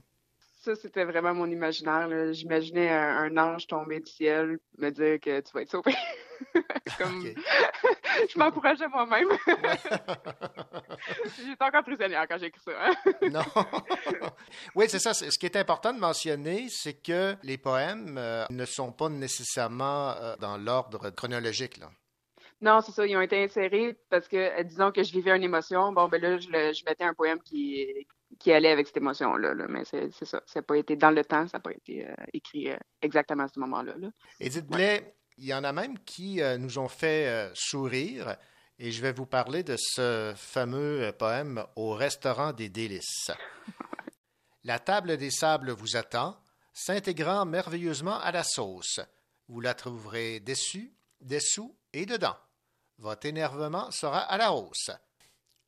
Ça, 0.63 0.75
c'était 0.77 1.05
vraiment 1.05 1.35
mon 1.35 1.47
imaginaire. 1.47 2.09
J'imaginais 2.33 2.91
un, 2.91 3.17
un 3.25 3.37
ange 3.37 3.67
tomber 3.67 4.01
du 4.01 4.11
ciel, 4.11 4.59
me 4.79 4.91
dire 4.91 5.21
que 5.21 5.41
tu 5.41 5.53
vas 5.53 5.63
être 5.63 5.71
sauvé. 5.71 5.95
Comme... 6.99 7.23
je 8.33 8.39
m'encourageais 8.39 8.89
moi-même. 8.89 9.29
J'étais 11.37 11.65
encore 11.65 11.83
prisonnière 11.85 12.27
quand 12.29 12.39
j'ai 12.39 12.47
écrit 12.47 12.61
ça. 12.65 12.73
hein. 12.81 12.95
Non. 13.31 13.43
oui, 14.75 14.87
c'est 14.89 14.99
ça. 14.99 15.13
Ce 15.15 15.39
qui 15.39 15.47
est 15.47 15.57
important 15.57 15.93
de 15.93 15.99
mentionner, 15.99 16.69
c'est 16.71 16.95
que 16.95 17.37
les 17.43 17.59
poèmes 17.59 18.17
euh, 18.19 18.47
ne 18.51 18.65
sont 18.65 18.93
pas 18.93 19.09
nécessairement 19.09 20.11
euh, 20.13 20.37
dans 20.37 20.57
l'ordre 20.57 21.11
chronologique. 21.11 21.77
Là. 21.79 21.91
Non, 22.61 22.81
c'est 22.81 22.93
ça. 22.93 23.07
Ils 23.07 23.17
ont 23.17 23.21
été 23.21 23.43
insérés 23.43 23.99
parce 24.11 24.27
que, 24.29 24.37
euh, 24.37 24.63
disons 24.63 24.91
que 24.93 25.03
je 25.03 25.13
vivais 25.13 25.37
une 25.37 25.43
émotion. 25.43 25.93
Bon, 25.93 26.09
ben 26.09 26.21
là, 26.21 26.39
je, 26.39 26.49
le- 26.49 26.73
je 26.73 26.85
mettais 26.87 27.05
un 27.05 27.13
poème 27.15 27.41
qui, 27.43 28.07
qui 28.39 28.53
allait 28.53 28.71
avec 28.71 28.87
cette 28.87 28.97
émotion-là. 28.97 29.55
là. 29.55 29.67
Mais 29.69 29.85
c'est 29.85 30.11
c'est 30.13 30.25
ça. 30.25 30.43
Ça 30.47 30.61
n'a 30.61 30.63
pas 30.63 30.77
été 30.79 30.97
dans 30.97 31.11
le 31.11 31.25
temps. 31.25 31.47
Ça 31.49 31.59
n'a 31.59 31.63
pas 31.63 31.73
été 31.73 32.07
euh, 32.09 32.15
écrit 32.33 32.71
euh, 32.71 32.77
exactement 33.03 33.45
à 33.45 33.49
ce 33.49 33.61
moment-là. 33.61 33.95
là. 33.99 34.09
Edith 34.41 34.67
Blais, 34.67 35.15
il 35.37 35.45
y 35.47 35.55
en 35.55 35.65
a 35.65 35.73
même 35.73 35.99
qui 36.01 36.41
euh, 36.41 36.57
nous 36.59 36.79
ont 36.79 36.89
fait 36.89 37.27
euh, 37.29 37.51
sourire. 37.55 38.37
Et 38.79 38.91
je 38.91 39.03
vais 39.03 39.13
vous 39.13 39.27
parler 39.27 39.63
de 39.63 39.77
ce 39.79 40.33
fameux 40.37 41.13
poème 41.19 41.65
Au 41.77 41.93
restaurant 41.93 42.53
des 42.53 42.69
délices. 42.69 43.31
La 44.65 44.79
table 44.79 45.17
des 45.17 45.31
sables 45.31 45.71
vous 45.73 45.97
attend, 45.97 46.37
s'intégrant 46.73 47.45
merveilleusement 47.45 48.19
à 48.19 48.33
la 48.33 48.43
sauce. 48.43 49.01
Vous 49.49 49.61
la 49.61 49.75
trouverez 49.75 50.41
dessus, 50.41 50.93
dessous 51.21 51.77
et 51.95 52.07
dedans. 52.07 52.37
Votre 52.99 53.27
énervement 53.27 53.91
sera 53.91 54.21
à 54.21 54.37
la 54.37 54.53
hausse. 54.53 54.91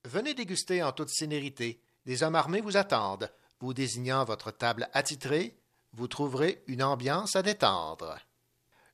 Venez 0.05 0.35
déguster 0.35 0.83
en 0.83 0.93
toute 0.93 1.09
sénérité. 1.09 1.81
Des 2.05 2.23
hommes 2.23 2.37
armés 2.37 2.61
vous 2.61 2.77
attendent. 2.77 3.31
Vous 3.61 3.75
désignant 3.75 4.25
votre 4.25 4.51
table 4.51 4.89
attitrée, 4.93 5.57
vous 5.93 6.09
trouverez 6.09 6.63
une 6.67 6.83
ambiance 6.83 7.37
à 7.37 7.43
détendre. 7.43 8.19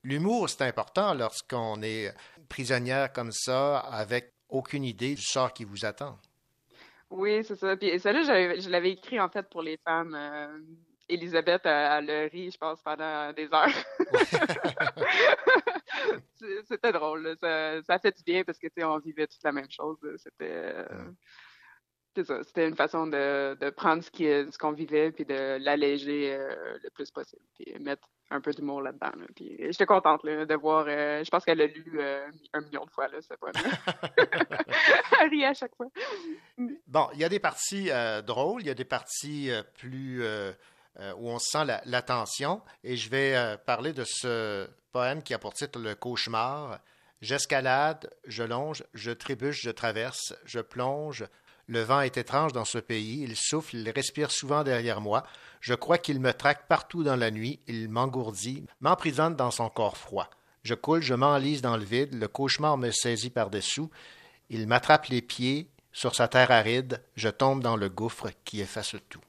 L'humour, 0.05 0.49
c'est 0.49 0.63
important 0.63 1.15
lorsqu'on 1.15 1.83
est 1.83 2.15
prisonnière 2.49 3.13
comme 3.13 3.33
ça, 3.33 3.79
avec 3.81 4.33
aucune 4.49 4.85
idée 4.85 5.15
du 5.15 5.23
sort 5.23 5.53
qui 5.53 5.65
vous 5.65 5.85
attend. 5.85 6.19
Oui, 7.11 7.45
c'est 7.45 7.57
ça. 7.57 7.77
Puis 7.77 7.99
celle-là, 8.01 8.57
je 8.59 8.69
l'avais 8.71 8.93
écrit 8.93 9.21
en 9.21 9.29
fait 9.29 9.49
pour 9.51 9.63
les 9.63 9.77
femmes. 9.79 10.15
euh, 10.15 10.59
Elisabeth, 11.09 11.63
elle, 11.65 12.09
elle 12.09 12.11
a 12.11 12.29
ri, 12.29 12.51
je 12.51 12.57
pense, 12.57 12.81
pendant 12.83 13.33
des 13.35 13.49
heures. 13.53 13.67
C'était 16.69 16.93
drôle. 16.93 17.37
Ça, 17.41 17.83
ça 17.83 17.99
fait 17.99 18.17
du 18.17 18.23
bien 18.25 18.45
parce 18.45 18.59
que 18.59 18.67
on 18.85 18.99
vivait 18.99 19.27
toute 19.27 19.43
la 19.45 19.53
même 19.53 19.71
chose. 19.71 19.99
C'était 20.17 20.51
euh, 20.51 20.85
ça. 22.25 22.43
C'était 22.43 22.69
une 22.69 22.77
façon 22.77 23.07
de, 23.07 23.55
de 23.59 23.71
prendre 23.71 24.03
ce 24.03 24.59
qu'on 24.59 24.73
vivait 24.73 25.13
puis 25.13 25.25
de 25.25 25.59
l'alléger 25.63 26.35
euh, 26.35 26.77
le 26.83 26.91
plus 26.91 27.11
possible. 27.11 27.43
Puis 27.55 27.75
mettre 27.81 28.09
un 28.31 28.41
peu 28.41 28.53
d'humour 28.53 28.83
là-dedans. 28.83 29.13
là. 29.19 29.27
Puis 29.35 29.57
j'étais 29.59 29.87
contente 29.87 30.25
là, 30.25 30.45
de 30.45 30.55
voir. 30.55 30.87
euh, 30.89 31.23
je 31.25 31.31
pense 31.31 31.45
qu'elle 31.45 31.59
l'a 31.59 31.67
lu 31.67 31.99
euh, 32.01 32.27
un 32.53 32.61
million 32.63 32.85
de 32.85 32.91
fois, 32.91 33.09
là, 33.09 33.21
ce 33.21 33.35
poème. 33.35 33.55
elle 35.21 35.29
rit 35.31 35.45
à 35.45 35.55
chaque 35.55 35.75
fois. 35.77 35.87
Bon, 36.87 37.09
il 37.15 37.21
y 37.21 37.25
a 37.25 37.29
des 37.29 37.41
parties 37.41 37.91
euh, 37.91 38.23
drôles, 38.23 38.63
il 38.63 38.67
y 38.67 38.71
a 38.71 38.75
des 38.75 38.85
parties 38.85 39.51
euh, 39.51 39.63
plus 39.79 40.23
euh, 40.23 40.53
euh, 41.01 41.15
où 41.17 41.29
on 41.29 41.39
sent 41.39 41.65
la, 41.65 41.83
la 41.85 42.03
tension, 42.03 42.63
et 42.85 42.97
je 42.97 43.09
vais 43.11 43.35
euh, 43.37 43.57
parler 43.57 43.93
de 43.93 44.05
ce 44.05 44.69
poème 44.93 45.23
qui 45.23 45.35
a 45.35 45.39
pour 45.39 45.55
titre 45.55 45.79
Le 45.79 45.95
cauchemar. 45.95 46.79
J'escalade, 47.21 48.11
je 48.27 48.43
longe, 48.43 48.85
je 48.95 49.11
trébuche, 49.11 49.63
je 49.63 49.71
traverse, 49.71 50.35
je 50.45 50.61
plonge. 50.61 51.25
Le 51.67 51.81
vent 51.81 52.01
est 52.01 52.17
étrange 52.17 52.53
dans 52.53 52.65
ce 52.65 52.79
pays, 52.79 53.23
il 53.23 53.37
souffle, 53.37 53.77
il 53.77 53.89
respire 53.91 54.31
souvent 54.31 54.65
derrière 54.65 55.01
moi. 55.01 55.23
Je 55.61 55.75
crois 55.75 55.99
qu'il 55.99 56.21
me 56.21 56.33
traque 56.33 56.67
partout 56.67 57.05
dans 57.05 57.17
la 57.17 57.31
nuit, 57.31 57.61
il 57.69 57.89
m'engourdit, 57.89 58.67
m'emprisonne 58.81 59.37
dans 59.37 59.53
son 59.53 59.69
corps 59.69 59.97
froid. 59.97 60.29
Je 60.65 60.75
coule, 60.75 61.03
je 61.03 61.15
m'enlise 61.15 61.63
dans 61.63 61.77
le 61.77 61.85
vide, 61.85 62.15
le 62.15 62.29
cauchemar 62.29 62.77
me 62.77 62.91
saisit 62.91 63.31
par-dessous. 63.31 63.91
Il 64.51 64.67
m'attrape 64.67 65.07
les 65.07 65.23
pieds 65.23 65.71
sur 65.93 66.15
sa 66.15 66.29
terre 66.29 66.51
aride, 66.51 67.03
je 67.15 67.29
tombe 67.29 67.63
dans 67.63 67.77
le 67.77 67.89
gouffre 67.89 68.31
qui 68.45 68.61
efface 68.61 68.97
tout. 69.09 69.23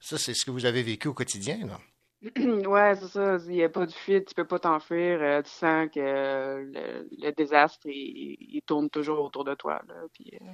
Ça, 0.00 0.18
c'est 0.18 0.34
ce 0.34 0.44
que 0.44 0.50
vous 0.50 0.66
avez 0.66 0.82
vécu 0.82 1.08
au 1.08 1.14
quotidien, 1.14 1.66
là. 1.66 1.80
Ouais, 2.66 2.94
c'est 2.96 3.08
ça. 3.08 3.38
Il 3.46 3.52
n'y 3.52 3.62
a 3.62 3.68
pas 3.68 3.86
de 3.86 3.92
fuite, 3.92 4.28
tu 4.28 4.34
peux 4.34 4.46
pas 4.46 4.58
t'enfuir. 4.58 5.20
euh, 5.22 5.42
tu 5.42 5.50
sens 5.50 5.88
que 5.94 6.00
euh, 6.00 6.64
le, 6.64 7.08
le 7.18 7.32
désastre, 7.32 7.86
il, 7.86 8.36
il 8.40 8.62
tourne 8.62 8.90
toujours 8.90 9.24
autour 9.24 9.44
de 9.44 9.54
toi. 9.54 9.80
Là, 9.86 9.94
puis, 10.12 10.32
euh, 10.42 10.44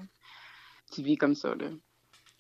tu 0.93 1.03
vis 1.03 1.17
comme 1.17 1.35
ça. 1.35 1.55
Là. 1.55 1.67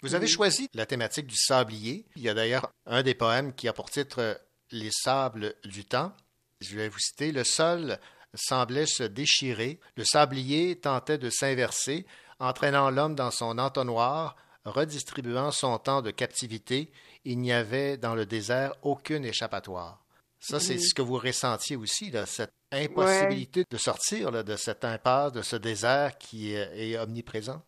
Vous 0.02 0.14
avez 0.14 0.26
Mhm. 0.26 0.30
choisi 0.32 0.68
la 0.74 0.84
thématique 0.86 1.26
du 1.26 1.36
sablier. 1.36 2.04
Il 2.16 2.22
y 2.22 2.28
a 2.28 2.34
d'ailleurs 2.34 2.70
un 2.86 3.02
des 3.02 3.14
poèmes 3.14 3.54
qui 3.54 3.66
a 3.68 3.72
pour 3.72 3.90
titre 3.90 4.38
Les 4.70 4.90
sables 4.90 5.54
du 5.64 5.84
temps. 5.86 6.12
Je 6.60 6.76
vais 6.76 6.88
vous 6.88 6.98
citer 6.98 7.32
Le 7.32 7.44
sol 7.44 7.98
semblait 8.34 8.86
se 8.86 9.04
déchirer, 9.04 9.78
le 9.96 10.04
sablier 10.04 10.74
tentait 10.76 11.18
de 11.18 11.30
s'inverser, 11.30 12.04
entraînant 12.40 12.90
l'homme 12.90 13.14
dans 13.14 13.30
son 13.30 13.58
entonnoir, 13.58 14.34
redistribuant 14.64 15.52
son 15.52 15.78
temps 15.78 16.02
de 16.02 16.10
captivité. 16.10 16.90
Il 17.24 17.38
n'y 17.38 17.52
avait 17.52 17.96
dans 17.96 18.14
le 18.14 18.26
désert 18.26 18.74
aucune 18.82 19.24
échappatoire. 19.24 20.00
Ça, 20.40 20.60
c'est 20.60 20.74
Mhm. 20.74 20.80
ce 20.80 20.94
que 20.94 21.02
vous 21.02 21.16
ressentiez 21.18 21.76
aussi, 21.76 22.10
là, 22.10 22.26
cette 22.26 22.52
impossibilité 22.70 23.64
de 23.70 23.76
sortir 23.78 24.30
là, 24.30 24.42
de 24.42 24.56
cette 24.56 24.84
impasse, 24.84 25.32
de 25.32 25.40
ce 25.42 25.56
désert 25.56 26.18
qui 26.18 26.52
est, 26.52 26.90
est 26.92 26.98
omniprésent. 26.98 27.62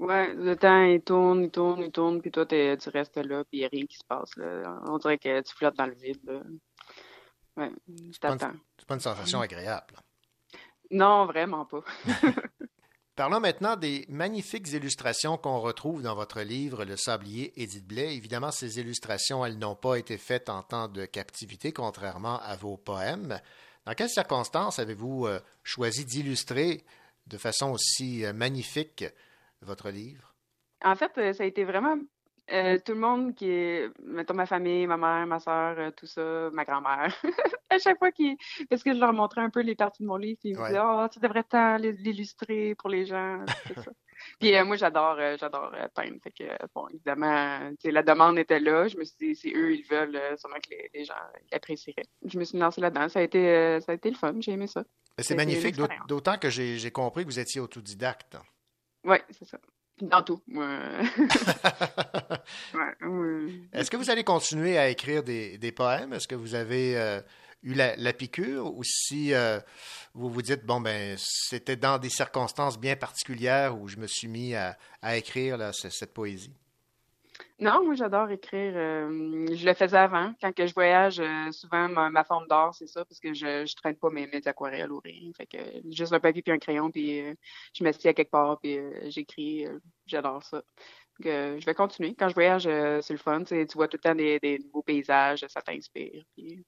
Ouais, 0.00 0.32
le 0.34 0.56
temps, 0.56 0.82
il 0.82 1.00
tourne, 1.02 1.44
il 1.44 1.50
tourne, 1.50 1.82
il 1.82 1.90
tourne, 1.92 2.20
puis 2.20 2.30
toi, 2.32 2.46
tu 2.46 2.56
restes 2.88 3.16
là, 3.18 3.44
puis 3.44 3.58
il 3.58 3.60
n'y 3.60 3.64
a 3.66 3.68
rien 3.68 3.86
qui 3.86 3.96
se 3.96 4.04
passe. 4.06 4.30
Là. 4.36 4.80
On 4.88 4.98
dirait 4.98 5.18
que 5.18 5.40
tu 5.42 5.54
flottes 5.54 5.76
dans 5.76 5.86
le 5.86 5.94
vide. 5.94 6.20
Là. 6.24 6.40
Ouais, 7.56 7.70
pas 8.20 8.30
une-. 8.32 8.60
C'est 8.78 8.86
pas 8.86 8.94
une 8.94 9.00
sensation 9.00 9.40
agréable. 9.40 9.94
Non, 10.90 11.26
vraiment 11.26 11.66
pas. 11.66 11.82
Parlons 13.18 13.40
maintenant 13.40 13.74
des 13.74 14.04
magnifiques 14.08 14.70
illustrations 14.70 15.38
qu'on 15.38 15.58
retrouve 15.58 16.02
dans 16.02 16.14
votre 16.14 16.40
livre 16.40 16.84
Le 16.84 16.96
Sablier 16.96 17.52
Édith 17.60 17.84
Blais. 17.84 18.14
Évidemment, 18.14 18.52
ces 18.52 18.78
illustrations, 18.78 19.44
elles 19.44 19.58
n'ont 19.58 19.74
pas 19.74 19.96
été 19.96 20.16
faites 20.16 20.48
en 20.48 20.62
temps 20.62 20.86
de 20.86 21.04
captivité, 21.04 21.72
contrairement 21.72 22.38
à 22.38 22.54
vos 22.54 22.76
poèmes. 22.76 23.40
Dans 23.86 23.94
quelles 23.94 24.08
circonstances 24.08 24.78
avez-vous 24.78 25.26
euh, 25.26 25.40
choisi 25.64 26.04
d'illustrer 26.04 26.84
de 27.26 27.38
façon 27.38 27.72
aussi 27.72 28.24
euh, 28.24 28.32
magnifique 28.32 29.04
votre 29.62 29.90
livre? 29.90 30.36
En 30.84 30.94
fait, 30.94 31.10
euh, 31.18 31.32
ça 31.32 31.42
a 31.42 31.46
été 31.46 31.64
vraiment 31.64 31.96
euh, 32.52 32.78
tout 32.84 32.92
le 32.92 32.98
monde 33.00 33.34
qui 33.34 33.50
est, 33.50 33.90
mettons 34.02 34.34
ma 34.34 34.46
famille, 34.46 34.86
ma 34.86 34.96
mère, 34.96 35.26
ma 35.26 35.38
soeur, 35.38 35.76
euh, 35.78 35.90
tout 35.90 36.06
ça, 36.06 36.48
ma 36.52 36.64
grand-mère. 36.64 37.14
à 37.70 37.78
chaque 37.78 37.98
fois 37.98 38.10
qu'ils, 38.12 38.36
parce 38.70 38.82
que 38.82 38.94
je 38.94 38.98
leur 38.98 39.12
montrais 39.12 39.40
un 39.42 39.50
peu 39.50 39.60
les 39.60 39.74
parties 39.74 40.02
de 40.02 40.08
mon 40.08 40.16
livre, 40.16 40.38
puis 40.40 40.50
ils 40.50 40.58
me 40.58 40.66
disaient, 40.68 40.80
oh, 40.82 41.06
tu 41.12 41.18
devrais 41.20 41.44
tant 41.44 41.76
l'il- 41.76 41.96
l'illustrer 42.02 42.74
pour 42.76 42.88
les 42.90 43.06
gens, 43.06 43.44
ça. 43.74 43.90
Puis 44.40 44.52
euh, 44.56 44.64
moi, 44.64 44.74
j'adore, 44.74 45.14
euh, 45.20 45.36
j'adore 45.38 45.70
peindre. 45.94 46.16
Fait 46.24 46.32
que, 46.32 46.44
bon, 46.74 46.88
évidemment, 46.88 47.70
la 47.84 48.02
demande 48.02 48.36
était 48.36 48.58
là. 48.58 48.88
Je 48.88 48.96
me 48.96 49.04
suis 49.04 49.14
dit, 49.16 49.36
si 49.36 49.52
eux, 49.54 49.72
ils 49.76 49.84
veulent, 49.88 50.20
sûrement 50.36 50.56
que 50.56 50.70
les, 50.70 50.90
les 50.92 51.04
gens 51.04 51.14
apprécieraient. 51.52 52.02
Je 52.24 52.36
me 52.36 52.42
suis 52.42 52.58
lancée 52.58 52.80
là-dedans. 52.80 53.08
Ça 53.08 53.20
a 53.20 53.22
été, 53.22 53.78
ça 53.80 53.92
a 53.92 53.94
été 53.94 54.10
le 54.10 54.16
fun. 54.16 54.34
J'ai 54.40 54.50
aimé 54.52 54.66
ça. 54.66 54.82
C'est 55.20 55.36
magnifique, 55.36 55.76
d'autant 56.08 56.36
que 56.36 56.50
j'ai 56.50 56.90
compris 56.90 57.22
que 57.24 57.28
vous 57.30 57.38
étiez 57.38 57.60
autodidacte. 57.60 58.36
Oui, 59.04 59.18
c'est 59.30 59.44
ça. 59.46 59.58
Dans 60.00 60.22
tout. 60.22 60.40
moi. 60.46 60.68
ouais, 62.74 63.06
ouais. 63.06 63.52
Est-ce 63.72 63.90
que 63.90 63.96
vous 63.96 64.10
allez 64.10 64.24
continuer 64.24 64.78
à 64.78 64.88
écrire 64.88 65.22
des, 65.22 65.58
des 65.58 65.72
poèmes? 65.72 66.12
Est-ce 66.12 66.28
que 66.28 66.34
vous 66.34 66.54
avez 66.54 66.96
euh, 66.96 67.20
eu 67.62 67.74
la, 67.74 67.96
la 67.96 68.12
piqûre? 68.12 68.72
Ou 68.74 68.82
si 68.84 69.34
euh, 69.34 69.58
vous 70.14 70.30
vous 70.30 70.42
dites, 70.42 70.64
bon, 70.64 70.80
ben, 70.80 71.16
c'était 71.18 71.76
dans 71.76 71.98
des 71.98 72.10
circonstances 72.10 72.78
bien 72.78 72.96
particulières 72.96 73.78
où 73.78 73.88
je 73.88 73.96
me 73.96 74.06
suis 74.06 74.28
mis 74.28 74.54
à, 74.54 74.76
à 75.02 75.16
écrire 75.16 75.56
là, 75.56 75.72
cette 75.72 76.14
poésie? 76.14 76.54
Non, 77.60 77.84
moi 77.84 77.94
j'adore 77.96 78.30
écrire. 78.30 78.72
euh, 78.76 79.46
je 79.52 79.66
le 79.66 79.74
faisais 79.74 79.96
avant. 79.96 80.32
Quand 80.40 80.52
que 80.54 80.64
je 80.66 80.72
voyage, 80.74 81.18
euh, 81.18 81.50
souvent 81.50 81.88
ma, 81.88 82.08
ma 82.08 82.22
forme 82.22 82.46
d'art, 82.46 82.72
c'est 82.74 82.86
ça, 82.86 83.04
parce 83.04 83.18
que 83.18 83.34
je, 83.34 83.66
je 83.66 83.74
traîne 83.74 83.96
pas 83.96 84.10
mes, 84.10 84.28
mes 84.28 84.46
aquarelles 84.46 84.92
ou 84.92 85.00
rien. 85.00 85.32
Fait 85.36 85.46
que 85.46 85.58
juste 85.90 86.12
un 86.12 86.20
papier 86.20 86.42
puis 86.42 86.52
un 86.52 86.58
crayon, 86.58 86.90
puis 86.92 87.20
euh, 87.20 87.34
je 87.74 87.82
m'assieds 87.82 88.10
à 88.10 88.14
quelque 88.14 88.30
part, 88.30 88.60
puis 88.60 88.78
j'écris. 89.10 89.66
j'adore 90.06 90.42
ça. 90.44 90.58
Donc, 91.20 91.26
je 91.60 91.64
vais 91.66 91.74
continuer. 91.74 92.14
Quand 92.14 92.28
je 92.28 92.34
voyage, 92.34 92.62
c'est 93.02 93.12
le 93.12 93.18
fun. 93.18 93.42
Tu 93.44 93.66
vois 93.74 93.88
tout 93.88 93.96
le 93.96 94.08
temps 94.08 94.14
des, 94.14 94.38
des 94.38 94.58
nouveaux 94.60 94.82
paysages, 94.82 95.44
ça 95.48 95.60
t'inspire. 95.62 96.22
puis, 96.36 96.64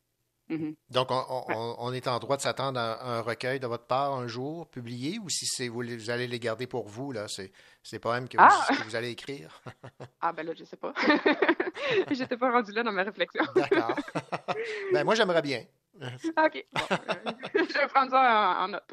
mhm. 0.50 0.74
Donc, 0.90 1.10
on, 1.10 1.24
on- 1.28 1.44
on- 1.48 1.76
on 1.78 1.92
est 1.92 2.06
en 2.08 2.18
droit 2.18 2.36
de 2.36 2.42
s'attendre 2.42 2.78
à 2.78 3.02
un 3.18 3.20
recueil 3.22 3.58
de 3.60 3.66
votre 3.66 3.86
part 3.86 4.12
un 4.14 4.26
jour 4.26 4.68
publié 4.68 5.18
ou 5.18 5.28
si 5.30 5.46
c'est 5.46 5.68
vous, 5.68 5.80
allez 6.10 6.26
les 6.26 6.38
garder 6.38 6.66
pour 6.66 6.88
vous, 6.88 7.12
là, 7.12 7.26
c'est 7.28 7.52
ces 7.82 7.98
poèmes 7.98 8.28
que 8.28 8.36
vous, 8.36 8.44
Ah! 8.46 8.66
que 8.68 8.82
vous 8.84 8.96
allez 8.96 9.10
écrire? 9.10 9.62
Ah 10.20 10.32
ben 10.34 10.44
là, 10.46 10.52
je 10.54 10.64
sais 10.64 10.76
pas. 10.76 10.92
J'étais 12.10 12.36
pas 12.36 12.50
rendue 12.52 12.72
là 12.72 12.82
dans 12.82 12.92
ma 12.92 13.02
réflexion. 13.04 13.42
D'accord. 13.54 13.96
ben, 14.92 15.02
moi, 15.04 15.14
j'aimerais 15.14 15.40
bien. 15.42 15.64
OK. 16.02 16.66
Bon, 16.72 16.80
euh, 16.90 17.34
je 17.54 17.78
vais 17.78 17.86
prendre 17.88 18.10
ça 18.10 18.56
en, 18.60 18.64
en 18.64 18.68
note. 18.68 18.90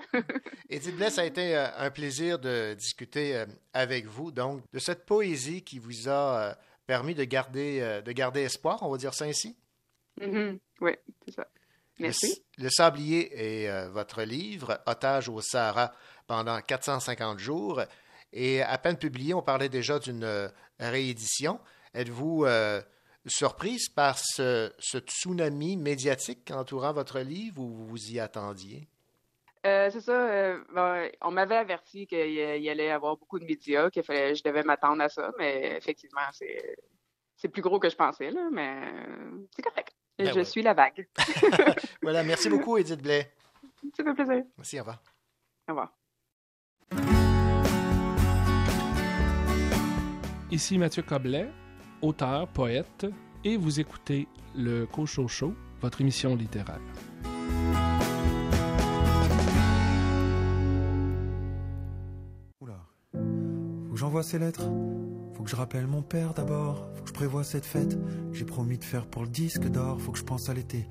Edith 0.70 0.96
Blais, 0.96 1.10
ça 1.10 1.22
a 1.22 1.26
été 1.26 1.56
euh, 1.56 1.68
un 1.78 1.90
plaisir 1.90 2.40
de 2.40 2.74
discuter 2.76 3.36
euh, 3.36 3.46
avec 3.74 4.06
vous, 4.08 4.32
donc, 4.32 4.62
de 4.74 4.80
cette 4.80 5.06
poésie 5.06 5.64
qui 5.64 5.80
vous 5.80 6.10
a 6.10 6.56
permis 6.86 7.14
de 7.16 7.24
garder, 7.26 8.02
de 8.06 8.12
garder 8.14 8.42
espoir, 8.42 8.82
on 8.84 8.90
va 8.92 8.98
dire 8.98 9.14
ça 9.14 9.26
ainsi? 9.26 9.58
Mhm. 10.22 10.60
Oui, 10.82 10.92
c'est 11.26 11.34
ça. 11.36 11.48
Le, 12.00 12.04
Merci. 12.04 12.44
Le 12.58 12.70
Sablier 12.70 13.64
est 13.64 13.70
euh, 13.70 13.90
votre 13.90 14.22
livre, 14.24 14.80
Otage 14.86 15.30
au 15.30 15.42
Sahara 15.42 15.92
pendant 16.28 16.60
450 16.62 17.40
jours. 17.40 17.82
Et 18.34 18.62
à 18.62 18.78
peine 18.78 18.98
publié, 18.98 19.34
on 19.34 19.42
parlait 19.42 19.70
déjà 19.70 19.98
d'une 20.00 20.24
euh, 20.24 20.48
réédition. 20.80 21.60
Êtes-vous 21.94 22.46
euh, 22.46 22.82
surprise 23.26 23.90
par 23.90 24.20
ce, 24.20 24.72
ce 24.78 25.00
tsunami 25.00 25.78
médiatique 25.78 26.52
entourant 26.52 26.94
votre 26.94 27.20
livre 27.20 27.62
ou 27.62 27.68
vous 27.70 27.88
vous 27.88 28.12
y 28.12 28.20
attendiez? 28.20 28.88
Euh, 29.66 29.90
c'est 29.92 30.02
ça. 30.02 30.30
euh, 30.30 30.64
ben, 30.74 31.10
on 31.22 31.32
m'avait 31.32 31.58
averti 31.58 32.06
qu'il 32.06 32.32
y 32.32 32.70
allait 32.70 32.86
y 32.86 32.90
avoir 32.90 33.18
beaucoup 33.18 33.40
de 33.40 33.46
médias, 33.46 33.90
que 33.90 34.02
fallait, 34.02 34.36
je 34.36 34.44
devais 34.44 34.64
m'attendre 34.64 35.02
à 35.02 35.10
ça, 35.10 35.32
mais 35.38 35.76
effectivement, 35.76 36.22
c'est 36.32 37.50
plus 37.50 37.62
gros 37.62 37.80
que 37.80 37.90
je 37.90 37.96
pensais, 37.96 38.30
là, 38.30 38.50
mais 38.52 38.82
c'est 39.56 39.64
correct. 39.64 39.97
Ben 40.18 40.30
je 40.30 40.34
ouais. 40.34 40.44
suis 40.46 40.62
la 40.64 40.74
vague. 40.74 41.08
Voilà, 42.02 42.24
merci 42.24 42.50
beaucoup, 42.50 42.78
Edith 42.78 43.02
Blais. 43.02 43.32
Ça 43.96 44.04
fait 44.04 44.14
plaisir. 44.14 44.44
Merci, 44.58 44.80
au 44.80 44.84
revoir. 44.84 45.02
Au 45.68 45.72
revoir. 45.72 45.94
Ici 50.50 50.78
Mathieu 50.78 51.04
Coblet, 51.04 51.50
auteur, 52.02 52.48
poète, 52.48 53.06
et 53.44 53.58
vous 53.58 53.80
écoutez 53.80 54.28
le 54.56 54.86
Cocho 54.86 55.28
Show, 55.28 55.54
votre 55.82 56.02
émission 56.02 56.36
littéraire. 56.36 56.80
Faut 62.60 62.66
que 62.66 63.96
j'envoie 63.96 64.24
ces 64.24 64.40
lettres. 64.40 64.70
Faut 65.34 65.44
que 65.44 65.50
je 65.50 65.56
rappelle 65.56 65.86
mon 65.86 66.02
père 66.02 66.34
d'abord. 66.34 66.90
Prévoie 67.18 67.44
cette 67.44 67.66
fête 67.66 67.98
j'ai 68.38 68.46
promis 68.46 68.78
de 68.78 68.84
faire 68.84 69.08
pour 69.08 69.24
le 69.24 69.30
disque 69.30 69.68
d'or. 69.68 70.00
Faut 70.00 70.12
que 70.12 70.20
je 70.20 70.24
pense 70.24 70.48
à 70.48 70.54
l'été. 70.54 70.88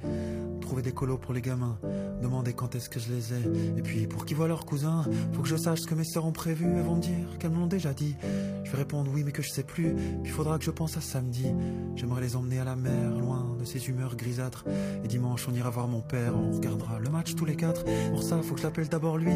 Trouver 0.60 0.82
des 0.82 0.90
colos 0.90 1.16
pour 1.16 1.32
les 1.32 1.40
gamins. 1.40 1.78
Demander 2.20 2.54
quand 2.54 2.74
est-ce 2.74 2.90
que 2.90 2.98
je 2.98 3.12
les 3.12 3.34
ai. 3.34 3.78
Et 3.78 3.82
puis 3.82 4.08
pour 4.08 4.26
qu'ils 4.26 4.36
voient 4.36 4.48
leurs 4.48 4.66
cousins. 4.66 5.04
Faut 5.32 5.42
que 5.42 5.48
je 5.48 5.54
sache 5.54 5.82
ce 5.82 5.86
que 5.86 5.94
mes 5.94 6.02
sœurs 6.02 6.26
ont 6.26 6.32
prévu. 6.32 6.66
Elles 6.66 6.82
vont 6.82 6.96
me 6.96 7.00
dire 7.00 7.38
qu'elles 7.38 7.52
me 7.52 7.58
l'ont 7.60 7.68
déjà 7.68 7.94
dit. 7.94 8.16
Je 8.64 8.70
vais 8.72 8.78
répondre 8.78 9.08
oui 9.14 9.22
mais 9.24 9.30
que 9.30 9.42
je 9.42 9.50
sais 9.50 9.62
plus. 9.62 9.94
Puis 10.24 10.32
faudra 10.32 10.58
que 10.58 10.64
je 10.64 10.72
pense 10.72 10.96
à 10.96 11.00
samedi. 11.00 11.46
J'aimerais 11.94 12.22
les 12.22 12.34
emmener 12.34 12.58
à 12.58 12.64
la 12.64 12.74
mer, 12.74 13.16
loin 13.16 13.54
de 13.60 13.64
ces 13.64 13.88
humeurs 13.88 14.16
grisâtres. 14.16 14.64
Et 15.04 15.06
dimanche 15.06 15.46
on 15.48 15.54
ira 15.54 15.70
voir 15.70 15.86
mon 15.86 16.00
père. 16.00 16.36
On 16.36 16.50
regardera 16.50 16.98
le 16.98 17.10
match 17.10 17.36
tous 17.36 17.44
les 17.44 17.54
quatre. 17.54 17.84
Pour 18.10 18.24
ça 18.24 18.42
faut 18.42 18.54
que 18.54 18.60
je 18.60 18.66
l'appelle 18.66 18.88
d'abord 18.88 19.18
lui. 19.18 19.34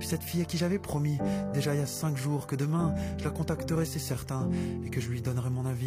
Puis 0.00 0.08
cette 0.08 0.24
fille 0.24 0.42
à 0.42 0.46
qui 0.46 0.56
j'avais 0.56 0.80
promis. 0.80 1.18
Déjà 1.54 1.74
il 1.74 1.78
y 1.78 1.84
a 1.84 1.86
cinq 1.86 2.16
jours 2.16 2.48
que 2.48 2.56
demain 2.56 2.92
je 3.18 3.24
la 3.24 3.30
contacterai 3.30 3.84
c'est 3.84 4.00
certain. 4.00 4.50
Et 4.84 4.90
que 4.90 5.00
je 5.00 5.08
lui 5.10 5.22
donnerai 5.22 5.50
mon 5.50 5.64
avis 5.64 5.86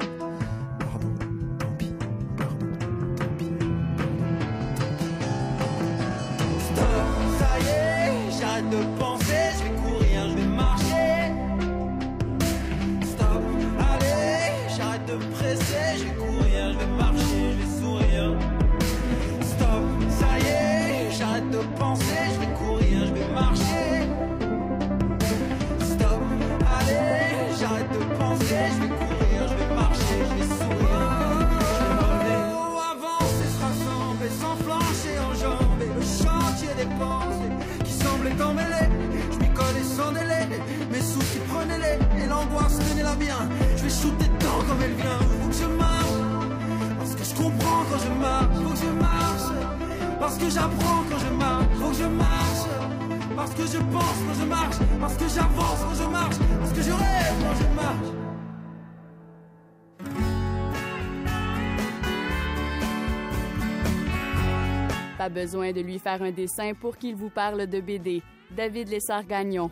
besoin 65.31 65.71
de 65.71 65.81
lui 65.81 65.97
faire 65.97 66.21
un 66.21 66.31
dessin 66.31 66.73
pour 66.73 66.97
qu'il 66.97 67.15
vous 67.15 67.29
parle 67.29 67.67
de 67.67 67.79
BD. 67.79 68.21
David 68.51 68.89
Lessard-Gagnon. 68.89 69.71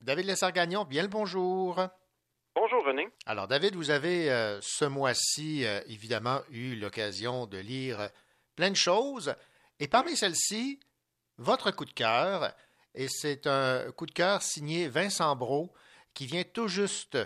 David 0.00 0.26
Lessard-Gagnon, 0.26 0.84
bien 0.84 1.02
le 1.02 1.08
bonjour. 1.08 1.80
Bonjour 2.54 2.84
René. 2.84 3.08
Alors 3.26 3.48
David, 3.48 3.76
vous 3.76 3.90
avez 3.90 4.30
euh, 4.30 4.60
ce 4.60 4.84
mois-ci 4.84 5.64
euh, 5.64 5.80
évidemment 5.86 6.40
eu 6.50 6.74
l'occasion 6.74 7.46
de 7.46 7.58
lire 7.58 8.10
plein 8.56 8.70
de 8.70 8.76
choses 8.76 9.34
et 9.78 9.88
parmi 9.88 10.16
celles-ci, 10.16 10.80
votre 11.38 11.70
coup 11.70 11.86
de 11.86 11.92
cœur, 11.92 12.52
et 12.94 13.08
c'est 13.08 13.46
un 13.46 13.90
coup 13.92 14.04
de 14.04 14.10
cœur 14.10 14.42
signé 14.42 14.88
Vincent 14.88 15.34
Brault 15.36 15.72
qui 16.12 16.26
vient 16.26 16.42
tout 16.42 16.68
juste 16.68 17.16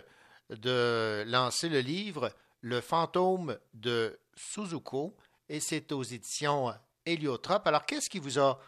de 0.51 1.25
lancer 1.27 1.69
le 1.69 1.81
livre 1.81 2.33
Le 2.61 2.81
fantôme 2.81 3.59
de 3.75 4.19
Suzuko 4.35 5.17
et 5.49 5.61
c'est 5.61 5.93
aux 5.93 6.03
éditions 6.03 6.73
Héliotrope. 7.07 7.67
Alors 7.67 7.85
qu'est-ce 7.85 8.09
qui 8.09 8.19
vous 8.19 8.39
a 8.39 8.59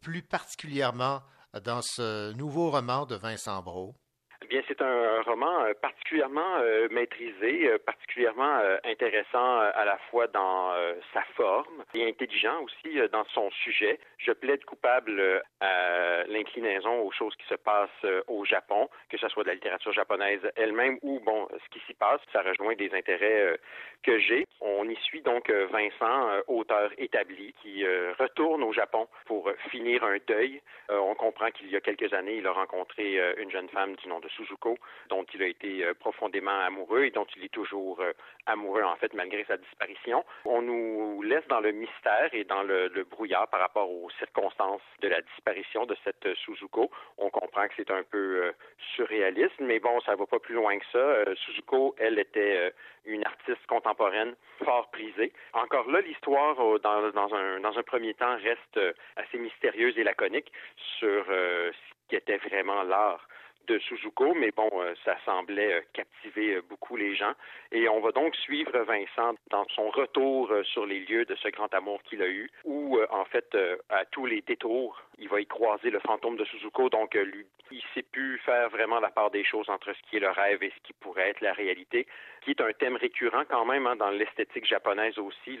plu 0.00 0.22
particulièrement 0.22 1.22
dans 1.64 1.82
ce 1.82 2.32
nouveau 2.32 2.70
roman 2.70 3.06
de 3.06 3.16
Vincent 3.16 3.60
Brault? 3.62 3.94
Eh 4.42 4.46
bien, 4.46 4.62
c'est 4.66 4.80
un 4.80 5.20
roman 5.22 5.64
euh, 5.64 5.74
particulièrement 5.74 6.56
euh, 6.56 6.88
maîtrisé, 6.90 7.68
euh, 7.68 7.78
particulièrement 7.78 8.60
intéressant 8.84 9.58
à 9.58 9.84
la 9.84 9.98
fois 10.10 10.26
dans 10.26 10.72
sa 11.12 11.22
forme 11.36 11.84
et 11.94 12.08
intelligent 12.08 12.62
aussi 12.62 12.98
dans 13.12 13.24
son 13.26 13.50
sujet. 13.50 13.98
Je 14.18 14.32
plaide 14.32 14.64
coupable 14.64 15.42
à 15.60 16.24
l'inclinaison 16.26 17.02
aux 17.02 17.12
choses 17.12 17.34
qui 17.36 17.46
se 17.46 17.54
passent 17.54 18.06
au 18.26 18.44
Japon, 18.44 18.88
que 19.08 19.18
ce 19.18 19.28
soit 19.28 19.44
de 19.44 19.48
la 19.48 19.54
littérature 19.54 19.92
japonaise 19.92 20.40
elle-même 20.56 20.98
ou, 21.02 21.20
bon, 21.20 21.48
ce 21.52 21.68
qui 21.70 21.84
s'y 21.86 21.94
passe. 21.94 22.20
Ça 22.32 22.42
rejoint 22.42 22.74
des 22.74 22.92
intérêts 22.94 23.58
que 24.02 24.18
j'ai. 24.18 24.46
On 24.60 24.88
y 24.88 24.96
suit 24.96 25.22
donc 25.22 25.50
Vincent, 25.50 26.28
auteur 26.48 26.90
établi, 26.98 27.54
qui 27.62 27.84
retourne 28.18 28.62
au 28.62 28.72
Japon 28.72 29.08
pour 29.26 29.50
finir 29.70 30.04
un 30.04 30.18
deuil. 30.26 30.60
On 30.88 31.14
comprend 31.14 31.50
qu'il 31.50 31.70
y 31.70 31.76
a 31.76 31.80
quelques 31.80 32.12
années, 32.12 32.36
il 32.36 32.46
a 32.46 32.52
rencontré 32.52 33.20
une 33.38 33.50
jeune 33.50 33.68
femme 33.68 33.94
du 33.96 34.08
nom 34.08 34.20
de 34.20 34.29
Suzuko, 34.30 34.78
dont 35.08 35.24
il 35.34 35.42
a 35.42 35.46
été 35.46 35.84
euh, 35.84 35.94
profondément 35.94 36.58
amoureux 36.60 37.04
et 37.04 37.10
dont 37.10 37.26
il 37.36 37.44
est 37.44 37.52
toujours 37.52 38.00
euh, 38.00 38.12
amoureux, 38.46 38.82
en 38.82 38.96
fait, 38.96 39.12
malgré 39.14 39.44
sa 39.44 39.56
disparition. 39.56 40.24
On 40.44 40.62
nous 40.62 41.22
laisse 41.22 41.46
dans 41.48 41.60
le 41.60 41.72
mystère 41.72 42.30
et 42.32 42.44
dans 42.44 42.62
le, 42.62 42.88
brouillard 43.10 43.48
par 43.48 43.60
rapport 43.60 43.90
aux 43.90 44.10
circonstances 44.18 44.82
de 45.00 45.08
la 45.08 45.20
disparition 45.20 45.86
de 45.86 45.96
cette 46.04 46.26
euh, 46.26 46.34
Suzuko. 46.36 46.90
On 47.18 47.30
comprend 47.30 47.66
que 47.68 47.74
c'est 47.76 47.90
un 47.90 48.02
peu 48.02 48.52
surréaliste, 48.94 49.58
mais 49.60 49.78
bon, 49.78 50.00
ça 50.00 50.14
va 50.14 50.26
pas 50.26 50.38
plus 50.38 50.54
loin 50.54 50.78
que 50.78 50.84
ça. 50.92 51.34
Suzuko, 51.34 51.94
elle 51.98 52.18
était 52.18 52.72
une 53.04 53.24
artiste 53.24 53.66
contemporaine 53.66 54.34
fort 54.64 54.90
prisée. 54.90 55.32
Encore 55.52 55.90
là, 55.90 56.00
l'histoire, 56.00 56.56
dans, 56.80 57.78
un, 57.78 57.82
premier 57.82 58.14
temps, 58.14 58.36
reste 58.36 58.80
assez 59.16 59.38
mystérieuse 59.38 59.98
et 59.98 60.04
laconique 60.04 60.52
sur 60.98 61.24
ce 61.26 61.72
qu'était 62.08 62.38
vraiment 62.38 62.82
l'art 62.82 63.26
de 63.66 63.78
Suzuko, 63.78 64.34
mais 64.34 64.50
bon, 64.50 64.70
euh, 64.74 64.94
ça 65.04 65.16
semblait 65.24 65.74
euh, 65.74 65.80
captiver 65.92 66.56
euh, 66.56 66.62
beaucoup 66.68 66.96
les 66.96 67.14
gens. 67.14 67.32
Et 67.72 67.88
on 67.88 68.00
va 68.00 68.12
donc 68.12 68.34
suivre 68.36 68.76
Vincent 68.80 69.34
dans 69.50 69.64
son 69.74 69.90
retour 69.90 70.52
sur 70.64 70.86
les 70.86 71.00
lieux 71.00 71.24
de 71.24 71.36
ce 71.36 71.48
grand 71.48 71.72
amour 71.72 72.02
qu'il 72.02 72.22
a 72.22 72.28
eu, 72.28 72.50
où 72.64 72.98
en 73.10 73.24
fait, 73.24 73.56
à 73.88 74.04
tous 74.06 74.26
les 74.26 74.40
détours, 74.40 75.00
il 75.18 75.28
va 75.28 75.40
y 75.40 75.46
croiser 75.46 75.90
le 75.90 76.00
fantôme 76.00 76.36
de 76.36 76.44
Suzuko. 76.44 76.88
Donc, 76.88 77.14
lui, 77.14 77.46
il 77.70 77.82
sait 77.94 78.02
plus 78.02 78.38
faire 78.38 78.68
vraiment 78.70 78.98
la 78.98 79.10
part 79.10 79.30
des 79.30 79.44
choses 79.44 79.68
entre 79.70 79.92
ce 79.92 80.02
qui 80.08 80.16
est 80.16 80.20
le 80.20 80.30
rêve 80.30 80.62
et 80.64 80.72
ce 80.76 80.82
qui 80.82 80.92
pourrait 80.94 81.30
être 81.30 81.40
la 81.40 81.52
réalité, 81.52 82.06
qui 82.42 82.50
est 82.50 82.60
un 82.60 82.72
thème 82.72 82.96
récurrent 82.96 83.44
quand 83.48 83.64
même 83.64 83.86
hein, 83.86 83.94
dans 83.94 84.10
l'esthétique 84.10 84.66
japonaise 84.66 85.18
aussi, 85.18 85.58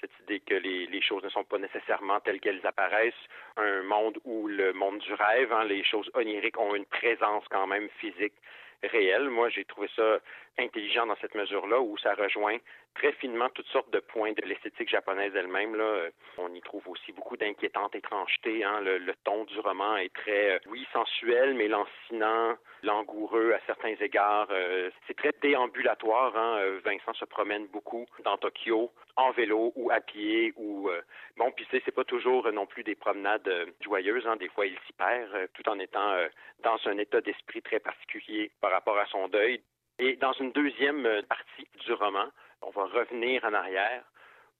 cette 0.00 0.10
idée 0.22 0.40
que 0.40 0.54
les, 0.54 0.86
les 0.86 1.02
choses 1.02 1.22
ne 1.22 1.28
sont 1.28 1.44
pas 1.44 1.58
nécessairement 1.58 2.18
telles 2.20 2.40
qu'elles 2.40 2.66
apparaissent, 2.66 3.14
un 3.56 3.82
monde 3.84 4.18
où 4.24 4.48
le 4.48 4.72
monde 4.72 4.98
du 4.98 5.14
rêve, 5.14 5.52
hein, 5.52 5.64
les 5.64 5.84
choses 5.84 6.10
oniriques 6.14 6.58
ont 6.58 6.74
une 6.74 6.86
présence 6.86 7.43
quand 7.50 7.66
même 7.66 7.88
physique 8.00 8.34
réelle. 8.82 9.28
Moi, 9.30 9.48
j'ai 9.48 9.64
trouvé 9.64 9.88
ça 9.96 10.18
intelligent 10.58 11.06
dans 11.06 11.16
cette 11.16 11.34
mesure-là, 11.34 11.80
où 11.80 11.96
ça 11.98 12.14
rejoint 12.14 12.58
très 12.94 13.12
finement 13.12 13.48
toutes 13.50 13.66
sortes 13.68 13.90
de 13.90 14.00
points 14.00 14.32
de 14.32 14.42
l'esthétique 14.42 14.88
japonaise 14.88 15.32
elle-même. 15.34 15.74
Euh, 15.74 16.10
On 16.38 16.52
y 16.54 16.60
trouve 16.60 16.88
aussi 16.88 17.12
beaucoup 17.12 17.36
d'inquiétantes 17.36 17.94
étrangetés. 17.94 18.64
Hein. 18.64 18.80
Le, 18.80 19.14
ton 19.24 19.44
du 19.44 19.58
roman 19.60 19.96
est 19.96 20.14
très, 20.14 20.52
euh, 20.52 20.58
oui, 20.66 20.86
sensuel, 20.92 21.54
mais 21.54 21.68
lancinant, 21.68 22.56
langoureux 22.82 23.52
à 23.52 23.60
certains 23.66 23.94
égards. 24.00 24.48
Euh, 24.50 24.90
c'est 25.06 25.16
très 25.16 25.32
déambulatoire. 25.42 26.36
Hein. 26.36 26.78
Vincent 26.84 27.14
se 27.14 27.24
promène 27.24 27.66
beaucoup 27.66 28.06
dans 28.24 28.36
Tokyo, 28.38 28.90
en 29.16 29.32
vélo 29.32 29.72
ou 29.76 29.90
à 29.90 30.00
pied. 30.00 30.52
ou 30.56 30.90
Bon, 31.36 31.50
puis 31.50 31.66
c'est 31.70 31.94
pas 31.94 32.04
toujours 32.04 32.50
non 32.52 32.66
plus 32.66 32.84
des 32.84 32.94
promenades 32.94 33.50
joyeuses. 33.80 34.26
Hein. 34.26 34.36
Des 34.36 34.48
fois, 34.48 34.66
il 34.66 34.78
s'y 34.86 34.92
perd, 34.92 35.48
tout 35.54 35.68
en 35.68 35.78
étant 35.78 36.14
dans 36.60 36.78
un 36.86 36.98
état 36.98 37.20
d'esprit 37.20 37.62
très 37.62 37.80
particulier 37.80 38.50
par 38.60 38.70
rapport 38.70 38.98
à 38.98 39.06
son 39.06 39.28
deuil. 39.28 39.62
Et 39.98 40.16
dans 40.16 40.32
une 40.32 40.52
deuxième 40.52 41.22
partie 41.28 41.68
du 41.84 41.92
roman, 41.92 42.26
on 42.66 42.70
va 42.70 42.84
revenir 42.86 43.44
en 43.44 43.52
arrière 43.52 44.02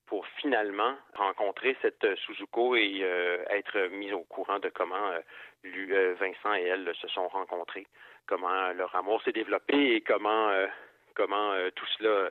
pour 0.07 0.27
finalement 0.41 0.95
rencontrer 1.15 1.77
cette 1.81 2.07
Suzuko 2.17 2.77
et 2.77 3.01
euh, 3.03 3.43
être 3.51 3.89
mis 3.93 4.13
au 4.13 4.25
courant 4.25 4.59
de 4.59 4.69
comment 4.69 5.09
euh, 5.11 5.21
lui, 5.63 5.93
euh, 5.93 6.15
Vincent 6.15 6.55
et 6.55 6.65
elle 6.65 6.95
se 6.95 7.09
sont 7.09 7.29
rencontrés, 7.29 7.87
comment 8.27 8.73
leur 8.73 8.95
amour 8.95 9.23
s'est 9.23 9.33
développé 9.33 9.95
et 9.95 10.01
comment 10.03 10.51
comment 11.15 11.55
tout 11.77 11.87
cela 11.97 12.29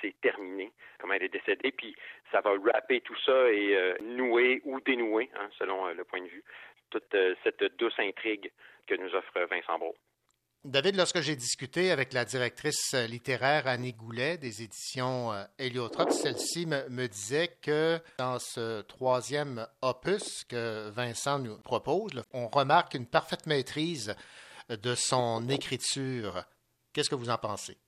s'est 0.00 0.14
terminé, 0.22 0.72
comment 0.98 1.14
elle 1.14 1.24
est 1.24 1.28
décédée, 1.28 1.72
puis 1.72 1.96
ça 2.30 2.40
va 2.40 2.52
rapper 2.72 3.00
tout 3.00 3.16
ça 3.26 3.50
et 3.50 3.96
nouer 4.02 4.62
ou 4.64 4.80
dénouer, 4.80 5.28
hein, 5.34 5.48
selon 5.58 5.88
le 5.88 6.04
point 6.04 6.22
de 6.22 6.28
vue, 6.28 6.44
toute 6.90 7.16
cette 7.42 7.62
douce 7.76 7.98
intrigue 7.98 8.52
que 8.86 8.94
nous 8.94 9.12
offre 9.16 9.40
Vincent 9.50 9.78
Brault. 9.78 9.96
David, 10.64 10.96
lorsque 10.96 11.20
j'ai 11.20 11.36
discuté 11.36 11.90
avec 11.90 12.12
la 12.12 12.26
directrice 12.26 12.92
euh, 12.92 13.06
littéraire 13.06 13.66
Annie 13.66 13.94
Goulet 13.94 14.36
des 14.36 14.62
éditions 14.62 15.32
euh, 15.32 15.44
Héliotrope, 15.58 16.10
celle-ci 16.10 16.66
me, 16.66 17.06
disait 17.06 17.48
que 17.62 17.98
dans 18.18 18.38
ce 18.38 18.82
troisième 18.82 19.66
opus 19.80 20.44
que 20.44 20.90
Vincent 20.90 21.38
nous 21.38 21.56
propose, 21.62 22.22
on 22.34 22.48
remarque 22.48 22.92
une 22.92 23.06
parfaite 23.06 23.46
maîtrise 23.46 24.14
de 24.68 24.94
son 24.94 25.48
écriture. 25.48 26.44
Qu'est-ce 26.92 27.08
que 27.08 27.14
vous 27.14 27.30
en 27.30 27.38
pensez? 27.38 27.78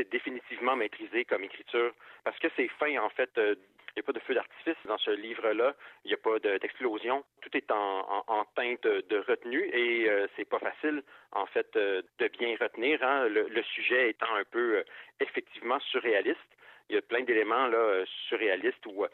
c'est 0.00 0.10
définitivement 0.10 0.76
maîtrisé 0.76 1.24
comme 1.24 1.44
écriture 1.44 1.92
parce 2.24 2.38
que 2.38 2.48
c'est 2.56 2.68
fin 2.78 2.96
en 2.98 3.10
fait 3.10 3.30
euh, 3.38 3.54
Il 3.96 4.00
n'y 4.00 4.00
a 4.00 4.02
pas 4.04 4.12
de 4.12 4.20
feu 4.20 4.34
d'artifice 4.34 4.76
dans 4.86 4.98
ce 4.98 5.10
livre-là. 5.10 5.74
Il 6.04 6.08
n'y 6.08 6.14
a 6.14 6.18
pas 6.18 6.38
de- 6.38 6.58
d'explosion. 6.58 7.24
Tout 7.42 7.56
est 7.56 7.70
en, 7.70 8.24
en- 8.26 8.44
teinte 8.56 8.82
de 8.86 9.18
retenue 9.28 9.64
et 9.72 10.08
euh, 10.08 10.26
c'est 10.36 10.44
pas 10.44 10.58
facile, 10.58 11.02
en 11.32 11.46
fait, 11.46 11.74
euh, 11.76 12.02
de 12.18 12.28
bien 12.28 12.56
retenir. 12.60 13.02
hein. 13.02 13.28
Le, 13.28 13.48
le 13.48 13.62
sujet 13.62 14.10
étant 14.10 14.34
un 14.34 14.44
peu 14.44 14.76
euh, 14.78 14.84
effectivement 15.20 15.78
surréaliste. 15.80 16.38
Il 16.88 16.94
y 16.96 16.98
a 16.98 17.02
plein 17.02 17.22
d'éléments 17.22 17.66
là 17.68 17.78
euh, 17.78 18.04
surréalistes 18.28 18.84
ou 18.86 19.06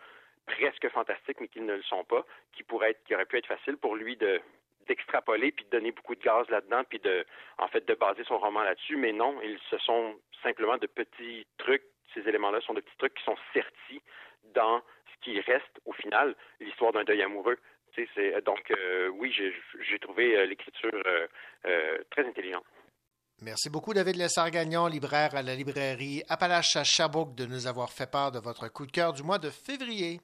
presque 0.46 0.88
fantastiques, 0.90 1.40
mais 1.40 1.48
qui 1.48 1.60
ne 1.60 1.74
le 1.74 1.82
sont 1.82 2.04
pas, 2.04 2.24
qui 2.52 2.62
pourraient 2.62 2.90
être, 2.92 3.02
qui 3.04 3.14
auraient 3.14 3.26
pu 3.26 3.36
être 3.38 3.46
faciles 3.46 3.76
pour 3.76 3.96
lui 3.96 4.16
de 4.16 4.40
d'extrapoler 4.88 5.50
puis 5.50 5.64
de 5.64 5.70
donner 5.70 5.90
beaucoup 5.90 6.14
de 6.14 6.22
gaz 6.22 6.48
là-dedans 6.48 6.84
puis 6.88 7.00
de 7.00 7.24
en 7.58 7.66
fait 7.66 7.84
de 7.88 7.94
baser 7.94 8.22
son 8.22 8.38
roman 8.38 8.62
là-dessus 8.62 8.96
mais 8.96 9.12
non 9.12 9.36
ils 9.42 9.58
ce 9.68 9.76
sont 9.78 10.14
simplement 10.44 10.76
de 10.76 10.86
petits 10.86 11.44
trucs 11.58 11.82
ces 12.14 12.20
éléments-là 12.28 12.60
sont 12.60 12.72
de 12.72 12.80
petits 12.80 12.96
trucs 12.96 13.14
qui 13.14 13.24
sont 13.24 13.34
sertis 13.52 14.00
dans 14.54 14.82
ce 15.12 15.24
qui 15.24 15.40
reste 15.40 15.80
au 15.84 15.92
final 15.92 16.34
l'histoire 16.60 16.92
d'un 16.92 17.04
deuil 17.04 17.22
amoureux 17.22 17.58
donc 18.44 18.70
euh, 18.70 19.08
oui 19.08 19.32
j'ai 19.32 19.98
trouvé 19.98 20.36
euh, 20.36 20.46
l'écriture 20.46 20.90
euh, 21.66 21.98
très 22.10 22.26
intelligente 22.26 22.64
Merci 23.42 23.68
beaucoup, 23.68 23.92
David 23.92 24.16
Lessard-Gagnon, 24.16 24.86
libraire 24.86 25.34
à 25.34 25.42
la 25.42 25.54
librairie 25.54 26.22
Appalache 26.26 26.74
à 26.76 26.84
Sherbrooke, 26.84 27.34
de 27.34 27.44
nous 27.44 27.66
avoir 27.66 27.92
fait 27.92 28.10
part 28.10 28.32
de 28.32 28.38
votre 28.38 28.66
coup 28.68 28.86
de 28.86 28.90
cœur 28.90 29.12
du 29.12 29.22
mois 29.22 29.36
de 29.36 29.50
février. 29.50 30.22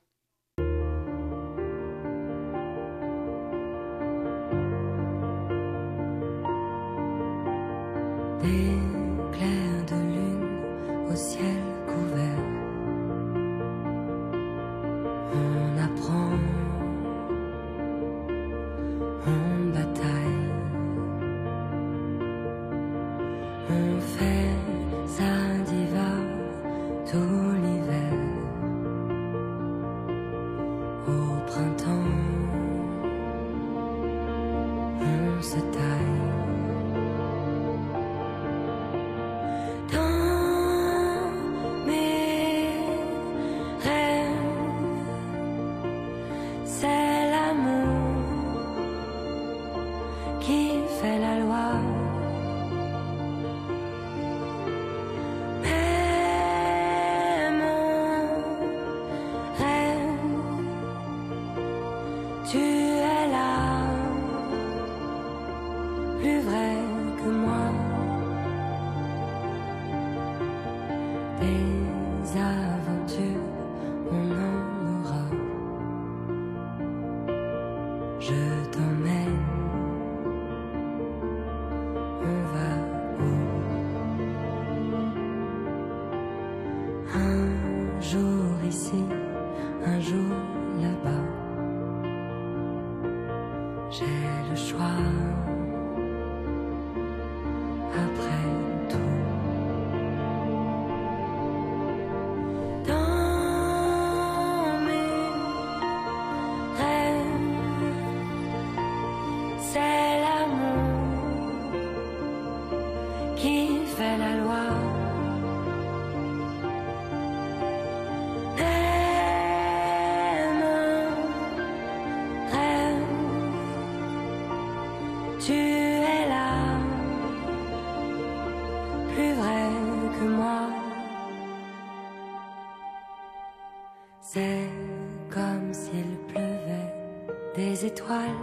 Étoiles, 138.02 138.36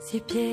six 0.00 0.20
pieds 0.20 0.51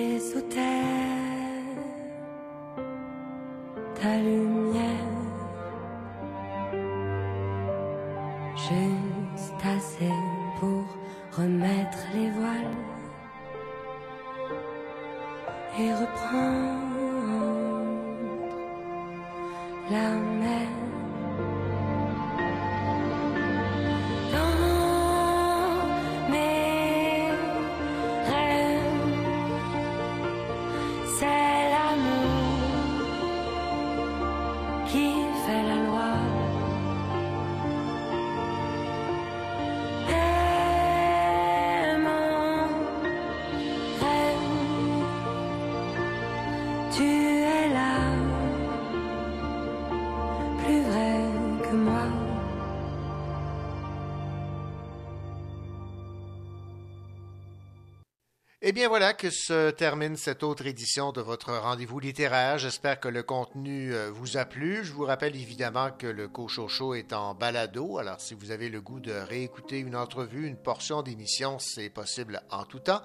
Eh 58.70 58.72
bien 58.72 58.88
voilà 58.88 59.14
que 59.16 59.32
se 59.32 59.72
termine 59.72 60.16
cette 60.16 60.44
autre 60.44 60.68
édition 60.68 61.12
de 61.12 61.22
votre 61.22 61.58
rendez-vous 61.58 62.00
littéraire. 62.00 62.60
J'espère 62.60 63.00
que 63.00 63.08
le 63.08 63.24
contenu 63.24 63.96
euh, 63.96 64.12
vous 64.12 64.38
a 64.38 64.46
plu. 64.46 64.84
Je 64.84 64.94
vous 64.94 65.06
rappelle 65.06 65.36
évidemment 65.36 65.90
que 65.90 66.06
le 66.06 66.28
Cochocho 66.28 66.94
est 66.94 67.12
en 67.12 67.34
balado. 67.34 67.98
Alors 67.98 68.22
si 68.22 68.36
vous 68.36 68.52
avez 68.52 68.70
le 68.70 68.80
goût 68.80 69.00
de 69.00 69.12
réécouter 69.12 69.80
une 69.80 69.96
entrevue, 69.96 70.46
une 70.46 70.56
portion 70.56 71.02
d'émission, 71.02 71.58
c'est 71.58 71.90
possible 71.90 72.44
en 72.52 72.64
tout 72.64 72.78
temps. 72.78 73.02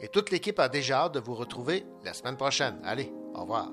Et 0.00 0.08
toute 0.08 0.30
l'équipe 0.30 0.58
a 0.58 0.70
déjà 0.70 1.00
hâte 1.00 1.12
de 1.12 1.20
vous 1.20 1.34
retrouver 1.34 1.84
la 2.06 2.14
semaine 2.14 2.38
prochaine. 2.38 2.80
Allez, 2.82 3.12
au 3.34 3.42
revoir. 3.42 3.70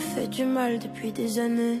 Fais 0.00 0.26
du 0.26 0.44
mal 0.44 0.78
depuis 0.78 1.12
des 1.12 1.38
années. 1.38 1.80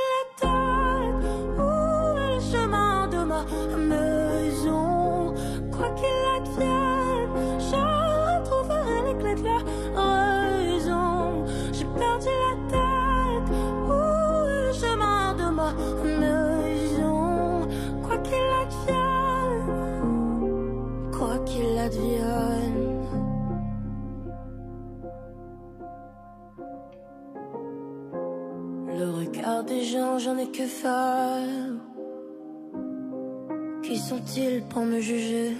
Qui 33.83 33.97
sont-ils 33.97 34.63
pour 34.63 34.83
me 34.83 34.99
juger? 34.99 35.55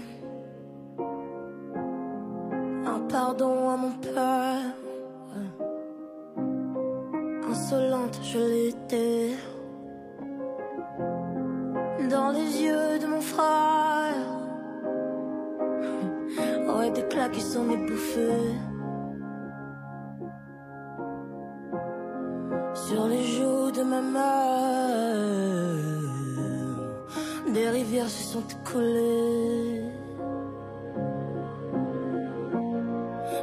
Un 2.88 3.00
pardon 3.08 3.70
à 3.70 3.78
mon 3.78 3.92
père. 3.92 4.74
Insolente, 7.52 8.20
je 8.24 8.40
l'étais. 8.40 9.36
Dans 12.10 12.32
les 12.32 12.64
yeux 12.64 12.98
de 13.00 13.06
mon 13.06 13.22
frère. 13.22 14.16
Aurait 16.68 16.92
des 16.92 17.08
claques 17.08 17.34
qui 17.34 17.42
sont 17.42 17.66
bouffées. 17.66 18.56
Sur 22.74 23.06
les 23.08 23.24
joues 23.24 23.72
de 23.72 23.84
ma 23.84 24.02
mère, 24.02 24.71
rivières 27.84 28.10
se 28.10 28.24
sont 28.34 28.44
collées. 28.64 29.82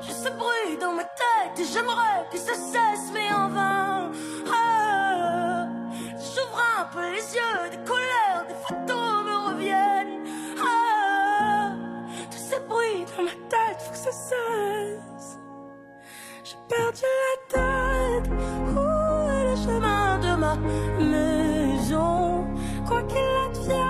Je 0.06 0.12
sais 0.12 0.30
bruit 0.30 0.76
dans 0.80 0.92
ma 0.92 1.02
tête 1.02 1.54
et 1.58 1.64
j'aimerais 1.72 2.20
que 2.30 2.38
ça 2.38 2.54
cesse, 2.54 3.06
mais 3.12 3.32
en 3.32 3.48
vain. 3.48 4.12
Ah, 4.52 5.66
J'ouvre 6.32 6.62
un 6.80 6.84
peu 6.94 7.04
les 7.16 7.26
yeux, 7.38 7.58
des 7.72 7.82
couleurs, 7.88 8.42
des 8.50 8.58
photos 8.66 9.24
me 9.28 9.36
reviennent. 9.48 10.24
Ah, 10.62 11.72
tous 12.30 12.44
ces 12.50 12.60
bruits 12.68 13.04
dans 13.16 13.24
ma 13.24 13.36
tête, 13.54 13.78
faut 13.80 13.90
que 13.90 14.02
ça 14.08 14.12
cesse. 14.12 15.38
J'ai 16.44 16.58
perdu 16.68 17.02
la 17.24 17.36
tête. 17.56 18.30
Où 18.72 19.30
est 19.36 19.44
le 19.50 19.56
chemin 19.64 20.18
de 20.18 20.32
ma 20.44 20.54
maison? 21.14 22.46
Quoi 22.86 23.02
qu'il 23.02 23.18
advienne, 23.46 23.87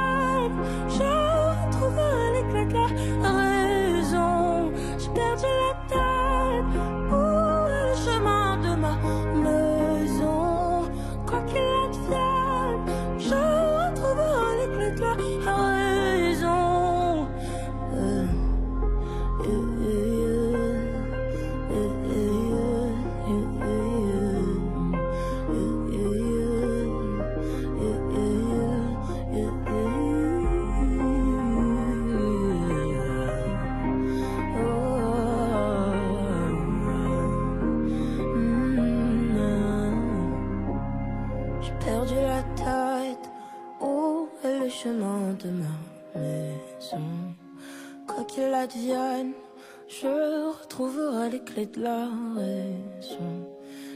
je 50.78 50.82
retrouverai 50.84 51.30
les 51.30 51.40
clés 51.40 51.66
de 51.66 51.82
la 51.82 52.04
raison. 52.36 53.48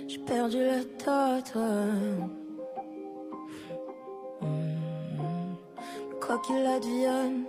J'ai 0.09 0.19
perdu 0.19 0.59
la 0.59 0.83
tête. 0.99 1.55
Hmm. 4.41 5.55
Quoi 6.21 6.43
qu'il 6.45 6.67
advienne, 6.67 7.45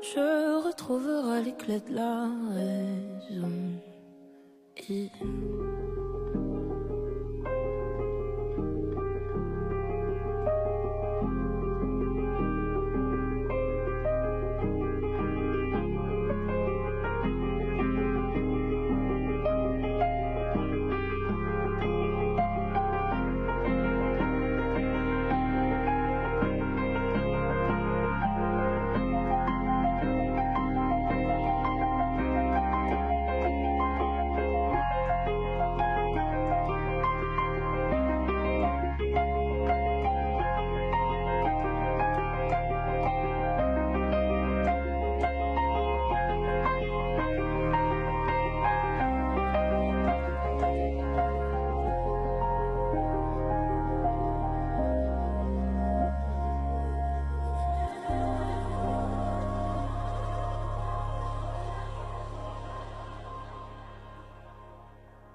je 0.00 0.64
retrouverai 0.66 1.42
les 1.42 1.52
clés 1.52 1.82
de 1.90 1.94
la 1.94 2.30
raison. 2.54 3.52
Et- 4.88 5.10